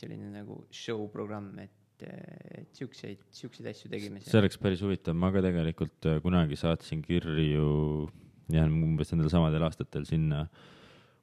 selline 0.01 0.31
nagu 0.33 0.63
show 0.75 1.05
programm, 1.13 1.53
et, 1.63 2.05
et 2.59 2.71
siukseid, 2.77 3.23
siukseid 3.35 3.71
asju 3.73 3.91
tegime. 3.93 4.23
see 4.25 4.41
oleks 4.41 4.61
päris 4.61 4.83
huvitav, 4.85 5.17
ma 5.19 5.33
ka 5.35 5.45
tegelikult 5.45 6.11
äh, 6.11 6.21
kunagi 6.25 6.59
saatsin 6.59 7.03
kirju, 7.05 7.67
jah, 8.53 8.69
umbes 8.69 9.13
nendel 9.15 9.33
samadel 9.33 9.69
aastatel 9.69 10.07
sinna 10.09 10.47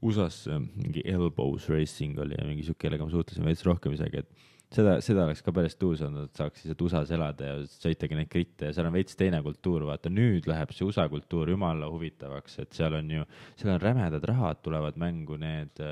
USA-sse, 0.05 0.55
mingi 0.79 1.03
Elbows 1.11 1.67
Racing 1.71 2.19
oli 2.23 2.37
ja 2.37 2.45
mingi 2.47 2.63
sihuke, 2.63 2.85
kellega 2.85 3.03
ma 3.03 3.11
suhtlesin 3.11 3.43
veits 3.47 3.65
rohkem 3.67 3.97
isegi, 3.97 4.23
et 4.23 4.47
seda, 4.73 4.95
seda 5.03 5.25
oleks 5.25 5.41
ka 5.45 5.53
päris 5.55 5.75
tuus 5.79 6.03
olnud, 6.05 6.29
et 6.29 6.39
saaks 6.39 6.63
lihtsalt 6.63 6.83
USA-s 6.85 7.13
elada 7.15 7.51
ja 7.51 7.57
sõitagi 7.71 8.17
neid 8.17 8.29
gritte 8.31 8.69
ja 8.69 8.75
seal 8.75 8.89
on 8.89 8.95
veits 8.95 9.17
teine 9.19 9.41
kultuur, 9.45 9.87
vaata 9.89 10.11
nüüd 10.13 10.47
läheb 10.49 10.73
see 10.75 10.85
USA 10.87 11.07
kultuur 11.11 11.49
jumala 11.53 11.89
huvitavaks, 11.91 12.59
et 12.63 12.77
seal 12.77 12.99
on 12.99 13.09
ju, 13.17 13.25
seal 13.59 13.73
on 13.75 13.81
rämedad 13.83 14.29
rahad 14.29 14.61
tulevad 14.65 14.99
mängu, 15.01 15.39
need. 15.41 15.83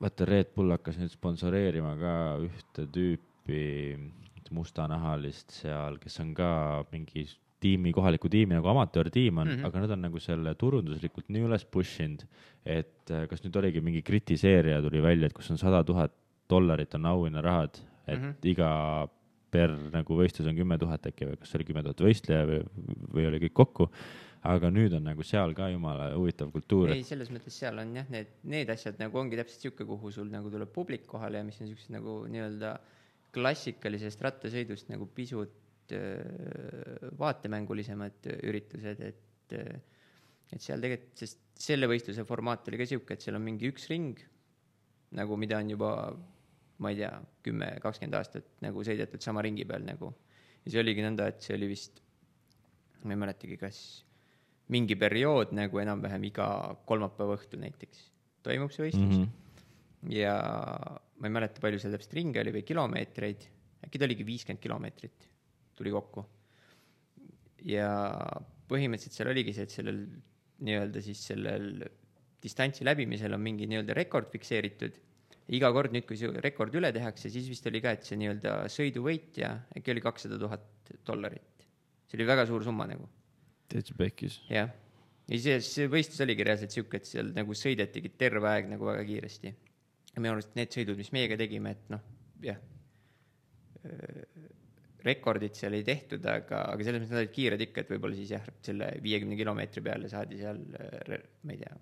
vaata, 0.00 0.28
Red 0.28 0.54
Bull 0.56 0.74
hakkas 0.74 0.98
nüüd 1.00 1.12
sponsoreerima 1.12 1.94
ka 2.00 2.16
ühte 2.48 2.88
tüüpi 2.96 3.64
mustanahalist 4.54 5.52
seal, 5.60 5.98
kes 6.00 6.20
on 6.22 6.34
ka 6.36 6.50
mingi 6.92 7.26
tiimi, 7.64 7.94
kohaliku 7.96 8.28
tiimi 8.28 8.56
nagu 8.58 8.68
amatöörtiim 8.68 9.38
on 9.40 9.48
mm, 9.48 9.54
-hmm. 9.54 9.66
aga 9.66 9.80
nad 9.80 9.94
on 9.96 10.02
nagu 10.04 10.20
selle 10.20 10.52
turunduslikult 10.54 11.30
nii 11.32 11.46
üles 11.46 11.64
push 11.64 12.02
inud, 12.04 12.26
et 12.64 13.12
kas 13.30 13.44
nüüd 13.44 13.56
oligi 13.56 13.80
mingi 13.80 14.02
kritiseerija 14.04 14.82
tuli 14.84 15.00
välja, 15.02 15.26
et 15.26 15.36
kus 15.36 15.50
on 15.50 15.60
sada 15.60 15.80
tuhat 15.84 16.12
dollarit 16.50 16.94
on 16.98 17.06
auhinnarahad, 17.06 17.78
et 18.06 18.18
mm 18.18 18.24
-hmm. 18.24 18.50
iga 18.52 18.70
per 19.54 19.72
nagu 19.94 20.18
võistlus 20.18 20.48
on 20.50 20.58
kümme 20.58 20.78
tuhat 20.80 21.06
äkki 21.10 21.28
või 21.30 21.40
kas 21.40 21.54
oli 21.58 21.66
kümme 21.68 21.82
tuhat 21.86 22.00
võistleja 22.04 22.46
või, 22.48 22.60
või 23.14 23.26
oli 23.30 23.42
kõik 23.46 23.56
kokku. 23.62 23.88
aga 24.44 24.68
nüüd 24.68 24.92
on 24.92 25.06
nagu 25.08 25.24
seal 25.24 25.54
ka 25.56 25.70
jumala 25.72 26.10
huvitav 26.12 26.50
kultuur. 26.52 26.90
ei, 26.92 27.02
selles 27.02 27.30
mõttes 27.32 27.54
seal 27.62 27.78
on 27.80 27.94
jah, 27.96 28.08
need, 28.12 28.26
need 28.42 28.68
asjad 28.68 28.98
nagu 29.00 29.18
ongi 29.18 29.36
täpselt 29.40 29.60
sihuke, 29.60 29.86
kuhu 29.88 30.10
sul 30.12 30.28
nagu 30.28 30.50
tuleb 30.50 30.72
publik 30.72 31.06
kohale 31.06 31.40
ja 31.40 31.44
mis 31.44 31.60
on 31.60 31.70
siuksed 31.70 31.94
nagu 31.94 32.26
nii-öelda 32.28 32.74
klassikalisest 33.32 34.20
rattasõidust 34.20 34.90
nagu 34.92 35.06
pisut 35.06 35.94
äh, 35.96 36.20
vaatemängulisemad 37.18 38.28
üritused, 38.42 39.00
et 39.00 39.22
et 39.54 40.62
seal 40.62 40.80
tegelikult, 40.82 41.16
sest 41.18 41.40
selle 41.64 41.88
võistluse 41.90 42.24
formaat 42.26 42.68
oli 42.68 42.78
ka 42.80 42.86
sihuke, 42.88 43.14
et 43.14 43.24
seal 43.24 43.36
on 43.38 43.44
mingi 43.44 43.68
üks 43.70 43.88
ring 43.90 44.18
nagu, 45.14 45.36
mida 45.38 45.60
on 45.62 45.70
juba 45.70 45.90
ma 46.82 46.90
ei 46.90 46.98
tea, 46.98 47.12
kümme, 47.46 47.68
kakskümmend 47.82 48.16
aastat 48.18 48.48
nagu 48.64 48.82
sõidetud 48.86 49.22
sama 49.22 49.44
ringi 49.46 49.66
peal 49.68 49.84
nagu. 49.86 50.10
ja 50.64 50.72
see 50.72 50.80
oligi 50.82 51.04
nõnda, 51.04 51.28
et 51.30 51.44
see 51.44 51.54
oli 51.58 51.68
vist, 51.70 52.00
ma 53.04 53.14
ei 53.14 53.20
mäletagi, 53.20 53.58
kas 53.60 53.78
mingi 54.72 54.96
periood 54.96 55.52
nagu 55.56 55.80
enam-vähem 55.82 56.24
iga 56.30 56.46
kolmapäeva 56.88 57.36
õhtul 57.36 57.60
näiteks 57.62 58.06
toimub 58.44 58.72
see 58.72 58.86
võistlus 58.86 59.18
mm. 59.18 59.24
-hmm. 59.24 60.14
ja 60.14 60.36
ma 61.20 61.28
ei 61.28 61.34
mäleta, 61.36 61.62
palju 61.62 61.80
seal 61.80 61.94
täpselt 61.94 62.16
ringe 62.18 62.40
oli 62.42 62.54
või 62.58 62.64
kilomeetreid, 62.66 63.46
äkki 63.86 64.00
ta 64.00 64.08
oligi 64.08 64.26
viiskümmend 64.26 64.62
kilomeetrit 64.62 65.28
tuli 65.76 65.92
kokku. 65.94 66.24
ja 67.64 67.90
põhimõtteliselt 68.68 69.16
seal 69.16 69.30
oligi 69.32 69.54
see, 69.56 69.68
et 69.68 69.74
sellel 69.74 70.00
nii-öelda 70.64 71.00
siis 71.04 71.20
sellel 71.30 71.84
distantsi 72.44 72.84
läbimisel 72.84 73.32
on 73.32 73.40
mingi 73.40 73.68
nii-öelda 73.68 73.96
rekord 73.96 74.28
fikseeritud 74.32 74.98
iga 75.52 75.70
kord 75.76 75.92
nüüd, 75.92 76.06
kui 76.08 76.16
see 76.16 76.30
rekord 76.44 76.74
üle 76.78 76.90
tehakse, 76.94 77.28
siis 77.32 77.48
vist 77.50 77.66
oli 77.68 77.82
ka, 77.84 77.92
et 77.96 78.06
see 78.06 78.16
nii-öelda 78.20 78.54
sõiduvõitja 78.72 79.50
äkki 79.76 79.92
oli 79.92 80.04
kakssada 80.04 80.38
tuhat 80.40 80.94
dollarit. 81.06 81.66
see 82.08 82.18
oli 82.18 82.28
väga 82.28 82.46
suur 82.48 82.64
summa 82.64 82.86
nagu. 82.88 83.08
täitsa 83.68 83.96
pekkis. 83.98 84.40
jah, 84.48 84.72
ja 85.28 85.40
see, 85.46 85.60
see 85.64 85.90
võistlus 85.92 86.24
oligi 86.24 86.46
reaalselt 86.48 86.72
sihuke, 86.72 87.00
et 87.00 87.10
seal 87.10 87.32
nagu 87.36 87.56
sõidetigi 87.58 88.14
terve 88.16 88.48
aeg 88.48 88.70
nagu 88.72 88.88
väga 88.88 89.04
kiiresti. 89.04 89.54
ja 90.14 90.22
minu 90.22 90.36
arust 90.38 90.56
need 90.56 90.72
sõidud, 90.72 90.96
mis 90.96 91.12
meiega 91.12 91.36
tegime, 91.40 91.76
et 91.76 91.92
noh, 91.92 92.04
jah, 92.44 92.60
rekordit 95.04 95.58
seal 95.58 95.76
ei 95.76 95.84
tehtud, 95.84 96.24
aga, 96.24 96.62
aga 96.72 96.84
selles 96.84 97.02
mõttes 97.02 97.12
nad 97.12 97.24
olid 97.24 97.34
kiired 97.34 97.64
ikka, 97.66 97.82
et 97.84 97.90
võib-olla 97.92 98.16
siis 98.16 98.32
jah, 98.32 98.46
selle 98.64 98.88
viiekümne 99.04 99.36
kilomeetri 99.36 99.84
peale 99.84 100.08
saadi 100.08 100.40
seal, 100.40 100.62
ma 100.64 101.52
ei 101.52 101.60
tea, 101.60 101.74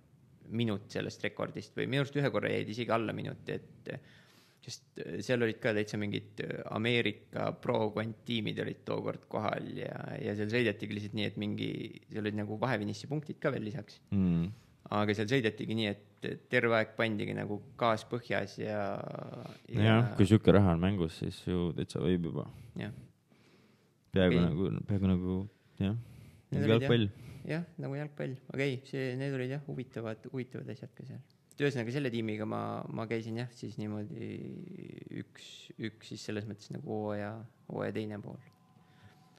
minut 0.50 0.90
sellest 0.92 1.22
rekordist 1.24 1.76
või 1.76 1.88
minu 1.90 2.02
arust 2.02 2.16
ühe 2.18 2.30
korra 2.34 2.50
jäid 2.52 2.72
isegi 2.74 2.92
alla 2.94 3.14
minuti, 3.16 3.56
et 3.56 3.92
sest 4.62 5.00
seal 5.26 5.42
olid 5.42 5.58
ka 5.62 5.72
täitsa 5.74 5.98
mingid 5.98 6.42
Ameerika 6.70 7.48
pro-kvant 7.62 8.22
tiimid 8.26 8.60
olid 8.62 8.84
tookord 8.86 9.24
kohal 9.30 9.72
ja, 9.74 9.96
ja 10.22 10.34
seal 10.38 10.52
sõidetigi 10.52 10.96
lihtsalt 10.96 11.16
nii, 11.18 11.30
et 11.32 11.38
mingi, 11.42 11.70
seal 12.12 12.22
olid 12.22 12.38
nagu 12.38 12.58
vahefinissi 12.62 13.10
punktid 13.10 13.40
ka 13.42 13.50
veel 13.54 13.66
lisaks 13.66 13.98
mm.. 14.14 14.52
aga 15.00 15.16
seal 15.18 15.30
sõidetigi 15.32 15.78
nii, 15.78 15.88
et 15.90 16.28
terve 16.52 16.78
aeg 16.78 16.94
pandigi 16.98 17.34
nagu 17.34 17.58
gaas 17.80 18.04
põhjas 18.06 18.54
ja, 18.62 18.84
ja.... 19.66 19.82
jah, 19.88 20.12
kui 20.18 20.28
sihuke 20.30 20.54
raha 20.54 20.76
on 20.76 20.84
mängus, 20.84 21.18
siis 21.24 21.42
ju 21.48 21.72
täitsa 21.74 22.02
võib 22.04 22.30
juba. 22.30 22.46
peaaegu 24.14 24.38
okay. 24.38 24.46
nagu, 24.46 24.70
peaaegu 24.86 25.10
nagu 25.10 25.40
jah, 25.82 25.98
jalgpall. 26.54 27.10
Jah, 27.48 27.64
nagu 27.82 27.96
jalgpall, 27.98 28.34
aga 28.54 28.66
ei, 28.66 28.80
see, 28.88 29.12
need 29.18 29.34
olid 29.36 29.54
jah, 29.56 29.62
huvitavad, 29.66 30.28
huvitavad 30.32 30.70
asjad 30.74 30.92
ka 30.96 31.06
seal. 31.08 31.20
et 31.52 31.64
ühesõnaga 31.64 31.94
selle 31.94 32.12
tiimiga 32.12 32.46
ma, 32.48 32.62
ma 32.94 33.06
käisin 33.10 33.40
jah, 33.42 33.50
siis 33.56 33.76
niimoodi 33.80 34.30
üks, 35.22 35.50
üks 35.90 36.12
siis 36.14 36.28
selles 36.30 36.48
mõttes 36.48 36.72
nagu 36.74 36.88
hooaja, 36.88 37.34
hooaja 37.72 37.96
teine 37.98 38.20
pool. 38.22 38.38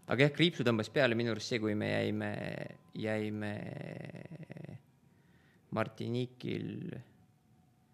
aga 0.08 0.28
jah, 0.28 0.36
kriipsu 0.36 0.68
tõmbas 0.68 0.92
peale 0.94 1.18
minu 1.20 1.34
arust 1.34 1.54
see, 1.54 1.62
kui 1.64 1.78
me 1.80 1.94
jäime, 1.94 2.34
jäime 3.00 3.56
Martiniikil 5.74 6.70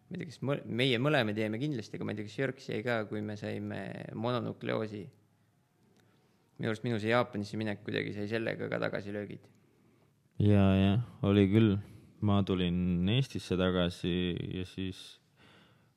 ma 0.10 0.18
ei 0.18 0.24
tea, 0.24 0.32
kas 0.32 0.42
mõle, 0.44 0.66
meie 0.66 0.98
mõlemad 1.00 1.38
jäime 1.38 1.62
kindlasti, 1.62 1.96
aga 1.96 2.08
ma 2.08 2.16
ei 2.16 2.20
tea, 2.20 2.28
kas 2.28 2.42
Jörgs 2.42 2.68
jäi 2.72 2.82
ka, 2.84 3.04
kui 3.08 3.22
me 3.24 3.38
saime 3.40 3.84
mononukleoosi 4.18 5.06
minu 6.60 6.74
arust 6.74 6.84
minu 6.84 7.00
see 7.00 7.14
Jaapanisse 7.14 7.58
minek 7.60 7.86
kuidagi 7.86 8.12
sai 8.16 8.28
sellega 8.28 8.68
ka 8.72 8.80
tagasilöögid. 8.84 9.48
Ja, 10.40 10.66
jah, 10.80 11.00
oli 11.28 11.46
küll. 11.52 11.78
ma 12.20 12.42
tulin 12.44 13.08
Eestisse 13.08 13.56
tagasi 13.56 14.12
ja 14.58 14.66
siis 14.68 14.98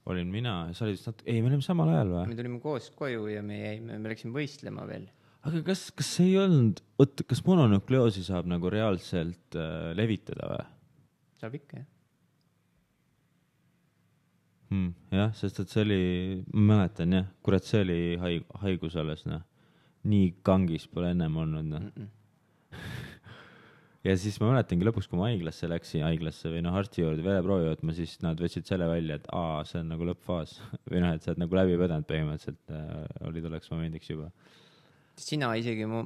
olin 0.07 0.29
mina 0.31 0.69
sa 0.75 0.85
olid 0.87 0.95
vist 0.95 1.09
natuke, 1.09 1.27
ei, 1.27 1.41
me 1.43 1.51
olime 1.51 1.65
samal 1.67 1.91
ajal 1.91 2.13
või? 2.13 2.29
me 2.31 2.39
tulime 2.39 2.61
koos 2.63 2.91
koju 2.95 3.27
ja 3.33 3.43
me 3.43 3.59
jäime, 3.59 3.99
me 3.99 4.13
läksime 4.13 4.35
võistlema 4.37 4.87
veel. 4.87 5.09
aga 5.43 5.63
kas, 5.67 5.89
kas 5.97 6.13
see 6.19 6.31
ei 6.31 6.39
olnud, 6.43 6.83
oot, 7.03 7.25
kas 7.27 7.43
mononukleoosi 7.47 8.23
saab 8.27 8.51
nagu 8.51 8.71
reaalselt 8.71 9.59
äh, 9.59 9.91
levitada 9.99 10.53
või? 10.53 10.69
saab 11.43 11.59
ikka, 11.59 11.83
jah 11.83 11.89
hmm,. 14.71 14.91
jah, 15.19 15.35
sest 15.39 15.63
et 15.63 15.75
see 15.75 15.87
oli, 15.87 16.03
ma 16.55 16.69
mäletan 16.77 17.19
jah, 17.19 17.31
kurat, 17.43 17.67
see 17.67 17.83
oli 17.83 18.03
haig-, 18.23 18.61
haigus 18.63 18.99
alles, 18.99 19.27
noh 19.27 19.43
nii 20.09 20.33
kangis 20.47 20.89
pole 20.91 21.13
ennem 21.15 21.37
olnud, 21.39 21.67
noh 21.69 21.81
mm. 21.83 21.93
-mm. 21.95 22.11
Ja 24.07 24.15
siis 24.19 24.39
ma 24.43 24.51
mäletangi 24.51 24.87
lõpuks, 24.87 25.09
kui 25.11 25.21
ma 25.21 25.29
haiglasse 25.29 25.69
läksin, 25.71 26.05
haiglasse 26.07 26.51
või 26.53 26.63
noh, 26.67 26.75
arsti 26.79 27.05
juurde 27.05 27.25
vereproovi 27.27 27.69
võtma, 27.71 27.95
siis 27.97 28.17
nad 28.25 28.41
võtsid 28.43 28.67
selle 28.69 28.89
välja, 28.91 29.19
et 29.21 29.29
aa, 29.35 29.61
see 29.69 29.81
on 29.83 29.93
nagu 29.95 30.09
lõppfaas 30.11 30.57
või 30.91 31.05
noh, 31.05 31.15
et 31.15 31.25
sa 31.25 31.33
oled 31.33 31.45
nagu 31.45 31.59
läbi 31.61 31.79
põdenud 31.81 32.09
põhimõtteliselt 32.09 32.75
äh, 32.75 33.29
oli 33.29 33.45
tolleks 33.45 33.71
momendiks 33.75 34.11
juba. 34.11 34.31
sina 35.21 35.53
isegi, 35.61 35.87
ma, 35.91 36.03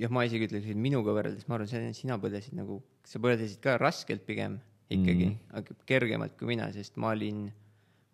jah, 0.00 0.14
ma 0.14 0.24
isegi 0.28 0.48
ütleks, 0.48 0.70
et 0.72 0.80
minuga 0.88 1.14
võrreldes, 1.16 1.44
ma 1.50 1.58
arvan, 1.58 1.92
sina 1.96 2.18
põdesid 2.22 2.56
nagu, 2.56 2.80
sa 3.06 3.20
põdesid 3.22 3.60
ka 3.64 3.76
raskelt 3.82 4.24
pigem 4.26 4.58
ikkagi 4.86 5.26
mm, 5.26 5.32
-hmm. 5.32 5.54
aga 5.58 5.86
kergemalt 5.86 6.36
kui 6.38 6.54
mina, 6.54 6.70
sest 6.72 6.96
ma 7.02 7.10
olin 7.14 7.48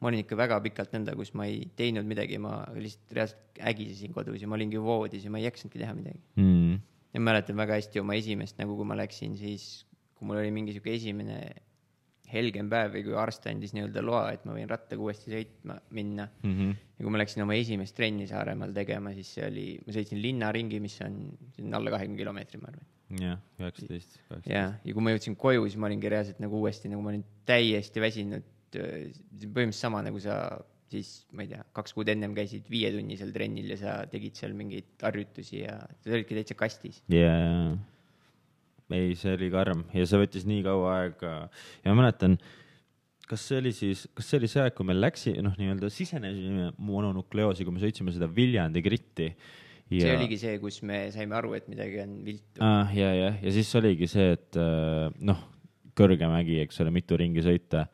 ma 0.02 0.10
olin 0.10 0.24
ikka 0.24 0.36
väga 0.38 0.58
pikalt 0.64 0.94
nõnda, 0.96 1.14
kus 1.14 1.30
ma 1.38 1.46
ei 1.46 1.68
teinud 1.78 2.08
midagi, 2.08 2.38
ma 2.42 2.64
lihtsalt 2.74 3.12
reaalselt 3.14 3.60
ägisesin 3.70 4.14
kodus 4.16 4.42
ja 4.42 4.48
ma 4.50 4.56
olingi 4.58 4.80
voodis 4.82 5.22
ja 5.22 5.30
ma 5.30 5.38
ei 5.38 5.46
jaksanudki 5.46 5.78
teha 5.78 5.94
midagi 5.94 6.18
mm.. 6.40 6.80
Ja 7.12 7.20
mäletan 7.20 7.58
väga 7.58 7.76
hästi 7.78 8.00
oma 8.02 8.16
esimest, 8.18 8.58
nagu 8.60 8.76
kui 8.78 8.88
ma 8.88 8.96
läksin, 8.98 9.36
siis 9.40 9.84
kui 10.16 10.28
mul 10.28 10.40
oli 10.40 10.52
mingi 10.54 10.74
sihuke 10.76 10.94
esimene 10.94 11.38
helgem 12.32 12.70
päev 12.72 12.94
või 12.96 13.02
kui 13.06 13.16
arst 13.18 13.46
andis 13.50 13.74
nii-öelda 13.76 14.02
loa, 14.04 14.22
et 14.32 14.46
ma 14.48 14.54
võin 14.56 14.70
rattaga 14.70 15.04
uuesti 15.04 15.32
sõitma 15.34 15.76
minna 15.92 16.28
mm. 16.30 16.54
-hmm. 16.54 16.78
ja 16.96 17.04
kui 17.04 17.12
ma 17.12 17.20
läksin 17.20 17.44
oma 17.44 17.58
esimest 17.58 17.96
trenni 17.98 18.28
Saaremaal 18.30 18.72
tegema, 18.76 19.12
siis 19.16 19.34
see 19.36 19.44
oli, 19.46 19.66
ma 19.84 19.96
sõitsin 19.96 20.22
linnaringi, 20.22 20.80
mis 20.80 20.96
on, 21.04 21.18
on 21.60 21.78
alla 21.78 21.92
kahekümne 21.92 22.20
kilomeetri, 22.22 22.62
ma 22.62 22.72
arvan. 22.72 22.88
jah, 23.20 23.42
üheksateist. 23.60 24.18
ja, 24.48 24.64
ja 24.72 24.94
kui 24.94 25.04
ma 25.04 25.12
jõudsin 25.12 25.36
koju, 25.36 25.66
siis 25.68 25.76
ma 25.76 25.90
olingi 25.90 26.12
reaalselt 26.12 26.40
nagu 26.40 26.62
uuesti, 26.62 26.88
nagu 26.92 27.04
ma 27.04 27.12
olin 27.12 27.26
täiesti 27.48 28.00
väsinud 28.00 28.48
põhimõtteliselt 28.72 29.76
sama 29.76 30.00
nagu 30.00 30.20
sa 30.22 30.38
siis, 30.92 31.12
ma 31.32 31.46
ei 31.46 31.52
tea, 31.52 31.62
kaks 31.76 31.96
kuud 31.96 32.10
ennem 32.12 32.34
käisid 32.36 32.68
viietunnisel 32.72 33.32
trennil 33.34 33.72
ja 33.74 33.78
sa 33.80 33.94
tegid 34.12 34.38
seal 34.38 34.56
mingeid 34.58 34.92
harjutusi 35.02 35.62
ja 35.64 35.78
sa 36.02 36.14
olidki 36.14 36.38
täitsa 36.38 36.58
kastis. 36.58 37.02
jaa, 37.12 37.72
ei, 38.92 39.14
see 39.18 39.36
oli 39.38 39.48
karm 39.52 39.86
ja 39.96 40.04
see 40.08 40.20
võttis 40.20 40.44
nii 40.48 40.64
kaua 40.66 40.98
aega. 41.00 41.32
Ja 41.82 41.92
ma 41.92 42.02
mäletan, 42.02 42.36
kas 43.28 43.46
see 43.48 43.60
oli 43.62 43.72
siis, 43.76 44.04
kas 44.16 44.28
see 44.28 44.40
oli 44.42 44.50
see 44.52 44.62
aeg, 44.64 44.76
kui 44.76 44.88
me 44.88 44.96
läksi-, 44.96 45.38
noh, 45.44 45.56
nii-öelda 45.58 45.90
sisenesime 45.92 46.70
mononukleoosi, 46.76 47.66
kui 47.66 47.76
me 47.76 47.82
sõitsime 47.82 48.14
seda 48.14 48.28
Viljandi 48.28 48.84
gritti 48.84 49.30
ja.... 49.30 50.04
see 50.04 50.14
oligi 50.16 50.38
see, 50.42 50.58
kus 50.62 50.82
me 50.88 51.06
saime 51.14 51.38
aru, 51.38 51.54
et 51.58 51.68
midagi 51.72 52.02
on 52.04 52.18
viltu. 52.26 52.60
Ah,. 52.60 52.92
ja, 52.96 53.12
jah, 53.16 53.40
ja 53.42 53.54
siis 53.54 53.72
oligi 53.80 54.10
see, 54.10 54.32
et 54.36 54.60
äh, 54.60 55.08
noh, 55.24 55.40
kõrge 55.98 56.28
mägi, 56.30 56.60
eks 56.64 56.80
ole, 56.84 56.92
mitu 56.94 57.18
ringi 57.20 57.44
sõita 57.44 57.86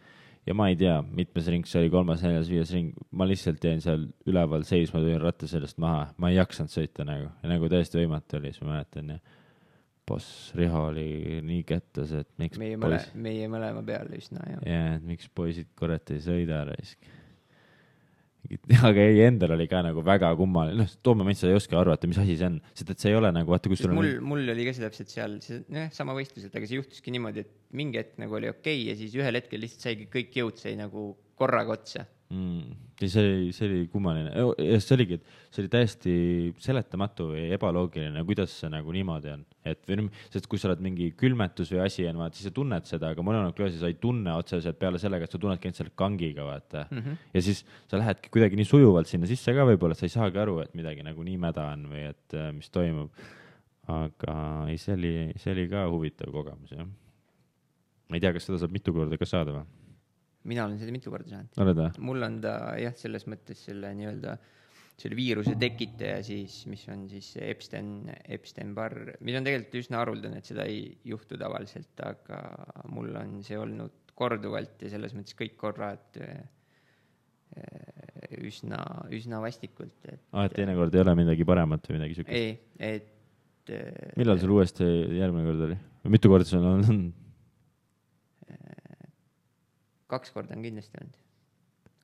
ja 0.48 0.54
ma 0.56 0.70
ei 0.72 0.78
tea, 0.80 0.98
mitmes 1.14 1.48
ring 1.52 1.66
see 1.68 1.82
oli, 1.82 1.90
kolmas, 1.92 2.22
neljas, 2.24 2.48
viies 2.48 2.72
ring, 2.72 2.94
ma 3.12 3.26
lihtsalt 3.28 3.64
jäin 3.64 3.82
seal 3.84 4.06
üleval 4.28 4.64
seisma, 4.68 5.02
tulin 5.04 5.20
ratta 5.22 5.48
sellest 5.50 5.80
maha, 5.82 6.06
ma 6.16 6.32
ei 6.32 6.38
jaksanud 6.38 6.72
sõita 6.72 7.04
nagu, 7.08 7.28
nagu 7.48 7.68
täiesti 7.72 8.00
võimatu 8.00 8.40
oli, 8.40 8.54
siis 8.54 8.64
ma 8.64 8.78
mäletan 8.78 9.12
ja 9.16 9.18
boss 10.08 10.54
Riho 10.56 10.86
oli 10.88 11.40
nii 11.44 11.62
kettas, 11.68 12.14
et 12.16 12.30
miks 12.40 12.60
meie 12.60 12.78
mõle, 12.80 13.00
meie 13.20 13.48
mõlema 13.52 13.84
peale 13.84 14.16
üsna 14.16 14.44
jah. 14.48 14.64
jaa, 14.64 14.94
et 14.96 15.04
miks 15.04 15.28
poisid 15.36 15.68
kurat 15.78 16.14
ei 16.14 16.22
sõida 16.24 16.62
raisk 16.70 17.10
aga 18.88 19.04
ei, 19.04 19.20
endal 19.26 19.54
oli 19.56 19.66
ka 19.70 19.80
nagu 19.84 20.02
väga 20.06 20.30
kummaline, 20.38 20.78
noh, 20.82 20.92
too 21.04 21.16
moment 21.18 21.38
sa 21.38 21.50
ei 21.50 21.56
oska 21.58 21.78
arvata, 21.80 22.10
mis 22.10 22.20
asi 22.20 22.36
see 22.38 22.48
on, 22.48 22.60
sest 22.72 22.92
et 22.94 23.02
see 23.02 23.12
ei 23.12 23.18
ole 23.18 23.32
nagu, 23.34 23.52
vaata, 23.52 23.70
kui 23.70 23.78
sul 23.80 23.92
on. 23.92 23.98
mul, 23.98 24.12
mul 24.32 24.52
oli 24.54 24.66
ka 24.68 24.74
see 24.76 24.84
täpselt 24.86 25.12
seal, 25.12 25.38
see, 25.44 25.62
nojah, 25.74 25.90
sama 25.94 26.16
võistlus, 26.16 26.46
et 26.48 26.54
aga 26.58 26.68
see 26.70 26.80
juhtuski 26.80 27.14
niimoodi, 27.14 27.44
et 27.44 27.56
mingi 27.78 28.00
hetk 28.00 28.20
nagu 28.22 28.38
oli 28.38 28.50
okei 28.52 28.82
okay, 28.82 28.86
ja 28.90 28.98
siis 28.98 29.16
ühel 29.18 29.40
hetkel 29.40 29.62
lihtsalt 29.64 29.88
saigi 29.88 30.08
kõik 30.12 30.38
jõud 30.40 30.62
sai 30.62 30.78
nagu 30.80 31.10
korraga 31.38 31.76
otsa 31.76 32.06
mm.. 32.30 32.76
ja 33.00 33.08
see 33.10 33.22
oli, 33.22 33.52
see 33.54 33.68
oli 33.68 33.78
kummaline 33.92 34.32
ja 34.32 34.80
see 34.82 34.94
oligi, 34.96 35.18
et 35.18 35.54
see 35.54 35.62
oli 35.62 35.70
täiesti 35.72 36.14
seletamatu 36.62 37.30
või 37.32 37.44
ebaloogiline, 37.56 38.22
kuidas 38.28 38.54
see 38.60 38.70
nagu 38.72 38.92
niimoodi 38.94 39.32
on, 39.32 39.44
et 39.68 39.80
või 39.88 40.00
noh, 40.00 40.20
sest 40.32 40.48
kui 40.50 40.60
sa 40.60 40.70
oled 40.70 40.82
mingi 40.84 41.10
külmetus 41.18 41.72
või 41.74 41.82
asi 41.86 42.06
on, 42.10 42.20
vaata 42.20 42.38
siis 42.38 42.50
sa 42.50 42.54
tunned 42.58 42.88
seda, 42.90 43.12
aga 43.14 43.24
mononukleoosi 43.24 43.80
sa 43.80 43.90
ei 43.90 43.98
tunne 44.02 44.34
otseselt 44.36 44.80
peale 44.80 45.00
sellega, 45.02 45.28
et 45.28 45.34
sa 45.34 45.40
tunnedki 45.40 45.70
ainult 45.70 45.82
selle 45.82 45.96
kangiga, 46.04 46.46
vaata 46.48 46.84
mm. 46.90 47.00
-hmm. 47.00 47.24
ja 47.34 47.44
siis 47.48 47.64
sa 47.90 48.02
lähedki 48.02 48.32
kuidagi 48.34 48.60
nii 48.60 48.70
sujuvalt 48.74 49.10
sinna 49.10 49.30
sisse 49.30 49.54
ka 49.56 49.66
võib-olla, 49.72 49.96
sa 49.98 50.06
ei 50.08 50.14
saagi 50.14 50.44
aru, 50.44 50.60
et 50.64 50.76
midagi 50.78 51.06
nagu 51.06 51.24
nii 51.24 51.40
mäda 51.40 51.70
on 51.72 51.88
või 51.92 52.06
et 52.12 52.36
äh, 52.36 52.52
mis 52.52 52.70
toimub. 52.70 53.12
aga 53.88 54.32
ei, 54.68 54.76
see 54.76 54.92
oli, 54.92 55.12
see 55.40 55.52
oli 55.54 55.68
ka 55.68 55.86
huvitav 55.88 56.32
kogemus, 56.32 56.74
jah. 56.76 56.84
ma 58.08 58.16
ei 58.16 58.20
tea, 58.20 58.34
kas 58.36 58.44
seda 58.44 58.58
saab 58.60 58.74
mitu 58.74 58.92
korda 58.92 59.16
ka 59.16 59.24
saada 59.24 59.54
või? 59.54 59.87
Mina 60.48 60.66
olen 60.66 60.78
seda 60.80 60.94
mitu 60.94 61.12
korda 61.12 61.42
saanud. 61.52 61.98
mul 62.04 62.24
on 62.26 62.40
ta 62.44 62.54
jah, 62.80 62.96
selles 62.98 63.28
mõttes 63.30 63.66
selle 63.68 63.92
nii-öelda 63.98 64.38
selle 64.98 65.14
viiruse 65.14 65.54
tekitaja 65.58 66.18
siis, 66.26 66.64
mis 66.70 66.82
on 66.90 67.04
siis 67.10 67.30
Epstein, 67.42 68.08
Epstein-Barr, 68.34 69.14
mis 69.22 69.36
on 69.38 69.46
tegelikult 69.46 69.78
üsna 69.78 70.00
haruldane, 70.02 70.40
et 70.40 70.50
seda 70.50 70.66
ei 70.66 70.88
juhtu 71.06 71.38
tavaliselt, 71.38 71.94
aga 72.02 72.40
mul 72.90 73.14
on 73.20 73.38
see 73.46 73.58
olnud 73.60 73.94
korduvalt 74.18 74.82
ja 74.82 74.90
selles 74.90 75.14
mõttes 75.14 75.36
kõik 75.38 75.54
korrad 75.60 76.18
eh, 76.18 76.40
üsna, 78.42 78.80
üsna 79.14 79.38
vastikult, 79.44 79.94
et. 80.02 80.18
aa, 80.32 80.42
ah, 80.42 80.48
et 80.48 80.58
teinekord 80.58 80.94
ei 80.94 81.04
ole 81.04 81.14
midagi 81.22 81.46
paremat 81.48 81.86
või 81.86 82.00
midagi 82.00 82.18
siukest? 82.18 82.34
ei, 82.34 82.58
et. 82.90 83.14
Eh, 83.70 84.12
millal 84.18 84.42
sul 84.42 84.56
uuesti 84.56 84.84
järgmine 85.20 85.46
kord 85.46 85.64
oli? 85.68 85.78
mitu 86.10 86.32
korda 86.32 86.48
sul 86.48 86.64
on 86.64 86.70
olnud? 86.72 87.16
Kaks 90.08 90.32
korda 90.34 90.56
on 90.56 90.64
kindlasti 90.64 91.00
olnud. 91.02 91.20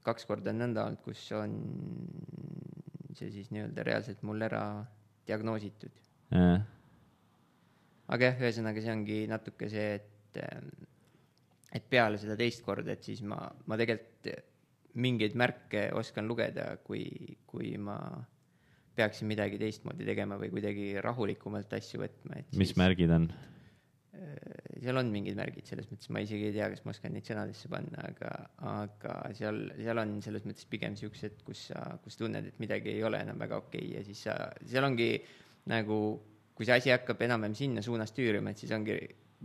kaks 0.04 0.28
korda 0.28 0.52
on 0.52 0.62
nõnda 0.64 0.86
olnud, 0.88 1.02
kus 1.04 1.24
on 1.36 1.58
see 3.14 3.30
siis 3.32 3.50
nii-öelda 3.54 3.84
reaalselt 3.86 4.22
mul 4.26 4.42
ära 4.44 4.62
diagnoositud. 5.28 6.02
aga 8.14 8.30
jah, 8.30 8.40
ühesõnaga 8.42 8.82
see 8.84 8.92
ongi 8.92 9.20
natuke 9.30 9.70
see, 9.72 9.94
et, 10.00 10.40
et 11.72 11.88
peale 11.90 12.20
seda 12.20 12.36
teist 12.40 12.64
korda, 12.66 12.96
et 12.96 13.06
siis 13.06 13.22
ma, 13.26 13.40
ma 13.66 13.80
tegelikult 13.80 14.44
mingeid 14.94 15.34
märke 15.34 15.88
oskan 15.98 16.28
lugeda, 16.30 16.76
kui, 16.86 17.02
kui 17.50 17.72
ma 17.82 17.96
peaksin 18.94 19.26
midagi 19.26 19.58
teistmoodi 19.58 20.06
tegema 20.06 20.36
või 20.38 20.52
kuidagi 20.52 20.92
rahulikumalt 21.02 21.72
asju 21.74 22.04
võtma, 22.04 22.38
et 22.38 22.54
mis 22.54 22.70
siis, 22.70 22.78
märgid 22.78 23.10
on? 23.14 23.26
Seal 24.84 25.00
on 25.00 25.10
mingid 25.12 25.36
märgid, 25.38 25.66
selles 25.68 25.88
mõttes 25.90 26.10
ma 26.12 26.20
isegi 26.24 26.48
ei 26.50 26.54
tea, 26.56 26.68
kas 26.72 26.84
ma 26.84 26.92
oskan 26.92 27.14
neid 27.16 27.26
sõnadesse 27.28 27.70
panna, 27.72 28.04
aga, 28.10 28.30
aga 28.70 29.14
seal, 29.38 29.60
seal 29.78 30.02
on 30.02 30.16
selles 30.24 30.44
mõttes 30.48 30.68
pigem 30.70 30.96
siuksed, 30.98 31.40
kus 31.46 31.68
sa, 31.70 31.84
kus 32.04 32.18
tunned, 32.20 32.50
et 32.50 32.60
midagi 32.62 32.92
ei 32.92 33.04
ole 33.06 33.22
enam 33.24 33.40
väga 33.40 33.62
okei 33.62 33.86
okay 33.86 33.98
ja 33.98 34.04
siis 34.06 34.24
sa, 34.26 34.36
seal 34.68 34.86
ongi 34.86 35.10
nagu, 35.72 35.98
kui 36.54 36.68
see 36.68 36.76
asi 36.76 36.92
hakkab 36.92 37.22
enam-vähem 37.26 37.56
sinna 37.58 37.84
suunas 37.84 38.12
tüürima, 38.16 38.52
et 38.52 38.60
siis 38.60 38.74
ongi 38.76 38.98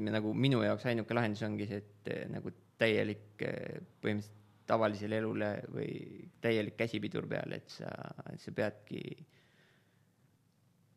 nagu 0.08 0.34
minu 0.36 0.62
jaoks 0.64 0.88
ainuke 0.92 1.16
lahendus 1.16 1.44
ongi 1.48 1.68
see, 1.70 1.82
et 1.84 2.12
eh, 2.14 2.28
nagu 2.32 2.54
täielik 2.80 3.44
eh, 3.48 3.80
põhimõtteliselt 4.04 4.38
tavalisele 4.70 5.18
elule 5.18 5.50
või 5.74 5.94
täielik 6.44 6.76
käsipidur 6.78 7.26
peal, 7.30 7.56
et 7.58 7.72
sa, 7.74 7.90
sa 8.38 8.52
peadki, 8.54 9.02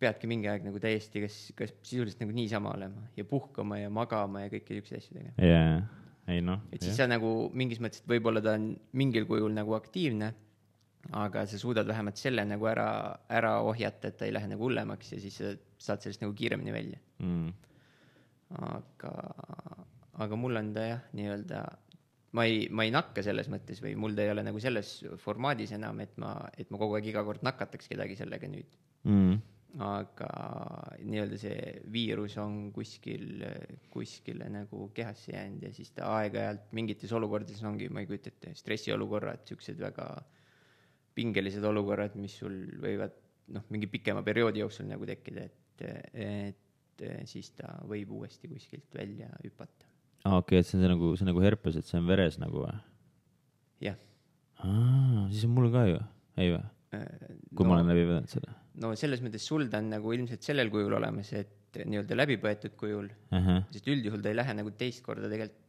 peadki 0.02 0.30
mingi 0.30 0.50
aeg 0.50 0.66
nagu 0.66 0.82
täiesti, 0.82 1.24
kas, 1.24 1.38
kas 1.58 1.74
sisuliselt 1.80 2.22
nagu 2.24 2.36
niisama 2.36 2.74
olema 2.76 3.08
ja 3.18 3.26
puhkama 3.28 3.80
ja 3.80 3.90
magama 3.92 4.44
ja 4.44 4.52
kõiki 4.52 4.78
siukseid 4.78 5.02
asju 5.02 5.18
tegema. 5.18 5.34
jaa, 5.48 5.74
ei 6.34 6.44
noh. 6.44 6.62
et 6.70 6.82
siis 6.82 6.94
ja. 6.96 7.04
sa 7.04 7.10
nagu 7.10 7.32
mingis 7.56 7.82
mõttes, 7.82 8.04
et 8.04 8.14
võib-olla 8.14 8.44
ta 8.44 8.56
on 8.58 8.72
mingil 8.98 9.28
kujul 9.30 9.54
nagu 9.56 9.76
aktiivne, 9.78 10.32
aga 11.18 11.46
sa 11.50 11.58
suudad 11.58 11.88
vähemalt 11.88 12.20
selle 12.20 12.44
nagu 12.46 12.68
ära, 12.70 12.88
ära 13.30 13.56
ohjata, 13.66 14.12
et 14.12 14.20
ta 14.20 14.28
ei 14.28 14.34
lähe 14.34 14.50
nagu 14.52 14.68
hullemaks 14.68 15.14
ja 15.16 15.20
siis 15.22 15.40
sa 15.40 15.54
saad 15.82 16.04
sellest 16.04 16.22
nagu 16.22 16.34
kiiremini 16.38 16.74
välja 16.74 17.02
mm 17.22 17.70
aga, 18.60 19.12
aga 20.20 20.38
mul 20.38 20.60
on 20.60 20.72
ta 20.76 20.84
jah, 20.86 21.00
nii-öelda, 21.16 21.62
ma 22.36 22.46
ei, 22.48 22.66
ma 22.72 22.86
ei 22.86 22.92
nakka 22.94 23.24
selles 23.24 23.48
mõttes 23.52 23.80
või 23.84 23.94
mul 24.00 24.16
ta 24.16 24.26
ei 24.26 24.32
ole 24.34 24.44
nagu 24.46 24.60
selles 24.62 24.94
formaadis 25.22 25.74
enam, 25.76 26.00
et 26.04 26.14
ma, 26.20 26.34
et 26.58 26.70
ma 26.72 26.80
kogu 26.80 26.98
aeg 26.98 27.08
iga 27.12 27.24
kord 27.26 27.44
nakataks 27.46 27.90
kedagi 27.92 28.18
sellega 28.18 28.50
nüüd 28.50 28.68
mm.. 29.08 29.40
Aga 29.82 30.28
nii-öelda 31.02 31.38
see 31.40 31.72
viirus 31.92 32.36
on 32.42 32.70
kuskil, 32.74 33.42
kuskile 33.92 34.48
nagu 34.52 34.88
kehasse 34.94 35.34
jäänud 35.34 35.66
ja 35.66 35.72
siis 35.74 35.92
ta 35.96 36.08
aeg-ajalt 36.18 36.72
mingites 36.76 37.12
olukordades 37.16 37.62
ongi, 37.66 37.88
ma 37.92 38.02
ei 38.02 38.10
kujuta 38.10 38.32
ette, 38.32 38.54
stressiolukorrad, 38.58 39.44
siuksed 39.48 39.80
väga 39.82 40.08
pingelised 41.16 41.64
olukorrad, 41.68 42.16
mis 42.20 42.36
sul 42.40 42.54
võivad 42.82 43.16
noh, 43.52 43.64
mingi 43.72 43.88
pikema 43.90 44.22
perioodi 44.26 44.62
jooksul 44.62 44.88
nagu 44.90 45.06
tekkida, 45.08 45.46
et, 45.48 45.86
et 46.14 47.06
siis 47.28 47.50
ta 47.56 47.74
võib 47.88 48.12
uuesti 48.18 48.50
kuskilt 48.50 48.94
välja 48.96 49.28
hüpata. 49.42 49.88
aa, 50.24 50.38
okei 50.38 50.58
okay,, 50.58 50.62
et 50.62 50.68
see 50.68 50.78
on 50.78 50.84
see 50.84 50.92
nagu, 50.94 51.12
see 51.16 51.26
on 51.26 51.32
nagu 51.32 51.44
herpes, 51.44 51.78
et 51.78 51.88
see 51.88 52.00
on 52.00 52.08
veres 52.08 52.38
nagu 52.42 52.64
või? 52.64 52.80
jah. 53.88 53.98
siis 55.32 55.46
on 55.48 55.56
mul 55.56 55.70
ka 55.74 55.86
ju, 55.90 56.02
ei 56.38 56.54
või? 56.54 56.64
Äh, 56.92 57.06
kui 57.52 57.64
no, 57.64 57.70
ma 57.72 57.78
olen 57.80 57.92
läbi 57.92 58.04
põdenud 58.08 58.32
seda? 58.32 58.61
No 58.80 58.94
selles 58.98 59.20
mõttes 59.24 59.44
sul 59.48 59.66
ta 59.72 59.82
on 59.82 59.90
nagu 59.92 60.14
ilmselt 60.16 60.44
sellel 60.46 60.70
kujul 60.72 60.94
olemas, 60.96 61.32
et 61.36 61.80
nii-öelda 61.82 62.16
läbipõetud 62.18 62.76
kujul 62.80 63.08
uh, 63.08 63.36
-huh. 63.38 63.64
sest 63.72 63.88
üldjuhul 63.88 64.22
ta 64.24 64.32
ei 64.32 64.38
lähe 64.38 64.54
nagu 64.56 64.72
teist 64.78 65.04
korda 65.04 65.28
tegelikult 65.32 65.60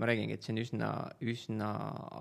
ma 0.00 0.06
räägingi, 0.08 0.36
et 0.38 0.46
see 0.46 0.54
on 0.54 0.60
üsna, 0.62 0.88
üsna 1.20 1.68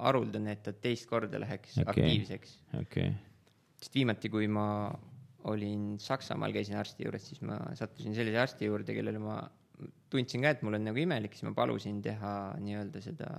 haruldane, 0.03 0.55
et 0.57 0.63
ta 0.65 0.73
teist 0.73 1.07
korda 1.07 1.39
läheks 1.39 1.77
okay. 1.77 1.91
aktiivseks 1.93 2.55
okay.. 2.81 3.13
sest 3.79 3.95
viimati, 3.95 4.31
kui 4.33 4.49
ma 4.51 4.65
olin 5.51 5.97
Saksamaal, 5.99 6.53
käisin 6.55 6.79
arsti 6.79 7.05
juures, 7.05 7.27
siis 7.29 7.43
ma 7.45 7.59
sattusin 7.77 8.15
sellise 8.15 8.39
arsti 8.39 8.69
juurde, 8.69 8.95
kellele 8.95 9.21
ma 9.21 9.37
tundsin 10.13 10.43
ka, 10.43 10.53
et 10.53 10.63
mul 10.65 10.77
on 10.77 10.85
nagu 10.87 10.99
imelik, 11.01 11.35
siis 11.35 11.47
ma 11.47 11.53
palusin 11.57 11.99
teha 12.05 12.33
nii-öelda 12.63 13.01
seda 13.03 13.29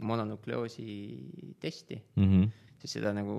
mononukleoosi 0.00 0.86
testi 1.62 2.00
mm. 2.16 2.28
-hmm. 2.30 2.48
sest 2.82 2.98
seda 2.98 3.12
nagu 3.16 3.36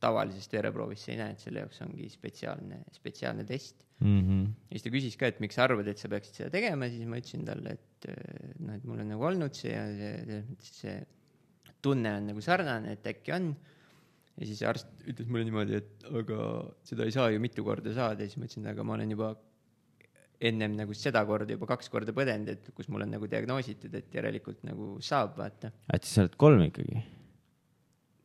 tavalisest 0.00 0.52
vereproovist 0.56 1.06
sa 1.06 1.12
ei 1.12 1.20
näe, 1.20 1.34
et 1.34 1.44
selle 1.44 1.64
jaoks 1.64 1.80
ongi 1.84 2.08
spetsiaalne, 2.12 2.80
spetsiaalne 2.96 3.44
test 3.48 3.84
mm. 4.00 4.20
-hmm. 4.20 4.44
ja 4.70 4.76
siis 4.78 4.86
ta 4.86 4.94
küsis 4.94 5.18
ka, 5.20 5.28
et 5.28 5.40
miks 5.44 5.58
sa 5.58 5.66
arvad, 5.68 5.88
et 5.92 6.00
sa 6.00 6.08
peaksid 6.12 6.42
seda 6.42 6.52
tegema, 6.54 6.88
siis 6.88 7.08
ma 7.08 7.20
ütlesin 7.20 7.44
talle, 7.48 7.76
et 7.76 8.08
noh, 8.58 8.74
et 8.76 8.86
mul 8.88 9.04
on 9.04 9.12
nagu 9.14 9.28
olnud 9.32 9.56
see 9.56 9.74
ja 9.74 9.84
selles 9.92 10.48
mõttes 10.48 10.80
see 10.84 10.96
tunne 11.84 12.14
on 12.16 12.32
nagu 12.32 12.44
sarnane, 12.44 12.96
et 12.96 13.12
äkki 13.12 13.36
on 13.36 13.52
ja 14.40 14.48
siis 14.48 14.64
arst 14.68 15.04
ütles 15.04 15.28
mulle 15.28 15.44
niimoodi, 15.48 15.80
et 15.80 16.10
aga 16.22 16.40
seda 16.88 17.06
ei 17.06 17.14
saa 17.14 17.28
ju 17.32 17.40
mitu 17.42 17.64
korda 17.66 17.92
saada 17.96 18.24
ja 18.24 18.30
siis 18.30 18.40
ma 18.40 18.48
ütlesin, 18.48 18.68
aga 18.72 18.86
ma 18.86 18.96
olen 18.96 19.16
juba 19.16 19.34
ennem 20.40 20.76
nagu 20.78 20.96
seda 20.96 21.22
korda 21.28 21.52
juba 21.52 21.68
kaks 21.68 21.90
korda 21.92 22.14
põdenud, 22.16 22.48
et 22.54 22.70
kus 22.76 22.88
mul 22.88 23.04
on 23.04 23.12
nagu 23.12 23.28
diagnoositud, 23.28 23.94
et 23.98 24.14
järelikult 24.16 24.62
nagu 24.64 24.94
saab, 25.04 25.36
vaata. 25.40 25.74
et 25.92 26.06
siis 26.06 26.16
sa 26.16 26.24
oled 26.24 26.38
kolm 26.40 26.64
ikkagi? 26.70 27.04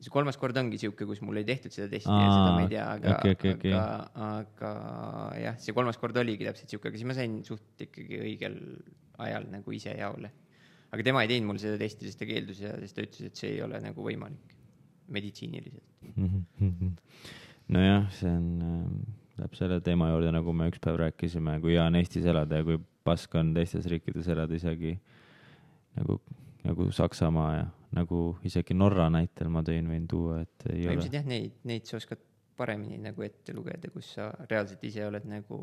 See 0.05 0.13
kolmas 0.13 0.37
kord 0.37 0.57
ongi 0.61 0.77
sihuke, 0.81 1.07
kus 1.09 1.21
mul 1.25 1.41
ei 1.41 1.47
tehtud 1.47 1.73
seda 1.73 1.89
testi 1.91 2.11
Aa, 2.13 2.21
ja 2.21 2.31
seda 2.31 2.53
ma 2.53 2.63
ei 2.63 2.71
tea, 2.71 2.85
aga 2.99 3.13
okay,, 3.15 3.35
okay, 3.37 3.53
okay. 3.57 3.73
aga, 3.73 4.27
aga 4.29 4.71
jah, 5.41 5.59
see 5.65 5.75
kolmas 5.77 5.99
kord 6.01 6.17
oligi 6.21 6.47
täpselt 6.47 6.73
sihuke, 6.73 6.91
aga 6.91 7.01
siis 7.01 7.09
ma 7.09 7.17
sain 7.17 7.39
suht 7.47 7.85
ikkagi 7.87 8.21
õigel 8.21 8.59
ajal 9.25 9.47
nagu 9.53 9.75
ise 9.75 9.95
jaole. 9.97 10.31
aga 10.93 11.07
tema 11.07 11.23
ei 11.25 11.31
teinud 11.31 11.49
mul 11.49 11.61
seda 11.61 11.79
testi, 11.81 12.05
sest 12.07 12.21
ta 12.21 12.29
keeldus 12.29 12.61
ja 12.61 12.75
siis 12.83 12.93
ta 12.95 13.05
ütles, 13.07 13.31
et 13.31 13.41
see 13.41 13.55
ei 13.55 13.61
ole 13.65 13.81
nagu 13.83 14.05
võimalik 14.05 14.55
meditsiiniliselt 15.15 16.15
nojah, 17.75 18.05
see 18.13 18.29
on 18.29 18.49
äh,, 18.61 18.89
läheb 19.39 19.57
selle 19.57 19.79
teema 19.85 20.11
juurde, 20.11 20.31
nagu 20.35 20.53
me 20.55 20.69
üks 20.69 20.81
päev 20.83 20.99
rääkisime, 21.01 21.57
kui 21.63 21.75
hea 21.75 21.85
on 21.89 21.97
Eestis 21.99 22.27
elada 22.29 22.61
ja 22.61 22.67
kui 22.67 22.77
pask 23.05 23.33
on 23.39 23.53
teistes 23.57 23.87
riikides 23.89 24.29
elada 24.33 24.55
isegi 24.57 24.95
nagu, 25.97 26.19
nagu 26.65 26.91
Saksamaa 26.93 27.51
ja 27.55 27.65
nagu 27.95 28.21
isegi 28.47 28.75
Norra 28.77 29.09
näitel 29.13 29.51
ma 29.53 29.63
tõin, 29.65 29.89
võin 29.91 30.07
tuua, 30.11 30.41
et 30.45 30.69
ei 30.69 30.83
no, 30.83 30.91
ole. 30.91 30.97
ilmselt 30.99 31.19
jah, 31.19 31.27
neid, 31.29 31.59
neid 31.67 31.89
sa 31.89 31.99
oskad 31.99 32.21
paremini 32.55 32.97
nagu 33.03 33.23
ette 33.25 33.53
lugeda, 33.55 33.89
kus 33.91 34.13
sa 34.15 34.29
reaalselt 34.49 34.83
ise 34.87 35.03
oled 35.05 35.25
nagu 35.27 35.57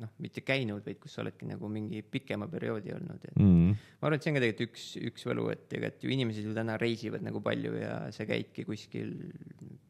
noh, 0.00 0.10
mitte 0.20 0.42
käinud, 0.44 0.82
vaid 0.84 0.98
kus 1.00 1.16
sa 1.16 1.22
oledki 1.24 1.48
nagu 1.48 1.68
mingi 1.72 2.02
pikema 2.04 2.48
perioodi 2.50 2.92
olnud, 2.96 3.24
et 3.30 3.38
mm. 3.40 3.70
ma 4.00 4.08
arvan, 4.08 4.18
et 4.18 4.24
see 4.24 4.32
on 4.32 4.36
ka 4.36 4.42
tegelikult 4.44 4.66
üks, 4.68 4.86
üks 5.10 5.26
võlu, 5.28 5.46
et 5.52 5.76
et 5.80 6.04
ju 6.04 6.12
inimesed 6.12 6.46
ju 6.48 6.56
täna 6.56 6.76
reisivad 6.80 7.24
nagu 7.24 7.42
palju 7.44 7.72
ja 7.80 7.94
sa 8.14 8.28
käidki 8.28 8.66
kuskil, 8.68 9.14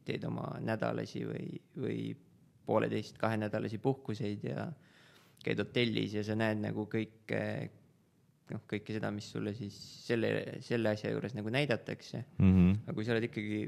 teed 0.07 0.23
oma 0.27 0.53
nädalasi 0.63 1.25
või, 1.27 1.59
või 1.79 1.99
pooleteist, 2.67 3.19
kahenädalasi 3.21 3.81
puhkuseid 3.83 4.47
ja 4.47 4.69
käid 5.43 5.59
hotellis 5.59 6.15
ja 6.15 6.23
sa 6.25 6.37
näed 6.37 6.61
nagu 6.63 6.85
kõike, 6.89 7.43
noh, 8.51 8.65
kõike 8.69 8.95
seda, 8.95 9.11
mis 9.15 9.29
sulle 9.33 9.53
siis 9.57 9.77
selle, 10.07 10.59
selle 10.65 10.93
asja 10.95 11.13
juures 11.13 11.33
nagu 11.37 11.53
näidatakse 11.53 12.25
mm. 12.37 12.51
-hmm. 12.51 12.77
aga 12.85 12.97
kui 12.97 13.07
sa 13.07 13.15
oled 13.15 13.27
ikkagi 13.29 13.63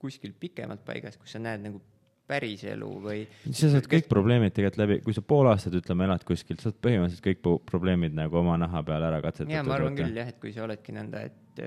kuskil 0.00 0.34
pikemalt 0.38 0.84
paigas, 0.86 1.16
kus 1.20 1.36
sa 1.36 1.42
näed 1.42 1.64
nagu 1.64 1.80
päris 2.26 2.64
elu 2.66 2.88
või. 3.02 3.22
sa 3.54 3.70
saad 3.70 3.86
kõik 3.90 4.08
probleemid 4.10 4.54
tegelikult 4.54 4.80
läbi, 4.82 4.98
kui 5.04 5.14
sa 5.14 5.22
pool 5.22 5.48
aastat, 5.50 5.76
ütleme, 5.78 6.08
elad 6.08 6.24
kuskil, 6.26 6.58
saad 6.62 6.78
põhimõtteliselt 6.82 7.26
kõik 7.28 7.66
probleemid 7.68 8.16
nagu 8.18 8.40
oma 8.40 8.56
naha 8.60 8.82
peal 8.86 9.06
ära 9.08 9.20
katsetatud. 9.22 9.54
ja 9.54 9.62
ma 9.66 9.76
arvan 9.78 9.94
võtta. 9.94 10.02
küll 10.02 10.20
jah, 10.20 10.32
et 10.32 10.40
kui 10.42 10.54
sa 10.54 10.64
oledki 10.66 10.94
nõnda, 10.96 11.22
et 11.30 11.62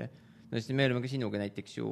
no 0.50 0.60
sest 0.60 0.74
me 0.76 0.86
oleme 0.88 1.02
ka 1.04 1.10
sinuga 1.12 1.40
näiteks 1.40 1.78
ju 1.80 1.90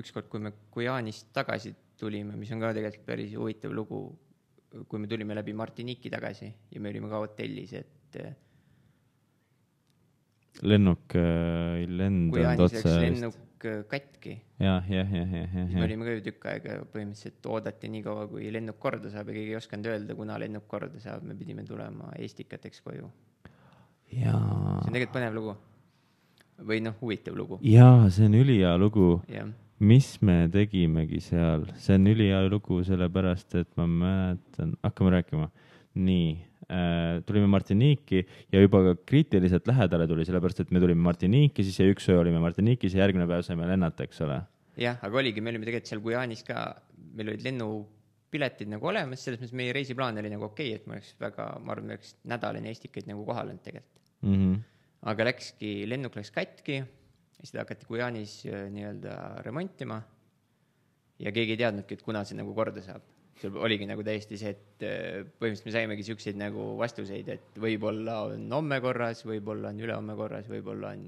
ükskord, 0.00 0.30
kui 0.32 0.42
me 0.42 0.52
Guyanist 0.72 1.30
tagasi 1.36 1.74
tulime, 2.00 2.36
mis 2.40 2.50
on 2.54 2.62
ka 2.62 2.72
tegelikult 2.76 3.06
päris 3.08 3.34
huvitav 3.36 3.74
lugu, 3.76 4.00
kui 4.88 5.02
me 5.02 5.10
tulime 5.10 5.36
läbi 5.36 5.52
Martiniiki 5.56 6.12
tagasi 6.12 6.48
ja 6.70 6.80
me 6.80 6.92
olime 6.92 7.10
ka 7.10 7.20
hotellis, 7.20 7.74
et 7.76 8.20
lennuk 10.62 11.14
äh, 11.14 11.80
ei 11.80 11.86
lendanud 11.86 12.64
otse. 12.66 12.92
lennuk 13.00 13.64
äh, 13.64 13.82
katki. 13.88 14.36
jah, 14.60 14.84
jah, 14.88 15.08
jah, 15.14 15.32
jah, 15.32 15.54
jah. 15.54 15.72
me 15.74 15.84
olime 15.86 16.06
ka 16.08 16.16
ju 16.16 16.24
tükk 16.26 16.46
aega 16.52 16.76
põhimõtteliselt 16.92 17.48
oodati 17.52 17.90
nii 17.92 18.04
kaua, 18.04 18.26
kui 18.30 18.50
lennuk 18.52 18.78
korda 18.82 19.12
saab 19.12 19.30
ja 19.30 19.38
keegi 19.38 19.54
ei 19.54 19.58
osanud 19.60 19.90
öelda, 19.92 20.16
kuna 20.18 20.38
lennuk 20.42 20.66
korda 20.70 21.00
saab, 21.02 21.24
me 21.26 21.38
pidime 21.38 21.64
tulema 21.68 22.12
Estikateks 22.18 22.84
koju. 22.84 23.08
see 24.10 24.28
on 24.34 24.92
tegelikult 24.92 25.16
põnev 25.16 25.34
lugu. 25.38 25.56
või 26.60 26.82
noh, 26.84 26.94
huvitav 27.00 27.36
lugu. 27.36 27.60
jaa, 27.64 28.10
see 28.10 28.28
on 28.28 28.38
ülihea 28.42 28.76
lugu. 28.78 29.10
mis 29.78 30.12
me 30.20 30.44
tegimegi 30.52 31.22
seal, 31.24 31.64
see 31.76 31.96
on 31.96 32.06
ülihea 32.10 32.42
lugu 32.50 32.82
sellepärast, 32.84 33.54
et 33.54 33.76
ma 33.76 33.86
mäletan, 33.86 34.76
hakkame 34.84 35.16
rääkima. 35.16 35.50
Nii 35.98 36.26
äh, 36.70 37.20
tulime 37.26 37.48
Martiniiki 37.50 38.22
ja 38.52 38.62
juba 38.62 38.82
ka 38.84 38.94
kriitiliselt 39.08 39.66
lähedale 39.70 40.06
tuli, 40.10 40.26
sellepärast 40.28 40.62
et 40.64 40.74
me 40.74 40.82
tulime 40.82 41.02
Martiniiki, 41.02 41.64
siis 41.66 41.80
jäi 41.80 41.94
üks 41.94 42.06
öö 42.12 42.20
olime 42.20 42.42
Martiniikis 42.42 42.94
ja 42.94 43.04
järgmine 43.04 43.26
päev 43.30 43.42
saime 43.46 43.66
lennata, 43.68 44.06
eks 44.06 44.22
ole. 44.26 44.40
jah, 44.80 45.00
aga 45.02 45.22
oligi, 45.22 45.42
me 45.42 45.50
olime 45.50 45.66
tegelikult 45.66 45.90
seal 45.90 46.04
Guyanis 46.04 46.44
ka, 46.46 46.62
meil 47.18 47.32
olid 47.32 47.42
lennupiletid 47.48 48.70
nagu 48.70 48.90
olemas, 48.92 49.24
selles 49.24 49.40
mõttes 49.40 49.56
meie 49.58 49.74
reisiplaan 49.76 50.22
oli 50.22 50.30
nagu 50.32 50.46
okei 50.46 50.70
okay,, 50.70 50.78
et 50.78 50.86
me 50.86 50.98
oleks 50.98 51.12
väga, 51.20 51.50
ma 51.64 51.74
arvan, 51.74 51.90
me 51.90 51.98
oleks 51.98 52.14
nädal 52.30 52.60
enne 52.60 52.74
Estikaid 52.76 53.10
nagu 53.10 53.26
kohal 53.26 53.50
olnud 53.50 53.66
tegelikult 53.66 54.00
mm. 54.22 54.38
-hmm. 54.38 54.56
aga 55.10 55.30
läkski, 55.32 55.74
lennuk 55.90 56.16
läks 56.16 56.30
katki, 56.30 56.82
seda 57.42 57.64
hakati 57.64 57.90
Guyanis 57.90 58.44
äh, 58.46 58.68
nii-öelda 58.70 59.42
remontima 59.42 60.02
ja 61.18 61.32
keegi 61.32 61.56
ei 61.56 61.64
teadnudki, 61.64 61.98
et 61.98 62.06
kuna 62.06 62.22
see 62.24 62.38
nagu 62.38 62.54
korda 62.54 62.82
saab 62.84 63.02
seal 63.42 63.58
oligi 63.60 63.88
nagu 63.88 64.04
täiesti 64.06 64.38
see, 64.40 64.54
et 64.54 64.86
äh, 64.86 65.20
põhimõtteliselt 65.40 65.68
me 65.68 65.74
saimegi 65.76 66.06
siukseid 66.06 66.40
nagu 66.40 66.66
vastuseid, 66.80 67.30
et 67.36 67.60
võib-olla 67.60 68.20
on 68.30 68.48
homme 68.56 68.80
korras, 68.84 69.24
võib-olla 69.28 69.72
on 69.74 69.84
ülehomme 69.84 70.16
korras, 70.18 70.48
võib-olla 70.50 70.94
on, 70.96 71.06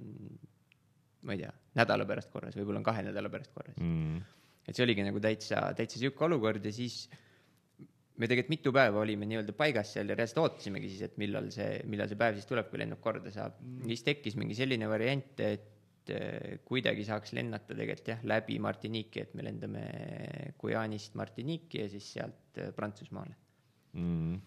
ma 1.29 1.37
ei 1.37 1.43
tea, 1.45 1.53
nädala 1.81 2.07
pärast 2.09 2.33
korras, 2.35 2.57
võib-olla 2.59 2.83
on 2.83 2.89
kahe 2.89 3.05
nädala 3.09 3.33
pärast 3.33 3.53
korras. 3.57 3.77
Mm.. 3.81 4.23
et 4.67 4.79
see 4.79 4.87
oligi 4.87 5.05
nagu 5.07 5.21
täitsa, 5.23 5.67
täitsa 5.79 6.01
sihuke 6.01 6.27
olukord 6.29 6.65
ja 6.65 6.73
siis 6.75 7.05
me 8.21 8.29
tegelikult 8.29 8.53
mitu 8.53 8.73
päeva 8.77 9.01
olime 9.03 9.27
nii-öelda 9.29 9.55
paigas 9.57 9.95
seal 9.97 10.11
ja 10.13 10.17
reaalselt 10.19 10.43
ootasimegi 10.45 10.91
siis, 10.93 11.07
et 11.09 11.21
millal 11.21 11.49
see, 11.55 11.81
millal 11.91 12.11
see 12.11 12.21
päev 12.21 12.37
siis 12.39 12.49
tuleb, 12.49 12.69
kui 12.71 12.81
lennuk 12.83 13.01
korda 13.03 13.33
saab. 13.35 13.59
Mm.. 13.61 13.87
siis 13.91 14.05
tekkis 14.07 14.39
mingi 14.41 14.57
selline 14.59 14.89
variant, 14.91 15.45
et 15.45 15.72
kuidagi 16.67 17.05
saaks 17.07 17.35
lennata 17.37 17.77
tegelikult 17.77 18.09
jah, 18.15 18.23
läbi 18.27 18.59
Martiniiki, 18.63 19.27
et 19.27 19.35
me 19.39 19.47
lendame 19.47 19.85
Guyanist 20.61 21.15
Martiniiki 21.19 21.83
ja 21.85 21.91
siis 21.93 22.09
sealt 22.17 22.59
äh, 22.59 22.73
Prantsusmaale 22.77 23.37
mm. 23.93 24.41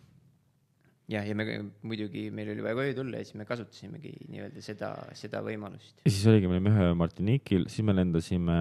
jah, 1.13 1.27
ja 1.27 1.37
me 1.37 1.47
muidugi, 1.85 2.27
meil 2.35 2.51
oli 2.55 2.65
vaja 2.65 2.79
koju 2.81 2.97
tulla 2.99 3.21
ja 3.21 3.27
siis 3.27 3.39
me 3.39 3.47
kasutasimegi 3.47 4.13
nii-öelda 4.33 4.65
seda, 4.65 4.91
seda 5.17 5.41
võimalust. 5.45 6.01
ja 6.03 6.11
siis 6.11 6.27
oligi, 6.31 6.49
me 6.49 6.59
olime 6.59 6.73
ühe 6.73 6.89
öö 6.89 6.99
Martiniikil, 6.99 7.69
siis 7.71 7.87
me 7.87 7.95
lendasime 7.97 8.59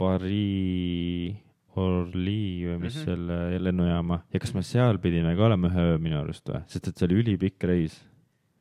Pariis 0.00 1.40
Orly 1.74 2.66
või 2.68 2.78
mis 2.78 2.94
mm 2.94 3.00
-hmm. 3.00 3.04
selle 3.04 3.62
lennujaama 3.62 4.20
ja 4.30 4.40
kas 4.40 4.54
me 4.54 4.62
seal 4.62 4.98
pidime 5.02 5.34
ka 5.34 5.46
olema 5.48 5.70
ühe 5.72 5.86
öö 5.92 6.02
minu 6.02 6.20
arust 6.20 6.46
või, 6.48 6.62
sest 6.70 6.88
et 6.88 6.98
see 6.98 7.08
oli 7.08 7.22
ülipikk 7.22 7.66
reis. 7.66 7.96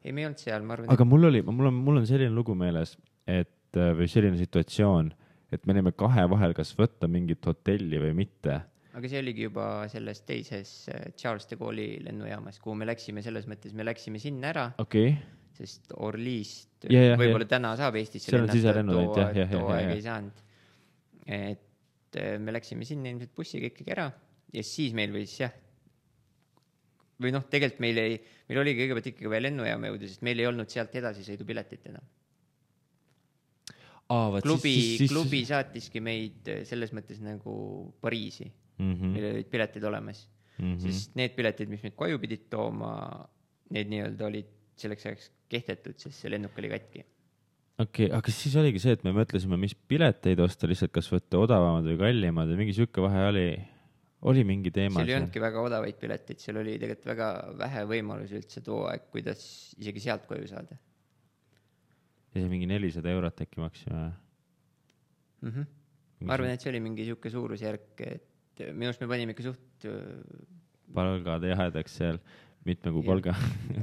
ei, 0.03 0.11
me 0.11 0.21
ei 0.21 0.25
olnud 0.25 0.41
seal, 0.41 0.63
ma 0.65 0.73
arvan. 0.73 0.89
aga 0.89 1.05
mul 1.05 1.29
oli, 1.29 1.41
mul 1.41 1.69
on, 1.69 1.73
mul 1.73 2.01
on 2.01 2.07
selline 2.09 2.33
lugu 2.33 2.55
meeles, 2.55 2.97
et 3.27 3.79
või 3.97 4.07
selline 4.11 4.37
situatsioon, 4.37 5.09
et 5.53 5.65
me 5.65 5.73
olime 5.73 5.93
kahe 5.97 6.25
vahel, 6.29 6.53
kas 6.57 6.73
võtta 6.77 7.09
mingit 7.09 7.45
hotelli 7.45 8.01
või 8.01 8.13
mitte. 8.23 8.59
aga 8.93 9.09
see 9.09 9.21
oligi 9.23 9.47
juba 9.47 9.87
selles 9.89 10.21
teises 10.21 10.73
äh, 10.93 11.07
Charles 11.17 11.47
de 11.49 11.57
Gaulle'i 11.57 12.01
lennujaamas, 12.05 12.59
kuhu 12.61 12.75
me 12.77 12.85
läksime, 12.85 13.23
selles 13.25 13.47
mõttes 13.49 13.73
me 13.73 13.85
läksime 13.85 14.21
sinna 14.21 14.51
ära. 14.53 14.67
okei 14.77 15.13
okay 15.13 15.41
sest 15.53 15.93
Orlyst 16.01 16.87
Ja, 16.91 16.99
ja, 17.13 17.17
võib-olla 17.19 17.45
ja. 17.45 17.53
täna 17.55 17.75
saab 17.79 17.95
Eestisse 17.99 18.33
lennata, 18.33 18.87
too 18.89 19.13
too 19.51 19.67
aeg 19.71 19.91
ei 19.93 20.01
saanud. 20.03 20.39
et 21.23 22.17
eh, 22.19 22.37
me 22.41 22.55
läksime 22.55 22.87
sinna 22.87 23.11
ilmselt 23.13 23.31
bussiga 23.37 23.69
ikkagi 23.69 23.93
ära 23.95 24.09
ja 24.53 24.63
siis 24.67 24.95
meil 24.97 25.13
võis 25.15 25.33
jah, 25.39 25.53
või 27.23 27.31
noh, 27.35 27.45
tegelikult 27.49 27.83
meil 27.85 28.01
ei, 28.01 28.17
meil 28.49 28.61
oli 28.63 28.75
kõigepealt 28.77 29.07
ikkagi 29.13 29.31
vaja 29.31 29.45
lennujaama 29.47 29.91
jõuda, 29.91 30.09
sest 30.11 30.25
meil 30.27 30.41
ei 30.41 30.49
olnud 30.49 30.73
sealt 30.73 30.95
edasisõidupiletit 30.99 31.87
enam. 31.91 32.05
Aa, 34.09 34.29
vot 34.35 34.43
klubi 34.43 34.73
siis, 34.73 34.97
siis, 35.03 35.13
klubi 35.13 35.45
saatiski 35.47 36.03
meid 36.03 36.51
eh, 36.51 36.63
selles 36.67 36.91
mõttes 36.95 37.21
nagu 37.23 37.55
Pariisi 38.01 38.49
mm 38.49 38.93
-hmm, 38.93 39.13
meil 39.15 39.29
olid 39.31 39.51
piletid 39.53 39.83
olemas 39.87 40.25
mm 40.27 40.33
mm. 40.57 40.75
-hmm. 40.75 40.91
sest 40.91 41.15
need 41.19 41.35
piletid, 41.37 41.71
mis 41.71 41.83
meid 41.85 41.95
koju 41.99 42.19
pidid 42.21 42.47
tooma, 42.53 42.93
need 43.73 43.89
nii-öelda 43.93 44.29
olid 44.29 44.53
selleks 44.79 45.09
ajaks 45.09 45.31
kehtetud, 45.51 45.97
sest 46.01 46.19
see 46.19 46.31
lennuk 46.33 46.57
oli 46.61 46.71
katki. 46.71 47.03
okei 47.83 48.07
okay,, 48.07 48.17
aga 48.17 48.33
siis 48.33 48.55
oligi 48.61 48.81
see, 48.83 48.95
et 48.97 49.05
me 49.07 49.13
mõtlesime, 49.15 49.59
mis 49.59 49.75
pileteid 49.75 50.41
osta 50.43 50.69
lihtsalt, 50.69 50.93
kas 50.95 51.09
võtta 51.13 51.41
odavamad 51.41 51.87
või 51.89 51.99
kallimad 52.01 52.51
või 52.53 52.63
mingi 52.63 52.77
sihuke 52.77 53.03
vahe 53.03 53.27
oli, 53.31 53.47
oli 54.29 54.45
mingi 54.47 54.71
teema 54.73 55.01
seal 55.01 55.13
ei 55.13 55.19
olnudki 55.19 55.41
väga 55.43 55.67
odavaid 55.67 55.99
pileteid, 56.01 56.41
seal 56.43 56.61
oli 56.61 56.77
tegelikult 56.79 57.11
väga 57.13 57.29
vähe 57.59 57.85
võimalusi 57.89 58.39
üldse 58.39 58.65
too 58.65 58.85
aeg, 58.89 59.09
kuidas 59.13 59.45
isegi 59.79 60.05
sealt 60.07 60.29
koju 60.29 60.49
saada 60.51 60.77
ja 62.33 62.41
see 62.41 62.51
mingi 62.51 62.69
nelisada 62.69 63.11
eurot 63.13 63.41
äkki 63.45 63.61
maksime 63.61 64.03
mm. 65.41 65.49
-hmm. 65.49 65.67
ma 66.27 66.37
arvan, 66.37 66.55
et 66.55 66.63
see 66.63 66.71
oli 66.73 66.81
mingi 66.83 67.05
sihuke 67.07 67.31
suurusjärk, 67.33 68.05
et 68.07 68.65
minu 68.71 68.89
arust 68.89 69.03
me 69.03 69.09
panime 69.11 69.35
ikka 69.35 69.45
suht 69.49 69.87
palgad 70.93 71.45
jahedaks 71.47 71.95
seal, 72.01 72.19
mitme 72.67 72.93
kuu 72.95 73.03
palga 73.05 73.35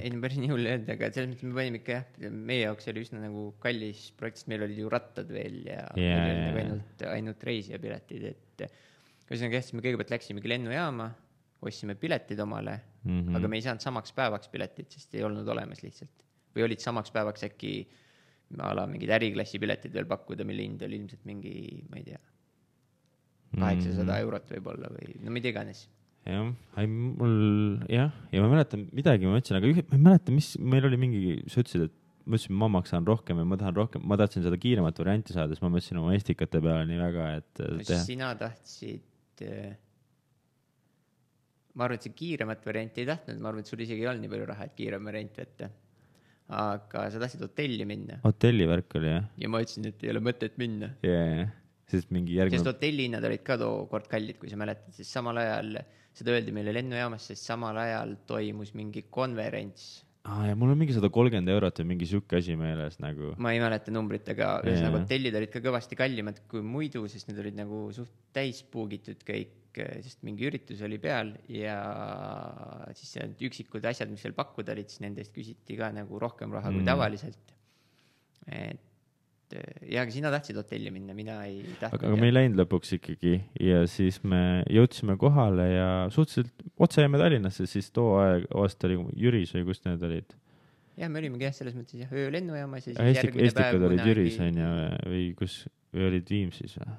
ei 0.02 0.12
no 0.12 0.20
päris 0.24 0.40
nii 0.42 0.50
hull 0.52 0.66
ei 0.66 0.76
olnud, 0.78 0.92
aga 0.96 1.10
selles 1.14 1.32
mõttes 1.32 1.48
me 1.48 1.56
panime 1.58 1.80
ikka 1.82 1.96
jah, 1.96 2.36
meie 2.50 2.66
jaoks 2.66 2.90
oli 2.92 3.06
üsna 3.06 3.24
nagu 3.24 3.48
kallis 3.62 4.06
projekt, 4.18 4.42
sest 4.42 4.52
meil 4.52 4.66
olid 4.66 4.82
ju 4.82 4.92
rattad 4.92 5.32
veel 5.34 5.60
ja 5.68 5.82
Jaa, 6.00 6.20
meil 6.22 6.30
oli 6.30 6.44
nagu 6.44 6.62
ainult, 6.64 7.08
ainult 7.14 7.50
reisijapiletid, 7.50 8.28
et 8.30 8.64
ühesõnaga 9.30 9.58
jah, 9.58 9.66
siis 9.66 9.76
me 9.76 9.84
kõigepealt 9.84 10.14
läksimegi 10.16 10.50
lennujaama, 10.50 11.10
ostsime 11.66 11.94
piletid 12.00 12.40
omale 12.40 12.78
mm. 13.04 13.20
-hmm. 13.20 13.36
aga 13.36 13.48
me 13.48 13.58
ei 13.60 13.64
saanud 13.66 13.84
samaks 13.84 14.14
päevaks 14.16 14.48
piletit, 14.52 14.90
sest 14.96 15.14
ei 15.14 15.24
olnud 15.26 15.48
olemas 15.48 15.82
lihtsalt. 15.84 16.24
või 16.56 16.64
olid 16.66 16.80
samaks 16.82 17.12
päevaks 17.14 17.44
äkki 17.46 17.74
a 18.58 18.72
la 18.74 18.86
mingid 18.90 19.10
äriklassi 19.14 19.60
piletid 19.62 19.92
veel 19.94 20.08
pakkuda, 20.10 20.44
mille 20.48 20.64
hind 20.66 20.82
oli 20.82 20.96
ilmselt 20.98 21.24
mingi, 21.28 21.54
ma 21.90 22.00
ei 22.00 22.04
tea, 22.08 22.18
kaheksasada 23.56 24.12
Mhm. 24.16 24.20
eurot 24.26 24.50
võib-olla 24.54 24.90
või 24.94 25.16
no 25.24 25.30
mida 25.34 25.48
iganes 25.52 25.84
jah, 26.26 26.50
ei 26.78 26.86
mul 26.90 27.80
jah, 27.88 28.10
ja 28.32 28.42
ma 28.42 28.48
mäletan 28.52 28.88
midagi, 28.94 29.26
ma 29.26 29.36
mõtlesin, 29.38 29.56
aga 29.58 29.66
ühe- 29.70 29.86
ma 29.90 29.96
ei 29.96 30.04
mäleta, 30.08 30.32
mis 30.34 30.52
meil 30.58 30.84
oli 30.86 30.96
mingi, 31.00 31.20
sa 31.48 31.62
ütlesid, 31.62 31.86
et 31.88 31.94
ma 32.26 32.36
ütlesin, 32.36 32.54
ma 32.60 32.68
maksan 32.68 33.06
rohkem 33.08 33.38
ja 33.40 33.44
ma 33.48 33.56
tahan 33.56 33.74
rohkem, 33.74 34.02
ma 34.06 34.16
tahtsin 34.20 34.42
seda 34.44 34.58
kiiremat 34.60 34.98
varianti 35.00 35.32
saada, 35.32 35.54
siis 35.54 35.62
ma 35.64 35.70
mõtlesin 35.72 35.98
oma 36.02 36.12
estikate 36.18 36.60
peale 36.60 36.84
nii 36.90 36.98
väga, 37.00 37.28
et 37.40 37.54
teha. 37.86 38.02
sina 38.04 38.34
tahtsid 38.38 39.42
äh, 39.46 39.72
ma 41.74 41.84
arvan, 41.86 41.96
et 41.98 42.02
sa 42.06 42.10
kiiremat 42.10 42.66
varianti 42.66 43.00
ei 43.02 43.06
tahtnud, 43.08 43.38
ma 43.40 43.48
arvan, 43.50 43.60
et 43.64 43.70
sul 43.70 43.80
isegi 43.80 44.02
ei 44.04 44.10
olnud 44.10 44.26
nii 44.26 44.32
palju 44.34 44.46
raha, 44.52 44.64
et 44.68 44.74
kiirem 44.76 45.04
variant 45.06 45.38
võtta. 45.40 45.70
Aga 46.50 47.06
sa 47.12 47.22
tahtsid 47.22 47.42
hotelli 47.46 47.86
minna 47.86 48.18
hotellivärk 48.24 48.98
oli 48.98 49.12
jah 49.12 49.24
ja 49.38 49.50
ma 49.52 49.62
ütlesin, 49.62 49.86
et 49.92 50.04
ei 50.04 50.12
ole 50.14 50.22
mõtet 50.24 50.58
minna. 50.60 50.90
yeah. 51.06 51.48
sest 51.90 52.10
mingi 52.14 52.34
sest 52.34 52.42
järgmine, 52.42 52.70
hotellihinnad 52.72 53.26
olid 53.30 53.46
ka 53.46 53.56
tookord 53.60 54.10
kallid, 54.10 54.38
kui 54.40 54.50
sa 54.50 54.58
mäletad, 54.60 54.92
sest 54.96 55.14
samal 55.14 55.38
ajal, 55.42 55.80
seda 56.16 56.34
öeldi 56.34 56.54
meile 56.54 56.74
lennujaamas, 56.74 57.30
sest 57.30 57.46
samal 57.46 57.78
ajal 57.82 58.16
toimus 58.30 58.74
mingi 58.78 59.06
konverents. 59.14 60.04
aa 60.26 60.50
ja 60.50 60.58
mul 60.58 60.74
on 60.74 60.82
mingi 60.82 60.94
sada 60.96 61.08
kolmkümmend 61.12 61.48
eurot 61.54 61.80
või 61.80 61.92
mingi 61.94 62.10
sihuke 62.10 62.40
asi 62.42 62.58
meeles 62.58 62.98
nagu. 63.02 63.34
ma 63.38 63.54
ei 63.54 63.62
mäleta 63.62 63.94
numbrit, 63.94 64.26
aga 64.34 64.56
ühesõnaga 64.66 65.04
hotellid 65.04 65.38
olid 65.38 65.54
ka 65.54 65.62
kõvasti 65.64 65.98
kallimad 65.98 66.42
kui 66.50 66.66
muidu, 66.66 67.06
sest 67.08 67.30
need 67.30 67.40
olid 67.44 67.58
nagu 67.62 67.86
suht 67.94 68.12
täis 68.36 68.64
puugitud 68.74 69.22
kõik, 69.26 69.54
sest 69.78 70.24
mingi 70.26 70.48
üritus 70.48 70.82
oli 70.86 70.98
peal 71.02 71.32
ja 71.52 71.78
siis 72.98 73.16
need 73.20 73.42
üksikud 73.50 73.84
asjad, 73.86 74.10
mis 74.10 74.22
seal 74.24 74.34
pakkuda 74.36 74.74
olid, 74.74 74.90
siis 74.90 75.02
nende 75.04 75.22
eest 75.22 75.34
küsiti 75.36 75.78
ka 75.78 75.92
nagu 75.94 76.20
rohkem 76.22 76.52
raha 76.56 76.72
mm. 76.72 76.78
kui 76.80 76.88
tavaliselt. 76.88 77.54
et 78.50 78.86
ja, 79.90 80.02
aga 80.02 80.12
sina 80.14 80.30
tahtsid 80.32 80.58
hotelli 80.60 80.92
minna, 80.94 81.14
mina 81.16 81.40
ei 81.46 81.62
tahtnud. 81.80 82.04
aga, 82.04 82.18
me 82.20 82.28
ei 82.28 82.34
läinud 82.34 82.60
lõpuks 82.62 82.94
ikkagi 82.98 83.36
ja 83.62 83.82
siis 83.90 84.20
me 84.22 84.62
jõudsime 84.70 85.16
kohale 85.20 85.66
ja 85.72 85.88
suhteliselt 86.14 86.66
otse 86.78 87.04
jäime 87.04 87.20
Tallinnasse, 87.20 87.66
siis 87.70 87.90
too 87.94 88.14
aeg, 88.20 88.46
aasta 88.54 88.88
oli 88.90 89.00
Jüris 89.18 89.54
või 89.58 89.66
kus 89.70 89.82
need 89.86 90.06
olid? 90.06 90.34
jah, 91.00 91.10
me 91.10 91.22
olimegi 91.22 91.48
jah, 91.48 91.56
selles 91.56 91.76
mõttes 91.78 91.98
jah, 92.02 92.10
öö 92.14 92.30
lennujaamas 92.34 92.86
ja 92.86 92.92
siis 92.92 92.98
Estik-, 93.00 93.22
järgmine 93.24 93.50
Estikad 93.50 93.66
päev 93.66 93.86
olid 93.88 93.98
kunagi- 93.98 94.12
Jüris 94.12 94.40
on 94.46 94.60
ju 94.62 94.72
või 95.14 95.24
kus, 95.38 95.60
või 95.94 96.10
olid 96.10 96.34
Viimsis 96.34 96.76
või? 96.78 96.98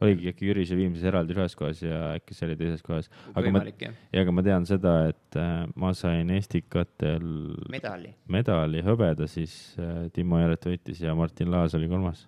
Oligi 0.00 0.30
äkki 0.32 0.48
Jüris 0.48 0.72
ja 0.72 0.78
Viimsis 0.78 1.04
eraldi 1.10 1.36
ühes 1.36 1.54
kohas 1.58 1.82
ja 1.84 1.98
äkki 2.16 2.36
see 2.36 2.48
oli 2.48 2.56
teises 2.60 2.82
kohas. 2.84 3.10
aga 3.34 3.52
ma, 3.54 3.62
ja 3.68 4.24
aga 4.24 4.34
ma 4.34 4.44
tean 4.46 4.66
seda, 4.68 4.94
et 5.12 5.38
äh, 5.38 5.64
ma 5.80 5.92
sain 5.96 6.30
Estikatel 6.34 7.26
medali. 7.72 8.14
medali 8.32 8.84
hõbeda, 8.86 9.28
siis 9.30 9.56
äh, 9.80 10.06
Timo 10.14 10.40
Järet 10.40 10.66
võitis 10.70 11.04
ja 11.04 11.14
Martin 11.18 11.52
Laas 11.52 11.76
oli 11.78 11.90
kolmas 11.90 12.26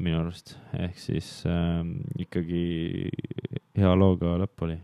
minu 0.00 0.20
arust, 0.22 0.54
ehk 0.76 1.00
siis 1.00 1.32
äh, 1.48 1.82
ikkagi 2.24 2.62
hea 3.76 3.90
looga 3.96 4.36
lõpp 4.40 4.64
oli. 4.68 4.78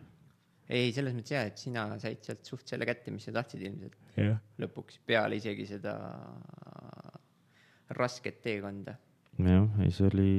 ei, 0.69 0.91
selles 0.97 1.17
mõttes 1.17 1.37
jah, 1.37 1.47
et 1.49 1.61
sina 1.61 1.89
said 2.03 2.25
sealt 2.25 2.49
suht 2.49 2.69
selle 2.69 2.89
kätte, 2.89 3.13
mis 3.15 3.29
sa 3.29 3.37
tahtsid 3.37 3.65
ilmselt 3.69 4.17
jah, 4.17 4.41
lõpuks, 4.63 5.01
peale 5.07 5.39
isegi 5.41 5.69
seda 5.69 5.97
rasket 7.97 8.41
teekonda. 8.43 8.97
jah, 9.37 9.65
ei 9.85 9.93
see 9.93 10.09
oli, 10.11 10.35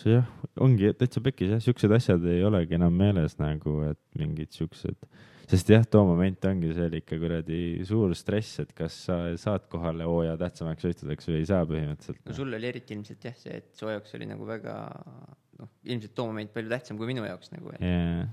see 0.00 0.16
jah, 0.16 0.30
ongi 0.64 0.92
täitsa 0.98 1.22
pekis 1.24 1.54
jah, 1.54 1.60
siuksed 1.64 1.92
asjad 1.96 2.24
ei 2.28 2.42
olegi 2.44 2.76
enam 2.76 2.96
meeles 2.96 3.38
nagu, 3.40 3.78
et 3.88 4.00
mingid 4.20 4.52
siuksed, 4.54 5.06
sest 5.48 5.72
jah, 5.72 5.86
too 5.88 6.04
moment 6.08 6.44
ongi 6.50 6.72
see 6.76 6.88
oli 6.90 7.00
ikka 7.02 7.18
kuradi 7.22 7.60
suur 7.88 8.12
stress, 8.18 8.60
et 8.64 8.74
kas 8.76 8.98
sa 9.08 9.18
saad 9.40 9.68
kohale 9.72 10.08
hooaja 10.08 10.36
tähtsamaks 10.40 10.88
võistlusteks 10.88 11.30
või 11.30 11.38
ei 11.40 11.48
saa 11.48 11.64
põhimõtteliselt. 11.68 12.20
no 12.28 12.36
sul 12.36 12.58
oli 12.58 12.70
eriti 12.72 12.96
ilmselt 12.96 13.30
jah, 13.30 13.38
see, 13.40 13.56
et 13.62 13.72
su 13.78 13.88
jaoks 13.88 14.18
oli 14.18 14.28
nagu 14.28 14.48
väga 14.48 14.76
noh, 15.62 15.72
ilmselt 15.88 16.16
too 16.18 16.28
moment 16.28 16.52
palju 16.52 16.72
tähtsam 16.74 17.00
kui 17.00 17.08
minu 17.10 17.24
jaoks 17.28 17.54
nagu, 17.56 17.74
jaa, 17.80 18.28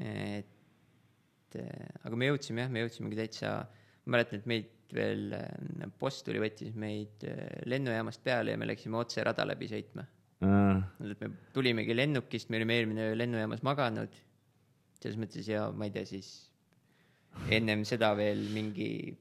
et 0.00 1.60
aga 2.06 2.16
me 2.16 2.30
jõudsime 2.30 2.64
jah, 2.64 2.72
me 2.72 2.84
jõudsimegi 2.86 3.24
täitsa, 3.24 3.56
ma 4.06 4.16
mäletan, 4.16 4.40
et 4.40 4.48
meid 4.48 4.76
veel, 4.94 5.34
post 5.98 6.24
tuli, 6.26 6.40
võttis 6.42 6.74
meid 6.78 7.24
eh, 7.28 7.60
lennujaamast 7.70 8.22
peale 8.24 8.54
ja 8.54 8.60
me 8.60 8.68
läksime 8.68 8.98
otse 9.00 9.24
rada 9.26 9.46
läbi 9.48 9.68
sõitma. 9.70 10.06
et 11.12 11.20
me 11.20 11.30
tulimegi 11.52 11.96
lennukist, 11.96 12.50
me 12.50 12.60
olime 12.60 12.78
eelmine 12.78 13.10
öö 13.10 13.16
lennujaamas 13.18 13.62
maganud. 13.66 14.14
selles 15.00 15.18
mõttes 15.20 15.48
ja 15.48 15.70
ma 15.72 15.88
ei 15.88 15.94
tea, 15.94 16.06
siis 16.08 16.30
ennem 17.50 17.84
seda 17.88 18.12
veel 18.16 18.42
mingi, 18.52 19.16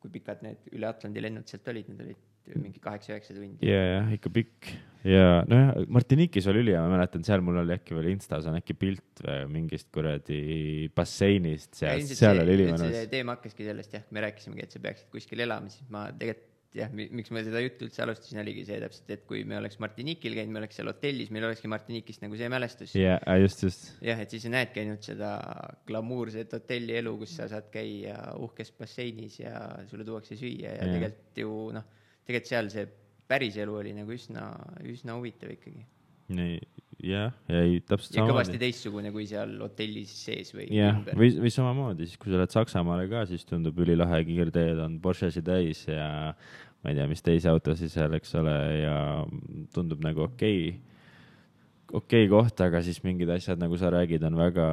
kui 0.00 0.10
pikad 0.10 0.42
need 0.46 0.68
üle 0.72 0.86
Atlandi 0.86 1.22
lennud 1.22 1.48
sealt 1.50 1.68
olid, 1.72 1.88
need 1.90 2.04
olid 2.06 2.29
mingi 2.58 2.82
kaheksa-üheksa 2.82 3.36
tundi. 3.36 3.68
ja, 3.68 3.80
jah, 3.94 4.12
ikka 4.16 4.32
pikk 4.34 4.72
ja 5.06 5.40
nojah, 5.48 5.72
Martiniquis 5.92 6.48
oli 6.50 6.64
ülihea, 6.64 6.82
ma 6.84 6.96
mäletan, 6.96 7.24
seal 7.26 7.44
mul 7.44 7.62
oli 7.62 7.76
äkki 7.76 7.96
veel 7.96 8.10
Instas 8.12 8.48
on 8.50 8.58
äkki 8.58 8.76
pilt 8.76 9.24
mingist 9.52 9.88
kuradi 9.94 10.90
basseinist 10.96 11.78
seal, 11.80 12.04
seal 12.10 12.42
oli 12.44 12.58
ülimõnus. 12.58 13.00
teema 13.12 13.38
hakkaski 13.38 13.68
sellest 13.68 13.96
jah, 13.96 14.06
me 14.10 14.26
rääkisimegi, 14.26 14.66
et 14.66 14.76
sa 14.76 14.82
peaksid 14.82 15.12
kuskil 15.14 15.46
elama, 15.46 15.72
siis 15.72 15.88
ma 15.92 16.08
tegelikult 16.12 16.48
jah, 16.76 16.90
miks 16.94 17.32
ma 17.34 17.42
seda 17.42 17.60
juttu 17.62 17.86
üldse 17.86 18.02
alustasin, 18.04 18.40
oligi 18.44 18.62
see 18.68 18.78
täpselt, 18.82 19.08
et 19.10 19.22
kui 19.28 19.42
me 19.48 19.56
oleks 19.58 19.80
Martiniquil 19.82 20.36
käinud, 20.38 20.54
me 20.54 20.60
oleks 20.62 20.78
seal 20.78 20.90
hotellis, 20.90 21.30
meil 21.34 21.48
olekski 21.48 21.70
Martiniquist 21.70 22.22
nagu 22.22 22.38
see 22.38 22.50
mälestus. 22.52 22.94
ja 22.98 23.16
just, 23.40 23.64
just. 23.66 23.88
jah, 24.06 24.20
et 24.22 24.30
siis 24.30 24.44
sa 24.46 24.52
näedki 24.54 24.84
ainult 24.84 25.06
seda 25.06 25.32
glamuurset 25.88 26.54
hotellielu, 26.54 27.16
kus 27.22 27.34
sa 27.40 27.48
saad 27.50 27.70
käia 27.74 28.16
uhkes 28.38 28.70
basseinis 28.78 29.40
ja 29.42 29.64
sulle 29.90 30.06
tuuakse 30.06 30.38
süüa 30.38 30.76
ja 30.76 30.76
Jah. 30.78 30.94
tegelikult 30.94 31.42
ju 31.42 31.56
noh, 31.74 31.88
tegelikult 32.28 32.50
seal 32.52 32.70
see 32.72 32.86
päris 33.30 33.56
elu 33.62 33.78
oli 33.82 33.94
nagu 33.96 34.14
üsna, 34.14 34.50
üsna 34.90 35.16
huvitav 35.18 35.52
ikkagi. 35.54 35.84
nii, 36.30 36.58
jah, 37.10 37.34
ei 37.50 37.80
täpselt 37.82 38.14
ja 38.18 38.22
kõvasti 38.22 38.54
samamoodi. 38.54 38.62
teistsugune 38.62 39.10
kui 39.14 39.24
seal 39.26 39.56
hotellis 39.62 40.12
sees 40.24 40.52
või 40.54 40.68
jah, 40.74 41.00
või, 41.10 41.30
või 41.42 41.50
samamoodi 41.54 42.06
siis, 42.06 42.20
kui 42.20 42.30
sa 42.30 42.38
lähed 42.38 42.54
Saksamaale 42.54 43.08
ka, 43.10 43.24
siis 43.30 43.46
tundub 43.48 43.78
ülilahe, 43.82 44.22
kiirteed 44.28 44.78
on 44.84 45.00
Porschesid 45.02 45.46
täis 45.48 45.82
ja 45.88 46.06
ma 46.80 46.92
ei 46.92 47.00
tea, 47.00 47.08
mis 47.10 47.24
teisi 47.24 47.50
autosid 47.50 47.92
seal, 47.92 48.14
eks 48.16 48.38
ole, 48.40 48.54
ja 48.84 48.96
tundub 49.74 50.06
nagu 50.06 50.24
okei 50.28 50.70
okay,, 50.70 50.78
okei 51.90 52.28
okay 52.28 52.30
koht, 52.30 52.62
aga 52.66 52.82
siis 52.86 53.02
mingid 53.06 53.30
asjad, 53.34 53.60
nagu 53.60 53.78
sa 53.80 53.90
räägid, 53.92 54.24
on 54.30 54.38
väga 54.38 54.68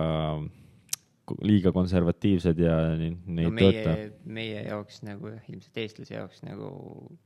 liiga 1.43 1.73
konservatiivsed 1.75 2.59
ja 2.61 2.75
ne- 2.97 3.13
neid 3.25 3.49
no 3.49 3.53
no, 3.53 3.59
toeta 3.59 3.93
meie, 3.93 4.09
meie 4.39 4.63
jaoks 4.67 5.01
nagu 5.05 5.31
jah, 5.33 5.43
ilmselt 5.51 5.81
eestlase 5.83 6.15
jaoks 6.15 6.43
nagu 6.47 6.69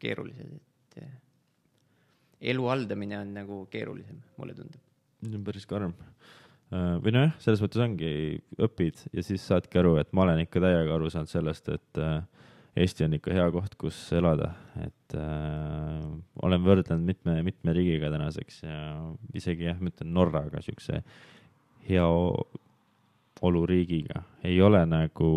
keerulised, 0.02 0.54
et 0.58 1.04
eh, 1.04 1.16
elu 2.54 2.68
haldamine 2.72 3.20
on 3.22 3.34
nagu 3.38 3.64
keerulisem, 3.74 4.22
mulle 4.42 4.58
tundub. 4.58 4.82
see 5.22 5.38
on 5.38 5.46
päris 5.46 5.68
karm. 5.70 5.94
või 6.72 7.12
nojah, 7.12 7.34
selles 7.44 7.62
mõttes 7.62 7.82
ongi, 7.84 8.12
õpid 8.64 9.06
ja 9.12 9.24
siis 9.28 9.44
saadki 9.44 9.82
aru, 9.82 9.98
et 10.02 10.14
ma 10.16 10.24
olen 10.26 10.46
ikka 10.46 10.64
täiega 10.64 10.96
aru 10.96 11.10
saanud 11.12 11.32
sellest, 11.32 11.68
et 11.70 12.00
äh, 12.02 12.22
Eesti 12.72 13.04
on 13.04 13.18
ikka 13.18 13.34
hea 13.36 13.46
koht, 13.52 13.74
kus 13.76 13.98
elada, 14.16 14.54
et 14.80 15.16
äh, 15.20 16.06
olen 16.40 16.62
võrdlenud 16.64 17.04
mitme, 17.04 17.34
mitme 17.44 17.76
riigiga 17.76 18.08
tänaseks 18.14 18.62
ja 18.64 18.78
isegi 19.36 19.68
jah, 19.68 19.80
ma 19.84 19.92
ütlen 19.92 20.14
Norraga, 20.16 20.64
siukse 20.64 21.02
heaoluriigiga 23.40 24.24
ei 24.48 24.58
ole 24.62 24.82
nagu 24.90 25.32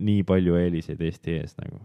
nii 0.00 0.24
palju 0.28 0.56
eeliseid 0.60 1.00
Eesti 1.06 1.36
ees 1.40 1.56
nagu. 1.60 1.80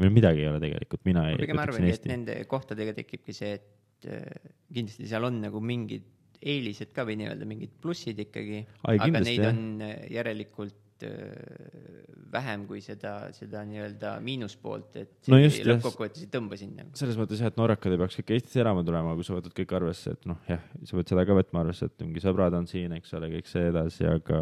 või 0.00 0.14
midagi 0.16 0.40
ei 0.40 0.48
ole 0.48 0.60
tegelikult, 0.62 1.02
mina 1.04 1.26
ei 1.28 1.36
pigem 1.36 1.58
arvangi, 1.60 1.92
et 1.92 2.06
nende 2.08 2.38
kohtadega 2.48 2.94
tekibki 2.96 3.34
see, 3.36 3.58
et 3.58 4.06
eh, 4.08 4.52
kindlasti 4.72 5.08
seal 5.10 5.26
on 5.28 5.42
nagu 5.42 5.60
mingid 5.60 6.06
eelised 6.40 6.94
ka 6.96 7.04
või 7.04 7.18
nii-öelda 7.20 7.48
mingid 7.48 7.74
plussid 7.82 8.22
ikkagi, 8.24 8.62
aga 8.88 9.10
neid 9.20 9.42
jah. 9.42 9.50
on 9.52 9.84
eh, 9.84 10.06
järelikult 10.14 10.79
eh, 11.06 12.04
vähem 12.32 12.66
kui 12.68 12.82
seda, 12.84 13.14
seda 13.36 13.62
nii-öelda 13.68 14.14
miinuspoolt, 14.24 15.00
et 15.00 15.30
No 15.30 15.40
lõppkokkuvõttes 15.40 16.24
ei 16.24 16.30
tõmba 16.32 16.58
sind 16.60 16.78
nagu. 16.78 16.94
selles 16.98 17.18
mõttes 17.18 17.42
jah, 17.42 17.50
et 17.52 17.58
norrakad 17.60 17.94
ei 17.94 18.00
peaks 18.00 18.20
kõik 18.20 18.34
Eestis 18.36 18.60
elama 18.62 18.84
tulema, 18.86 19.16
kui 19.18 19.26
sa 19.26 19.36
võtad 19.36 19.56
kõik 19.56 19.74
arvesse, 19.80 20.14
et 20.16 20.30
noh, 20.30 20.38
jah, 20.48 20.62
sa 20.84 20.98
pead 20.98 21.12
seda 21.12 21.26
ka 21.28 21.36
võtma 21.40 21.64
arvesse, 21.64 21.90
et 21.90 22.06
mingi 22.06 22.22
sõbrad 22.22 22.56
on 22.58 22.70
siin, 22.70 22.94
eks 22.98 23.18
ole, 23.18 23.32
kõik 23.34 23.50
see 23.50 23.66
edasi, 23.72 24.06
aga, 24.10 24.40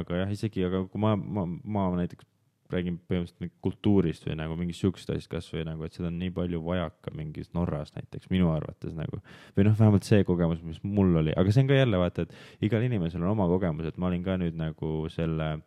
aga 0.00 0.22
jah, 0.24 0.32
isegi, 0.38 0.64
aga 0.68 0.86
kui 0.90 1.02
ma, 1.02 1.16
ma, 1.16 1.46
ma 1.46 1.90
näiteks 1.98 2.32
räägin 2.72 2.96
põhimõtteliselt 3.06 3.52
kultuurist 3.62 4.24
või 4.26 4.34
nagu 4.40 4.56
mingist 4.58 4.82
siuksest 4.82 5.12
asjast 5.14 5.30
kasvõi 5.30 5.62
nagu, 5.68 5.84
et 5.86 5.94
seda 5.94 6.08
on 6.10 6.16
nii 6.18 6.32
palju 6.34 6.58
vajaka 6.64 7.12
mingis 7.14 7.52
Norras 7.54 7.94
näiteks 7.94 8.30
minu 8.32 8.50
arvates 8.50 8.94
nagu. 8.96 9.20
või 9.56 9.68
noh, 9.68 9.76
vähemalt 9.78 10.08
see 10.08 10.26
kogemus, 10.26 10.64
mis 10.66 10.80
mul 10.82 11.14
oli, 11.22 11.34
aga 11.36 11.54
see 11.54 11.62
on 11.62 11.70
ka 11.70 11.78
jälle 11.78 12.00
vaata, 12.02 12.26
et 12.26 12.66
igal 12.66 12.82
inimesel 12.82 13.22
on 13.22 13.36
oma 13.36 13.46
kogemus, 13.50 13.86
et 13.86 14.02
ma 14.02 14.10
olin 14.10 14.26
ka 14.26 14.34
nüüd 14.40 14.58
nagu 14.58 14.92
selle 15.14 15.52
äh, 15.54 15.64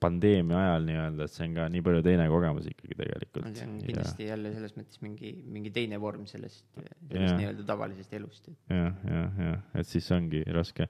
pandeemia 0.00 0.58
ajal 0.58 0.86
nii-öelda, 0.88 1.26
et 1.26 1.34
see 1.34 1.46
on 1.46 1.54
ka 1.58 1.66
nii 1.72 1.82
palju 1.84 2.02
teine 2.06 2.26
kogemus 2.32 2.68
ikkagi 2.70 2.96
tegelikult. 2.96 3.48
see 3.58 3.66
on 3.66 3.74
kindlasti 3.84 4.28
jälle 4.30 4.52
selles 4.54 4.76
mõttes 4.78 5.00
mingi, 5.04 5.32
mingi 5.56 5.72
teine 5.74 5.98
vorm 6.00 6.24
sellest, 6.30 6.64
sellest 6.76 7.36
nii-öelda 7.40 7.66
tavalisest 7.68 8.14
elust. 8.16 8.48
jah, 8.72 9.02
jah, 9.10 9.40
jah, 9.42 9.58
et 9.76 9.90
siis 9.90 10.08
ongi 10.16 10.40
raske. 10.56 10.88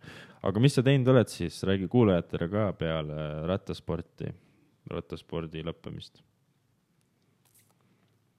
aga 0.50 0.62
mis 0.62 0.78
sa 0.78 0.84
teinud 0.86 1.10
oled 1.14 1.32
siis, 1.32 1.58
räägi 1.66 1.90
kuulajatele 1.92 2.48
ka 2.52 2.68
peale 2.78 3.22
rattasporti, 3.50 4.30
rattaspordi 4.92 5.64
lõppemist. 5.66 6.22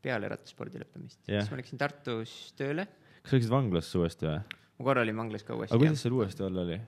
peale 0.08 0.32
rattaspordi 0.32 0.80
lõppemist. 0.86 1.20
Siis 1.28 1.52
ma 1.52 1.60
läksin 1.60 1.82
Tartus 1.82 2.38
tööle, 2.60 2.88
kas 3.20 3.34
sa 3.34 3.42
läksid 3.42 3.52
vanglasse 3.52 4.00
uuesti 4.00 4.32
või? 4.32 4.40
ma 4.78 4.92
korra 4.92 5.04
olin 5.04 5.20
vanglas 5.26 5.44
ka 5.44 5.58
uuesti 5.58 5.76
aga. 5.76 5.84
kuidas 5.84 6.06
seal 6.06 6.16
uuesti 6.22 6.48
olla 6.48 6.64
oli? 6.64 6.80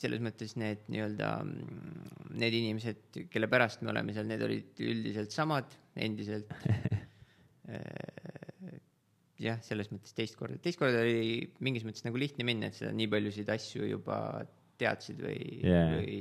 Selles 0.00 0.20
mõttes 0.24 0.54
need 0.56 0.86
nii-öelda, 0.88 1.30
need 2.40 2.54
inimesed, 2.56 3.20
kelle 3.32 3.48
pärast 3.52 3.82
me 3.84 3.92
oleme 3.92 4.14
seal, 4.16 4.28
need 4.30 4.42
olid 4.46 4.80
üldiselt 4.80 5.34
samad, 5.34 5.68
endiselt. 6.00 6.50
jah, 9.40 9.60
selles 9.64 9.88
mõttes 9.92 10.12
teist 10.16 10.36
korda, 10.38 10.58
teist 10.62 10.80
korda 10.80 11.02
oli 11.04 11.44
mingis 11.64 11.84
mõttes 11.86 12.04
nagu 12.06 12.18
lihtne 12.20 12.44
minna, 12.48 12.68
et 12.70 12.76
sa 12.78 12.90
nii 12.92 13.08
paljusid 13.12 13.48
asju 13.52 13.86
juba 13.88 14.16
teadsid 14.80 15.20
või 15.24 15.60
Jaa. 15.64 15.86
või 15.96 16.16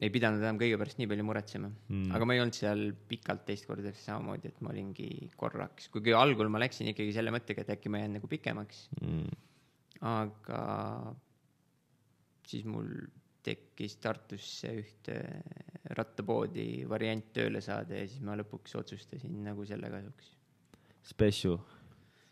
ei 0.00 0.08
pidanud 0.14 0.40
enam 0.40 0.56
kõige 0.60 0.78
pärast 0.80 0.96
nii 1.00 1.08
palju 1.10 1.24
muretsema 1.28 1.68
Mm. 1.70 1.96
mm.. 2.06 2.12
aga 2.16 2.26
ma 2.26 2.34
ei 2.36 2.40
olnud 2.42 2.56
seal 2.56 2.82
pikalt 3.10 3.42
teist 3.48 3.66
korda 3.68 3.92
samamoodi, 3.92 4.48
et 4.48 4.60
ma 4.64 4.72
olingi 4.72 5.10
korraks, 5.38 5.90
kuigi 5.92 6.14
algul 6.16 6.48
ma 6.50 6.62
läksin 6.62 6.88
ikkagi 6.94 7.12
selle 7.14 7.34
mõttega, 7.34 7.66
et 7.66 7.74
äkki 7.76 7.92
ma 7.92 8.00
jään 8.02 8.16
nagu 8.18 8.30
pikemaks, 8.30 8.86
Mm. 9.02 9.28
aga 10.00 10.60
siis 12.50 12.66
mul 12.68 12.88
tekkis 13.44 13.96
Tartusse 14.02 14.72
ühte 14.82 15.16
rattapoodi 15.96 16.84
variant 16.88 17.30
tööle 17.36 17.62
saada 17.64 17.96
ja 18.02 18.08
siis 18.08 18.22
ma 18.24 18.36
lõpuks 18.38 18.76
otsustasin 18.82 19.40
nagu 19.46 19.64
selle 19.68 19.90
kasuks. 19.92 20.34
Special. 21.10 21.56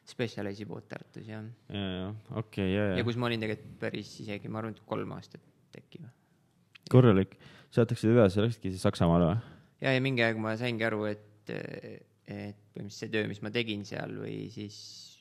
Specializ'i 0.08 0.64
pood 0.68 0.86
Tartus 0.88 1.26
jah. 1.28 1.44
ja, 1.68 1.84
ja 1.98 2.08
okei 2.08 2.40
okay,, 2.40 2.68
ja, 2.72 2.84
ja 2.92 3.00
ja 3.00 3.04
kus 3.04 3.18
ma 3.20 3.28
olin 3.28 3.42
tegelikult 3.44 3.78
päris 3.80 4.12
isegi, 4.22 4.48
ma 4.52 4.62
arvan, 4.62 4.76
et 4.76 4.84
kolm 4.88 5.12
aastat 5.16 5.76
äkki 5.76 6.00
või. 6.00 6.12
korralik. 6.92 7.36
sealt 7.70 7.92
läksid 7.92 8.14
edasi, 8.14 8.40
läksidki 8.44 8.72
siis 8.72 8.86
Saksamaale 8.88 9.28
või? 9.32 9.42
ja, 9.84 9.92
ja 9.92 10.04
mingi 10.04 10.24
aeg 10.24 10.40
ma 10.40 10.54
saingi 10.60 10.86
aru, 10.88 11.04
et, 11.10 11.52
et 11.52 12.64
põhimõtteliselt 12.72 12.96
see 12.96 13.12
töö, 13.12 13.28
mis 13.28 13.42
ma 13.44 13.52
tegin 13.52 13.84
seal 13.88 14.16
või 14.22 14.38
siis 14.52 14.78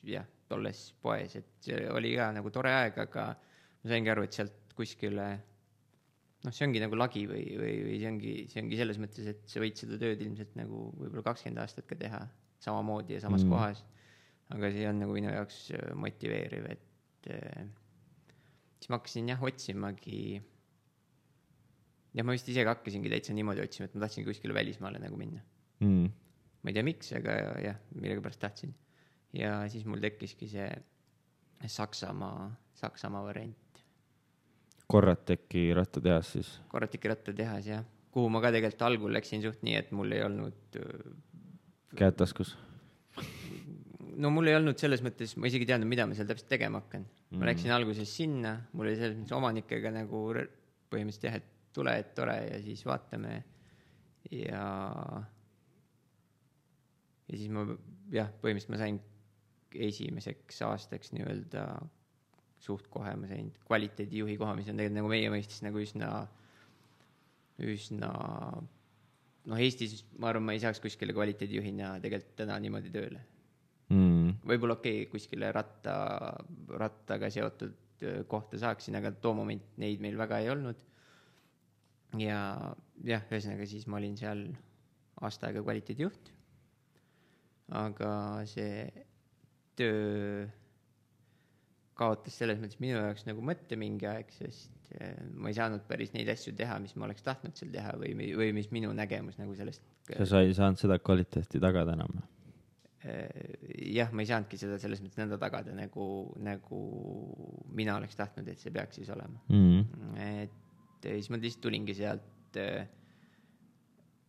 jah, 0.08 0.24
olles 0.56 0.80
poes, 1.04 1.36
et 1.36 1.68
see 1.68 1.84
oli 1.92 2.14
ka 2.16 2.30
nagu 2.38 2.52
tore 2.54 2.72
aeg, 2.72 2.96
aga 3.04 3.28
ma 3.36 3.92
saingi 3.92 4.12
aru, 4.14 4.24
et 4.24 4.40
sealt 4.40 4.67
kuskile 4.78 5.28
noh, 6.44 6.54
see 6.54 6.66
ongi 6.68 6.80
nagu 6.82 6.96
lagi 6.98 7.24
või, 7.30 7.44
või, 7.58 7.72
või 7.88 7.96
see 8.00 8.10
ongi, 8.12 8.34
see 8.52 8.62
ongi 8.62 8.78
selles 8.80 9.00
mõttes, 9.02 9.26
et 9.32 9.40
sa 9.50 9.62
võid 9.62 9.78
seda 9.80 9.98
tööd 10.00 10.22
ilmselt 10.24 10.54
nagu 10.58 10.88
võib-olla 10.96 11.24
kakskümmend 11.26 11.62
aastat 11.64 11.88
ka 11.90 11.98
teha 11.98 12.22
samamoodi 12.62 13.16
ja 13.16 13.22
samas 13.24 13.44
Mm. 13.44 13.50
kohas. 13.54 13.84
aga 14.54 14.70
see 14.72 14.86
on 14.88 14.96
nagu 15.02 15.12
minu 15.12 15.28
jaoks 15.28 15.56
äh, 15.76 15.90
motiveeriv, 15.94 16.70
et 16.72 17.26
äh, 17.34 17.66
siis 18.78 18.88
ma 18.88 18.96
hakkasin 18.96 19.28
jah 19.28 19.42
otsimagi 19.44 20.38
jah, 22.16 22.24
ma 22.24 22.32
vist 22.32 22.48
ise 22.48 22.64
ka 22.64 22.72
hakkasingi 22.76 23.12
täitsa 23.12 23.36
niimoodi 23.36 23.60
otsima, 23.66 23.84
et 23.90 23.94
ma 23.94 24.06
tahtsin 24.06 24.24
kuskile 24.24 24.56
välismaale 24.56 25.02
nagu 25.02 25.18
minna. 25.20 25.42
mm.? 25.84 26.08
ma 26.62 26.70
ei 26.72 26.74
tea, 26.78 26.86
miks, 26.86 27.12
aga 27.18 27.34
jah, 27.62 27.76
millegipärast 27.94 28.40
tahtsin. 28.42 28.72
ja 29.36 29.58
siis 29.68 29.84
mul 29.84 30.00
tekkiski 30.02 30.48
see 30.50 30.70
Saksamaa, 31.66 32.48
Saksamaa 32.78 33.24
variant. 33.26 33.56
Corrateki 34.88 35.68
rattatehas 35.76 36.32
siis. 36.32 36.50
korratiki 36.72 37.10
rattatehas 37.12 37.66
jah, 37.68 37.84
kuhu 38.14 38.30
ma 38.32 38.40
ka 38.40 38.52
tegelikult 38.54 38.86
algul 38.86 39.12
läksin 39.12 39.42
suht 39.44 39.60
nii, 39.66 39.76
et 39.82 39.90
mul 39.92 40.14
ei 40.16 40.22
olnud 40.24 40.78
käed 41.98 42.16
taskus. 42.20 42.54
no 44.16 44.30
mul 44.34 44.48
ei 44.48 44.56
olnud 44.58 44.80
selles 44.80 45.04
mõttes, 45.04 45.36
ma 45.36 45.50
isegi 45.50 45.66
ei 45.66 45.72
teadnud, 45.72 45.90
mida 45.90 46.06
ma 46.08 46.16
seal 46.16 46.28
täpselt 46.30 46.50
tegema 46.50 46.80
hakkan 46.82 47.04
mm.. 47.04 47.38
Ma 47.40 47.50
läksin 47.50 47.74
alguses 47.74 48.14
sinna, 48.20 48.56
mul 48.72 48.88
oli 48.88 48.96
selles 48.96 49.18
mõttes 49.18 49.36
omanikega 49.36 49.92
nagu 49.94 50.24
põhimõtteliselt 50.88 51.28
jah, 51.28 51.38
et 51.42 51.52
tule, 51.76 51.94
et 52.00 52.14
tore 52.16 52.38
ja 52.46 52.62
siis 52.64 52.84
vaatame. 52.88 53.42
ja, 54.32 54.64
ja 57.28 57.36
siis 57.36 57.52
ma 57.52 57.66
jah, 58.14 58.32
põhimõtteliselt 58.40 58.74
ma 58.74 58.80
sain 58.80 59.00
esimeseks 59.88 60.62
aastaks 60.64 61.12
nii-öelda 61.12 61.68
suht 62.62 62.88
kohe 62.92 63.14
ma 63.18 63.28
sain 63.30 63.52
kvaliteedijuhi 63.66 64.36
koha, 64.40 64.56
mis 64.58 64.68
on 64.70 64.78
tegelikult 64.78 64.98
nagu 65.00 65.12
meie 65.12 65.30
mõistes 65.32 65.62
nagu 65.64 65.80
üsna, 65.82 66.10
üsna 67.62 68.10
noh, 69.48 69.58
Eestis 69.62 70.02
ma 70.18 70.32
arvan, 70.32 70.46
ma 70.48 70.56
ei 70.56 70.62
saaks 70.62 70.80
kuskile 70.82 71.14
kvaliteedijuhina 71.16 71.96
tegelikult 72.04 72.36
täna 72.42 72.58
niimoodi 72.62 72.92
tööle 72.94 73.22
mm.. 73.92 74.40
võib-olla 74.48 74.78
okei 74.78 75.02
okay,, 75.02 75.10
kuskile 75.12 75.50
ratta, 75.54 75.94
rattaga 76.80 77.30
seotud 77.32 78.04
öö, 78.04 78.22
kohta 78.30 78.60
saaksin, 78.60 78.98
aga 78.98 79.12
too 79.22 79.34
moment 79.38 79.78
neid 79.80 80.02
meil 80.04 80.18
väga 80.20 80.42
ei 80.42 80.50
olnud. 80.52 80.82
ja 82.18 82.40
jah, 83.04 83.26
ühesõnaga 83.30 83.68
siis 83.68 83.86
ma 83.86 84.00
olin 84.00 84.16
seal 84.20 84.46
aasta 85.22 85.48
aega 85.48 85.62
kvaliteedijuht. 85.64 86.32
aga 87.78 88.12
see 88.48 88.88
töö 89.78 90.46
kaotas 91.98 92.38
selles 92.40 92.60
mõttes 92.62 92.80
minu 92.82 92.96
jaoks 92.98 93.26
nagu 93.28 93.44
mõtte 93.44 93.78
mingi 93.80 94.08
aeg, 94.08 94.30
sest 94.36 94.92
äh, 95.00 95.14
ma 95.34 95.52
ei 95.52 95.58
saanud 95.58 95.84
päris 95.90 96.14
neid 96.14 96.30
asju 96.32 96.54
teha, 96.58 96.78
mis 96.82 96.94
ma 96.96 97.08
oleks 97.08 97.26
tahtnud 97.26 97.58
seal 97.58 97.70
teha 97.74 97.94
või, 98.00 98.14
või 98.38 98.50
mis 98.56 98.70
minu 98.74 98.92
nägemus 98.96 99.38
nagu 99.40 99.56
sellest. 99.58 99.84
sa 100.14 100.26
sa 100.28 100.42
ei 100.46 100.56
saanud 100.56 100.80
seda 100.80 100.98
kvaliteeti 101.02 101.62
tagada 101.62 101.96
enam? 101.98 102.20
jah, 103.88 104.10
ma 104.12 104.24
ei 104.24 104.28
saanudki 104.28 104.58
seda 104.58 104.76
selles 104.82 105.00
mõttes 105.00 105.20
nõnda 105.20 105.38
tagada, 105.40 105.72
nagu, 105.76 106.04
nagu 106.42 106.80
mina 107.78 107.94
oleks 107.96 108.18
tahtnud, 108.18 108.48
et 108.50 108.58
see 108.60 108.74
peaks 108.74 108.98
siis 108.98 109.10
olema 109.14 109.38
mm. 109.46 109.84
-hmm. 109.84 110.18
et 110.44 111.06
siis 111.06 111.30
ma 111.30 111.38
lihtsalt 111.38 111.62
tulingi 111.62 111.94
sealt 111.94 112.58
äh, 112.58 112.88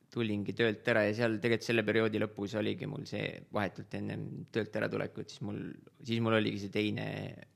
tulingi 0.09 0.55
töölt 0.57 0.87
ära 0.89 1.03
ja 1.05 1.13
seal 1.17 1.37
tegelikult 1.37 1.67
selle 1.67 1.83
perioodi 1.85 2.21
lõpus 2.21 2.55
oligi 2.57 2.87
mul 2.89 3.05
see 3.09 3.27
vahetult 3.53 3.93
ennem 3.99 4.25
töölt 4.53 4.75
äratulekut, 4.81 5.29
siis 5.29 5.43
mul, 5.45 5.59
siis 6.01 6.23
mul 6.25 6.37
oligi 6.39 6.63
see 6.63 6.73
teine 6.73 7.05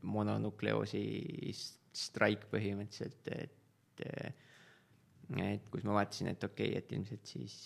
mononukleoosi 0.05 1.03
straik 1.93 2.45
põhimõtteliselt, 2.51 3.31
et, 3.33 4.05
et 5.41 5.65
kus 5.73 5.85
ma 5.87 5.97
vaatasin, 5.97 6.29
et 6.33 6.45
okei 6.45 6.75
okay,, 6.75 6.83
et 6.83 6.95
ilmselt 6.97 7.33
siis 7.33 7.57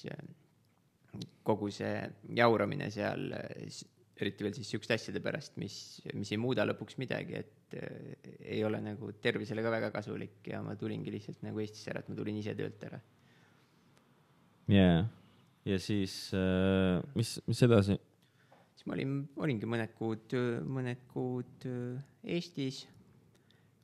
kogu 1.47 1.69
see 1.73 1.93
jauramine 2.37 2.89
seal, 2.93 3.27
eriti 4.17 4.47
veel 4.47 4.55
siis 4.55 4.71
sihukeste 4.71 4.95
asjade 4.95 5.23
pärast, 5.23 5.59
mis, 5.59 5.75
mis 6.15 6.31
ei 6.31 6.39
muuda 6.41 6.63
lõpuks 6.67 6.99
midagi, 7.01 7.43
et 7.43 7.77
ei 8.39 8.63
ole 8.63 8.79
nagu 8.83 9.11
tervisele 9.19 9.63
ka 9.65 9.73
väga 9.73 9.91
kasulik 9.95 10.47
ja 10.47 10.63
ma 10.63 10.79
tulingi 10.79 11.11
lihtsalt 11.11 11.43
nagu 11.43 11.59
Eestisse 11.59 11.91
ära, 11.91 12.03
et 12.03 12.11
ma 12.11 12.19
tulin 12.19 12.39
ise 12.39 12.55
töölt 12.55 12.87
ära 12.87 13.03
jaa, 14.71 15.07
ja 15.67 15.79
siis 15.81 16.17
äh, 16.35 16.99
mis, 17.15 17.37
mis 17.47 17.63
edasi? 17.67 17.97
siis 18.75 18.87
ma 18.89 18.95
olin, 18.97 19.17
olingi 19.43 19.69
mõned 19.69 19.95
kuud, 19.97 20.37
mõned 20.67 21.07
kuud 21.11 21.67
äh, 21.69 21.97
Eestis. 22.37 22.85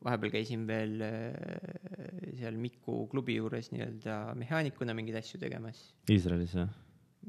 vahepeal 0.04 0.34
käisin 0.34 0.68
veel 0.68 1.02
äh, 1.08 2.34
seal 2.40 2.60
Miku 2.60 3.06
klubi 3.12 3.38
juures 3.40 3.72
nii-öelda 3.72 4.36
mehaanikuna 4.40 4.96
mingeid 4.98 5.22
asju 5.22 5.40
tegemas. 5.40 5.86
Iisraelis 6.12 6.58
või? 6.60 6.70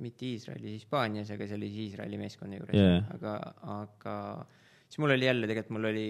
mitte 0.02 0.26
Iisraelis, 0.26 0.80
Hispaanias, 0.80 1.30
aga 1.30 1.46
see 1.46 1.58
oli 1.58 1.68
siis 1.70 1.92
Iisraeli 1.92 2.18
meeskonna 2.18 2.58
juures 2.58 2.78
yeah., 2.78 3.04
aga, 3.14 3.34
aga 3.76 4.14
siis 4.88 4.98
mul 5.02 5.14
oli 5.14 5.28
jälle 5.28 5.46
tegelikult 5.46 5.76
mul 5.76 5.90
oli, 5.92 6.08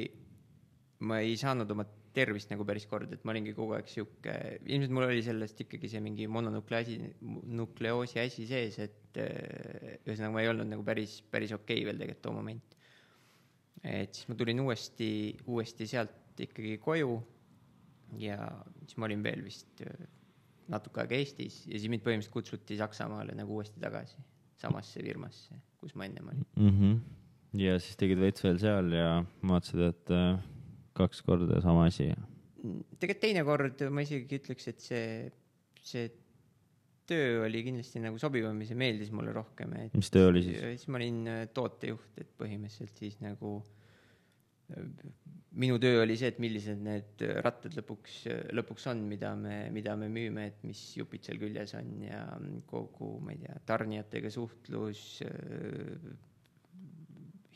ma 1.05 1.21
ei 1.21 1.37
saanud 1.41 1.71
oma 1.75 1.85
tervist 2.15 2.51
nagu 2.53 2.65
päris 2.67 2.87
kord, 2.91 3.13
et 3.15 3.25
ma 3.27 3.35
olingi 3.35 3.55
kogu 3.57 3.75
aeg 3.77 3.89
sihuke, 3.91 4.35
ilmselt 4.63 4.95
mul 4.95 5.07
oli 5.09 5.23
sellest 5.27 5.61
ikkagi 5.65 5.91
see 5.91 6.03
mingi 6.05 6.29
mononukleasi, 6.31 6.99
nukleoosi 7.59 8.21
asi 8.23 8.47
sees, 8.49 8.79
et 8.83 9.21
äh, 9.23 9.97
ühesõnaga 10.05 10.33
ma 10.37 10.45
ei 10.45 10.51
olnud 10.53 10.71
nagu 10.71 10.87
päris, 10.87 11.19
päris 11.31 11.55
okei 11.57 11.83
okay 11.83 11.89
veel 11.91 12.01
tegelikult 12.03 12.25
too 12.27 12.37
moment. 12.37 12.77
et 13.85 14.17
siis 14.17 14.31
ma 14.31 14.37
tulin 14.41 14.63
uuesti, 14.65 15.09
uuesti 15.51 15.89
sealt 15.91 16.41
ikkagi 16.41 16.79
koju 16.83 17.19
ja 18.23 18.39
siis 18.85 18.97
ma 18.97 19.11
olin 19.11 19.27
veel 19.27 19.43
vist 19.45 19.83
äh, 19.85 20.07
natuke 20.73 21.03
aega 21.03 21.19
Eestis 21.19 21.65
ja 21.67 21.77
siis 21.77 21.91
mind 21.93 22.07
põhimõtteliselt 22.07 22.37
kutsuti 22.39 22.79
Saksamaale 22.81 23.35
nagu 23.37 23.59
uuesti 23.59 23.83
tagasi, 23.83 24.23
samasse 24.63 25.03
firmasse, 25.03 25.61
kus 25.83 25.99
ma 25.99 26.07
ennem 26.09 26.31
olin 26.31 26.49
mm. 26.57 26.73
-hmm. 26.79 26.97
ja 27.67 27.77
siis 27.83 27.99
tegid 28.01 28.23
veits 28.23 28.47
veel 28.47 28.63
seal 28.63 28.93
ja 28.97 29.13
vaatasid, 29.43 29.89
et 29.91 30.15
äh 30.15 30.54
kaks 30.95 31.25
korda 31.27 31.61
sama 31.65 31.89
asi? 31.91 32.11
tegelikult 32.99 33.25
teinekord 33.27 33.83
ma 33.93 34.05
isegi 34.05 34.39
ütleks, 34.41 34.69
et 34.71 34.85
see, 34.85 35.09
see 35.85 36.07
töö 37.09 37.45
oli 37.45 37.61
kindlasti 37.67 38.01
nagu 38.01 38.21
sobivam 38.21 38.61
ja 38.63 38.71
see 38.71 38.81
meeldis 38.81 39.13
mulle 39.13 39.35
rohkem, 39.37 39.75
et 39.83 39.97
mis 39.99 40.13
töö 40.13 40.31
oli 40.31 40.45
siis? 40.47 40.63
siis 40.65 40.89
ma 40.89 41.01
olin 41.01 41.21
äh, 41.31 41.45
tootejuht, 41.55 42.21
et 42.23 42.33
põhimõtteliselt 42.41 43.03
siis 43.03 43.19
nagu 43.21 43.59
äh, 44.73 44.89
minu 45.61 45.79
töö 45.83 46.03
oli 46.03 46.17
see, 46.19 46.33
et 46.33 46.41
millised 46.43 46.81
need 46.83 47.25
rattad 47.45 47.77
lõpuks, 47.79 48.21
lõpuks 48.57 48.89
on, 48.91 49.05
mida 49.11 49.35
me, 49.39 49.59
mida 49.75 49.95
me 50.01 50.09
müüme, 50.13 50.49
et 50.51 50.65
mis 50.67 50.81
jupid 50.99 51.27
seal 51.27 51.39
küljes 51.43 51.77
on 51.79 51.93
ja 52.09 52.23
kogu, 52.71 53.19
ma 53.23 53.35
ei 53.35 53.43
tea, 53.45 53.59
tarnijatega 53.69 54.33
suhtlus, 54.35 55.05
äh, 55.27 56.09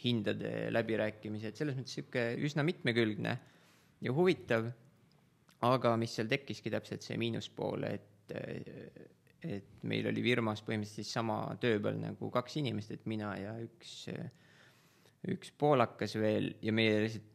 hindade 0.02 0.68
läbirääkimised, 0.72 1.56
selles 1.58 1.78
mõttes 1.78 1.96
sihuke 1.98 2.30
üsna 2.46 2.64
mitmekülgne 2.66 3.38
ja 4.04 4.14
huvitav. 4.14 4.70
aga 5.58 5.96
mis 5.98 6.12
seal 6.14 6.28
tekkiski 6.30 6.70
täpselt 6.70 7.02
see 7.02 7.16
miinuspool, 7.18 7.82
et, 7.88 8.30
et 9.42 9.80
meil 9.90 10.06
oli 10.06 10.22
firmas 10.22 10.62
põhimõtteliselt 10.62 11.10
sama 11.10 11.40
töö 11.58 11.80
peal 11.82 11.98
nagu 11.98 12.30
kaks 12.30 12.60
inimest, 12.60 12.92
et 12.94 13.08
mina 13.10 13.32
ja 13.40 13.56
üks, 13.64 14.06
üks 15.34 15.50
poolakas 15.58 16.14
veel 16.14 16.52
ja 16.62 16.74
meie 16.74 17.00
lihtsalt 17.08 17.34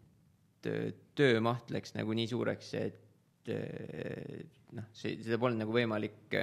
töömaht 1.19 1.75
läks 1.75 1.97
nagu 1.97 2.15
nii 2.15 2.29
suureks, 2.31 2.71
et 2.79 3.51
noh, 4.71 4.87
see, 4.95 5.17
seda 5.19 5.35
polnud 5.41 5.59
nagu 5.65 5.75
võimalik, 5.75 6.37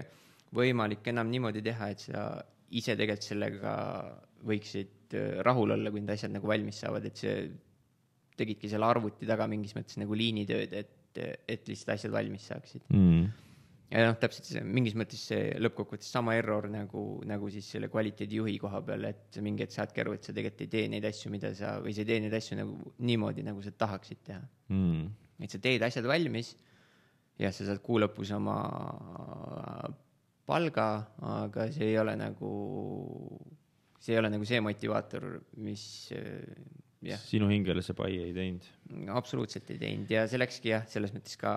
võimalik 0.52 1.09
enam 1.14 1.32
niimoodi 1.32 1.64
teha, 1.64 1.88
et 1.94 2.05
sa 2.10 2.26
ise 2.76 2.92
tegelikult 2.92 3.30
sellega 3.32 3.74
võiksid 4.47 4.99
Äh, 5.15 5.43
rahul 5.43 5.74
olla, 5.74 5.91
kui 5.91 6.03
need 6.03 6.15
asjad 6.15 6.32
nagu 6.35 6.49
valmis 6.51 6.81
saavad, 6.85 7.07
et 7.09 7.19
see, 7.19 7.37
tegidki 8.39 8.70
selle 8.70 8.87
arvuti 8.89 9.28
taga 9.28 9.47
mingis 9.51 9.74
mõttes 9.77 9.99
nagu 10.01 10.16
liinitööd, 10.16 10.74
et, 10.77 11.20
et 11.51 11.69
lihtsalt 11.69 11.97
asjad 11.97 12.15
valmis 12.15 12.47
saaksid. 12.51 12.87
Mm. 12.95 13.31
ja 13.91 14.05
noh, 14.07 14.16
täpselt 14.23 14.47
see 14.47 14.62
mingis 14.62 14.95
mõttes 14.99 15.24
see 15.32 15.51
lõppkokkuvõttes 15.59 16.12
sama 16.15 16.37
error 16.39 16.69
nagu, 16.70 17.03
nagu 17.27 17.51
siis 17.51 17.66
selle 17.74 17.91
kvaliteedijuhi 17.91 18.55
koha 18.62 18.81
peal, 18.87 19.09
et 19.11 19.35
sa 19.35 19.43
mingi 19.45 19.66
hetk 19.66 19.74
saadki 19.74 20.05
aru, 20.05 20.15
et 20.15 20.28
sa 20.28 20.35
tegelikult 20.37 20.62
ei 20.66 20.73
tee 20.77 20.93
neid 20.93 21.09
asju, 21.11 21.32
mida 21.35 21.51
sa, 21.59 21.74
või 21.82 21.97
sa 21.97 22.05
ei 22.05 22.11
tee 22.12 22.20
neid 22.23 22.37
asju 22.39 22.61
nagu 22.61 22.95
niimoodi, 23.03 23.45
nagu 23.47 23.65
sa 23.66 23.74
tahaksid 23.85 24.23
teha. 24.31 24.43
Mm.. 24.70 25.09
et 25.43 25.57
sa 25.57 25.62
teed 25.62 25.82
asjad 25.82 26.07
valmis 26.07 26.55
ja 27.41 27.51
sa 27.57 27.66
saad 27.66 27.82
kuu 27.82 27.99
lõpus 27.99 28.31
oma 28.37 28.61
palga, 30.47 30.87
aga 31.27 31.66
see 31.74 31.91
ei 31.93 31.99
ole 31.99 32.15
nagu 32.19 32.55
see 34.01 34.14
ei 34.14 34.20
ole 34.20 34.31
nagu 34.32 34.47
see 34.48 34.60
motivaator, 34.64 35.27
mis 35.60 35.85
jah. 37.05 37.20
sinu 37.20 37.48
hingele 37.51 37.82
see 37.85 37.97
pai 37.97 38.12
ei 38.20 38.32
teinud? 38.36 38.66
absoluutselt 39.16 39.70
ei 39.72 39.81
teinud 39.81 40.12
ja 40.12 40.27
see 40.31 40.40
läkski 40.40 40.72
jah, 40.72 40.86
selles 40.90 41.12
mõttes 41.16 41.36
ka, 41.40 41.52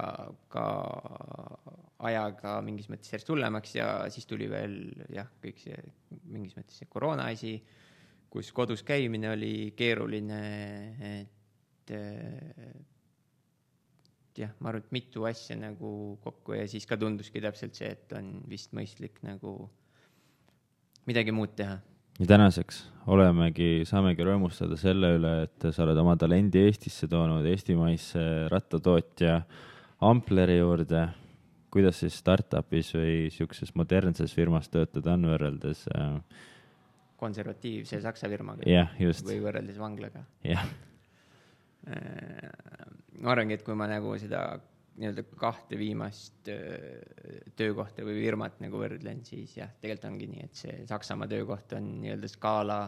ka 0.51 0.65
ajaga 2.09 2.57
mingis 2.65 2.89
mõttes 2.91 3.13
järjest 3.13 3.31
hullemaks 3.31 3.77
ja 3.77 3.87
siis 4.13 4.27
tuli 4.29 4.49
veel 4.51 4.77
jah, 5.13 5.29
kõik 5.43 5.61
see 5.63 5.79
mingis 6.31 6.57
mõttes 6.59 6.79
see 6.81 6.89
koroona 6.91 7.29
asi, 7.31 7.57
kus 8.33 8.51
kodus 8.55 8.83
käimine 8.87 9.31
oli 9.33 9.53
keeruline, 9.77 10.41
et 11.13 11.93
jah, 14.39 14.51
ma 14.59 14.71
arvan, 14.71 14.83
et 14.83 14.95
mitu 14.95 15.27
asja 15.29 15.55
nagu 15.59 15.93
kokku 16.23 16.57
ja 16.57 16.67
siis 16.71 16.87
ka 16.89 16.97
tunduski 16.99 17.43
täpselt 17.43 17.77
see, 17.77 17.93
et 17.93 18.15
on 18.17 18.35
vist 18.49 18.73
mõistlik 18.75 19.19
nagu 19.25 19.55
midagi 21.07 21.35
muud 21.35 21.53
teha 21.59 21.77
ja 22.19 22.27
tänaseks 22.29 22.83
olemegi, 23.11 23.83
saamegi 23.87 24.25
rõõmustada 24.25 24.77
selle 24.79 25.13
üle, 25.17 25.33
et 25.47 25.67
sa 25.73 25.83
oled 25.85 25.99
oma 25.99 26.15
talendi 26.19 26.61
Eestisse 26.67 27.09
toonud, 27.11 27.45
eestimaisse 27.49 28.23
rattatootja 28.51 29.41
Ampleri 30.03 30.57
juurde. 30.59 31.07
kuidas 31.73 31.99
siis 32.03 32.13
startup'is 32.19 32.91
või 32.93 33.29
sihukeses 33.33 33.71
modernses 33.75 34.33
firmas 34.33 34.69
töötada 34.69 35.15
on 35.15 35.25
võrreldes 35.31 35.87
äh...? 35.95 36.19
konservatiivse 37.17 38.01
saksa 38.03 38.29
firmaga 38.29 38.67
yeah,. 38.67 38.91
või 38.99 39.39
võrreldes 39.41 39.79
vanglaga. 39.79 40.25
jah 40.43 40.65
yeah.. 40.65 40.67
ma 43.19 43.33
arvangi, 43.33 43.57
et 43.57 43.63
kui 43.63 43.75
ma 43.75 43.87
nagu 43.89 44.13
seda 44.19 44.59
nii-öelda 44.99 45.23
kahte 45.39 45.77
viimast 45.79 46.49
töökohta 47.57 48.05
või 48.05 48.19
firmat 48.21 48.59
nagu 48.61 48.81
võrdlen, 48.81 49.23
siis 49.25 49.55
jah, 49.57 49.71
tegelikult 49.81 50.09
ongi 50.11 50.27
nii, 50.29 50.43
et 50.47 50.59
see 50.59 50.75
Saksamaa 50.89 51.29
töökoht 51.31 51.73
on 51.77 51.87
nii-öelda 52.03 52.29
skaala, 52.31 52.79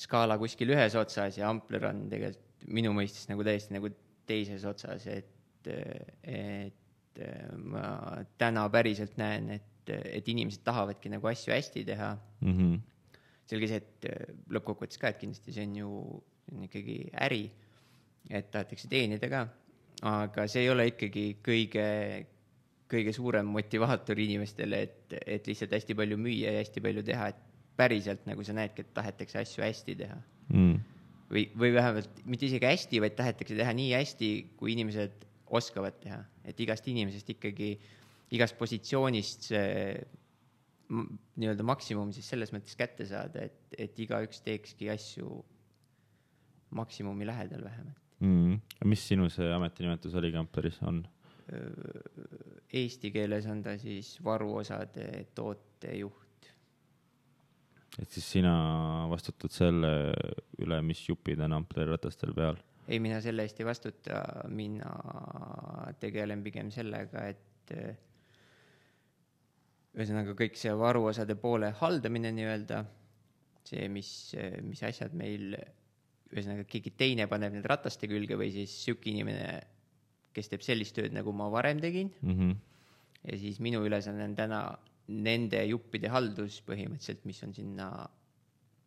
skaala 0.00 0.36
kuskil 0.40 0.74
ühes 0.74 0.96
otsas 0.98 1.38
ja 1.40 1.48
Ampler 1.52 1.88
on 1.90 2.04
tegelikult 2.12 2.68
minu 2.72 2.92
mõistes 2.96 3.28
nagu 3.30 3.44
täiesti 3.46 3.76
nagu 3.76 3.90
teises 4.26 4.64
otsas, 4.68 5.06
et, 5.08 5.70
et 6.26 7.22
ma 7.62 7.86
täna 8.40 8.66
päriselt 8.72 9.16
näen, 9.20 9.50
et, 9.56 9.92
et 9.92 10.28
inimesed 10.28 10.64
tahavadki 10.66 11.12
nagu 11.12 11.28
asju 11.30 11.54
hästi 11.54 11.84
teha 11.86 12.10
mm. 12.16 12.56
-hmm. 12.56 12.80
selge 13.48 13.68
see, 13.70 13.82
et 13.84 14.08
lõppkokkuvõttes 14.52 15.00
ka, 15.00 15.12
et 15.12 15.22
kindlasti 15.22 15.54
see 15.54 15.68
on 15.68 15.76
ju 15.80 15.92
see 16.46 16.56
on 16.56 16.66
ikkagi 16.66 16.96
äri, 17.26 17.44
et 18.30 18.50
tahetakse 18.50 18.88
teenida 18.90 19.30
ka 19.30 19.46
aga 20.04 20.46
see 20.50 20.66
ei 20.66 20.70
ole 20.70 20.88
ikkagi 20.90 21.26
kõige, 21.44 21.86
kõige 22.90 23.14
suurem 23.16 23.48
motivaator 23.48 24.18
inimestele, 24.20 24.82
et, 24.88 25.16
et 25.24 25.48
lihtsalt 25.48 25.72
hästi 25.76 25.96
palju 25.96 26.18
müüa 26.20 26.52
ja 26.56 26.64
hästi 26.64 26.82
palju 26.84 27.04
teha, 27.06 27.30
et 27.32 27.40
päriselt 27.76 28.26
nagu 28.28 28.44
sa 28.44 28.56
näedki, 28.56 28.84
et 28.84 28.92
tahetakse 28.96 29.40
asju 29.40 29.64
hästi 29.64 29.96
teha. 30.02 30.18
Mm.. 30.52 30.76
või, 31.30 31.48
või 31.58 31.72
vähemalt 31.74 32.20
mitte 32.24 32.46
isegi 32.46 32.68
hästi, 32.68 33.00
vaid 33.02 33.16
tahetakse 33.18 33.56
teha 33.58 33.72
nii 33.74 33.90
hästi, 33.96 34.30
kui 34.60 34.76
inimesed 34.76 35.24
oskavad 35.56 35.98
teha, 36.02 36.20
et 36.46 36.60
igast 36.62 36.86
inimesest 36.90 37.32
ikkagi, 37.34 37.72
igast 38.36 38.56
positsioonist 38.58 39.50
see 39.50 39.74
nii-öelda 40.86 41.66
maksimum 41.66 42.12
siis 42.14 42.28
selles 42.30 42.52
mõttes 42.54 42.78
kätte 42.78 43.08
saada, 43.10 43.48
et, 43.48 43.58
et 43.74 43.98
igaüks 43.98 44.38
teekski 44.46 44.90
asju 44.92 45.40
maksimumi 46.78 47.26
lähedal 47.26 47.64
vähemalt 47.66 48.05
mm.. 48.20 48.60
mis 48.84 49.08
sinu 49.08 49.28
see 49.32 49.48
ametinimetus 49.52 50.14
oligi 50.18 50.38
Ampleris, 50.40 50.80
on? 50.86 51.02
Eesti 52.74 53.12
keeles 53.14 53.46
on 53.46 53.60
ta 53.62 53.76
siis 53.78 54.16
varuosade 54.24 55.26
tootejuht. 55.34 56.48
et 58.02 58.10
siis 58.10 58.32
sina 58.36 58.54
vastutad 59.10 59.54
selle 59.54 59.92
üle, 60.58 60.80
mis 60.82 61.04
jupid 61.08 61.40
on 61.46 61.60
Ampleri 61.60 61.94
ratastel 61.94 62.34
peal? 62.34 62.58
ei, 62.88 62.98
mina 63.02 63.20
selle 63.22 63.46
eest 63.46 63.60
ei 63.60 63.66
vastuta, 63.66 64.20
mina 64.48 64.90
tegelen 66.00 66.42
pigem 66.42 66.70
sellega, 66.74 67.28
et 67.30 67.72
ühesõnaga 69.96 70.36
kõik 70.36 70.58
see 70.60 70.74
varuosade 70.76 71.34
poole 71.40 71.72
haldamine 71.80 72.30
nii-öelda, 72.36 72.82
see, 73.66 73.88
mis, 73.90 74.10
mis 74.66 74.82
asjad 74.86 75.14
meil, 75.16 75.56
ühesõnaga 76.32 76.66
keegi 76.68 76.92
teine 76.98 77.28
paneb 77.30 77.54
need 77.54 77.66
rataste 77.68 78.08
külge 78.10 78.38
või 78.38 78.50
siis 78.54 78.72
sihuke 78.84 79.10
inimene, 79.12 79.60
kes 80.36 80.50
teeb 80.52 80.64
sellist 80.66 80.96
tööd, 80.98 81.14
nagu 81.16 81.32
ma 81.36 81.48
varem 81.52 81.80
tegin 81.82 82.10
mm. 82.20 82.36
-hmm. 82.36 82.54
ja 83.30 83.38
siis 83.40 83.60
minu 83.64 83.84
ülesanne 83.86 84.26
on 84.26 84.36
täna 84.38 84.60
nende 85.06 85.62
juppide 85.70 86.10
haldus 86.10 86.60
põhimõtteliselt, 86.66 87.24
mis 87.28 87.42
on 87.46 87.54
sinna 87.54 87.90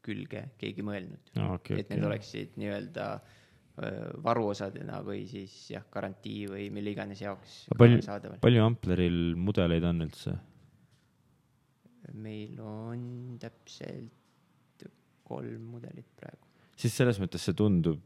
külge 0.04 0.50
keegi 0.60 0.84
mõelnud. 0.84 1.32
Okay, 1.56 1.80
et 1.80 1.92
need 1.92 2.02
okay. 2.02 2.10
oleksid 2.10 2.58
nii-öelda 2.60 3.06
varuosadena 4.24 5.00
või 5.08 5.24
siis 5.30 5.54
jah, 5.72 5.86
garantii 5.92 6.50
või 6.52 6.66
mille 6.74 6.92
iganes 6.92 7.22
jaoks. 7.24 7.62
palju, 7.80 8.02
palju 8.44 8.64
Ampleril 8.66 9.20
mudeleid 9.40 9.88
on 9.88 10.08
üldse? 10.08 10.36
meil 12.18 12.60
on 12.66 13.02
täpselt 13.40 14.86
kolm 15.28 15.68
mudelit 15.76 16.10
praegu. 16.18 16.49
Siis 16.80 16.96
selles 16.96 17.20
mõttes 17.22 17.44
see 17.46 17.58
tundub 17.58 18.02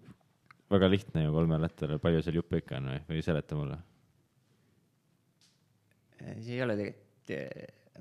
väga 0.73 0.89
lihtne 0.89 1.27
ju 1.27 1.33
kolmel 1.35 1.61
rattale, 1.61 1.99
palju 2.01 2.23
seal 2.25 2.39
juppe 2.41 2.63
ikka 2.63 2.79
on 2.79 2.91
või, 2.93 3.01
või 3.11 3.25
seleta 3.25 3.57
mulle? 3.59 3.79
see 6.23 6.55
ei 6.55 6.61
ole 6.63 6.77
tegelikult, 6.79 7.33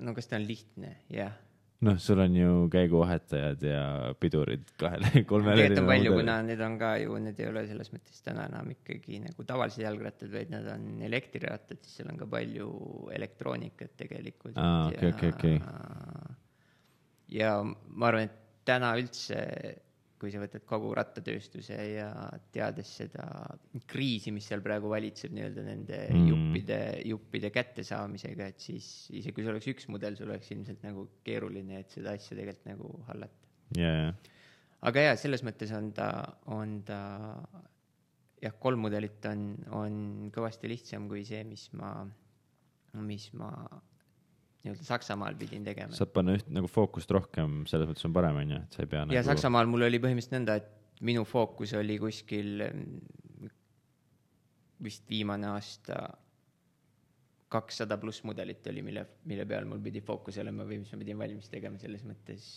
no 0.05 0.13
kas 0.15 0.29
ta 0.31 0.39
on 0.39 0.45
lihtne, 0.47 0.93
jah 1.11 1.33
noh, 1.83 1.97
sul 1.99 2.19
on 2.23 2.35
ju 2.35 2.51
käiguvahetajad 2.71 3.63
ja 3.67 3.83
pidurid 4.19 4.71
kahele, 4.79 5.11
kolmele. 5.31 5.57
tegelikult 5.57 5.81
on 5.83 5.89
palju, 5.91 6.13
kuna 6.19 6.37
need 6.47 6.61
on 6.63 6.77
ka 6.79 6.93
ju, 7.01 7.17
need 7.25 7.41
ei 7.41 7.49
ole 7.49 7.65
selles 7.69 7.91
mõttes 7.93 8.23
täna 8.25 8.47
enam 8.49 8.71
ikkagi 8.73 9.19
nagu 9.23 9.47
tavalised 9.47 9.83
jalgrattad, 9.83 10.31
vaid 10.33 10.53
nad 10.53 10.69
on 10.73 11.01
elektrirattad, 11.09 11.81
siis 11.83 11.99
seal 11.99 12.11
on 12.13 12.21
ka 12.21 12.29
palju 12.29 12.69
elektroonikat 13.17 13.97
tegelikult. 13.99 14.59
aa, 14.61 14.87
okei, 14.91 15.11
okei, 15.11 15.33
okei. 15.35 15.57
ja 17.39 17.57
ma 17.63 18.11
arvan, 18.11 18.29
et 18.29 18.39
täna 18.67 18.93
üldse 18.99 19.41
kui 20.23 20.31
sa 20.31 20.39
võtad 20.39 20.63
kogu 20.67 20.93
rattatööstuse 20.95 21.75
ja 21.75 22.07
teades 22.55 22.93
seda 23.01 23.25
kriisi, 23.91 24.31
mis 24.31 24.47
seal 24.47 24.63
praegu 24.63 24.87
valitseb 24.91 25.35
nii-öelda 25.35 25.65
nende 25.67 25.99
mm. 26.05 26.29
juppide, 26.31 26.79
juppide 27.09 27.51
kättesaamisega, 27.51 28.47
et 28.53 28.63
siis 28.63 28.87
isegi 29.11 29.35
kui 29.35 29.43
see 29.43 29.51
oleks 29.51 29.67
üks 29.73 29.89
mudel, 29.91 30.15
sul 30.15 30.31
oleks 30.31 30.53
ilmselt 30.55 30.85
nagu 30.87 31.09
keeruline, 31.27 31.83
et 31.83 31.91
seda 31.91 32.15
asja 32.15 32.37
tegelikult 32.39 32.69
nagu 32.71 32.93
hallata 33.09 33.51
yeah.. 33.75 34.13
aga 34.87 35.07
jaa, 35.09 35.19
selles 35.19 35.43
mõttes 35.43 35.75
on 35.75 35.91
ta, 35.97 36.09
on 36.55 36.79
ta 36.87 37.01
jah, 38.43 38.55
kolm 38.63 38.87
mudelit 38.87 39.27
on, 39.27 39.49
on 39.75 39.97
kõvasti 40.35 40.71
lihtsam 40.71 41.11
kui 41.11 41.25
see, 41.27 41.43
mis 41.47 41.67
ma, 41.75 41.95
mis 43.03 43.27
ma 43.39 43.51
nii-öelda 44.63 44.87
Saksamaal 44.87 45.35
pidin 45.39 45.65
tegema. 45.67 45.95
saad 45.95 46.13
panna 46.15 46.37
üht 46.37 46.47
nagu 46.53 46.69
fookust 46.71 47.11
rohkem, 47.11 47.63
selles 47.69 47.89
mõttes 47.89 48.07
on 48.07 48.15
parem, 48.15 48.39
on 48.43 48.55
ju, 48.55 48.61
et 48.63 48.77
sa 48.77 48.83
ei 48.85 48.89
pea. 48.89 49.03
ja 49.03 49.09
nagu... 49.11 49.27
Saksamaal 49.27 49.69
mul 49.69 49.87
oli 49.89 49.99
põhimõtteliselt 50.03 50.37
nõnda, 50.37 50.57
et 50.61 51.03
minu 51.03 51.25
fookus 51.27 51.75
oli 51.75 51.97
kuskil 51.99 52.63
vist 54.83 55.07
viimane 55.09 55.49
aasta 55.51 55.99
kakssada 57.53 57.97
pluss 58.01 58.23
mudelit 58.25 58.65
oli, 58.71 58.81
mille, 58.85 59.05
mille 59.29 59.45
peal 59.49 59.67
mul 59.69 59.81
pidi 59.83 60.01
fookus 60.05 60.39
olema 60.41 60.65
või 60.67 60.79
mis 60.81 60.93
ma 60.93 61.01
pidin 61.03 61.19
valmis 61.19 61.51
tegema 61.51 61.79
selles 61.81 62.05
mõttes, 62.07 62.47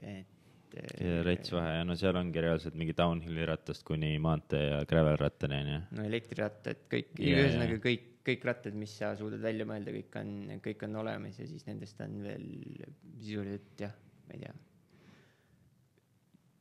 et. 0.00 0.78
ja 1.02 1.18
rets 1.26 1.52
vahe 1.52 1.74
ja 1.80 1.82
no 1.86 1.96
seal 1.98 2.16
ongi 2.20 2.44
reaalselt 2.44 2.78
mingi 2.78 2.94
downhill'i 2.96 3.48
rattast 3.50 3.84
kuni 3.86 4.14
maantee 4.22 4.62
ja 4.70 4.80
gravel 4.88 5.18
rattani 5.20 5.58
on 5.58 5.72
ju. 5.74 5.82
no 5.98 6.06
elektrirattad, 6.08 6.86
kõik 6.92 7.12
yeah., 7.18 7.42
ühesõnaga 7.42 7.80
kõik 7.84 8.09
kõik 8.26 8.44
rattad, 8.44 8.76
mis 8.76 8.92
sa 9.00 9.12
suudad 9.18 9.40
välja 9.42 9.66
mõelda, 9.68 9.92
kõik 9.94 10.18
on, 10.20 10.32
kõik 10.64 10.84
on 10.86 10.98
olemas 11.02 11.38
ja 11.40 11.46
siis 11.48 11.64
nendest 11.68 12.00
on 12.04 12.18
veel 12.24 12.44
sisuliselt 13.20 13.80
jah, 13.86 13.94
ma 14.28 14.36
ei 14.36 14.42
tea. 14.44 14.52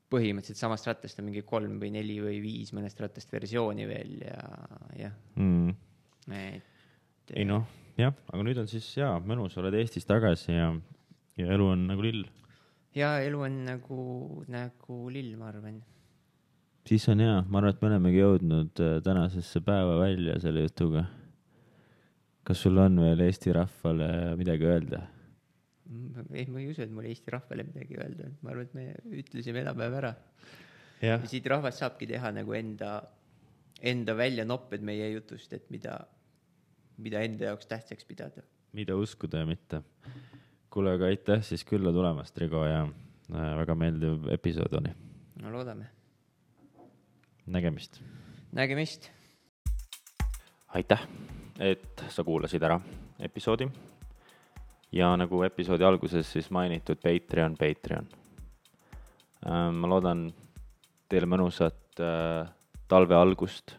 põhimõtteliselt 0.09 0.61
samast 0.61 0.87
rattast 0.89 1.19
on 1.21 1.27
mingi 1.27 1.43
kolm 1.45 1.77
või 1.81 1.91
neli 1.93 2.17
või 2.23 2.39
viis 2.41 2.71
mõnest 2.73 3.01
rattast 3.03 3.31
versiooni 3.33 3.85
veel 3.89 4.15
ja 4.23 4.39
jah 5.03 5.19
mm.. 5.35 5.75
et. 6.39 7.35
ei 7.35 7.45
noh, 7.45 7.67
jah, 7.99 8.15
aga 8.31 8.47
nüüd 8.47 8.63
on 8.63 8.71
siis 8.71 8.87
jaa, 8.97 9.19
mõnus, 9.19 9.59
oled 9.59 9.75
Eestis 9.77 10.07
tagasi 10.09 10.55
ja, 10.55 10.71
ja 11.37 11.53
elu 11.57 11.69
on 11.75 11.87
nagu 11.91 12.07
lill. 12.07 12.25
ja 12.95 13.17
elu 13.25 13.45
on 13.49 13.63
nagu, 13.67 14.01
nagu 14.47 15.03
lill, 15.11 15.35
ma 15.37 15.51
arvan 15.51 15.83
siis 16.87 17.05
on 17.11 17.19
hea, 17.21 17.37
ma 17.45 17.59
arvan, 17.59 17.75
et 17.75 17.83
me 17.83 17.91
olemegi 17.91 18.23
jõudnud 18.23 18.81
äh, 18.81 18.99
tänasesse 19.05 19.61
päeva 19.61 19.99
välja 19.99 20.39
selle 20.41 20.63
jutuga 20.63 21.05
kas 22.49 22.63
sul 22.65 22.79
on 22.81 22.97
veel 22.97 23.19
Eesti 23.27 23.51
rahvale 23.53 24.09
midagi 24.39 24.65
öelda? 24.65 25.03
ei, 26.33 26.47
ma 26.49 26.61
ei 26.61 26.69
usu, 26.71 26.81
et 26.81 26.91
mul 26.93 27.05
Eesti 27.09 27.33
rahvale 27.33 27.65
midagi 27.67 27.97
öelda, 27.97 28.29
et 28.29 28.41
ma 28.45 28.53
arvan, 28.53 28.65
et 28.65 28.73
me 28.77 29.19
ütlesime 29.21 29.61
enam-vähem 29.61 29.97
ära. 29.99 30.11
ja 31.05 31.19
siit 31.29 31.45
rahvas 31.49 31.77
saabki 31.81 32.07
teha 32.09 32.33
nagu 32.33 32.55
enda, 32.57 32.95
enda 33.91 34.17
väljanopped 34.17 34.81
meie 34.85 35.11
jutust, 35.11 35.53
et 35.53 35.69
mida, 35.73 35.99
mida 36.97 37.21
enda 37.25 37.51
jaoks 37.51 37.69
tähtsaks 37.69 38.09
pidada. 38.09 38.41
mida 38.73 38.97
uskuda 38.97 39.45
ja 39.45 39.49
mitte. 39.49 39.83
kuule, 40.73 40.97
aga 40.97 41.13
aitäh 41.13 41.45
siis 41.45 41.65
külla 41.69 41.93
tulemast, 41.93 42.37
Rigo, 42.41 42.65
ja 42.65 42.83
äh, 42.85 43.51
väga 43.61 43.77
meeldiv 43.77 44.25
episood 44.33 44.73
oli. 44.81 44.95
no 45.43 45.53
loodame. 45.53 45.91
nägemist. 47.45 48.01
nägemist. 48.57 49.11
aitäh 50.73 51.05
et 51.59 52.03
sa 52.09 52.23
kuulasid 52.23 52.63
ära 52.63 52.79
episoodi. 53.19 53.67
ja 54.91 55.11
nagu 55.17 55.43
episoodi 55.43 55.85
alguses 55.85 56.31
siis 56.31 56.47
mainitud, 56.49 56.97
Patreon, 56.97 57.55
Patreon. 57.57 58.07
Ähm, 59.45 59.75
ma 59.75 59.87
loodan 59.87 60.23
teile 61.09 61.27
mõnusat 61.29 62.01
äh, 62.01 62.47
talve 62.89 63.15
algust, 63.15 63.75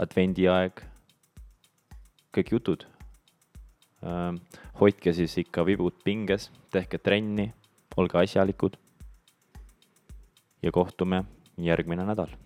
advendiaeg, 0.00 0.80
kõik 2.32 2.54
jutud. 2.56 2.86
Ähm, 4.04 4.40
hoidke 4.80 5.12
siis 5.12 5.36
ikka 5.44 5.66
vibud 5.66 6.00
pinges, 6.04 6.48
tehke 6.72 6.98
trenni, 6.98 7.52
olge 7.96 8.18
asjalikud. 8.22 8.78
ja 10.64 10.70
kohtume 10.72 11.24
järgmine 11.60 12.06
nädal 12.08 12.43